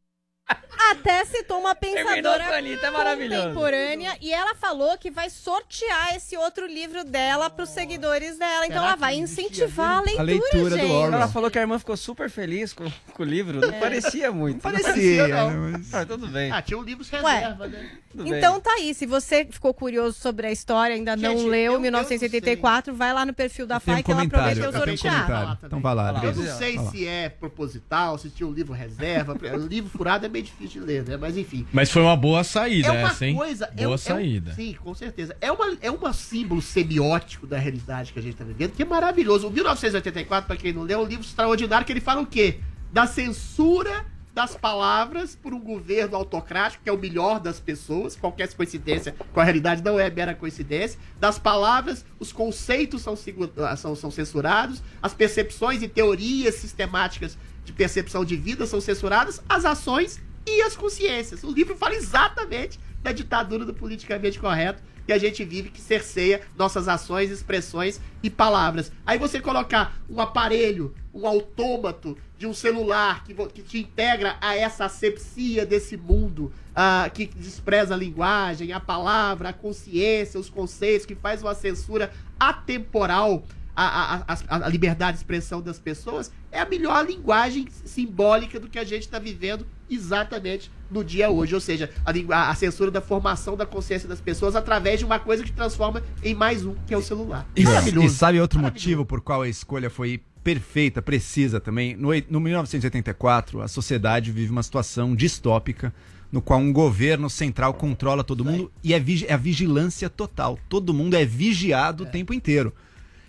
Até 0.90 1.24
citou 1.24 1.58
uma 1.60 1.74
pensadora 1.74 2.44
a 2.44 2.58
Anitta, 2.58 2.86
é 2.86 2.90
contemporânea 2.90 4.16
e 4.20 4.32
ela 4.32 4.54
falou 4.54 4.96
que 4.98 5.10
vai 5.10 5.30
sortear 5.30 6.14
esse 6.16 6.36
outro 6.36 6.66
livro 6.66 7.04
dela 7.04 7.48
pros 7.50 7.70
seguidores 7.70 8.38
dela. 8.38 8.66
Então 8.66 8.78
Será 8.78 8.86
ela 8.88 8.96
vai 8.96 9.14
incentivar 9.16 9.98
a 9.98 10.00
leitura, 10.22 10.76
gente. 10.76 11.14
Ela 11.14 11.28
falou 11.28 11.50
que 11.50 11.58
a 11.58 11.62
irmã 11.62 11.78
ficou 11.78 11.96
super 11.96 12.28
feliz 12.30 12.72
com, 12.72 12.90
com 13.12 13.22
o 13.22 13.26
livro. 13.26 13.60
Não 13.60 13.68
É. 13.68 13.80
parecia 13.80 14.30
muito. 14.32 14.54
Não 14.54 14.60
parecia, 14.72 15.28
não. 15.28 15.50
né, 15.50 15.78
mas- 15.78 15.94
Ah, 15.94 16.04
tudo 16.06 16.26
bem. 16.28 16.50
Ah, 16.50 16.62
tinha 16.62 16.78
um 16.78 16.82
livro 16.82 17.04
Ué, 17.22 17.34
reserva, 17.38 17.66
né? 17.68 17.90
Tudo 18.10 18.24
bem. 18.24 18.34
Então 18.34 18.60
tá 18.60 18.70
aí, 18.74 18.94
se 18.94 19.06
você 19.06 19.44
ficou 19.44 19.74
curioso 19.74 20.18
sobre 20.18 20.46
a 20.46 20.52
história, 20.52 20.94
ainda 20.94 21.16
não 21.16 21.38
Gente, 21.38 21.48
leu 21.48 21.64
eu- 21.64 21.72
eu 21.74 21.80
1984, 21.80 22.94
vai 22.94 23.12
lá 23.12 23.24
no 23.26 23.32
perfil 23.32 23.66
da 23.66 23.80
Tem 23.80 23.92
um 23.92 23.96
FAI 23.96 24.02
que 24.02 24.12
ela 24.12 24.28
prometeu 24.28 24.70
um 24.70 24.72
sortear. 24.72 25.58
Então 25.62 25.80
vai 25.80 25.94
lá, 25.94 26.20
Eu 26.22 26.34
não 26.34 26.56
sei 26.58 26.78
se 26.90 27.06
é 27.06 27.28
proposital, 27.28 28.18
se 28.18 28.30
tinha 28.30 28.46
um 28.46 28.52
livro 28.52 28.72
reserva. 28.72 29.34
o 29.54 29.66
livro 29.66 29.90
furado 29.90 30.26
é 30.26 30.28
meio 30.28 30.44
difícil 30.44 30.63
de 30.68 30.80
ler, 30.80 31.04
né? 31.04 31.16
Mas 31.16 31.36
enfim. 31.36 31.66
Mas 31.72 31.90
foi 31.90 32.02
uma 32.02 32.16
boa 32.16 32.42
saída 32.44 32.88
é 32.88 32.90
uma 32.92 33.08
essa, 33.10 33.26
hein? 33.26 33.34
coisa. 33.34 33.64
é 33.76 33.82
boa 33.84 33.92
é 33.92 33.94
um- 33.94 33.98
saída. 33.98 34.52
sim, 34.54 34.74
com 34.74 34.94
certeza. 34.94 35.36
É, 35.40 35.50
uma, 35.50 35.76
é 35.80 35.90
um 35.90 36.12
símbolo 36.12 36.60
semiótico 36.60 37.46
da 37.46 37.58
realidade 37.58 38.12
que 38.12 38.18
a 38.18 38.22
gente 38.22 38.36
tá 38.36 38.44
vivendo, 38.44 38.72
que 38.72 38.82
é 38.82 38.86
maravilhoso. 38.86 39.48
O 39.48 39.50
1984, 39.50 40.46
pra 40.46 40.56
quem 40.56 40.72
não 40.72 40.82
leu, 40.82 41.00
é 41.00 41.02
um 41.02 41.06
livro 41.06 41.24
extraordinário 41.24 41.86
que 41.86 41.92
ele 41.92 42.00
fala 42.00 42.20
o 42.20 42.26
quê? 42.26 42.58
Da 42.92 43.06
censura 43.06 44.04
das 44.34 44.56
palavras 44.56 45.36
por 45.36 45.54
um 45.54 45.60
governo 45.60 46.16
autocrático, 46.16 46.82
que 46.82 46.90
é 46.90 46.92
o 46.92 46.98
melhor 46.98 47.38
das 47.38 47.60
pessoas, 47.60 48.16
qualquer 48.16 48.52
coincidência 48.52 49.14
com 49.32 49.38
a 49.40 49.44
realidade 49.44 49.80
não 49.82 49.98
é 49.98 50.10
mera 50.10 50.34
coincidência. 50.34 50.98
Das 51.20 51.38
palavras, 51.38 52.04
os 52.18 52.32
conceitos 52.32 53.02
são, 53.02 53.14
ah, 53.58 53.76
são, 53.76 53.94
são 53.94 54.10
censurados, 54.10 54.82
as 55.00 55.14
percepções 55.14 55.82
e 55.82 55.88
teorias 55.88 56.56
sistemáticas 56.56 57.38
de 57.64 57.72
percepção 57.72 58.24
de 58.24 58.36
vida 58.36 58.66
são 58.66 58.80
censuradas, 58.80 59.40
as 59.48 59.64
ações 59.64 60.20
e 60.46 60.62
as 60.62 60.76
consciências. 60.76 61.42
O 61.42 61.50
livro 61.50 61.76
fala 61.76 61.94
exatamente 61.94 62.78
da 63.02 63.12
ditadura 63.12 63.64
do 63.64 63.74
politicamente 63.74 64.38
correto 64.38 64.82
que 65.06 65.12
a 65.12 65.18
gente 65.18 65.44
vive, 65.44 65.70
que 65.70 65.80
cerceia 65.80 66.40
nossas 66.56 66.88
ações, 66.88 67.30
expressões 67.30 68.00
e 68.22 68.30
palavras. 68.30 68.90
Aí 69.04 69.18
você 69.18 69.40
colocar 69.40 69.98
um 70.08 70.20
aparelho, 70.20 70.94
um 71.12 71.26
autômato 71.26 72.16
de 72.38 72.46
um 72.46 72.54
celular 72.54 73.22
que, 73.22 73.34
que 73.34 73.62
te 73.62 73.78
integra 73.78 74.36
a 74.40 74.56
essa 74.56 74.86
asepsia 74.86 75.66
desse 75.66 75.96
mundo 75.96 76.52
ah, 76.74 77.10
que 77.12 77.26
despreza 77.26 77.94
a 77.94 77.96
linguagem, 77.96 78.72
a 78.72 78.80
palavra, 78.80 79.50
a 79.50 79.52
consciência, 79.52 80.40
os 80.40 80.48
conceitos, 80.48 81.06
que 81.06 81.14
faz 81.14 81.42
uma 81.42 81.54
censura 81.54 82.10
atemporal 82.40 83.44
à, 83.76 84.16
à- 84.16 84.36
à- 84.48 84.66
à 84.66 84.68
liberdade 84.68 85.12
de 85.12 85.18
expressão 85.18 85.60
das 85.60 85.78
pessoas, 85.78 86.30
é 86.52 86.60
a 86.60 86.66
melhor 86.68 87.04
linguagem 87.06 87.66
simbólica 87.84 88.60
do 88.60 88.68
que 88.68 88.78
a 88.78 88.84
gente 88.84 89.02
está 89.02 89.18
vivendo 89.18 89.66
exatamente 89.90 90.70
no 90.90 91.02
dia 91.04 91.30
hoje. 91.30 91.54
Ou 91.54 91.60
seja, 91.60 91.90
a, 92.30 92.50
a 92.50 92.54
censura 92.54 92.90
da 92.90 93.00
formação 93.00 93.56
da 93.56 93.66
consciência 93.66 94.08
das 94.08 94.20
pessoas 94.20 94.54
através 94.54 94.98
de 95.00 95.04
uma 95.04 95.18
coisa 95.18 95.42
que 95.42 95.52
transforma 95.52 96.02
em 96.22 96.34
mais 96.34 96.64
um, 96.64 96.74
que 96.86 96.94
é 96.94 96.96
o 96.96 97.02
celular. 97.02 97.46
E, 97.56 97.64
Maravilhoso. 97.64 98.06
e 98.06 98.10
sabe 98.10 98.40
outro 98.40 98.60
motivo 98.60 99.04
por 99.04 99.20
qual 99.20 99.42
a 99.42 99.48
escolha 99.48 99.90
foi 99.90 100.20
perfeita, 100.42 101.00
precisa 101.00 101.58
também? 101.58 101.96
No, 101.96 102.10
no 102.28 102.38
1984, 102.40 103.62
a 103.62 103.68
sociedade 103.68 104.30
vive 104.30 104.52
uma 104.52 104.62
situação 104.62 105.14
distópica 105.16 105.92
no 106.30 106.42
qual 106.42 106.58
um 106.58 106.72
governo 106.72 107.30
central 107.30 107.74
controla 107.74 108.24
todo 108.24 108.44
mundo 108.44 108.70
e 108.82 108.92
é, 108.92 108.98
vigi- 108.98 109.24
é 109.28 109.32
a 109.34 109.36
vigilância 109.36 110.10
total. 110.10 110.58
Todo 110.68 110.92
mundo 110.92 111.14
é 111.14 111.24
vigiado 111.24 112.02
o 112.04 112.06
tempo 112.06 112.34
inteiro. 112.34 112.74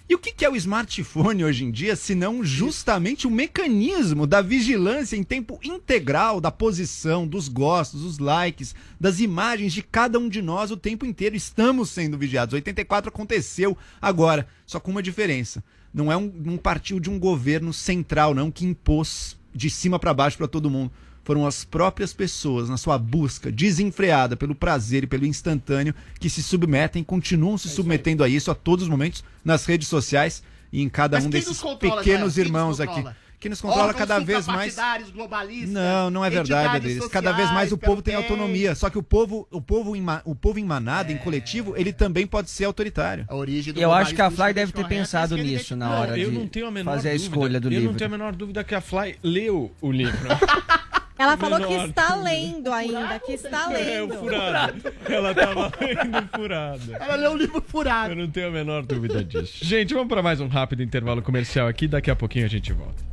E 0.08 0.14
o 0.14 0.20
que 0.20 0.46
é 0.46 0.50
o 0.50 0.56
smartphone 0.56 1.44
hoje 1.44 1.66
em 1.66 1.72
dia, 1.72 1.96
se 1.96 2.14
não 2.14 2.44
justamente 2.44 3.26
o 3.26 3.32
mecanismo 3.32 4.28
da 4.28 4.40
vigilância 4.40 5.16
em 5.16 5.24
tempo 5.24 5.60
integral 5.64 6.40
da 6.40 6.52
posição, 6.52 7.26
dos 7.26 7.48
gostos, 7.48 8.04
dos 8.04 8.20
likes, 8.20 8.76
das 9.00 9.20
imagens 9.20 9.74
de 9.74 9.82
cada 9.82 10.20
um 10.20 10.30
de 10.30 10.44
nós 10.44 10.70
o 10.70 10.78
tempo 10.78 11.08
inteiro? 11.08 11.36
Estamos 11.36 11.90
sendo 11.90 12.20
vigiados. 12.20 12.54
84 12.54 13.10
aconteceu 13.10 13.76
agora, 14.00 14.48
só 14.68 14.80
com 14.80 14.92
uma 14.92 15.02
diferença. 15.02 15.64
Não 15.92 16.12
é 16.12 16.18
um, 16.18 16.32
um 16.46 16.58
partiu 16.58 17.00
de 17.00 17.10
um 17.10 17.18
governo 17.18 17.74
central, 17.74 18.36
não, 18.36 18.52
que 18.52 18.64
impôs 18.64 19.36
de 19.56 19.72
cima 19.72 19.98
para 19.98 20.14
baixo 20.14 20.38
para 20.38 20.48
todo 20.48 20.70
mundo. 20.70 20.92
Foram 21.26 21.46
as 21.48 21.66
próprias 21.66 22.14
pessoas, 22.14 22.70
na 22.70 22.78
sua 22.78 22.98
busca 23.00 23.52
desenfreada 23.52 24.38
pelo 24.38 24.54
prazer 24.56 25.04
e 25.04 25.08
pelo 25.08 25.26
instantâneo, 25.26 25.94
que 26.20 26.30
se 26.30 26.42
submetem, 26.44 27.04
continuam 27.04 27.58
se 27.58 27.68
submetendo 27.68 28.24
a 28.24 28.30
isso 28.30 28.52
a 28.52 28.56
todos 28.56 28.84
os 28.84 28.90
momentos, 28.90 29.24
nas 29.44 29.66
redes 29.66 29.88
sociais 29.88 30.44
e 30.72 30.82
em 30.84 30.88
cada 30.88 31.18
Mas 31.18 31.26
um 31.26 31.30
desses 31.32 31.50
nos 31.50 31.60
controla, 31.62 31.98
pequenos 32.04 32.38
irmãos 32.38 32.80
aqui. 32.80 33.04
Que 33.38 33.50
nos 33.50 33.60
controla 33.62 33.88
Órgãos 33.90 34.00
cada 34.08 34.20
vez 34.20 34.48
mais. 34.48 34.76
globalistas, 35.14 35.70
Não, 35.70 36.10
não 36.10 36.26
é 36.26 36.30
verdade, 36.30 36.78
Adriles. 36.78 37.06
Cada 37.08 37.32
vez 37.32 37.52
mais 37.52 37.72
o 37.72 37.78
povo 37.78 38.02
tem 38.02 38.16
autonomia. 38.16 38.74
Só 38.74 38.90
que 38.90 38.98
o 38.98 39.04
povo, 39.04 39.48
o 39.52 39.62
povo, 39.62 39.96
em, 39.96 40.02
ma- 40.02 40.22
o 40.26 40.34
povo 40.34 40.58
em 40.58 40.64
manada, 40.64 41.12
em 41.12 41.18
coletivo, 41.18 41.76
ele 41.78 41.92
também 41.94 42.26
pode 42.26 42.50
ser 42.50 42.66
autoritário. 42.66 43.26
A 43.28 43.36
origem 43.36 43.74
Eu 43.78 43.92
acho 43.92 44.16
que 44.16 44.22
a 44.22 44.32
Fly 44.32 44.54
deve 44.54 44.72
ter 44.72 44.88
pensado 44.88 45.38
nisso 45.38 45.76
na 45.76 45.90
hora 45.92 46.18
eu 46.18 46.32
de 46.32 46.38
não 46.38 46.48
tenho 46.48 46.66
a 46.68 46.72
menor 46.72 46.96
fazer 46.96 47.10
a 47.10 47.12
dúvida. 47.14 47.30
escolha 47.30 47.60
do 47.60 47.68
eu 47.68 47.72
livro. 47.72 47.88
não 47.88 47.94
tenho 47.94 48.08
a 48.10 48.12
menor 48.18 48.36
dúvida 48.36 48.64
que 48.64 48.74
a 48.74 48.82
Fly 48.82 49.18
leu 49.22 49.72
o 49.82 49.92
livro. 49.92 50.28
Ela 51.26 51.38
falou 51.38 51.60
que 51.60 51.74
está 51.74 52.16
lendo 52.16 52.72
ainda, 52.72 53.20
que 53.20 53.32
está 53.34 53.64
É, 53.74 54.02
o 54.02 54.08
lendo. 54.08 54.14
furado. 54.20 54.94
Ela 55.10 55.34
tava 55.34 55.72
lendo 55.82 56.30
furado. 56.36 56.94
Ela 57.00 57.16
leu 57.16 57.32
o 57.32 57.38
livro 57.38 57.64
furado. 57.68 58.12
Eu 58.12 58.16
não 58.16 58.30
tenho 58.30 58.48
a 58.50 58.52
menor 58.52 58.84
dúvida 58.84 59.24
disso. 59.24 59.58
Gente, 59.66 59.94
vamos 59.96 60.08
para 60.10 60.22
mais 60.22 60.40
um 60.40 60.48
rápido 60.48 60.84
intervalo 60.84 61.24
comercial 61.24 61.68
aqui. 61.68 61.88
Daqui 61.88 62.12
a 62.12 62.16
pouquinho 62.16 62.46
a 62.46 62.50
gente 62.50 62.72
volta. 62.74 63.04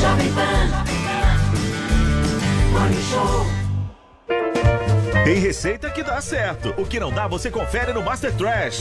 Jovem 0.00 0.32
Pan. 0.32 0.84
Morning 2.72 3.02
Show. 3.02 3.46
Tem 5.24 5.38
receita 5.38 5.90
que 5.90 6.02
dá 6.02 6.20
certo. 6.20 6.74
O 6.76 6.84
que 6.86 6.98
não 6.98 7.12
dá, 7.12 7.28
você 7.28 7.50
confere 7.50 7.92
no 7.92 8.02
Master 8.02 8.32
Trash. 8.34 8.80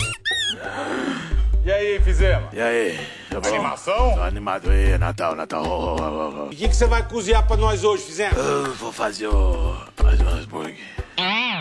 E 1.63 1.71
aí, 1.71 1.99
fizemos? 1.99 2.51
E 2.53 2.59
aí? 2.61 2.97
Tá 3.29 3.39
bom? 3.39 3.49
Animação? 3.49 4.13
Tô 4.15 4.21
animado 4.21 4.69
aí, 4.69 4.97
Natal, 4.97 5.35
Natal. 5.35 5.63
Oh, 5.65 5.95
oh, 5.95 6.01
oh, 6.01 6.47
oh. 6.47 6.51
E 6.51 6.55
o 6.55 6.57
que, 6.57 6.69
que 6.69 6.75
você 6.75 6.85
vai 6.87 7.07
cozinhar 7.07 7.45
pra 7.45 7.57
nós 7.57 7.83
hoje, 7.83 8.03
fizemos? 8.03 8.37
Eu 8.37 8.73
vou 8.75 8.91
fazer 8.91 9.27
o. 9.27 9.75
fazer 9.95 10.23
um 10.23 10.29
hambúrguer. 10.29 10.77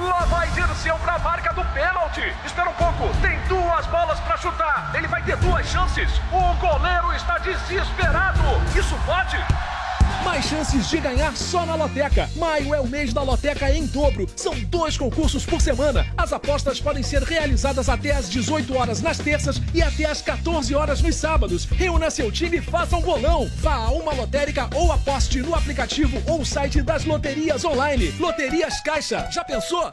Lá 0.00 0.24
vai 0.24 0.48
Dirceu 0.48 0.96
pra 0.98 1.18
marca 1.18 1.52
do 1.52 1.64
pênalti. 1.74 2.34
Espera 2.44 2.70
um 2.70 2.74
pouco, 2.74 3.14
tem 3.20 3.38
duas 3.48 3.86
bolas 3.86 4.18
pra 4.20 4.36
chutar. 4.38 4.90
Ele 4.94 5.06
vai 5.06 5.22
ter 5.22 5.36
duas 5.36 5.66
chances. 5.66 6.10
O 6.32 6.54
goleiro 6.54 7.12
está 7.14 7.38
desesperado. 7.38 8.40
Isso 8.74 8.96
pode? 9.04 9.36
Mais 10.24 10.44
chances 10.44 10.88
de 10.88 10.98
ganhar 10.98 11.36
só 11.36 11.64
na 11.64 11.74
Loteca. 11.74 12.28
Maio 12.36 12.74
é 12.74 12.80
o 12.80 12.86
mês 12.86 13.12
da 13.12 13.22
Loteca 13.22 13.70
em 13.70 13.86
dobro. 13.86 14.26
São 14.36 14.54
dois 14.64 14.96
concursos 14.96 15.44
por 15.46 15.60
semana. 15.60 16.06
As 16.16 16.32
apostas 16.32 16.80
podem 16.80 17.02
ser 17.02 17.22
realizadas 17.22 17.88
até 17.88 18.12
às 18.12 18.28
18 18.28 18.76
horas 18.76 19.00
nas 19.00 19.18
terças 19.18 19.60
e 19.74 19.82
até 19.82 20.04
às 20.04 20.20
14 20.20 20.74
horas 20.74 21.00
nos 21.00 21.16
sábados. 21.16 21.64
Reúna 21.64 22.10
seu 22.10 22.30
time 22.30 22.58
e 22.58 22.62
faça 22.62 22.96
um 22.96 23.02
bolão. 23.02 23.50
Vá 23.56 23.74
a 23.74 23.90
uma 23.90 24.12
lotérica 24.12 24.68
ou 24.74 24.92
aposte 24.92 25.40
no 25.40 25.54
aplicativo 25.54 26.22
ou 26.26 26.44
site 26.44 26.82
das 26.82 27.04
loterias 27.04 27.64
online. 27.64 28.10
Loterias 28.18 28.80
Caixa. 28.82 29.28
Já 29.30 29.44
pensou? 29.44 29.92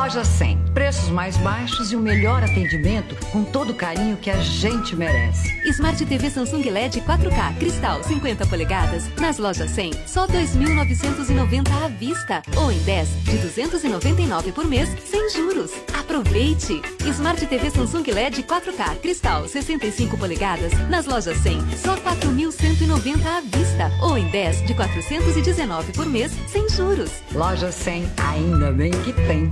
Loja 0.01 0.25
100. 0.25 0.57
Preços 0.73 1.09
mais 1.09 1.37
baixos 1.37 1.91
e 1.91 1.95
o 1.95 1.99
melhor 1.99 2.43
atendimento 2.43 3.15
com 3.31 3.43
todo 3.43 3.69
o 3.69 3.75
carinho 3.75 4.17
que 4.17 4.31
a 4.31 4.37
gente 4.37 4.95
merece. 4.95 5.47
Smart 5.69 6.03
TV 6.03 6.27
Samsung 6.27 6.63
LED 6.63 7.01
4K 7.01 7.59
Cristal 7.59 8.03
50 8.03 8.47
polegadas 8.47 9.07
nas 9.19 9.37
lojas 9.37 9.69
100, 9.69 9.91
só 10.07 10.25
2.990 10.25 11.85
à 11.85 11.87
vista 11.87 12.41
ou 12.57 12.71
em 12.71 12.79
10 12.79 13.09
de 13.25 13.37
299 13.37 14.51
por 14.53 14.65
mês 14.65 14.89
sem 15.05 15.29
juros. 15.29 15.71
Aproveite! 15.93 16.81
Smart 17.05 17.45
TV 17.45 17.69
Samsung 17.69 18.11
LED 18.11 18.41
4K 18.41 18.95
Cristal 19.01 19.47
65 19.47 20.17
polegadas 20.17 20.73
nas 20.89 21.05
lojas 21.05 21.37
100, 21.37 21.77
só 21.77 21.95
4.190 21.97 23.23
à 23.27 23.41
vista 23.41 23.91
ou 24.01 24.17
em 24.17 24.27
10 24.31 24.65
de 24.65 24.73
419 24.73 25.91
por 25.93 26.07
mês 26.07 26.31
sem 26.47 26.67
juros. 26.69 27.11
Loja 27.33 27.71
100, 27.71 28.11
ainda 28.17 28.71
bem 28.71 28.89
que 28.89 29.13
tem. 29.13 29.51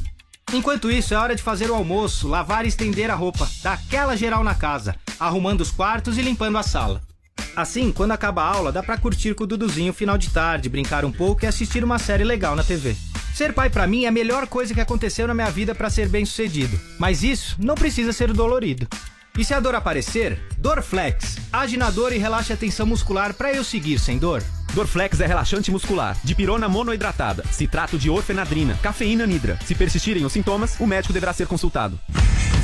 Enquanto 0.53 0.91
isso, 0.91 1.13
é 1.13 1.17
hora 1.17 1.33
de 1.33 1.41
fazer 1.41 1.71
o 1.71 1.75
almoço, 1.75 2.27
lavar 2.27 2.65
e 2.65 2.67
estender 2.67 3.09
a 3.09 3.15
roupa, 3.15 3.49
dar 3.63 3.73
aquela 3.73 4.17
geral 4.17 4.43
na 4.43 4.53
casa, 4.53 4.95
arrumando 5.17 5.61
os 5.61 5.71
quartos 5.71 6.17
e 6.17 6.21
limpando 6.21 6.57
a 6.57 6.63
sala. 6.63 7.01
Assim, 7.55 7.91
quando 7.91 8.11
acaba 8.11 8.43
a 8.43 8.53
aula, 8.53 8.71
dá 8.71 8.83
pra 8.83 8.97
curtir 8.97 9.33
com 9.33 9.45
o 9.45 9.47
Duduzinho 9.47 9.93
final 9.93 10.17
de 10.17 10.29
tarde, 10.29 10.67
brincar 10.67 11.05
um 11.05 11.11
pouco 11.11 11.45
e 11.45 11.47
assistir 11.47 11.85
uma 11.85 11.97
série 11.97 12.25
legal 12.25 12.53
na 12.53 12.65
TV. 12.65 12.95
Ser 13.33 13.53
pai 13.53 13.69
pra 13.69 13.87
mim 13.87 14.03
é 14.03 14.09
a 14.09 14.11
melhor 14.11 14.45
coisa 14.45 14.73
que 14.73 14.81
aconteceu 14.81 15.25
na 15.25 15.33
minha 15.33 15.49
vida 15.49 15.73
pra 15.73 15.89
ser 15.89 16.09
bem 16.09 16.25
sucedido. 16.25 16.77
Mas 16.99 17.23
isso 17.23 17.55
não 17.57 17.75
precisa 17.75 18.11
ser 18.11 18.33
dolorido. 18.33 18.87
E 19.37 19.45
se 19.45 19.53
a 19.53 19.59
dor 19.61 19.75
aparecer, 19.75 20.37
Dorflex. 20.57 21.37
Age 21.51 21.77
na 21.77 21.89
dor 21.89 22.11
e 22.11 22.17
relaxa 22.17 22.53
a 22.55 22.57
tensão 22.57 22.85
muscular 22.85 23.33
pra 23.33 23.53
eu 23.53 23.63
seguir 23.63 23.99
sem 23.99 24.17
dor. 24.17 24.43
Dorflex 24.73 25.19
é 25.19 25.25
relaxante 25.25 25.69
muscular, 25.69 26.17
de 26.23 26.33
pirona 26.33 26.69
monoidratada, 26.69 27.43
citrato 27.51 27.97
de 27.97 28.09
orfenadrina, 28.09 28.77
cafeína 28.81 29.27
nidra. 29.27 29.59
Se 29.65 29.75
persistirem 29.75 30.23
os 30.23 30.31
sintomas, 30.31 30.79
o 30.79 30.87
médico 30.87 31.11
deverá 31.11 31.33
ser 31.33 31.45
consultado. 31.45 31.99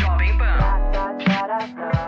Jovem 0.00 0.38
Pan. 0.38 2.07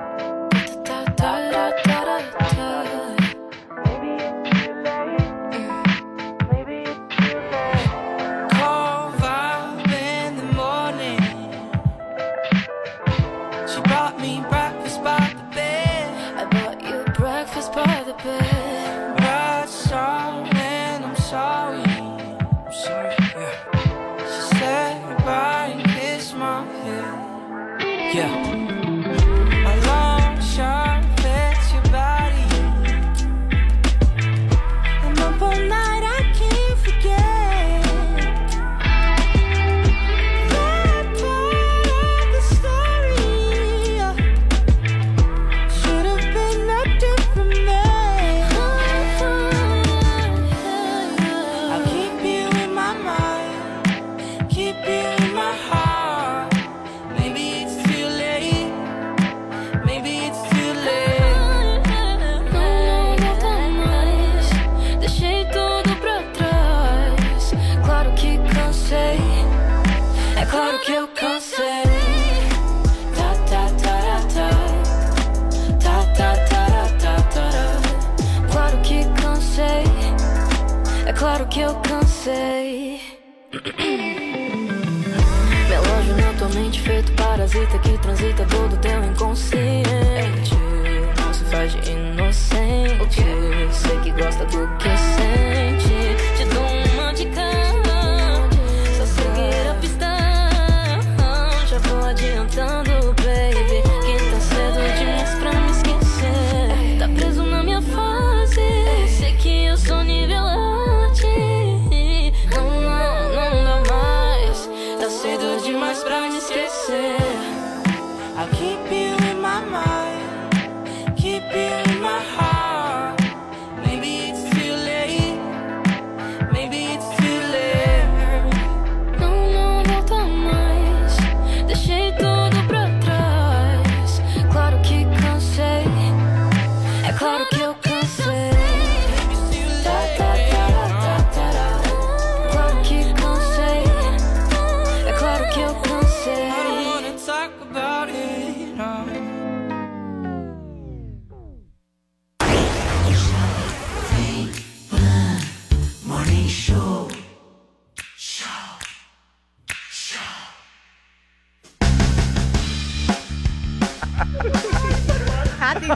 I'll 118.40 118.48
keep 118.48 118.90
you 118.90 119.14
in 119.28 119.40
my 119.42 119.62
mind, 119.66 121.16
keep 121.18 121.42
you 121.52 121.92
in 121.92 122.00
my 122.00 122.20
heart. 122.20 122.49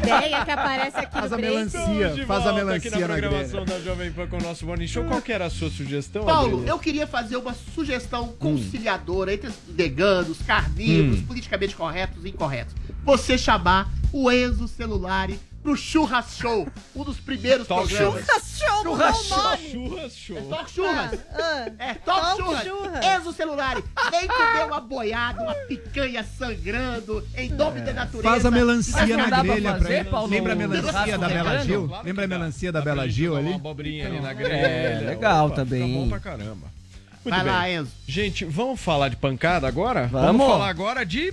Ideia 0.04 0.44
que 0.44 0.50
aparece 0.50 0.96
aqui 0.98 1.12
Faz 1.12 1.30
no 1.30 1.36
a 1.36 1.40
break. 1.40 1.54
melancia, 1.56 2.08
De 2.10 2.24
faz 2.26 2.46
a 2.46 2.52
melancia 2.52 2.90
aqui 2.90 3.00
na 3.00 3.06
programação 3.08 3.64
da 3.64 3.80
Jovem 3.80 4.12
Pan 4.12 4.26
com 4.26 4.36
o 4.38 4.42
nosso 4.42 4.66
Morning 4.66 4.86
Show. 4.86 5.04
Qual 5.04 5.20
que 5.22 5.32
era 5.32 5.46
a 5.46 5.50
sua 5.50 5.70
sugestão, 5.70 6.24
Paulo, 6.24 6.48
Adriano? 6.58 6.68
eu 6.68 6.78
queria 6.78 7.06
fazer 7.06 7.36
uma 7.36 7.54
sugestão 7.74 8.28
conciliadora 8.38 9.32
entre 9.34 9.48
os 9.48 9.54
veganos, 9.68 10.38
carnívoros, 10.46 11.20
Hum. 11.20 11.26
politicamente 11.26 11.74
corretos 11.76 12.24
e 12.24 12.28
incorretos. 12.28 12.74
Você 13.04 13.36
chamar 13.36 13.88
o 14.12 14.30
Enzo 14.30 14.66
Celulari 14.68 15.38
pro 15.64 15.74
Churras 15.76 16.36
Show, 16.38 16.68
um 16.94 17.02
dos 17.04 17.18
primeiros 17.18 17.66
Talk 17.66 17.88
programas. 17.88 18.22
Churras 18.26 18.58
Show, 18.58 18.82
Churras 18.82 19.16
Show. 19.24 19.38
nome. 19.38 19.70
Churras 19.72 20.16
Show. 20.16 20.36
É 20.36 20.40
Talk 20.42 20.70
Churras. 20.70 21.18
Ah, 21.32 21.66
É, 21.78 21.94
Talk, 21.94 22.04
Talk 22.04 22.36
Churras. 22.42 22.64
Churras. 22.64 23.04
Enzo 23.06 23.32
Celular. 23.32 23.74
Vem 24.10 24.28
comer 24.28 24.64
uma 24.66 24.80
boiada, 24.80 25.42
uma 25.42 25.54
picanha 25.54 26.22
sangrando, 26.22 27.26
em 27.34 27.48
nome 27.48 27.80
da 27.80 27.94
natureza. 27.94 28.28
Faz 28.28 28.44
a 28.44 28.50
melancia 28.50 29.16
na 29.16 29.42
grelha 29.42 29.74
pra 29.74 29.90
ele. 29.90 30.08
Lembra 30.28 30.52
a 30.52 30.56
melancia 30.56 31.18
da 31.18 31.28
Bela? 31.28 31.58
Gil? 31.64 31.90
Lembra 32.04 32.24
a 32.24 32.28
melancia 32.28 32.70
da 32.72 32.80
Bela 32.82 33.08
Gil 33.08 33.36
ali? 33.36 33.48
Uma 33.48 33.56
abobrinha 33.56 34.06
ali 34.06 34.20
na 34.20 34.32
grelha. 34.34 34.52
É, 34.54 35.00
legal 35.06 35.46
Opa, 35.46 35.56
também. 35.56 35.82
Fica 35.88 35.98
bom 36.00 36.08
pra 36.10 36.20
caramba. 36.20 36.74
Muito 37.24 37.36
Vai 37.36 37.42
bem. 37.44 37.52
lá, 37.54 37.70
Enzo. 37.70 37.90
Gente, 38.06 38.44
vamos 38.44 38.78
falar 38.78 39.08
de 39.08 39.16
pancada 39.16 39.66
agora? 39.66 40.06
Vamos. 40.08 40.46
falar 40.46 40.68
agora 40.68 41.06
de 41.06 41.32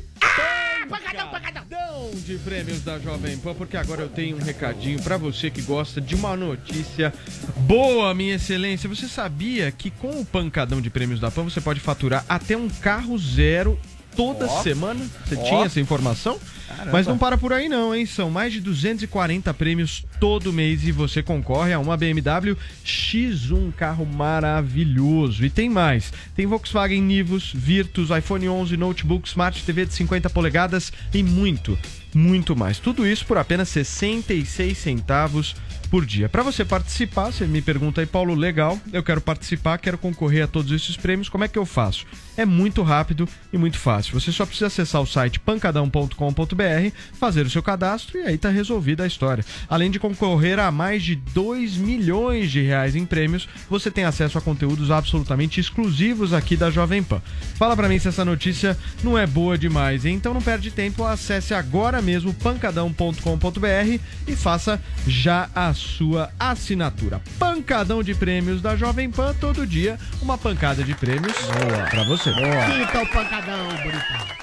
Pancadão, 0.88 1.30
pancadão. 1.30 1.64
pancadão 1.64 2.12
de 2.26 2.38
prêmios 2.38 2.82
da 2.82 2.99
Jovem 2.99 3.38
Pan, 3.38 3.53
porque 3.53 3.78
agora 3.78 4.02
eu 4.02 4.10
tenho 4.10 4.38
um 4.38 4.40
recadinho 4.40 5.02
pra 5.02 5.18
você 5.18 5.49
que 5.49 5.62
gosta 5.62 6.02
de 6.02 6.16
uma 6.16 6.36
notícia 6.36 7.14
boa, 7.60 8.14
minha 8.14 8.36
excelência. 8.36 8.90
Você 8.90 9.08
sabia 9.08 9.72
que 9.72 9.90
com 9.90 10.22
o 10.22 10.26
pancadão 10.26 10.82
de 10.82 10.90
prêmios 10.90 11.20
da 11.20 11.32
Pan 11.32 11.44
você 11.44 11.62
pode 11.62 11.80
faturar 11.80 12.26
até 12.28 12.56
um 12.58 12.70
carro 12.70 13.18
zero 13.18 13.80
toda 14.16 14.46
Ó. 14.46 14.62
semana? 14.64 15.06
Você 15.26 15.36
Ó. 15.36 15.44
tinha 15.44 15.66
essa 15.66 15.80
informação? 15.80 16.40
Caramba. 16.68 16.92
Mas 16.92 17.08
não 17.08 17.18
para 17.18 17.38
por 17.38 17.52
aí 17.52 17.68
não, 17.68 17.94
hein? 17.94 18.06
São 18.06 18.30
mais 18.30 18.54
de 18.54 18.62
240 18.62 19.54
prêmios 19.54 20.06
todo 20.20 20.54
mês 20.54 20.84
e 20.88 20.92
você 20.92 21.22
concorre 21.22 21.74
a 21.74 21.80
uma 21.80 21.98
BMW 21.98 22.56
X1, 22.86 23.52
um 23.54 23.72
carro 23.72 24.06
maravilhoso. 24.06 25.46
E 25.46 25.50
tem 25.50 25.70
mais. 25.70 26.14
Tem 26.36 26.46
Volkswagen 26.46 27.02
Nivus, 27.02 27.52
Virtus, 27.54 28.10
iPhone 28.10 28.48
11, 28.48 28.78
notebook, 28.78 29.28
Smart 29.28 29.62
TV 29.64 29.86
de 29.86 29.94
50 29.94 30.30
polegadas 30.30 30.92
e 31.14 31.22
muito, 31.22 31.78
muito 32.14 32.56
mais. 32.56 32.80
Tudo 32.80 33.06
isso 33.06 33.26
por 33.26 33.38
apenas 33.38 33.70
66 33.70 34.78
centavos 34.78 35.56
por 35.91 36.05
dia. 36.05 36.30
Para 36.30 36.41
você 36.41 36.63
participar, 36.63 37.31
você 37.31 37.45
me 37.45 37.61
pergunta 37.61 37.99
aí, 37.99 38.07
Paulo, 38.07 38.34
legal, 38.34 38.80
eu 38.93 39.03
quero 39.03 39.19
participar, 39.19 39.77
quero 39.77 39.97
concorrer 39.97 40.45
a 40.45 40.47
todos 40.47 40.72
esses 40.72 40.95
prêmios, 40.95 41.27
como 41.27 41.43
é 41.43 41.49
que 41.49 41.59
eu 41.59 41.65
faço? 41.65 42.05
É 42.38 42.45
muito 42.45 42.81
rápido 42.81 43.27
e 43.51 43.57
muito 43.57 43.77
fácil. 43.77 44.18
Você 44.18 44.31
só 44.31 44.45
precisa 44.45 44.68
acessar 44.68 45.01
o 45.01 45.05
site 45.05 45.38
pancadão.com.br, 45.41 46.95
fazer 47.19 47.45
o 47.45 47.49
seu 47.49 47.61
cadastro 47.61 48.18
e 48.18 48.22
aí 48.22 48.38
tá 48.38 48.49
resolvida 48.49 49.03
a 49.03 49.07
história. 49.07 49.43
Além 49.68 49.91
de 49.91 49.99
concorrer 49.99 50.59
a 50.59 50.72
mais 50.72 51.03
de 51.03 51.15
2 51.15 51.76
milhões 51.76 52.49
de 52.49 52.61
reais 52.61 52.95
em 52.95 53.05
prêmios, 53.05 53.49
você 53.69 53.91
tem 53.91 54.05
acesso 54.05 54.38
a 54.38 54.41
conteúdos 54.41 54.89
absolutamente 54.91 55.59
exclusivos 55.59 56.34
aqui 56.34 56.55
da 56.55 56.72
Jovem 56.72 57.03
Pan. 57.03 57.22
Fala 57.55 57.76
pra 57.76 57.89
mim 57.89 57.99
se 57.99 58.07
essa 58.07 58.23
notícia 58.23 58.77
não 59.03 59.18
é 59.18 59.27
boa 59.27 59.57
demais, 59.57 60.05
hein? 60.05 60.15
então 60.15 60.34
não 60.34 60.41
perde 60.41 60.72
tempo, 60.72 61.03
acesse 61.03 61.53
agora 61.53 62.01
mesmo 62.01 62.34
pancadão.com.br 62.34 63.99
e 64.26 64.35
faça 64.38 64.81
já 65.05 65.49
a 65.53 65.73
sua 65.82 66.32
assinatura. 66.40 67.22
Pancadão 67.38 68.03
de 68.03 68.14
prêmios 68.14 68.62
da 68.62 68.76
Jovem 68.76 69.10
Pan, 69.10 69.34
todo 69.40 69.66
dia 69.66 69.99
uma 70.22 70.38
pancada 70.38 70.84
de 70.84 70.94
prêmios 70.94 71.34
boa 71.34 71.90
pra 71.90 72.03
você. 72.03 72.32
Quinta 72.32 73.02
o 73.02 73.08
pancadão, 73.08 73.68
bonitão. 73.84 74.41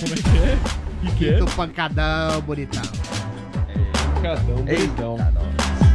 Como 0.00 0.14
é 0.14 0.16
que 0.16 0.38
é? 0.38 0.58
Que 1.00 1.16
que 1.16 1.28
é? 1.28 1.32
Quinta 1.32 1.44
o 1.44 1.50
pancadão, 1.54 2.40
bonitão. 2.42 2.82
Pancadão, 4.14 4.64
bonitão. 4.64 5.87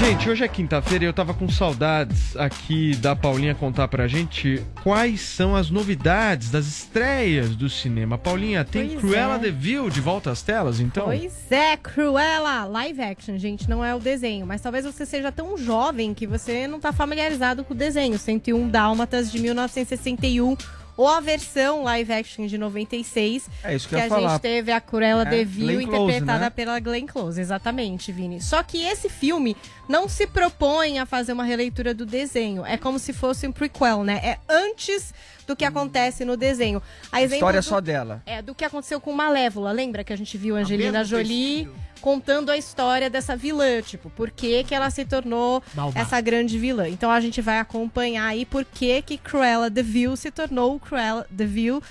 Gente, 0.00 0.30
hoje 0.30 0.42
é 0.42 0.48
quinta-feira 0.48 1.04
e 1.04 1.06
eu 1.06 1.12
tava 1.12 1.34
com 1.34 1.46
saudades 1.48 2.34
aqui 2.36 2.96
da 2.96 3.14
Paulinha 3.14 3.54
contar 3.54 3.86
pra 3.86 4.08
gente 4.08 4.64
quais 4.82 5.20
são 5.20 5.54
as 5.54 5.68
novidades 5.70 6.50
das 6.50 6.66
estreias 6.66 7.54
do 7.54 7.68
cinema. 7.68 8.16
Paulinha, 8.16 8.64
tem 8.64 8.88
Pois 8.88 9.00
Cruella 9.00 9.36
é. 9.36 9.38
de 9.38 9.50
Vil 9.50 9.90
de 9.90 10.00
volta 10.00 10.30
às 10.30 10.40
telas, 10.40 10.80
então? 10.80 11.04
Pois 11.04 11.52
é, 11.52 11.76
Cruella, 11.76 12.64
live 12.64 13.02
action, 13.02 13.36
gente, 13.36 13.68
não 13.68 13.84
é 13.84 13.94
o 13.94 13.98
desenho. 14.00 14.46
Mas 14.46 14.62
talvez 14.62 14.86
você 14.86 15.04
seja 15.04 15.30
tão 15.30 15.56
jovem 15.58 16.14
que 16.14 16.26
você 16.26 16.66
não 16.66 16.80
tá 16.80 16.92
familiarizado 16.92 17.62
com 17.62 17.74
o 17.74 17.76
desenho. 17.76 18.18
101 18.18 18.68
Dálmatas 18.70 19.30
de 19.30 19.38
1961, 19.38 20.56
ou 20.96 21.08
a 21.08 21.20
versão 21.20 21.82
live 21.84 22.12
action 22.12 22.46
de 22.46 22.58
96. 22.58 23.48
É 23.64 23.74
isso 23.74 23.88
que 23.88 23.94
que 23.94 24.00
a 24.00 24.08
falar. 24.08 24.30
gente 24.30 24.40
teve 24.40 24.70
a 24.72 24.80
Cruella 24.80 25.22
É, 25.22 25.30
de 25.30 25.44
Vil 25.44 25.66
Glenn 25.66 25.86
Close, 25.86 26.02
interpretada 26.02 26.40
né? 26.40 26.50
pela 26.50 26.78
Glenn 26.80 27.06
Close, 27.06 27.40
exatamente, 27.40 28.12
Vini. 28.12 28.40
Só 28.40 28.62
que 28.62 28.82
esse 28.82 29.08
filme 29.08 29.56
não 29.90 30.08
se 30.08 30.24
propõe 30.26 31.00
a 31.00 31.04
fazer 31.04 31.32
uma 31.32 31.42
releitura 31.42 31.92
do 31.92 32.06
desenho. 32.06 32.64
É 32.64 32.76
como 32.76 32.96
se 32.98 33.12
fosse 33.12 33.46
um 33.46 33.52
prequel, 33.52 34.04
né? 34.04 34.20
É 34.22 34.38
antes 34.48 35.12
do 35.46 35.56
que 35.56 35.64
acontece 35.64 36.24
no 36.24 36.36
desenho. 36.36 36.80
A 37.10 37.20
exemplo 37.20 37.36
História 37.38 37.60
do- 37.60 37.64
só 37.64 37.80
dela. 37.80 38.22
é, 38.24 38.40
do 38.40 38.54
que 38.54 38.64
aconteceu 38.64 39.00
com 39.00 39.12
Malévola. 39.12 39.72
Lembra 39.72 40.04
que 40.04 40.12
a 40.12 40.16
gente 40.16 40.38
viu 40.38 40.56
a 40.56 40.60
Angelina 40.60 41.02
Jolie 41.04 41.68
contando 42.00 42.50
a 42.50 42.56
história 42.56 43.10
dessa 43.10 43.36
vilã, 43.36 43.82
tipo, 43.82 44.08
por 44.10 44.30
que, 44.30 44.62
que 44.64 44.74
ela 44.74 44.88
se 44.90 45.04
tornou 45.04 45.60
Malvada. 45.74 46.00
essa 46.06 46.20
grande 46.20 46.56
vilã. 46.58 46.88
Então 46.88 47.10
a 47.10 47.20
gente 47.20 47.40
vai 47.42 47.58
acompanhar 47.58 48.26
aí 48.26 48.46
por 48.46 48.64
que 48.64 49.02
que 49.02 49.18
Cruella 49.18 49.68
de 49.68 49.82
Vil 49.82 50.16
se 50.16 50.30
tornou 50.30 50.78
Cruella 50.78 51.26
de 51.28 51.44
Vil 51.44 51.82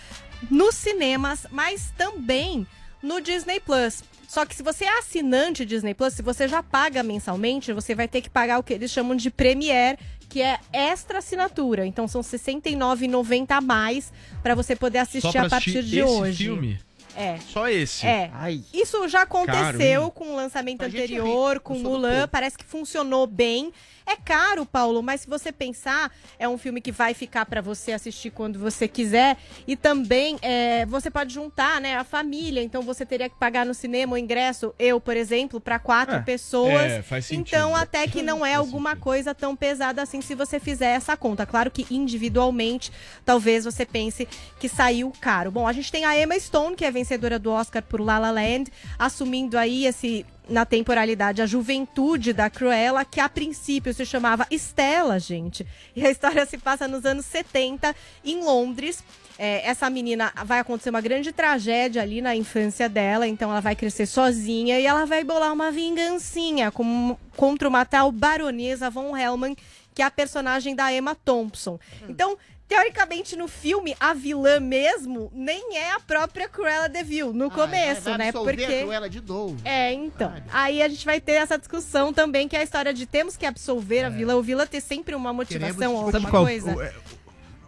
nos 0.50 0.74
cinemas, 0.76 1.46
mas 1.52 1.94
também 1.98 2.66
no 3.04 3.20
Disney 3.20 3.60
Plus. 3.60 4.04
Só 4.30 4.46
que 4.46 4.54
se 4.56 4.62
você 4.62 4.86
é 4.86 5.00
assinante 5.00 5.66
Disney 5.66 5.96
Plus, 5.96 6.14
se 6.14 6.22
você 6.22 6.48
já 6.48 6.62
paga 6.62 7.02
mensalmente, 7.02 7.74
você 7.74 7.96
vai 7.96 8.08
ter 8.08 8.22
que 8.22 8.30
pagar 8.30 8.60
o 8.60 8.64
que 8.64 8.72
eles 8.72 8.92
chamam 8.92 9.16
de 9.16 9.32
Premiere, 9.32 9.98
que 10.30 10.40
é 10.40 10.60
extra 10.72 11.18
assinatura. 11.18 11.84
Então 11.84 12.08
são 12.08 12.22
R$ 12.22 12.28
69,90 12.28 13.46
a 13.50 13.60
mais 13.60 14.14
para 14.44 14.54
você 14.54 14.76
poder 14.76 15.00
assistir 15.00 15.32
pra 15.32 15.48
a 15.48 15.50
partir 15.50 15.80
assistir 15.80 15.84
de 15.84 16.00
esse 16.02 16.08
hoje. 16.08 16.44
filme? 16.44 16.80
É. 17.16 17.40
Só 17.40 17.68
esse? 17.68 18.06
É. 18.06 18.30
Ai. 18.32 18.64
Isso 18.72 19.08
já 19.08 19.24
aconteceu 19.24 20.02
Caro, 20.02 20.12
com 20.12 20.34
o 20.34 20.36
lançamento 20.36 20.84
anterior, 20.84 21.60
com 21.60 21.80
Mulan. 21.80 22.28
Parece 22.28 22.56
que 22.56 22.64
funcionou 22.64 23.26
bem. 23.26 23.74
É 24.12 24.16
caro, 24.16 24.66
Paulo, 24.66 25.04
mas 25.04 25.22
se 25.22 25.30
você 25.30 25.52
pensar, 25.52 26.12
é 26.40 26.50
um 26.50 26.58
filme 26.58 26.82
que 26.82 26.92
vai 26.92 27.14
ficar 27.14 27.46
pra 27.46 27.62
você 27.62 27.92
assistir 27.92 28.32
quando 28.32 28.58
você 28.58 28.88
quiser. 28.88 29.38
E 29.68 29.76
também 29.76 30.40
é, 30.42 30.84
você 30.88 31.12
pode 31.12 31.32
juntar, 31.32 31.80
né, 31.80 31.96
a 31.96 32.04
família. 32.04 32.64
Então 32.64 32.82
você 32.82 33.06
teria 33.06 33.30
que 33.30 33.36
pagar 33.38 33.68
no 33.68 33.74
cinema 33.76 34.16
o 34.16 34.18
ingresso, 34.18 34.74
eu, 34.80 35.00
por 35.00 35.16
exemplo, 35.16 35.62
pra 35.62 35.78
quatro 35.78 36.16
É. 36.16 36.22
pessoas. 36.22 36.92
É, 36.92 37.02
faz 37.04 37.26
sentido. 37.26 37.48
Então 37.56 37.76
até 37.76 38.08
que 38.08 38.24
não 38.24 38.44
é 38.44 38.56
alguma 38.56 38.96
coisa 38.96 39.36
tão 39.36 39.56
pesada 39.56 40.02
assim 40.02 40.22
se 40.22 40.34
você 40.34 40.60
fizer 40.60 40.90
essa 40.96 41.16
conta. 41.16 41.46
Claro 41.46 41.70
que 41.70 41.86
individualmente, 41.94 42.92
talvez 43.24 43.66
você 43.66 43.86
pense 43.86 44.28
que 44.60 44.68
saiu 44.68 45.14
caro. 45.22 45.52
Bom, 45.52 45.68
a 45.68 45.72
gente 45.72 45.92
tem 45.92 46.04
a 46.06 46.20
Emma 46.20 46.40
Stone, 46.40 46.76
que 46.76 46.84
é 46.84 46.90
vencedora 46.90 47.38
do 47.38 47.52
Oscar 47.52 47.84
por 47.84 48.02
La 48.02 48.18
La 48.18 48.32
Land, 48.32 48.72
assumindo 48.98 49.56
aí 49.56 49.86
esse 49.86 50.26
na 50.50 50.66
temporalidade 50.66 51.42
a 51.42 51.46
juventude 51.46 52.34
da 52.34 52.50
Cruella, 52.50 53.06
que 53.06 53.20
a 53.20 53.30
princípio 53.30 53.94
se 53.94 54.06
chamava 54.06 54.48
Estela, 54.50 55.20
gente. 55.20 55.66
E 55.96 56.06
a 56.06 56.10
história 56.12 56.46
se 56.46 56.58
passa 56.58 56.88
nos 56.88 57.06
anos 57.06 57.26
70 57.26 57.96
em 58.26 58.44
Londres. 58.44 59.04
É, 59.38 59.66
essa 59.70 59.90
menina 59.90 60.34
vai 60.46 60.60
acontecer 60.60 60.90
uma 60.90 61.00
grande 61.00 61.32
tragédia 61.32 62.02
ali 62.02 62.20
na 62.22 62.36
infância 62.36 62.90
dela, 62.90 63.26
então 63.26 63.50
ela 63.50 63.62
vai 63.62 63.74
crescer 63.76 64.06
sozinha 64.06 64.78
e 64.80 64.86
ela 64.86 65.06
vai 65.06 65.24
bolar 65.24 65.54
uma 65.54 65.72
vingancinha 65.72 66.72
com- 66.72 67.16
contra 67.38 67.70
uma 67.70 67.86
tal 67.86 68.12
baronesa 68.12 68.90
von 68.90 69.16
Hellman, 69.16 69.56
que 69.96 70.02
é 70.02 70.06
a 70.06 70.12
personagem 70.12 70.76
da 70.76 70.92
Emma 70.94 71.16
Thompson. 71.16 71.80
Então, 72.10 72.38
teoricamente, 72.70 73.36
no 73.36 73.48
filme, 73.48 73.96
a 74.00 74.14
vilã 74.14 74.60
mesmo 74.60 75.32
nem 75.34 75.76
é 75.76 75.92
a 75.94 76.00
própria 76.00 76.48
Cruella 76.48 76.88
de 76.88 77.04
Vil, 77.04 77.34
no 77.34 77.50
começo, 77.50 78.04
vai 78.04 78.18
né? 78.20 78.30
absolver 78.30 78.56
Porque. 78.58 78.74
a 78.74 78.82
Cruella 78.84 79.10
de 79.10 79.22
novo. 79.22 79.58
É, 79.66 79.92
então. 79.92 80.32
Aí 80.54 80.82
a 80.84 80.88
gente 80.88 81.04
vai 81.04 81.20
ter 81.20 81.34
essa 81.34 81.58
discussão 81.58 82.14
também, 82.14 82.48
que 82.48 82.56
é 82.56 82.60
a 82.60 82.64
história 82.64 82.94
de 82.94 83.06
temos 83.08 83.36
que 83.36 83.46
absolver 83.46 84.06
a 84.06 84.10
vilã, 84.10 84.36
o 84.36 84.44
vilã 84.44 84.68
ter 84.68 84.80
sempre 84.82 85.16
uma 85.16 85.34
motivação 85.34 85.96
ou 85.96 86.06
alguma 86.06 86.30
qual- 86.30 86.46
coisa. 86.46 86.76
o- 86.76 86.82
é, 86.82 86.94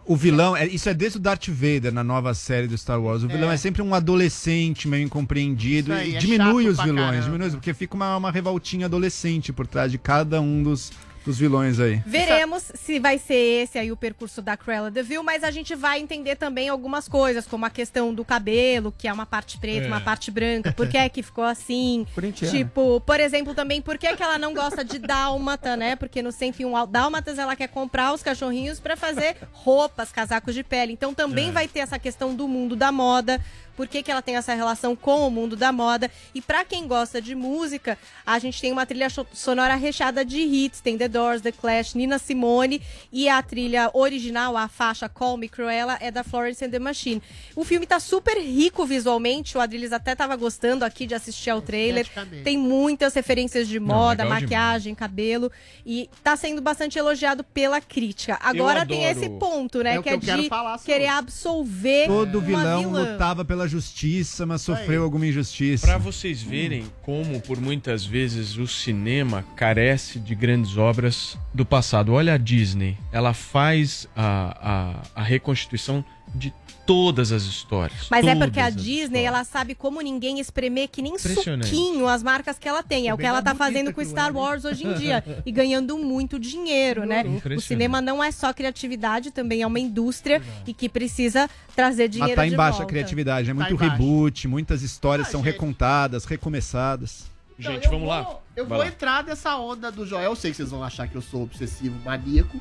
O 0.04 0.16
vilão, 0.16 0.56
é, 0.56 0.66
isso 0.66 0.88
é 0.88 0.94
desde 0.94 1.18
o 1.18 1.20
Darth 1.20 1.46
Vader 1.48 1.92
na 1.92 2.02
nova 2.02 2.34
série 2.34 2.66
do 2.66 2.76
Star 2.76 3.00
Wars. 3.00 3.22
O 3.22 3.28
vilão 3.28 3.50
é, 3.52 3.56
sempre 3.56 3.80
um 3.82 3.94
adolescente 3.94 4.88
meio 4.88 5.04
incompreendido 5.04 5.92
aí, 5.92 6.12
e 6.12 6.16
é 6.16 6.18
diminui 6.18 6.66
os 6.68 6.76
vilões, 6.82 7.06
caramba. 7.06 7.22
diminui, 7.24 7.50
porque 7.50 7.72
fica 7.72 7.94
uma, 7.94 8.16
uma 8.16 8.30
revoltinha 8.32 8.86
adolescente 8.86 9.52
por 9.52 9.64
trás 9.66 9.92
de 9.92 9.98
cada 9.98 10.40
um 10.40 10.60
dos, 10.60 10.90
dos 11.24 11.38
vilões 11.38 11.78
aí. 11.78 12.02
Veremos 12.06 12.62
se 12.74 12.98
vai 12.98 13.18
ser 13.18 13.62
esse 13.64 13.78
aí 13.78 13.92
o 13.92 13.96
percurso 13.96 14.42
da 14.42 14.56
Cruella 14.56 14.90
de 14.90 15.02
Vil, 15.02 15.22
mas 15.22 15.44
a 15.44 15.50
gente 15.50 15.74
vai 15.74 16.00
entender 16.00 16.36
também 16.36 16.68
algumas 16.68 17.08
coisas, 17.08 17.46
como 17.46 17.64
a 17.64 17.70
questão 17.70 18.12
do 18.12 18.24
cabelo, 18.24 18.92
que 18.96 19.06
é 19.06 19.12
uma 19.12 19.26
parte 19.26 19.58
preta, 19.58 19.86
É. 19.86 19.88
uma 19.88 20.00
parte 20.00 20.30
branca, 20.30 20.72
por 20.72 20.88
que 20.88 20.96
é 20.98 21.08
que 21.08 21.22
ficou 21.22 21.44
assim? 21.44 22.06
Corintiana. 22.14 22.52
Tipo, 22.56 23.00
por 23.00 23.20
exemplo, 23.20 23.54
também, 23.54 23.80
por 23.80 23.96
que, 23.98 24.14
que 24.16 24.22
ela 24.22 24.38
não 24.38 24.52
gosta 24.52 24.84
de 24.84 24.98
dálmata, 24.98 25.76
né? 25.76 25.96
Porque 25.96 26.22
no 26.22 26.32
101 26.32 26.86
dálmatas 26.86 27.38
ela 27.38 27.54
quer 27.54 27.68
comprar 27.68 28.12
os 28.12 28.22
cachorrinhos 28.22 28.80
pra 28.80 28.96
fazer 28.96 29.36
roupas, 29.52 30.10
casacos 30.10 30.54
de 30.54 30.62
pele. 30.64 30.92
Então 30.92 31.14
também 31.14 31.48
É. 31.48 31.52
vai 31.52 31.68
ter 31.68 31.80
essa 31.80 31.98
questão 31.98 32.34
do 32.34 32.48
mundo 32.48 32.74
da 32.76 32.90
moda. 32.90 33.40
Por 33.76 33.88
que, 33.88 34.02
que 34.02 34.10
ela 34.10 34.22
tem 34.22 34.36
essa 34.36 34.54
relação 34.54 34.94
com 34.94 35.26
o 35.26 35.30
mundo 35.30 35.56
da 35.56 35.72
moda. 35.72 36.10
E 36.34 36.40
pra 36.40 36.64
quem 36.64 36.86
gosta 36.86 37.20
de 37.20 37.34
música, 37.34 37.98
a 38.26 38.38
gente 38.38 38.60
tem 38.60 38.72
uma 38.72 38.84
trilha 38.86 39.08
sonora 39.32 39.74
recheada 39.74 40.24
de 40.24 40.38
hits. 40.40 40.80
Tem 40.80 40.96
The 40.98 41.08
Doors, 41.08 41.40
The 41.42 41.52
Clash, 41.52 41.94
Nina 41.94 42.18
Simone 42.18 42.82
e 43.12 43.28
a 43.28 43.42
trilha 43.42 43.90
original, 43.94 44.56
a 44.56 44.68
faixa 44.68 45.08
Call 45.08 45.36
Me 45.36 45.48
Cruella, 45.48 45.96
é 46.00 46.10
da 46.10 46.22
Florence 46.24 46.64
and 46.64 46.70
the 46.70 46.78
Machine. 46.78 47.22
O 47.56 47.64
filme 47.64 47.86
tá 47.86 47.98
super 48.00 48.36
rico 48.38 48.84
visualmente, 48.84 49.56
o 49.56 49.60
Adriles 49.60 49.92
até 49.92 50.14
tava 50.14 50.36
gostando 50.36 50.84
aqui 50.84 51.06
de 51.06 51.14
assistir 51.14 51.50
ao 51.50 51.60
trailer. 51.62 52.06
Tem 52.44 52.56
muitas 52.58 53.14
referências 53.14 53.68
de 53.68 53.78
Não, 53.78 53.86
moda, 53.86 54.24
legal 54.24 54.40
maquiagem, 54.40 54.94
cabelo 54.94 55.50
e 55.84 56.08
tá 56.22 56.36
sendo 56.36 56.60
bastante 56.60 56.98
elogiado 56.98 57.42
pela 57.44 57.80
crítica. 57.80 58.38
Agora 58.40 58.84
tem 58.86 59.04
esse 59.04 59.28
ponto, 59.28 59.82
né, 59.82 59.96
É 59.96 60.02
que, 60.02 60.18
que 60.18 60.30
é 60.30 60.36
de 60.36 60.48
falar 60.48 60.78
querer 60.78 61.06
absolver 61.08 62.06
Todo 62.06 62.38
uma 62.38 62.46
vilão 62.46 62.82
vilã. 62.82 63.12
lutava 63.12 63.44
pela 63.44 63.68
justiça, 63.72 64.44
mas 64.44 64.62
sofreu 64.62 65.02
alguma 65.02 65.26
injustiça. 65.26 65.86
Pra 65.86 65.98
vocês 65.98 66.42
verem 66.42 66.84
como, 67.02 67.40
por 67.40 67.60
muitas 67.60 68.04
vezes, 68.04 68.56
o 68.56 68.66
cinema 68.66 69.44
carece 69.56 70.18
de 70.18 70.34
grandes 70.34 70.76
obras 70.76 71.38
do 71.54 71.64
passado. 71.64 72.12
Olha 72.12 72.34
a 72.34 72.38
Disney, 72.38 72.96
ela 73.10 73.32
faz 73.32 74.06
a, 74.14 75.02
a, 75.14 75.20
a 75.20 75.22
reconstituição 75.22 76.04
de 76.34 76.52
todas 76.92 77.32
as 77.32 77.44
histórias. 77.44 78.06
Mas 78.10 78.26
é 78.26 78.34
porque 78.34 78.60
a 78.60 78.68
Disney, 78.68 79.22
ela 79.24 79.44
sabe 79.44 79.74
como 79.74 80.00
ninguém 80.02 80.38
espremer 80.38 80.88
que 80.88 81.00
nem 81.00 81.16
suquinho 81.18 82.06
as 82.06 82.22
marcas 82.22 82.58
que 82.58 82.68
ela 82.68 82.82
tem. 82.82 83.08
É 83.08 83.14
o 83.14 83.16
que 83.16 83.24
ela 83.24 83.40
tá 83.40 83.54
fazendo 83.54 83.92
com 83.94 84.04
Star 84.04 84.30
o 84.34 84.38
Wars 84.38 84.64
hoje 84.64 84.86
em 84.86 84.92
dia. 84.94 85.24
e 85.46 85.50
ganhando 85.50 85.96
muito 85.98 86.38
dinheiro, 86.38 87.06
né? 87.06 87.24
O 87.56 87.60
cinema 87.60 88.00
não 88.00 88.22
é 88.22 88.30
só 88.30 88.52
criatividade, 88.52 89.30
também 89.30 89.62
é 89.62 89.66
uma 89.66 89.80
indústria 89.80 90.42
e 90.66 90.74
que 90.74 90.88
precisa 90.88 91.48
trazer 91.74 92.02
Mas 92.04 92.10
dinheiro 92.12 92.36
tá 92.36 92.46
de 92.46 92.52
embaixo 92.52 92.78
volta. 92.78 92.84
a 92.84 92.88
criatividade, 92.94 93.50
é 93.50 93.54
Tá 93.54 93.60
muito 93.60 93.74
embaixo. 93.74 93.92
reboot, 93.92 94.48
muitas 94.48 94.82
histórias 94.82 95.28
Ah, 95.28 95.30
são 95.30 95.42
gente. 95.42 95.52
recontadas, 95.52 96.24
recomeçadas. 96.26 97.24
Então, 97.58 97.72
Gente, 97.72 97.84
eu 97.86 97.90
vamos 97.90 98.08
lá. 98.08 98.22
vou- 98.22 98.42
Eu 98.56 98.66
Vai 98.66 98.76
vou 98.78 98.86
lá. 98.86 98.92
entrar 98.92 99.24
nessa 99.24 99.56
onda 99.56 99.90
do 99.90 100.04
Joel. 100.06 100.24
Eu 100.24 100.36
sei 100.36 100.50
que 100.50 100.56
vocês 100.58 100.70
vão 100.70 100.82
achar 100.84 101.08
que 101.08 101.14
eu 101.14 101.22
sou 101.22 101.42
obsessivo, 101.42 101.98
maníaco. 102.04 102.60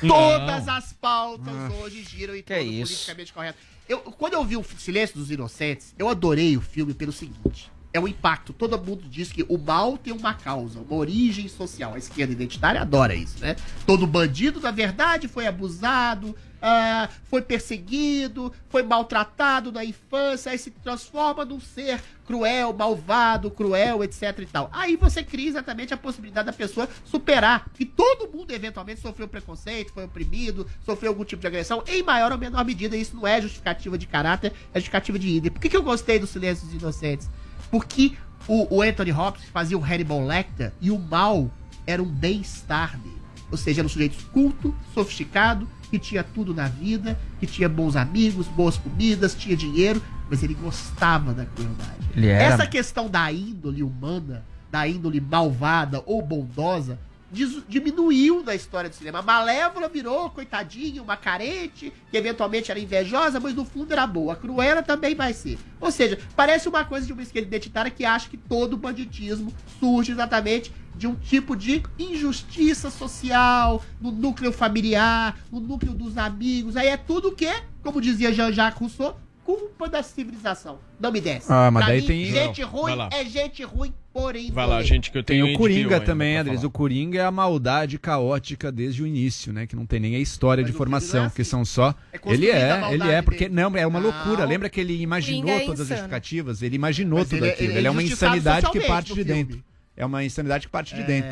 Todas 0.00 0.68
as 0.68 0.92
pautas 0.92 1.54
Ah. 1.54 1.70
hoje 1.82 2.02
giram 2.02 2.34
em 2.34 2.42
Que 2.42 2.54
torno 2.54 2.62
isso. 2.72 2.92
politicamente 2.92 3.32
correto. 3.32 3.58
Eu, 3.88 3.98
quando 4.00 4.34
eu 4.34 4.44
vi 4.44 4.56
o 4.56 4.64
Silêncio 4.78 5.16
dos 5.16 5.30
Inocentes, 5.30 5.94
eu 5.98 6.08
adorei 6.08 6.56
o 6.56 6.60
filme 6.60 6.94
pelo 6.94 7.12
seguinte. 7.12 7.70
É 7.92 8.00
o 8.00 8.08
impacto. 8.08 8.52
Todo 8.54 8.78
mundo 8.78 9.02
diz 9.06 9.30
que 9.30 9.44
o 9.48 9.58
mal 9.58 9.98
tem 9.98 10.14
uma 10.14 10.32
causa, 10.32 10.80
uma 10.80 10.94
origem 10.94 11.46
social. 11.46 11.92
A 11.94 11.98
esquerda 11.98 12.32
identitária 12.32 12.80
adora 12.80 13.14
isso, 13.14 13.38
né? 13.40 13.54
Todo 13.86 14.06
bandido, 14.06 14.60
na 14.60 14.70
verdade, 14.70 15.28
foi 15.28 15.46
abusado, 15.46 16.34
ah, 16.62 17.08
foi 17.24 17.42
perseguido, 17.42 18.52
foi 18.68 18.84
maltratado 18.84 19.72
na 19.72 19.84
infância, 19.84 20.52
aí 20.52 20.58
se 20.58 20.70
transforma 20.70 21.44
num 21.44 21.60
ser 21.60 22.00
cruel, 22.24 22.72
malvado, 22.72 23.50
cruel, 23.50 24.04
etc 24.04 24.38
e 24.38 24.46
tal. 24.46 24.70
Aí 24.72 24.96
você 24.96 25.24
cria 25.24 25.48
exatamente 25.48 25.92
a 25.92 25.96
possibilidade 25.96 26.46
da 26.46 26.52
pessoa 26.52 26.88
superar. 27.04 27.68
Que 27.74 27.84
todo 27.84 28.30
mundo 28.30 28.52
eventualmente 28.52 29.00
sofreu 29.00 29.26
preconceito, 29.26 29.92
foi 29.92 30.04
oprimido, 30.04 30.66
sofreu 30.84 31.10
algum 31.10 31.24
tipo 31.24 31.40
de 31.40 31.48
agressão, 31.48 31.82
em 31.86 32.02
maior 32.02 32.30
ou 32.30 32.38
menor 32.38 32.64
medida. 32.64 32.96
Isso 32.96 33.16
não 33.16 33.26
é 33.26 33.42
justificativa 33.42 33.98
de 33.98 34.06
caráter, 34.06 34.52
é 34.72 34.78
justificativa 34.78 35.18
de 35.18 35.28
índole. 35.28 35.50
Por 35.50 35.60
que, 35.60 35.68
que 35.68 35.76
eu 35.76 35.82
gostei 35.82 36.18
do 36.20 36.26
Silêncio 36.26 36.64
dos 36.66 36.76
Inocentes? 36.76 37.28
Porque 37.70 38.16
o, 38.46 38.76
o 38.76 38.82
Anthony 38.82 39.12
Hopkins 39.12 39.48
fazia 39.48 39.76
o 39.76 39.84
Hannibal 39.84 40.24
Lecter 40.24 40.72
e 40.80 40.90
o 40.90 40.98
mal 40.98 41.50
era 41.86 42.02
um 42.02 42.08
bem-estar 42.08 42.98
dele. 42.98 43.20
Ou 43.50 43.58
seja, 43.58 43.80
era 43.80 43.86
um 43.86 43.90
sujeito 43.90 44.16
culto, 44.26 44.74
sofisticado, 44.94 45.68
que 45.92 45.98
tinha 45.98 46.24
tudo 46.24 46.54
na 46.54 46.68
vida, 46.68 47.18
que 47.38 47.46
tinha 47.46 47.68
bons 47.68 47.96
amigos, 47.96 48.46
boas 48.48 48.78
comidas, 48.78 49.34
tinha 49.34 49.54
dinheiro, 49.54 50.00
mas 50.30 50.42
ele 50.42 50.54
gostava 50.54 51.34
da 51.34 51.44
crueldade. 51.44 52.08
Era- 52.16 52.54
Essa 52.54 52.66
questão 52.66 53.10
da 53.10 53.30
índole 53.30 53.82
humana, 53.82 54.42
da 54.70 54.88
índole 54.88 55.20
malvada 55.20 56.02
ou 56.06 56.22
bondosa, 56.22 56.98
diminuiu 57.32 58.42
na 58.42 58.54
história 58.54 58.90
do 58.90 58.94
cinema. 58.96 59.20
A 59.20 59.22
Malévola 59.22 59.88
virou, 59.88 60.28
coitadinha, 60.30 61.02
uma 61.02 61.16
carente, 61.16 61.92
que 62.10 62.16
eventualmente 62.16 62.70
era 62.70 62.78
invejosa, 62.78 63.40
mas 63.40 63.54
no 63.54 63.64
fundo 63.64 63.92
era 63.92 64.06
boa. 64.06 64.34
A 64.34 64.36
Cruella 64.36 64.82
também 64.82 65.14
vai 65.14 65.32
ser. 65.32 65.58
Ou 65.80 65.90
seja, 65.90 66.18
parece 66.36 66.68
uma 66.68 66.84
coisa 66.84 67.06
de 67.06 67.12
uma 67.12 67.22
esquerda 67.22 67.48
identitária 67.48 67.90
que 67.90 68.04
acha 68.04 68.28
que 68.28 68.36
todo 68.36 68.76
banditismo 68.76 69.52
surge 69.80 70.12
exatamente 70.12 70.72
de 70.94 71.06
um 71.06 71.14
tipo 71.14 71.56
de 71.56 71.82
injustiça 71.98 72.90
social, 72.90 73.82
no 74.00 74.10
núcleo 74.12 74.52
familiar, 74.52 75.38
no 75.50 75.58
núcleo 75.58 75.94
dos 75.94 76.18
amigos. 76.18 76.76
Aí 76.76 76.88
é 76.88 76.96
tudo 76.98 77.28
o 77.28 77.32
quê? 77.34 77.62
Como 77.82 78.00
dizia 78.00 78.32
Jean-Jacques 78.32 78.78
Rousseau, 78.78 79.18
culpa 79.42 79.88
da 79.88 80.02
civilização. 80.02 80.78
Não 81.00 81.10
me 81.10 81.20
desce. 81.20 81.46
Ah, 81.50 81.70
mas 81.70 81.84
Pra 81.84 81.92
daí 81.92 82.02
mim, 82.02 82.06
tem- 82.06 82.24
Gente 82.26 82.60
Não, 82.60 82.68
ruim 82.68 82.98
é 83.10 83.24
gente 83.24 83.64
ruim, 83.64 83.92
porém. 84.12 84.50
Vai 84.50 84.66
lá, 84.66 84.82
gente, 84.82 85.10
que 85.10 85.18
eu 85.18 85.22
Tem 85.22 85.42
tenho 85.42 85.54
o 85.54 85.58
Coringa 85.58 85.98
HBO 85.98 86.04
também, 86.06 86.36
Andres. 86.36 86.62
O 86.64 86.70
Coringa 86.70 87.20
é 87.20 87.24
a 87.24 87.30
maldade 87.30 87.98
caótica 87.98 88.70
desde 88.70 89.02
o 89.02 89.06
início, 89.06 89.52
né? 89.52 89.66
Que 89.66 89.74
não 89.74 89.86
tem 89.86 89.98
nem 90.00 90.14
a 90.16 90.18
história 90.18 90.62
Mas 90.62 90.70
de 90.70 90.76
formação, 90.76 91.26
é 91.26 91.30
que 91.30 91.42
assim. 91.42 91.50
são 91.50 91.64
só. 91.64 91.94
É 92.12 92.18
ele 92.32 92.48
é, 92.50 92.80
ele 92.92 93.08
é, 93.10 93.22
porque 93.22 93.48
dele. 93.48 93.54
não, 93.54 93.76
é 93.76 93.86
uma 93.86 94.00
Não. 94.00 94.10
loucura. 94.10 94.44
Lembra 94.44 94.68
que 94.68 94.80
ele 94.80 95.00
imaginou 95.00 95.50
é 95.50 95.60
todas 95.60 95.80
as 95.82 95.88
justificativas? 95.88 96.62
Ele 96.62 96.76
imaginou 96.76 97.18
Mas 97.20 97.28
tudo 97.28 97.38
ele 97.38 97.46
é- 97.46 97.52
aquilo. 97.52 97.68
ele 97.70 97.74
é 97.74 97.78
Ele 97.80 97.86
é 97.86 97.90
uma 97.90 98.02
insanidade 98.02 98.70
que 98.70 98.80
parte 98.80 99.08
de 99.08 99.14
filme. 99.24 99.32
dentro. 99.44 99.64
É 99.96 100.06
uma 100.06 100.24
insanidade 100.24 100.66
que 100.66 100.72
parte 100.72 100.94
de 100.94 101.02
dentro. 101.02 101.30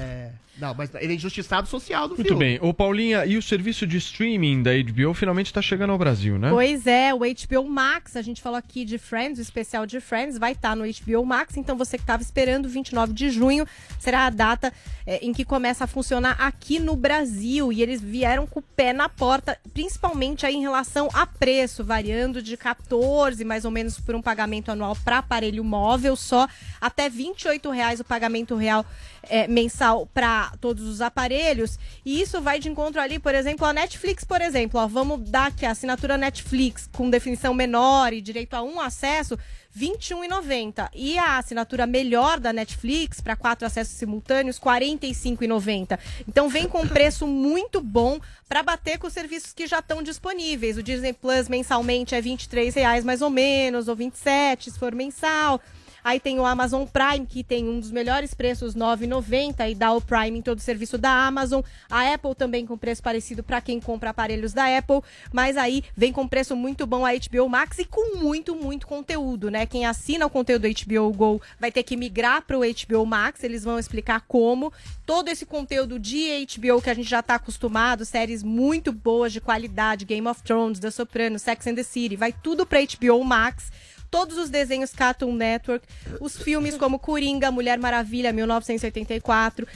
Não, 0.61 0.74
mas 0.74 0.91
ele 0.95 1.12
é 1.12 1.16
injustiçado 1.16 1.66
social 1.66 2.07
do 2.07 2.15
Muito 2.15 2.28
filme. 2.28 2.45
bem. 2.45 2.59
Ô, 2.61 2.74
Paulinha, 2.74 3.24
e 3.24 3.37
o 3.37 3.43
serviço 3.43 3.87
de 3.87 3.97
streaming 3.97 4.62
da 4.62 4.70
HBO 4.73 5.15
finalmente 5.15 5.53
tá 5.53 5.62
chegando 5.62 5.91
ao 5.91 5.99
Brasil, 5.99 6.39
né? 6.39 6.51
Pois 6.51 6.87
é, 6.87 7.15
o 7.15 7.20
HBO 7.20 7.69
Max, 7.69 8.16
a 8.16 8.23
gente 8.23 8.43
falou 8.43 8.59
aqui 8.59 8.85
de 8.85 8.99
Friends, 8.99 9.39
o 9.39 9.43
especial 9.43 9.87
de 9.87 10.01
Friends, 10.01 10.37
vai 10.37 10.53
estar 10.53 10.77
no 10.77 10.85
HBO 10.85 11.24
Max, 11.24 11.57
então 11.57 11.77
você 11.77 11.97
que 11.97 12.03
estava 12.03 12.23
esperando, 12.23 12.69
29 12.69 13.12
de 13.12 13.31
junho 13.31 13.66
será 13.99 14.27
a 14.27 14.31
data 14.31 14.73
é, 15.07 15.24
em 15.24 15.32
que 15.32 15.45
começa 15.45 15.85
a 15.85 15.87
funcionar 15.87 16.37
aqui 16.39 16.78
no 16.78 16.95
Brasil. 16.95 17.73
E 17.73 17.82
eles 17.82 18.01
vieram 18.01 18.47
com 18.47 18.61
o 18.61 18.62
pé 18.62 18.93
na 18.93 19.09
porta, 19.09 19.59
principalmente 19.73 20.45
aí 20.45 20.57
em 20.57 20.61
relação 20.61 21.09
a 21.12 21.27
preço, 21.27 21.82
variando 21.82 22.43
de 22.43 22.57
14 22.57 23.45
mais 23.45 23.65
ou 23.65 23.70
menos 23.70 23.99
por 23.99 24.15
um 24.15 24.23
pagamento 24.23 24.70
anual 24.70 24.97
para 25.05 25.19
aparelho 25.19 25.65
móvel 25.65 26.16
só, 26.16 26.47
até 26.81 27.09
28 27.09 27.70
reais 27.70 28.01
o 28.01 28.05
pagamento 28.05 28.55
real 28.57 28.85
é, 29.23 29.47
mensal 29.47 30.07
para 30.12 30.49
todos 30.56 30.85
os 30.85 31.01
aparelhos. 31.01 31.78
E 32.05 32.20
isso 32.20 32.40
vai 32.40 32.59
de 32.59 32.68
encontro 32.68 33.01
ali, 33.01 33.18
por 33.18 33.35
exemplo, 33.35 33.66
a 33.66 33.72
Netflix, 33.72 34.24
por 34.24 34.40
exemplo. 34.40 34.81
Ó, 34.81 34.86
vamos 34.86 35.28
dar 35.28 35.48
aqui 35.48 35.66
a 35.66 35.70
assinatura 35.70 36.16
Netflix 36.16 36.89
com 36.93 37.10
definição 37.10 37.55
menor 37.55 38.12
e 38.12 38.20
direito 38.20 38.55
a 38.55 38.62
um 38.62 38.81
acesso. 38.81 39.39
R$ 39.74 39.86
21,90. 39.86 40.89
E 40.94 41.16
a 41.16 41.39
assinatura 41.39 41.86
melhor 41.86 42.40
da 42.40 42.52
Netflix, 42.52 43.20
para 43.20 43.36
quatro 43.36 43.66
acessos 43.66 43.94
simultâneos, 43.94 44.59
R$ 44.59 44.64
45,90. 44.64 45.98
Então 46.27 46.48
vem 46.48 46.68
com 46.68 46.81
um 46.82 46.89
preço 46.89 47.27
muito 47.27 47.81
bom 47.81 48.18
para 48.48 48.62
bater 48.62 48.98
com 48.98 49.06
os 49.06 49.12
serviços 49.12 49.52
que 49.52 49.66
já 49.66 49.78
estão 49.78 50.02
disponíveis. 50.02 50.77
O 50.77 50.82
Disney 50.82 51.12
Plus 51.12 51.48
mensalmente 51.48 52.14
é 52.14 52.20
23 52.20 52.74
reais 52.74 53.05
mais 53.05 53.22
ou 53.22 53.31
menos, 53.31 53.86
ou 53.86 53.94
27 53.94 54.72
se 54.72 54.78
for 54.78 54.94
mensal. 54.94 55.60
Aí 56.02 56.18
tem 56.18 56.39
o 56.39 56.47
Amazon 56.47 56.85
Prime, 56.85 57.27
que 57.27 57.44
tem 57.44 57.68
um 57.68 57.78
dos 57.78 57.90
melhores 57.90 58.35
preços, 58.35 58.74
R$ 58.74 58.81
9,90, 58.81 59.70
e 59.70 59.74
dá 59.74 59.93
o 59.93 60.01
Prime 60.01 60.39
em 60.39 60.43
todo 60.43 60.59
o 60.59 60.62
serviço 60.62 60.97
da 60.97 61.10
Amazon. 61.27 61.62
A 61.90 62.12
Apple 62.12 62.35
também 62.35 62.66
com 62.66 62.77
preço 62.77 63.02
parecido 63.02 63.43
para 63.43 63.60
quem 63.60 63.81
compra 63.81 64.10
aparelhos 64.10 64.52
da 64.52 64.77
Apple, 64.77 65.01
mas 65.32 65.56
aí 65.56 65.82
vem 65.97 66.12
com 66.12 66.27
preço 66.27 66.56
muito 66.56 66.86
bom 66.86 67.05
a 67.05 67.10
HBO 67.12 67.48
Max 67.48 67.78
e 67.78 67.85
com 67.85 68.16
muito, 68.16 68.55
muito 68.55 68.86
conteúdo, 68.86 69.51
né? 69.51 69.66
Quem 69.66 69.86
assina 69.86 70.27
o 70.27 70.31
conteúdo 70.31 70.68
do 70.68 70.68
HBO 70.68 71.12
Go 71.12 71.43
vai 71.59 71.70
ter 71.70 71.82
que 71.82 71.97
migrar 71.97 72.43
para 72.43 72.59
o 72.59 72.62
HBO 72.62 73.06
Max, 73.06 73.44
eles 73.44 73.64
vão 73.64 73.78
explicar 73.78 74.22
como. 74.27 74.72
Todo 75.05 75.28
esse 75.28 75.44
conteúdo 75.44 75.98
de 75.98 76.47
HBO 76.47 76.81
que 76.81 76.90
a 76.90 76.94
gente 76.94 77.09
já 77.09 77.20
está 77.20 77.35
acostumado, 77.35 78.05
séries 78.05 78.43
muito 78.43 78.93
boas 78.93 79.32
de 79.32 79.40
qualidade, 79.40 80.05
Game 80.05 80.27
of 80.27 80.43
Thrones, 80.43 80.78
The 80.78 80.90
Sopranos, 80.90 81.43
Sex 81.43 81.66
and 81.66 81.74
the 81.74 81.82
City, 81.82 82.16
vai 82.16 82.32
tudo 82.32 82.64
para 82.66 82.81
HBO 82.81 83.24
Max 83.24 83.70
todos 84.11 84.37
os 84.37 84.51
desenhos 84.51 84.93
Cartoon 84.93 85.32
Network, 85.32 85.87
os 86.20 86.37
filmes 86.37 86.77
como 86.77 86.99
Coringa, 86.99 87.51
Mulher 87.51 87.78
Maravilha, 87.78 88.32
1984, 88.32 89.66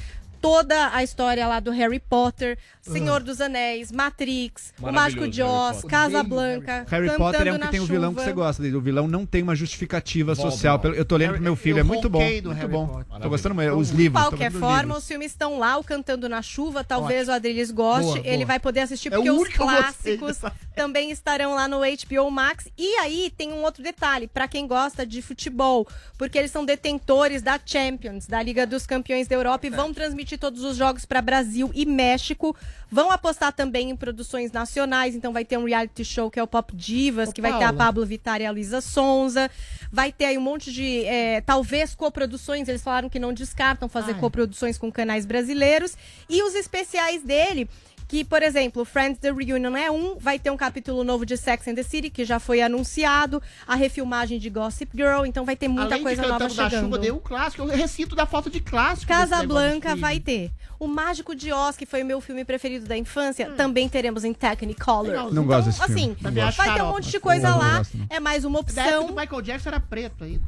toda 0.44 0.90
a 0.94 1.02
história 1.02 1.46
lá 1.46 1.58
do 1.58 1.70
Harry 1.70 1.98
Potter, 1.98 2.58
Senhor 2.82 3.22
dos 3.22 3.40
Anéis, 3.40 3.90
Matrix, 3.90 4.74
O 4.80 4.92
Mágico 4.92 5.26
de 5.26 5.40
Harry 5.40 5.50
Oz, 5.54 5.76
Potter. 5.76 5.90
Casablanca, 5.90 6.86
Harry 6.88 7.06
Cantando 7.08 7.18
Potter 7.24 7.46
é 7.48 7.50
um 7.52 7.54
que 7.54 7.60
na 7.64 7.70
tem 7.70 7.80
o 7.80 7.86
vilão 7.86 8.10
Chuva. 8.10 8.20
que 8.20 8.26
você 8.28 8.32
gosta 8.34 8.62
dele. 8.62 8.76
O 8.76 8.80
vilão 8.80 9.08
não 9.08 9.24
tem 9.24 9.42
uma 9.42 9.54
justificativa 9.56 10.34
social. 10.34 10.78
Eu 10.94 11.04
tô 11.04 11.16
lendo 11.16 11.34
pro 11.34 11.42
meu 11.42 11.56
filho, 11.56 11.76
eu 11.78 11.80
é 11.80 11.82
muito 11.82 12.10
bom. 12.10 12.20
Muito 12.22 12.50
Harry 12.50 12.68
bom. 12.68 13.02
Tô 13.22 13.28
gostando 13.30 13.54
muito. 13.54 13.74
Os 13.74 13.90
De 13.90 13.96
livros. 13.96 14.22
tô 14.22 14.28
qualquer 14.30 14.52
forma, 14.52 14.82
livros. 14.82 14.98
os 14.98 15.08
filmes 15.08 15.30
estão 15.32 15.58
lá, 15.58 15.78
o 15.78 15.84
Cantando 15.84 16.28
na 16.28 16.42
Chuva, 16.42 16.84
talvez 16.84 17.26
o 17.28 17.32
Adriles 17.32 17.70
goste, 17.70 18.04
Boa, 18.04 18.18
ele 18.18 18.36
boa. 18.38 18.46
vai 18.46 18.60
poder 18.60 18.80
assistir, 18.80 19.08
É 19.08 19.16
porque 19.16 19.30
os 19.30 19.36
eu 19.36 19.44
gostei 19.44 19.56
clássicos 19.56 20.38
também 20.76 21.10
estarão 21.10 21.54
lá 21.54 21.66
no 21.66 21.78
HBO 21.80 22.30
Max. 22.30 22.68
E 22.76 22.96
aí 22.96 23.32
tem 23.36 23.52
um 23.52 23.62
outro 23.62 23.82
detalhe, 23.82 24.26
pra 24.26 24.46
quem 24.46 24.66
gosta 24.66 25.06
de 25.06 25.22
futebol, 25.22 25.86
porque 26.18 26.36
eles 26.36 26.50
são 26.50 26.64
detentores 26.66 27.40
da 27.40 27.58
Champions, 27.64 28.26
da 28.26 28.42
Liga 28.42 28.66
dos 28.66 28.84
Campeões 28.86 29.26
da 29.26 29.34
Europa, 29.36 29.66
e 29.66 29.70
vão 29.70 29.94
transmitir 29.94 30.33
transmitir 30.34 30.38
todos 30.38 30.62
os 30.62 30.76
jogos 30.76 31.04
para 31.04 31.22
Brasil 31.22 31.70
e 31.74 31.86
México. 31.86 32.56
Vão 32.90 33.10
apostar 33.10 33.52
também 33.52 33.90
em 33.90 33.96
produções 33.96 34.52
nacionais, 34.52 35.14
então 35.14 35.32
vai 35.32 35.44
ter 35.44 35.58
um 35.58 35.64
reality 35.64 36.04
show 36.04 36.30
que 36.30 36.38
é 36.38 36.42
o 36.42 36.46
Pop 36.46 36.74
Divas, 36.76 37.32
que 37.32 37.40
vai 37.40 37.52
ter 37.52 37.64
a 37.64 37.68
Paula. 37.68 37.78
Pablo 37.78 38.06
Vittar 38.06 38.40
e 38.40 38.46
a 38.46 38.52
Lisa 38.52 38.80
Sonza. 38.80 39.50
Vai 39.90 40.12
ter 40.12 40.26
aí 40.26 40.38
um 40.38 40.40
monte 40.40 40.72
de, 40.72 41.04
é, 41.04 41.40
talvez, 41.40 41.94
coproduções. 41.94 42.68
Eles 42.68 42.82
falaram 42.82 43.08
que 43.08 43.18
não 43.18 43.32
descartam 43.32 43.88
fazer 43.88 44.12
Ai. 44.12 44.20
coproduções 44.20 44.78
com 44.78 44.92
canais 44.92 45.26
brasileiros. 45.26 45.96
E 46.28 46.42
os 46.42 46.54
especiais 46.54 47.22
dele, 47.22 47.68
que, 48.14 48.24
por 48.24 48.44
exemplo, 48.44 48.84
Friends 48.84 49.18
The 49.18 49.32
Reunion 49.32 49.76
é 49.76 49.90
um, 49.90 50.16
vai 50.16 50.38
ter 50.38 50.48
um 50.48 50.56
capítulo 50.56 51.02
novo 51.02 51.26
de 51.26 51.36
Sex 51.36 51.66
and 51.66 51.74
the 51.74 51.82
City, 51.82 52.10
que 52.10 52.24
já 52.24 52.38
foi 52.38 52.62
anunciado, 52.62 53.42
a 53.66 53.74
refilmagem 53.74 54.38
de 54.38 54.48
Gossip 54.48 54.96
Girl, 54.96 55.24
então 55.24 55.44
vai 55.44 55.56
ter 55.56 55.66
muita 55.66 55.94
Além 55.94 56.02
coisa 56.04 56.22
de 56.22 56.28
nova 56.28 56.38
Cantando 56.38 56.54
da 56.56 56.70
chegando. 56.70 56.84
Chuva, 56.84 56.98
deu 56.98 57.16
um 57.16 57.18
clássico. 57.18 57.62
Eu 57.64 57.76
recito 57.76 58.14
da 58.14 58.24
foto 58.24 58.48
de 58.48 58.60
clássico. 58.60 59.08
Casa 59.08 59.44
Blanca 59.44 59.96
vai 59.96 60.20
ter. 60.20 60.52
O 60.78 60.86
Mágico 60.86 61.34
de 61.34 61.52
Oz, 61.52 61.76
que 61.76 61.86
foi 61.86 62.04
o 62.04 62.06
meu 62.06 62.20
filme 62.20 62.44
preferido 62.44 62.86
da 62.86 62.96
infância, 62.96 63.50
também 63.56 63.88
teremos 63.88 64.22
em 64.22 64.32
Technicolor. 64.32 65.34
Não 65.34 65.44
gosto 65.44 65.66
desse 65.66 65.84
filme. 65.84 65.94
Assim, 66.00 66.16
Não 66.20 66.30
vai 66.32 66.44
gosto. 66.44 66.74
ter 66.74 66.82
um 66.82 66.90
monte 66.90 67.10
de 67.10 67.18
coisa 67.18 67.50
Não 67.50 67.58
lá. 67.58 67.82
não. 67.92 68.06
É 68.08 68.20
mais 68.20 68.44
uma 68.44 68.60
opção. 68.60 69.08
do 69.08 69.12
Michael 69.12 69.42
Jackson 69.42 69.70
era 69.70 69.80
preto 69.80 70.22
ainda. 70.22 70.44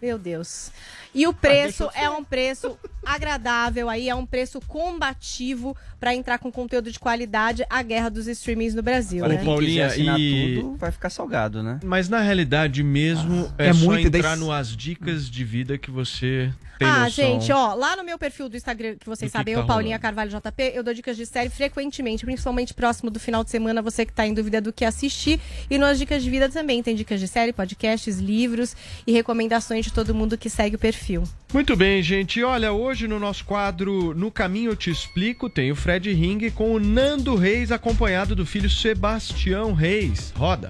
Meu 0.00 0.18
Deus. 0.18 0.70
E 1.14 1.26
o 1.26 1.32
preço 1.32 1.84
eu 1.84 1.90
é 1.94 2.10
um 2.10 2.22
preço 2.22 2.78
agradável 3.06 3.88
aí, 3.88 4.08
é 4.08 4.14
um 4.14 4.26
preço 4.26 4.60
combativo 4.60 5.76
para 5.98 6.14
entrar 6.14 6.38
com 6.38 6.50
conteúdo 6.50 6.90
de 6.90 6.98
qualidade 6.98 7.64
à 7.68 7.82
guerra 7.82 8.08
dos 8.08 8.26
streamings 8.26 8.74
no 8.74 8.82
Brasil, 8.82 9.24
Olha, 9.24 9.38
né? 9.38 9.44
Paulinha, 9.44 9.88
e- 9.96 10.56
tudo, 10.56 10.76
vai 10.76 10.90
ficar 10.90 11.10
salgado, 11.10 11.62
né? 11.62 11.80
Mas 11.82 12.08
na 12.08 12.20
realidade 12.20 12.82
mesmo 12.82 13.52
é, 13.58 13.68
É 13.68 13.72
só 13.72 13.98
entrar 13.98 14.36
no 14.36 14.52
As 14.52 14.76
Dicas 14.76 15.30
de 15.30 15.44
Vida 15.44 15.78
que 15.78 15.90
você 15.90 16.52
tem 16.78 16.88
ah, 16.88 17.04
noção. 17.04 17.10
gente, 17.10 17.52
ó, 17.52 17.74
lá 17.74 17.96
no 17.96 18.04
meu 18.04 18.18
perfil 18.18 18.48
do 18.48 18.56
Instagram, 18.56 18.96
que 18.96 19.06
vocês 19.06 19.30
sabem, 19.30 19.54
que 19.54 19.60
tá 19.60 19.64
o 19.64 19.66
Paulinha 19.66 19.96
rolando. 19.96 20.02
Carvalho 20.02 20.30
JP, 20.30 20.72
eu 20.74 20.82
dou 20.82 20.92
dicas 20.92 21.16
de 21.16 21.24
série 21.24 21.48
frequentemente, 21.48 22.24
principalmente 22.24 22.74
próximo 22.74 23.10
do 23.10 23.20
final 23.20 23.44
de 23.44 23.50
semana, 23.50 23.80
você 23.80 24.04
que 24.04 24.12
tá 24.12 24.26
em 24.26 24.34
dúvida 24.34 24.60
do 24.60 24.72
que 24.72 24.84
assistir. 24.84 25.40
E 25.70 25.78
nas 25.78 25.98
dicas 25.98 26.22
de 26.22 26.30
vida 26.30 26.48
também, 26.48 26.82
tem 26.82 26.94
dicas 26.94 27.20
de 27.20 27.28
série, 27.28 27.52
podcasts, 27.52 28.18
livros 28.18 28.76
e 29.06 29.12
recomendações 29.12 29.84
de 29.84 29.92
todo 29.92 30.14
mundo 30.14 30.36
que 30.36 30.50
segue 30.50 30.76
o 30.76 30.78
perfil. 30.78 31.22
Muito 31.52 31.76
bem, 31.76 32.02
gente. 32.02 32.42
Olha, 32.42 32.72
hoje 32.72 32.93
no 33.02 33.18
nosso 33.18 33.44
quadro 33.44 34.14
No 34.14 34.30
Caminho 34.30 34.70
Eu 34.70 34.76
Te 34.76 34.88
Explico, 34.88 35.50
tem 35.50 35.72
o 35.72 35.76
Fred 35.76 36.12
Ring 36.12 36.48
com 36.50 36.72
o 36.72 36.78
Nando 36.78 37.34
Reis, 37.34 37.72
acompanhado 37.72 38.36
do 38.36 38.46
filho 38.46 38.70
Sebastião 38.70 39.72
Reis. 39.72 40.32
Roda. 40.36 40.68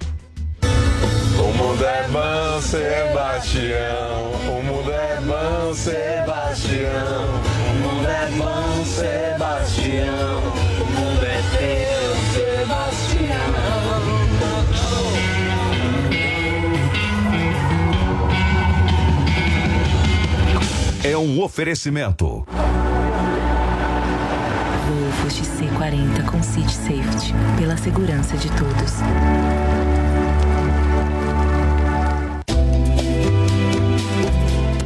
O 1.38 1.52
mundo 1.52 1.84
é 1.84 2.09
bom, 2.09 2.60
Sebastião. 2.62 4.32
O 4.48 4.62
mundo 4.62 4.90
é 4.90 5.20
bom, 5.20 5.74
Sebastião. 5.74 7.42
O 7.68 7.74
mundo 7.82 8.09
é 8.09 8.30
bom, 8.30 8.84
Sebastião. 8.86 10.64
É 21.05 21.16
um 21.16 21.43
oferecimento. 21.43 22.47
Volvo 24.86 25.28
XC40 25.28 26.24
com 26.31 26.43
City 26.43 26.72
Safety. 26.72 27.35
Pela 27.59 27.76
segurança 27.76 28.36
de 28.36 28.48
todos. 28.52 28.94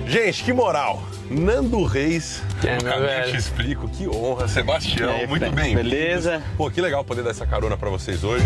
Gente, 0.06 0.42
que 0.44 0.52
moral. 0.52 1.02
Nando 1.30 1.84
Reis, 1.84 2.42
É, 2.64 2.82
meu 2.82 3.00
velho. 3.00 3.30
te 3.30 3.36
explico, 3.36 3.86
que 3.88 4.08
honra, 4.08 4.48
Sebastião, 4.48 5.10
aí, 5.10 5.26
muito 5.26 5.50
bem. 5.50 5.74
beleza? 5.74 6.42
Pô, 6.56 6.70
que 6.70 6.80
legal 6.80 7.04
poder 7.04 7.22
dar 7.22 7.30
essa 7.32 7.46
carona 7.46 7.76
pra 7.76 7.90
vocês 7.90 8.24
hoje. 8.24 8.44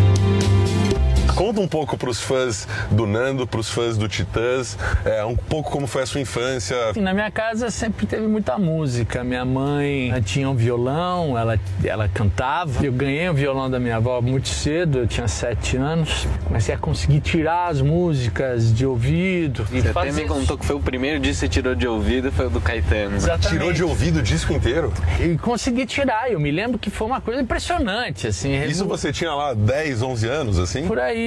Conta 1.34 1.60
um 1.60 1.68
pouco 1.68 1.96
pros 1.96 2.20
fãs 2.20 2.68
do 2.90 3.06
Nando, 3.06 3.46
pros 3.46 3.70
fãs 3.70 3.96
do 3.96 4.08
Titãs, 4.08 4.76
é, 5.04 5.24
um 5.24 5.34
pouco 5.36 5.70
como 5.70 5.86
foi 5.86 6.02
a 6.02 6.06
sua 6.06 6.20
infância. 6.20 6.76
Na 6.96 7.14
minha 7.14 7.30
casa 7.30 7.70
sempre 7.70 8.06
teve 8.06 8.26
muita 8.26 8.58
música. 8.58 9.24
Minha 9.24 9.44
mãe 9.44 10.12
tinha 10.24 10.48
um 10.48 10.54
violão, 10.54 11.36
ela, 11.38 11.58
ela 11.82 12.08
cantava. 12.08 12.84
Eu 12.84 12.92
ganhei 12.92 13.28
o 13.28 13.34
violão 13.34 13.70
da 13.70 13.80
minha 13.80 13.96
avó 13.96 14.20
muito 14.20 14.48
cedo, 14.48 14.98
eu 14.98 15.06
tinha 15.06 15.26
sete 15.26 15.76
anos. 15.76 16.26
Comecei 16.44 16.74
a 16.74 16.78
conseguir 16.78 17.20
tirar 17.20 17.68
as 17.68 17.80
músicas 17.80 18.72
de 18.72 18.84
ouvido. 18.84 19.66
E 19.72 19.80
Você 19.80 19.88
até 19.88 20.12
me 20.12 20.24
contou 20.26 20.58
que 20.58 20.66
foi 20.66 20.76
o 20.76 20.80
primeiro 20.80 21.18
disco 21.18 21.32
que 21.32 21.38
você 21.40 21.48
tirou 21.48 21.74
de 21.74 21.88
ouvido, 21.88 22.30
foi 22.30 22.46
o 22.46 22.50
do 22.50 22.60
Caetano. 22.60 23.16
Exatamente. 23.16 23.48
Tirou 23.48 23.72
de 23.72 23.82
ouvido 23.82 24.18
o 24.18 24.22
disco 24.22 24.52
inteiro? 24.52 24.92
E 25.18 25.36
consegui 25.38 25.86
tirar. 25.86 26.30
Eu 26.30 26.38
me 26.38 26.50
lembro 26.50 26.78
que 26.78 26.90
foi 26.90 27.06
uma 27.06 27.20
coisa 27.20 27.40
impressionante, 27.40 28.26
assim. 28.26 28.62
Isso 28.64 28.84
você 28.84 29.10
tinha 29.10 29.32
lá 29.34 29.54
10, 29.54 30.02
11 30.02 30.28
anos, 30.28 30.58
assim? 30.58 30.86
Por 30.86 30.98
aí. 30.98 31.21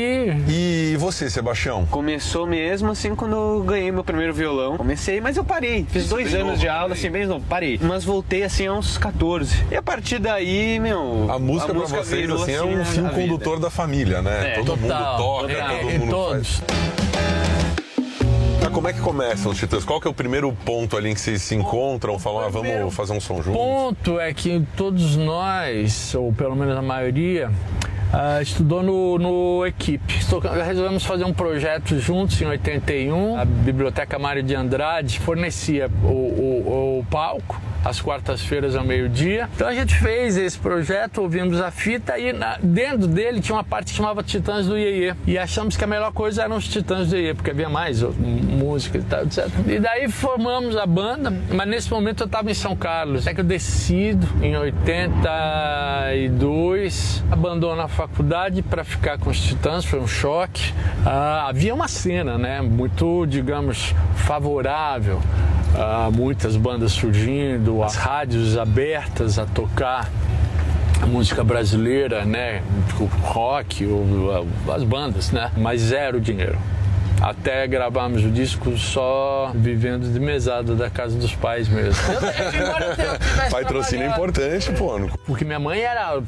E 0.48 0.96
você, 0.98 1.30
Sebastião? 1.30 1.86
Começou 1.86 2.46
mesmo 2.48 2.92
assim 2.92 3.16
quando 3.16 3.36
eu 3.36 3.64
ganhei 3.64 3.92
meu 3.92 4.04
primeiro 4.04 4.34
violão. 4.34 4.78
Comecei, 4.78 5.20
mas 5.22 5.38
eu 5.38 5.44
parei. 5.44 5.86
Fiz 5.90 6.04
Isso 6.04 6.10
dois 6.14 6.34
anos 6.34 6.48
novo, 6.48 6.58
de 6.60 6.68
aula, 6.68 6.94
assim, 6.94 7.10
bem 7.10 7.26
novo. 7.26 7.44
Parei. 7.48 7.80
Mas 7.82 8.04
voltei 8.04 8.44
assim 8.44 8.68
aos 8.68 8.98
14. 8.98 9.64
E 9.72 9.76
a 9.76 9.82
partir 9.82 10.20
daí, 10.20 10.80
meu. 10.80 11.28
A 11.30 11.40
música, 11.40 11.74
pra 11.74 11.82
vocês 11.86 12.10
virou, 12.10 12.42
assim, 12.42 12.52
é 12.54 12.58
a- 12.58 12.66
um 12.66 12.82
a 12.82 12.86
fio 12.86 13.04
vida. 13.04 13.16
condutor 13.16 13.60
da 13.60 13.70
família, 13.70 14.22
né? 14.22 14.54
É, 14.54 14.56
todo 14.64 14.78
total. 14.78 15.12
mundo 15.12 15.18
toca, 15.18 15.52
É, 15.54 15.80
todo 15.80 16.00
mundo 16.00 16.10
todos. 16.12 16.62
Mas 16.68 17.05
como 18.76 18.88
é 18.90 18.94
que 18.94 19.00
começam 19.00 19.52
os 19.52 19.58
Titãs? 19.58 19.86
Qual 19.86 20.02
que 20.02 20.08
é 20.08 20.12
o 20.12 20.14
primeiro 20.14 20.52
ponto 20.66 20.98
ali 20.98 21.10
em 21.10 21.14
que 21.14 21.22
vocês 21.22 21.42
se 21.42 21.56
encontram, 21.56 22.20
falam, 22.20 22.42
ah, 22.46 22.50
vamos 22.50 22.94
fazer 22.94 23.14
um 23.14 23.20
som 23.22 23.42
juntos? 23.42 23.54
ponto 23.54 24.20
é 24.20 24.34
que 24.34 24.62
todos 24.76 25.16
nós, 25.16 26.14
ou 26.14 26.34
pelo 26.34 26.56
menos 26.56 26.76
a 26.78 26.82
maioria, 26.82 27.50
ah, 28.12 28.42
estudou 28.42 28.84
no, 28.84 29.18
no 29.18 29.66
Equipe. 29.66 30.18
Estou- 30.20 30.40
Resolvemos 30.42 31.06
fazer 31.06 31.24
um 31.24 31.34
projeto 31.34 31.98
juntos 32.00 32.40
em 32.42 32.46
81. 32.46 33.38
A 33.38 33.46
Biblioteca 33.46 34.20
Mário 34.20 34.44
de 34.44 34.54
Andrade 34.54 35.20
fornecia 35.20 35.90
o, 36.04 36.08
o- 36.08 37.00
o 37.00 37.06
palco 37.10 37.60
às 37.86 38.02
quartas-feiras 38.02 38.76
ao 38.76 38.84
meio-dia. 38.84 39.48
Então 39.56 39.66
a 39.68 39.74
gente 39.74 39.96
fez 39.96 40.36
esse 40.36 40.58
projeto, 40.60 41.22
ouvimos 41.22 41.62
a 41.62 41.72
fita 41.72 42.18
e 42.20 42.34
na- 42.34 42.58
dentro 42.62 43.08
dele 43.08 43.40
tinha 43.40 43.56
uma 43.56 43.64
parte 43.64 43.92
que 43.92 43.98
chamava 43.98 44.22
Titãs 44.24 44.66
do 44.66 44.76
Iê 44.78 45.14
E 45.28 45.38
achamos 45.38 45.78
que 45.78 45.84
a 45.84 45.88
melhor 45.88 46.12
coisa 46.12 46.42
eram 46.44 46.56
os 46.58 46.68
Titãs 46.68 47.10
do 47.12 47.16
Iê, 47.18 47.34
porque 47.36 47.52
havia 47.52 47.70
mais 47.70 48.02
música 48.02 48.98
e 48.98 49.02
tal, 49.04 49.22
etc. 49.24 49.48
E 49.68 49.78
daí 49.80 50.10
formamos 50.10 50.76
a 50.76 50.86
banda, 50.88 51.32
mas 51.54 51.68
nesse 51.68 51.92
momento 51.92 52.24
eu 52.24 52.26
estava 52.26 52.50
em 52.50 52.54
São 52.56 52.76
Carlos. 52.76 53.28
É 53.28 53.34
que 53.34 53.42
eu 53.42 53.46
decido, 53.46 54.28
em 54.44 54.58
82, 54.58 57.24
abandono 57.32 57.82
a 57.82 57.88
faculdade 57.88 58.62
para 58.62 58.84
ficar 58.84 59.18
com 59.20 59.30
os 59.30 59.40
Titãs, 59.40 59.86
foi 59.86 60.00
um 60.00 60.08
choque. 60.08 60.74
Ah, 61.06 61.48
havia 61.50 61.74
uma 61.74 61.88
cena, 61.88 62.38
né, 62.38 62.62
muito, 62.62 63.26
digamos, 63.28 63.94
favorável. 64.16 65.20
Ah, 65.78 66.10
muitas 66.12 66.56
bandas 66.56 66.94
surgindo, 66.94 67.75
as 67.84 67.96
rádios 67.96 68.58
abertas 68.58 69.38
a 69.40 69.46
tocar 69.46 70.10
a 71.02 71.06
música 71.06 71.44
brasileira, 71.44 72.26
né? 72.26 72.62
O 73.00 73.06
rock, 73.06 73.86
o- 73.86 74.48
as 74.74 74.84
bandas, 74.84 75.32
né? 75.32 75.52
Mas 75.58 75.82
zero 75.82 76.20
dinheiro. 76.22 76.58
Até 77.22 77.66
gravarmos 77.66 78.24
o 78.26 78.30
disco 78.30 78.78
só 78.78 79.52
vivendo 79.56 80.12
de 80.12 80.20
mesada 80.20 80.76
da 80.76 80.90
casa 80.90 81.18
dos 81.18 81.34
pais 81.34 81.68
mesmo. 81.70 82.02
Patrocínio 83.50 84.06
é 84.06 84.10
importante, 84.10 84.72
pô. 84.74 85.00
Porque 85.26 85.46
minha 85.46 85.60
mãe 85.60 85.82
era 85.82 86.22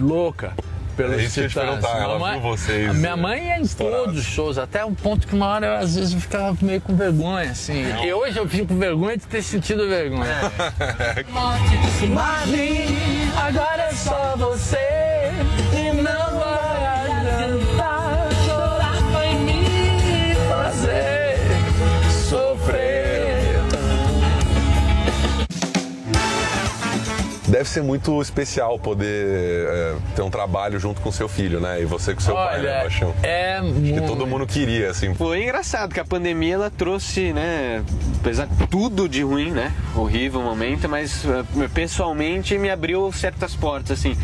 louca. 0.00 0.52
Pelos 0.96 1.18
É 1.18 1.22
isso 1.24 1.34
que 1.34 1.40
eu 1.40 1.48
Titãs. 1.48 1.64
perguntar, 1.66 1.98
ela 1.98 2.18
Mamãe- 2.18 2.32
viu 2.40 2.50
vocês, 2.50 2.90
A 2.90 2.92
minha 2.92 3.16
mãe 3.16 3.46
ia 3.46 3.58
em 3.58 3.62
estourados. 3.62 4.04
todos 4.06 4.20
os 4.20 4.26
shows, 4.26 4.58
até 4.58 4.84
o 4.84 4.92
ponto 4.92 5.26
que 5.26 5.34
uma 5.34 5.46
hora 5.46 5.66
eu, 5.66 5.74
às 5.78 5.94
vezes 5.94 6.12
eu 6.14 6.20
ficava 6.20 6.56
meio 6.60 6.80
com 6.80 6.94
vergonha, 6.94 7.50
assim. 7.50 7.84
E 8.04 8.12
hoje 8.12 8.38
eu 8.38 8.48
fico 8.48 8.66
com 8.68 8.78
vergonha 8.78 9.16
de 9.16 9.26
ter 9.26 9.42
sentido 9.42 9.88
vergonha. 9.88 10.52
Marlene, 12.08 13.30
agora 13.36 13.82
é 13.84 13.92
só 13.92 14.34
você 14.36 14.78
Deve 27.62 27.70
ser 27.70 27.82
muito 27.84 28.20
especial 28.20 28.76
poder 28.76 29.68
é, 29.68 29.94
ter 30.16 30.22
um 30.22 30.30
trabalho 30.30 30.80
junto 30.80 31.00
com 31.00 31.12
seu 31.12 31.28
filho, 31.28 31.60
né? 31.60 31.80
E 31.80 31.84
você 31.84 32.12
com 32.12 32.20
seu 32.20 32.34
pai, 32.34 32.60
né, 32.60 32.70
Olha, 32.70 32.82
Baixão? 32.82 33.14
É 33.22 33.58
Acho 33.58 33.94
que 33.94 34.00
todo 34.00 34.26
mundo 34.26 34.44
queria, 34.48 34.90
assim. 34.90 35.14
Foi 35.14 35.44
engraçado 35.44 35.94
que 35.94 36.00
a 36.00 36.04
pandemia 36.04 36.54
ela 36.54 36.70
trouxe, 36.70 37.32
né, 37.32 37.84
apesar 38.20 38.46
de 38.46 38.66
tudo 38.66 39.08
de 39.08 39.22
ruim, 39.22 39.52
né, 39.52 39.72
horrível 39.94 40.42
momento, 40.42 40.88
mas 40.88 41.24
eh, 41.24 41.68
pessoalmente 41.72 42.58
me 42.58 42.68
abriu 42.68 43.12
certas 43.12 43.54
portas, 43.54 43.96
assim. 43.96 44.16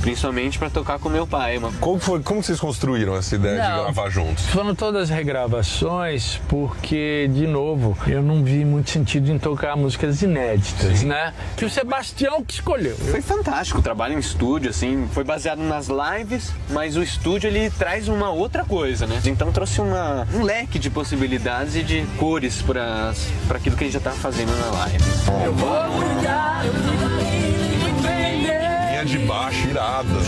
Principalmente 0.00 0.58
pra 0.58 0.70
tocar 0.70 0.98
com 0.98 1.08
meu 1.08 1.26
pai, 1.26 1.58
mano. 1.58 1.76
Como, 1.80 1.98
foi, 1.98 2.20
como 2.22 2.42
vocês 2.42 2.60
construíram 2.60 3.16
essa 3.16 3.34
ideia 3.34 3.60
de 3.62 3.68
Não. 3.68 3.82
gravar 3.84 4.08
juntos? 4.10 4.46
Foram 4.46 4.74
todas 4.74 5.10
regravações 5.10 6.40
porque, 6.48 7.28
de 7.32 7.46
novo, 7.46 7.96
eu 8.06 8.22
não 8.22 8.42
vi 8.42 8.64
muito 8.64 8.90
sentido 8.90 9.30
em 9.30 9.38
tocar 9.38 9.76
músicas 9.76 10.22
inéditas, 10.22 11.02
né? 11.02 11.32
Que 11.56 11.64
o 11.64 11.70
Sebastião 11.70 12.44
que 12.44 12.54
escolheu. 12.54 12.96
Foi 12.96 13.20
fantástico 13.20 13.80
o 13.80 13.82
trabalho 13.82 14.14
em 14.14 14.18
estúdio, 14.18 14.70
assim, 14.70 15.08
foi 15.12 15.24
baseado 15.24 15.58
nas 15.60 15.88
lives, 15.88 16.52
mas 16.70 16.96
o 16.96 17.02
estúdio 17.02 17.48
ele 17.48 17.70
traz 17.70 18.08
uma 18.08 18.30
outra 18.30 18.64
coisa, 18.64 19.06
né? 19.06 19.20
Então 19.24 19.50
trouxe 19.52 19.80
uma, 19.80 20.26
um 20.34 20.42
leque 20.42 20.78
de 20.78 20.90
possibilidades 20.90 21.74
e 21.76 21.82
de 21.82 22.04
cores 22.18 22.62
para 22.62 23.12
aquilo 23.50 23.76
que 23.76 23.84
a 23.84 23.86
gente 23.86 23.94
já 23.94 24.00
tava 24.00 24.16
fazendo 24.16 24.52
na 24.58 24.70
live. 24.78 25.04
Eu 25.44 25.52
vou 25.54 25.68
cuidar, 25.90 26.64
eu 26.64 26.72
vou 26.72 27.15
de 29.06 29.18
baixo 29.20 29.68
irada, 29.68 30.02
né? 30.04 30.20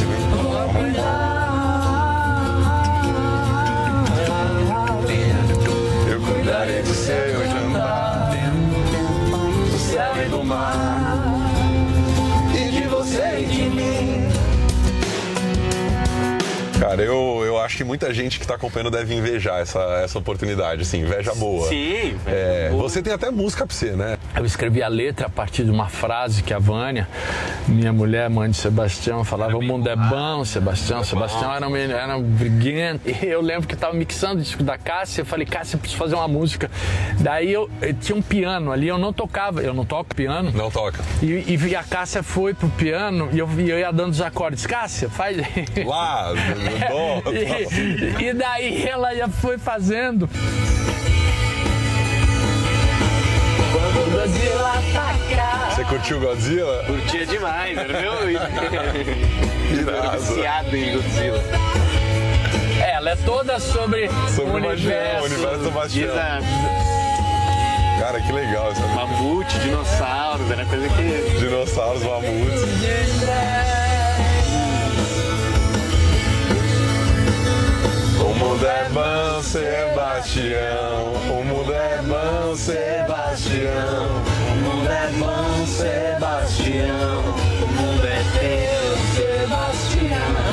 Eu 6.08 6.20
cuidarei 6.20 6.82
do 6.82 6.94
seu 6.94 7.44
jantar, 7.44 8.30
do 9.70 9.78
céu 9.78 10.24
e 10.24 10.28
do 10.28 10.44
mar, 10.44 10.97
Cara, 16.78 17.02
eu, 17.02 17.42
eu 17.44 17.58
acho 17.58 17.76
que 17.76 17.82
muita 17.82 18.14
gente 18.14 18.38
que 18.38 18.46
tá 18.46 18.54
acompanhando 18.54 18.90
deve 18.90 19.12
invejar 19.12 19.60
essa, 19.60 19.80
essa 20.04 20.16
oportunidade, 20.16 20.82
assim, 20.82 21.00
inveja 21.00 21.34
boa. 21.34 21.68
Sim, 21.68 22.10
inveja 22.10 22.36
É, 22.36 22.68
boa. 22.70 22.82
Você 22.84 23.02
tem 23.02 23.12
até 23.12 23.30
música 23.30 23.66
pra 23.66 23.74
você, 23.74 23.90
né? 23.90 24.16
Eu 24.36 24.44
escrevi 24.44 24.80
a 24.80 24.86
letra 24.88 25.26
a 25.26 25.30
partir 25.30 25.64
de 25.64 25.70
uma 25.72 25.88
frase 25.88 26.40
que 26.42 26.54
a 26.54 26.58
Vânia, 26.60 27.08
minha 27.66 27.92
mulher, 27.92 28.30
mãe 28.30 28.48
de 28.48 28.56
Sebastião, 28.56 29.24
falava: 29.24 29.56
O 29.56 29.62
mundo 29.62 29.88
é 29.88 29.96
bom, 29.96 30.44
Sebastião. 30.44 31.02
Sebastião 31.02 31.52
era 31.52 31.68
um, 31.68 31.76
era 31.76 32.16
um 32.16 32.22
briguento. 32.22 33.08
E 33.08 33.26
eu 33.26 33.40
lembro 33.40 33.66
que 33.66 33.74
eu 33.74 33.78
tava 33.78 33.94
mixando 33.94 34.38
o 34.38 34.42
disco 34.42 34.62
da 34.62 34.78
Cássia. 34.78 35.22
Eu 35.22 35.26
falei: 35.26 35.46
Cássia, 35.46 35.74
eu 35.76 35.80
preciso 35.80 35.98
fazer 35.98 36.14
uma 36.14 36.28
música. 36.28 36.70
Daí 37.18 37.52
eu, 37.52 37.68
eu 37.82 37.92
tinha 37.94 38.16
um 38.16 38.22
piano 38.22 38.70
ali, 38.70 38.86
eu 38.86 38.98
não 38.98 39.12
tocava, 39.12 39.60
eu 39.62 39.74
não 39.74 39.84
toco 39.84 40.14
piano. 40.14 40.52
Não 40.52 40.70
toca. 40.70 41.02
E, 41.20 41.56
e 41.56 41.74
a 41.74 41.82
Cássia 41.82 42.22
foi 42.22 42.54
pro 42.54 42.68
piano 42.68 43.28
e 43.32 43.38
eu, 43.38 43.48
e 43.58 43.68
eu 43.68 43.78
ia 43.80 43.90
dando 43.90 44.12
os 44.12 44.20
acordes. 44.20 44.64
Cássia, 44.64 45.08
faz. 45.10 45.36
Lá, 45.84 46.32
dó. 46.70 47.22
e, 48.20 48.24
e 48.24 48.32
daí 48.34 48.86
ela 48.88 49.14
já 49.14 49.28
foi 49.28 49.58
fazendo. 49.58 50.28
Quando 53.72 54.06
o 54.06 54.10
Godzilla 54.10 54.72
atacar. 54.72 55.72
Você 55.74 55.84
curtiu 55.84 56.20
Godzilla? 56.20 56.84
Curtia 56.84 57.26
demais, 57.26 57.76
era 57.78 58.00
meu 58.00 58.12
viciado 60.18 60.76
em 60.76 60.92
Godzilla. 60.94 61.42
É, 62.84 62.92
ela 62.92 63.10
é 63.10 63.16
toda 63.16 63.58
sobre, 63.60 64.08
Sobre 64.34 64.52
o 64.52 64.56
universo. 64.70 65.22
o 65.22 65.26
universo 65.26 65.58
do 65.64 65.70
Bastião. 65.70 66.10
Exato. 66.12 66.44
Cara, 68.00 68.20
que 68.20 68.32
legal 68.32 68.72
isso. 68.72 68.82
Mamute, 68.88 69.58
dinossauros, 69.58 70.50
era 70.50 70.64
coisa 70.66 70.88
que. 70.88 71.38
Dinossauros, 71.40 72.02
mamutes. 72.02 72.62
Mundo 78.38 78.66
é 78.66 78.88
bom, 78.90 79.42
Sebastião. 79.42 81.12
O 81.28 81.44
mundo 81.44 81.72
é 81.74 82.00
bom, 82.02 82.56
Sebastião. 82.56 84.06
O 84.52 84.56
mundo 84.62 84.90
é 84.90 85.10
bom, 85.18 85.66
Sebastião. 85.66 87.18
O 87.62 87.66
mundo 87.66 88.06
é 88.06 88.22
teu, 88.38 88.96
Sebastião. 89.14 90.48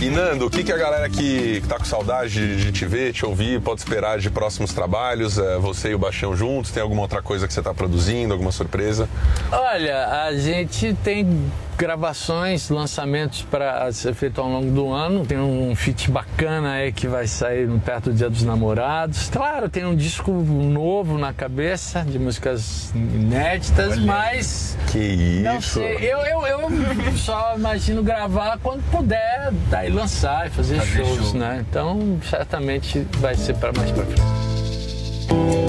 E 0.00 0.10
Nando, 0.10 0.46
o 0.46 0.50
que, 0.50 0.64
que 0.64 0.72
a 0.72 0.76
galera 0.76 1.08
que, 1.08 1.60
que 1.60 1.68
tá 1.68 1.78
com 1.78 1.84
saudade 1.84 2.62
de, 2.62 2.72
te 2.72 2.86
ver, 2.86 3.12
te 3.12 3.24
ouvir, 3.24 3.60
pode 3.60 3.80
esperar 3.80 4.18
de 4.18 4.30
próximos 4.30 4.72
trabalhos? 4.72 5.38
É, 5.38 5.58
você 5.58 5.90
e 5.90 5.94
o 5.94 5.98
Bastião 5.98 6.36
juntos? 6.36 6.70
Tem 6.70 6.82
alguma 6.82 7.02
outra 7.02 7.22
coisa 7.22 7.46
que 7.46 7.52
você 7.54 7.62
tá 7.62 7.72
produzindo? 7.72 8.32
Alguma 8.32 8.52
surpresa? 8.52 9.08
Olha, 9.50 10.24
a 10.24 10.34
gente 10.34 10.94
tem 11.02 11.50
gravações, 11.76 12.68
lançamentos 12.70 13.42
para 13.42 13.90
ser 13.92 14.14
feito 14.14 14.40
ao 14.40 14.48
longo 14.48 14.70
do 14.70 14.90
ano. 14.92 15.24
Tem 15.26 15.38
um 15.38 15.74
feat 15.74 16.10
bacana 16.10 16.72
aí 16.72 16.92
que 16.92 17.06
vai 17.06 17.26
sair 17.26 17.66
no 17.66 17.78
perto 17.80 18.10
do 18.10 18.16
Dia 18.16 18.30
dos 18.30 18.42
Namorados. 18.42 19.28
Claro, 19.30 19.68
tem 19.68 19.84
um 19.84 19.94
disco 19.94 20.30
novo 20.32 21.18
na 21.18 21.32
cabeça 21.32 22.02
de 22.02 22.18
músicas 22.18 22.90
inéditas, 22.94 23.98
mas 23.98 24.76
Que 24.90 24.98
isso? 24.98 25.44
não 25.44 25.60
sei. 25.60 25.96
Eu, 26.00 26.18
eu, 26.20 26.46
eu 26.46 27.16
só 27.16 27.54
imagino 27.56 28.02
gravar 28.02 28.58
quando 28.62 28.82
puder, 28.90 29.50
daí 29.70 29.90
lançar 29.90 30.46
e 30.46 30.50
fazer, 30.50 30.76
Fazer 30.80 31.04
shows, 31.04 31.30
show. 31.30 31.34
né? 31.38 31.64
Então, 31.68 32.18
certamente 32.28 33.06
vai 33.18 33.34
ser 33.34 33.54
para 33.56 33.72
mais 33.72 33.90
para 33.90 34.04
frente. 34.04 35.63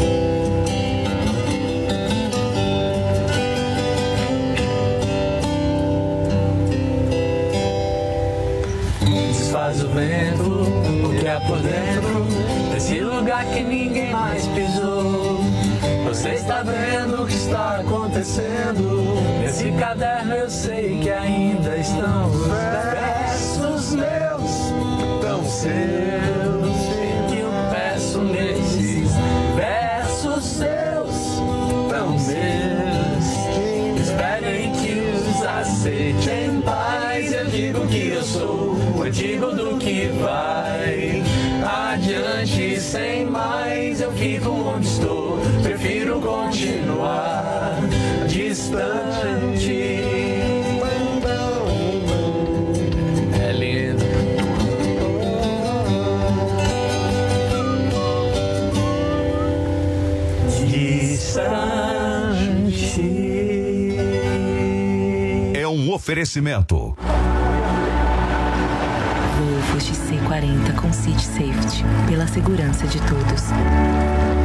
O 11.35 11.39
que 11.39 11.43
é 11.43 11.47
por 11.47 11.59
dentro 11.59 12.25
Desse 12.73 12.99
lugar 12.99 13.45
que 13.45 13.63
ninguém 13.63 14.11
mais 14.11 14.47
pisou. 14.47 15.39
Você 16.05 16.29
está 16.31 16.61
vendo 16.61 17.23
o 17.23 17.25
que 17.25 17.33
está 17.33 17.77
acontecendo. 17.79 19.05
Nesse 19.41 19.71
caderno 19.71 20.33
eu 20.33 20.49
sei 20.49 20.99
que 20.99 21.09
ainda 21.09 21.77
estão 21.77 22.29
os 22.31 22.47
versos 22.47 23.95
meus 23.95 25.21
Tão 25.21 25.43
seus 25.45 26.34
oferecimento. 66.05 66.95
Volvo 69.39 69.77
XC40 69.79 70.75
com 70.79 70.93
City 70.93 71.25
Safety. 71.25 71.83
Pela 72.07 72.27
segurança 72.27 72.85
de 72.85 72.99
todos. 72.99 74.44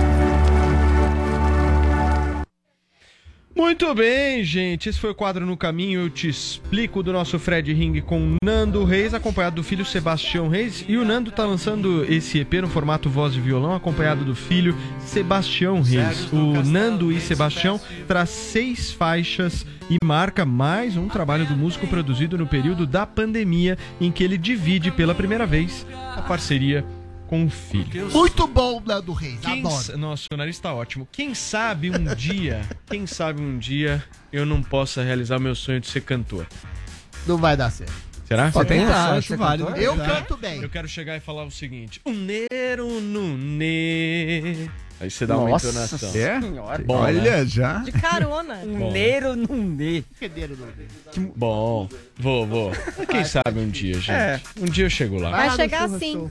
Muito 3.81 3.95
bem, 3.95 4.45
gente. 4.45 4.91
Esse 4.91 5.01
foi 5.01 5.09
o 5.09 5.15
quadro 5.15 5.47
No 5.47 5.57
Caminho. 5.57 6.03
Eu 6.03 6.11
te 6.11 6.29
explico 6.29 7.03
do 7.03 7.15
nosso 7.15 7.39
Fred 7.39 7.73
Ring 7.73 7.99
com 8.03 8.37
Nando 8.45 8.85
Reis, 8.85 9.15
acompanhado 9.15 9.57
do 9.57 9.63
filho 9.63 9.87
Sebastião 9.87 10.49
Reis. 10.49 10.85
E 10.87 10.99
o 10.99 11.05
Nando 11.05 11.33
tá 11.33 11.47
lançando 11.47 12.05
esse 12.05 12.39
EP 12.41 12.53
no 12.61 12.69
formato 12.69 13.09
voz 13.09 13.35
e 13.35 13.41
violão, 13.41 13.75
acompanhado 13.75 14.23
do 14.23 14.35
filho 14.35 14.77
Sebastião 14.99 15.81
Reis. 15.81 16.31
O 16.31 16.63
Nando 16.63 17.11
e 17.11 17.19
Sebastião 17.23 17.81
traz 18.07 18.29
seis 18.29 18.93
faixas 18.93 19.65
e 19.89 19.97
marca 20.05 20.45
mais 20.45 20.99
um 20.99 21.09
trabalho 21.09 21.47
do 21.47 21.57
músico 21.57 21.87
produzido 21.87 22.37
no 22.37 22.47
período 22.47 22.87
da 22.87 23.07
pandemia, 23.07 23.79
em 23.99 24.13
que 24.13 24.23
ele 24.23 24.37
divide 24.37 24.91
pela 24.91 25.15
primeira 25.15 25.47
vez 25.47 25.87
a 26.15 26.21
parceria 26.21 26.85
com 27.31 27.45
o 27.47 27.49
filho. 27.49 28.11
Muito 28.11 28.45
bom, 28.49 28.83
Nando 28.85 29.13
Reis. 29.13 29.39
Quem 29.41 29.61
Adoro. 29.61 29.83
sa- 29.85 29.97
Nossa, 29.97 30.25
o 30.33 30.37
nariz 30.37 30.59
tá 30.59 30.75
ótimo. 30.75 31.07
Quem 31.13 31.33
sabe 31.33 31.89
um 31.89 32.13
dia, 32.17 32.61
quem 32.91 33.07
sabe 33.07 33.41
um 33.41 33.57
dia 33.57 34.03
eu 34.33 34.45
não 34.45 34.61
possa 34.61 35.01
realizar 35.05 35.37
o 35.37 35.41
meu 35.41 35.55
sonho 35.55 35.79
de 35.79 35.87
ser 35.87 36.01
cantor. 36.01 36.45
Não 37.29 37.37
vai 37.37 37.57
dar 37.57 37.71
certo. 37.71 37.93
Será? 38.27 38.51
Pode 38.51 38.69
Você 38.69 38.75
tem 38.75 38.85
de 38.87 38.93
acho 38.93 39.29
ser 39.29 39.37
válido. 39.37 39.71
Eu 39.77 39.97
Tá. 39.97 40.07
canto 40.07 40.37
bem. 40.37 40.61
Eu 40.61 40.69
quero 40.69 40.89
chegar 40.89 41.17
e 41.17 41.21
falar 41.21 41.45
o 41.45 41.51
seguinte: 41.53 42.01
um 42.05 42.13
nero 42.13 43.01
no 43.01 43.37
ne. 43.37 44.69
Aí 45.01 45.09
você 45.11 45.25
dá 45.25 45.39
uma 45.39 45.51
Nossa 45.51 45.69
entonação. 45.69 46.11
Senhora. 46.11 46.83
Bom, 46.85 46.97
Olha, 46.99 47.23
né? 47.39 47.47
já. 47.47 47.79
De 47.79 47.91
carona. 47.93 48.57
Bom. 48.67 48.91
Neiro 48.93 49.35
num 49.37 49.63
ne. 49.65 50.05
Fedeiro 50.15 50.57
no 50.57 50.67
Que 51.13 51.21
Bom, 51.37 51.89
vou, 52.19 52.47
vou. 52.47 52.73
Quem 53.09 53.25
sabe 53.25 53.59
um 53.61 53.69
dia, 53.69 53.95
gente. 53.95 54.11
É. 54.11 54.41
Um 54.61 54.67
dia 54.67 54.85
eu 54.85 54.91
chego 54.91 55.19
lá. 55.19 55.31
Vai 55.31 55.51
chegar 55.57 55.85
assim. 55.85 56.31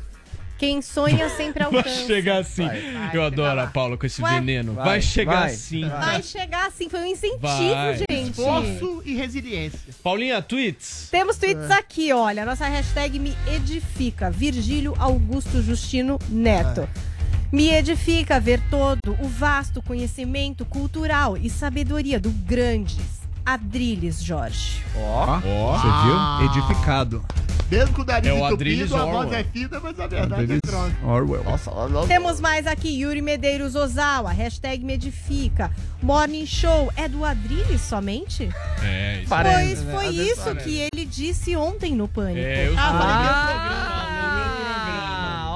Quem 0.59 0.81
sonha 0.81 1.29
sempre 1.29 1.63
Vai 1.63 1.77
alcança. 1.77 2.05
chegar 2.05 2.39
assim. 2.39 2.67
Eu 3.13 3.23
adoro 3.23 3.61
a 3.61 3.67
Paula 3.67 3.97
com 3.97 4.05
esse 4.05 4.21
Ué? 4.21 4.33
veneno. 4.35 4.73
Vai, 4.73 4.85
Vai, 4.85 5.01
chegar 5.01 5.39
vai. 5.39 5.51
assim. 5.53 5.87
Vai 5.87 6.21
chegar 6.21 6.67
assim, 6.67 6.89
foi 6.89 6.99
um 6.99 7.05
incentivo, 7.05 7.39
Vai. 7.39 7.97
gente. 7.97 8.31
Esforço 8.31 9.01
e 9.05 9.15
resiliência. 9.15 9.79
Paulinha, 10.03 10.41
tweets. 10.41 11.07
Temos 11.09 11.37
tweets 11.37 11.71
aqui, 11.71 12.11
olha. 12.11 12.43
Nossa 12.45 12.67
hashtag 12.67 13.17
me 13.19 13.33
edifica. 13.47 14.29
Virgílio 14.29 14.93
Augusto 14.99 15.61
Justino 15.61 16.19
Neto. 16.27 16.87
Me 17.51 17.69
edifica 17.69 18.39
ver 18.39 18.61
todo 18.69 18.99
o 19.19 19.27
vasto 19.27 19.81
conhecimento 19.81 20.65
cultural 20.65 21.37
e 21.37 21.49
sabedoria 21.49 22.19
do 22.19 22.29
grandes 22.29 23.18
Adriles 23.53 24.23
Jorge. 24.23 24.83
Ó, 24.95 25.39
Ó. 25.43 25.77
você 25.77 25.87
viu? 26.05 26.15
Edificado. 26.51 27.25
Mesmo 27.71 27.95
com 27.95 28.01
o 28.03 28.05
nariz 28.05 28.27
É 28.29 28.33
o 28.33 28.37
entupido, 28.37 28.53
Adrilles 28.53 28.91
a 28.93 28.97
voz 29.05 29.15
Orwell. 29.25 29.39
é 29.39 29.43
fina, 29.43 29.79
mas 29.79 29.99
a 29.99 30.07
verdade 30.07 30.15
é 30.15 30.21
Adrilles 30.43 30.59
grossa. 30.65 30.95
Orwell. 31.03 31.43
Nossa, 31.43 31.71
nossa. 31.87 32.07
Temos 32.07 32.39
mais 32.39 32.67
aqui, 32.67 33.01
Yuri 33.01 33.21
Medeiros 33.23 33.73
Ozawa, 33.75 34.31
hashtag 34.31 34.83
me 34.85 34.93
edifica. 34.93 35.71
Morning 36.01 36.45
Show 36.45 36.91
é 36.95 37.07
do 37.07 37.25
Adriles 37.25 37.81
somente? 37.81 38.49
É, 38.83 39.21
isso 39.23 39.29
pois 39.35 39.83
né? 39.83 39.93
foi 39.95 40.05
Às 40.07 40.15
vezes 40.15 40.31
isso 40.33 40.43
parece. 40.43 40.63
que 40.69 40.87
ele 40.93 41.05
disse 41.05 41.55
ontem 41.55 41.95
no 41.95 42.07
Pânico. 42.07 42.37
É, 42.39 42.67
eu 42.67 42.75
Ah, 42.77 44.05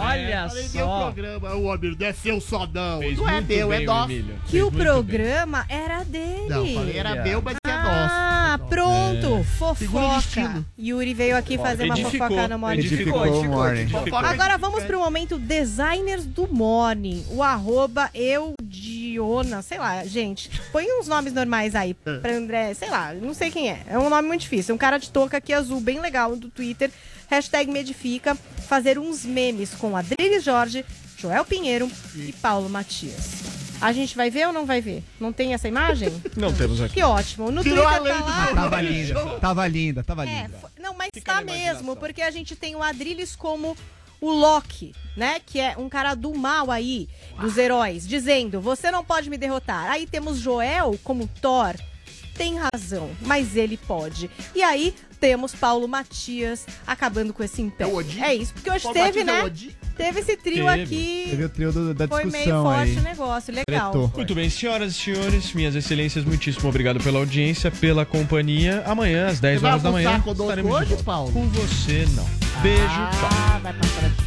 olha 0.03 0.49
Falei 0.49 0.69
meu 0.73 0.85
só. 0.85 1.03
programa, 1.11 1.55
o 1.55 1.63
homem 1.63 1.95
não 1.99 2.07
é 2.07 2.13
seu 2.13 2.41
só 2.41 2.67
não. 2.71 2.99
Fez 2.99 3.17
não 3.17 3.29
é 3.29 3.33
muito 3.33 3.47
meu, 3.47 3.73
é 3.73 3.77
bem 3.77 3.87
o 3.87 3.91
nosso. 3.91 4.11
Emílio. 4.11 4.35
Que 4.45 4.51
Fez 4.51 4.63
o 4.63 4.71
muito 4.71 4.83
programa 4.83 5.65
era 5.69 6.03
dele. 6.03 6.49
Não, 6.49 6.67
falei 6.73 6.97
era 6.97 7.23
meu, 7.23 7.41
mas 7.41 7.55
é. 7.93 8.33
Ah, 8.53 8.59
pronto. 8.69 9.39
O 9.39 9.43
Fofoca. 9.43 10.63
Yuri 10.77 11.13
veio 11.13 11.35
aqui 11.35 11.57
fazer 11.57 11.85
uma 11.85 11.99
edificou, 11.99 12.27
fofoca 12.27 12.47
no 12.47 12.59
Morning. 12.59 12.79
Edificou, 12.79 13.25
edificou, 13.25 13.49
morning. 13.49 13.81
edificou. 13.81 14.19
Agora 14.19 14.57
vamos 14.57 14.83
pro 14.83 14.99
momento 14.99 15.39
designers 15.39 16.25
do 16.25 16.47
Morning. 16.47 17.25
O 17.31 17.41
arroba 17.41 18.11
Eudiona, 18.13 19.61
sei 19.63 19.79
lá, 19.79 20.05
gente. 20.05 20.51
Põe 20.71 20.85
uns 20.99 21.07
nomes 21.07 21.33
normais 21.33 21.73
aí 21.73 21.93
pra 21.93 22.31
André, 22.31 22.73
sei 22.75 22.89
lá, 22.89 23.13
não 23.13 23.33
sei 23.33 23.49
quem 23.49 23.71
é. 23.71 23.81
É 23.87 23.97
um 23.97 24.09
nome 24.09 24.27
muito 24.27 24.41
difícil. 24.41 24.75
Um 24.75 24.77
cara 24.77 24.97
de 24.97 25.09
touca 25.09 25.37
aqui 25.37 25.51
azul, 25.51 25.79
bem 25.79 25.99
legal, 25.99 26.35
do 26.35 26.49
Twitter. 26.49 26.91
Hashtag 27.29 27.71
me 27.71 27.79
edifica. 27.79 28.35
Fazer 28.67 28.99
uns 28.99 29.25
memes 29.25 29.71
com 29.71 29.97
Adriles 29.97 30.43
Jorge, 30.43 30.85
Joel 31.17 31.45
Pinheiro 31.45 31.89
e 32.15 32.31
Paulo 32.33 32.69
Matias. 32.69 33.62
A 33.83 33.91
gente 33.91 34.15
vai 34.15 34.29
ver 34.29 34.47
ou 34.47 34.53
não 34.53 34.65
vai 34.65 34.79
ver? 34.81 35.03
Não 35.19 35.33
tem 35.33 35.53
essa 35.53 35.67
imagem? 35.67 36.09
Não 36.37 36.53
temos 36.53 36.79
aqui. 36.81 36.95
Que 36.95 37.03
ótimo. 37.03 37.51
No 37.51 37.61
Tirou 37.61 37.85
Twitter 37.85 38.13
tá 38.17 38.23
lá. 38.23 38.47
Tava 38.55 38.81
linda, 38.81 39.39
tava 39.39 39.67
linda, 39.67 40.03
tava 40.03 40.23
É, 40.29 40.43
linda. 40.43 40.57
não, 40.79 40.93
mas 40.95 41.09
tá 41.23 41.41
mesmo, 41.41 41.95
porque 41.95 42.21
a 42.21 42.31
gente 42.31 42.55
tem 42.55 42.75
o 42.75 42.81
Adrilles 42.81 43.35
como 43.35 43.75
o 44.21 44.31
Loki, 44.31 44.95
né? 45.17 45.41
Que 45.45 45.59
é 45.59 45.75
um 45.77 45.89
cara 45.89 46.15
do 46.15 46.33
mal 46.33 46.71
aí, 46.71 47.09
dos 47.41 47.57
heróis, 47.57 48.07
dizendo: 48.07 48.61
você 48.61 48.89
não 48.89 49.03
pode 49.03 49.29
me 49.29 49.37
derrotar. 49.37 49.91
Aí 49.91 50.07
temos 50.07 50.37
Joel 50.39 50.97
como 51.03 51.27
Thor. 51.41 51.75
Tem 52.35 52.57
razão, 52.57 53.11
mas 53.21 53.55
ele 53.55 53.77
pode. 53.77 54.27
E 54.55 54.63
aí 54.63 54.95
temos 55.19 55.53
Paulo 55.53 55.87
Matias 55.87 56.65
acabando 56.87 57.31
com 57.31 57.43
esse 57.43 57.61
É 57.61 57.65
império. 57.65 57.95
Odin? 57.95 58.21
É 58.21 58.33
isso, 58.33 58.53
porque 58.53 58.71
hoje 58.71 58.83
Paulo 58.83 58.97
teve, 58.99 59.23
Matias 59.23 59.27
é 59.27 59.39
né? 59.39 59.43
Odin? 59.43 59.75
Teve 59.95 60.19
esse 60.19 60.35
trio 60.37 60.65
Teve. 60.65 60.81
aqui. 60.83 61.27
Teve 61.29 61.43
o 61.45 61.49
trio 61.49 61.71
do- 61.71 61.93
da 61.93 62.07
Foi 62.07 62.23
meio 62.25 62.31
discussão 62.33 62.63
forte 62.63 62.91
aí. 62.91 62.97
o 62.97 63.01
negócio, 63.01 63.53
legal. 63.53 63.91
Tretou. 63.91 64.11
Muito 64.15 64.35
bem, 64.35 64.49
senhoras 64.49 64.91
e 64.93 64.95
senhores, 64.95 65.53
minhas 65.53 65.75
excelências, 65.75 66.25
muitíssimo 66.25 66.67
obrigado 66.69 66.99
pela 67.03 67.19
audiência, 67.19 67.69
pela 67.71 68.05
companhia. 68.05 68.83
Amanhã, 68.85 69.27
às 69.27 69.39
10 69.39 69.55
Você 69.59 69.61
vai 69.61 69.71
horas 69.71 69.83
da 69.83 69.91
manhã, 69.91 70.17
estaremos 70.25 70.71
hoje. 70.73 71.03
Paulo? 71.03 71.31
Com 71.31 71.47
você, 71.49 72.05
não. 72.15 72.27
Beijo, 72.61 72.83
tchau. 72.87 73.29
Ah, 73.31 73.59
vai 73.61 73.73
passar 73.73 74.22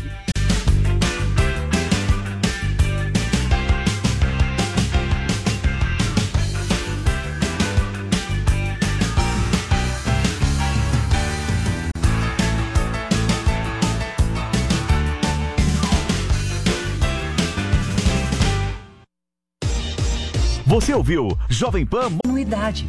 Você 20.76 20.92
ouviu 20.92 21.28
Jovem 21.48 21.86
Pan 21.86 22.10
Anuidade. 22.22 22.86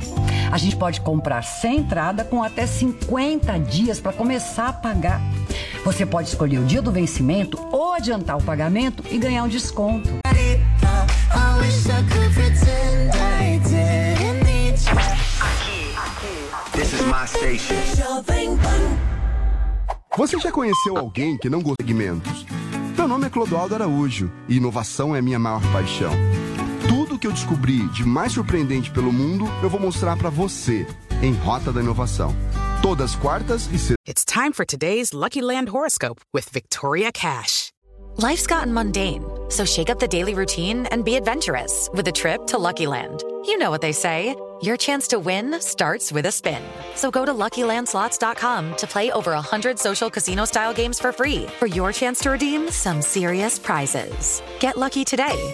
A 0.51 0.57
gente 0.57 0.76
pode 0.76 0.99
comprar 0.99 1.41
sem 1.41 1.77
entrada 1.77 2.26
com 2.26 2.43
até 2.43 2.68
50 2.68 3.57
dias 3.59 3.97
para 3.97 4.11
começar 4.11 4.68
a 4.68 4.73
pagar. 4.73 5.22
Você 5.85 6.05
pode 6.05 6.27
escolher 6.27 6.59
o 6.59 6.65
dia 6.65 6.81
do 6.81 6.91
vencimento 6.91 7.57
ou 7.72 7.93
adiantar 7.93 8.38
o 8.38 8.43
pagamento 8.43 9.01
e 9.09 9.18
ganhar 9.18 9.45
um 9.45 9.47
desconto. 9.47 10.09
Você 20.18 20.39
já 20.39 20.51
conheceu 20.51 20.97
alguém 20.97 21.38
que 21.38 21.49
não 21.49 21.61
gosta 21.61 21.77
de 21.81 21.88
segmentos? 21.88 22.45
Meu 22.97 23.07
nome 23.07 23.27
é 23.27 23.30
Clodoaldo 23.30 23.76
Araújo 23.76 24.30
e 24.49 24.57
inovação 24.57 25.15
é 25.15 25.22
minha 25.22 25.39
maior 25.39 25.61
paixão. 25.72 26.11
Tudo 26.88 27.19
que 27.19 27.27
eu 27.27 27.31
descobri 27.31 27.85
de 27.89 28.05
mais 28.05 28.31
surpreendente 28.31 28.89
pelo 28.91 29.11
mundo, 29.11 29.45
eu 29.61 29.69
vou 29.69 29.80
mostrar 29.80 30.15
pra 30.15 30.30
você 30.30 30.88
em 31.22 31.34
Rota 31.34 31.72
da 31.72 31.81
Inovação. 31.81 32.34
Todas 32.81 33.14
quartas 33.15 33.68
e 33.68 33.77
sextas. 33.77 33.95
It's 34.07 34.23
time 34.23 34.53
for 34.53 34.65
today's 34.65 35.11
Lucky 35.11 35.41
Land 35.41 35.69
horoscope 35.69 36.22
with 36.34 36.49
Victoria 36.49 37.11
Cash. 37.11 37.72
Life's 38.18 38.47
gotten 38.47 38.73
mundane, 38.73 39.23
so 39.49 39.65
shake 39.65 39.91
up 39.91 39.99
the 39.99 40.07
daily 40.07 40.34
routine 40.34 40.88
and 40.91 41.03
be 41.03 41.15
adventurous 41.15 41.89
with 41.93 42.07
a 42.07 42.11
trip 42.11 42.47
to 42.47 42.57
Lucky 42.57 42.88
Land. 42.88 43.23
You 43.45 43.57
know 43.57 43.69
what 43.69 43.81
they 43.81 43.91
say 43.91 44.34
your 44.61 44.77
chance 44.77 45.07
to 45.09 45.19
win 45.19 45.59
starts 45.59 46.11
with 46.11 46.26
a 46.26 46.31
spin. 46.31 46.61
So 46.95 47.11
go 47.11 47.26
to 47.26 47.34
luckylandslots.com 47.34 48.76
to 48.77 48.88
play 48.88 49.11
over 49.11 49.34
100 49.34 49.77
social 49.77 50.09
casino 50.09 50.45
style 50.45 50.73
games 50.73 50.99
for 50.99 51.11
free 51.11 51.47
for 51.59 51.68
your 51.68 51.91
chance 51.91 52.22
to 52.22 52.31
redeem 52.31 52.72
some 52.72 53.01
serious 53.01 53.59
prizes. 53.59 54.41
Get 54.59 54.77
lucky 54.77 55.03
today 55.03 55.53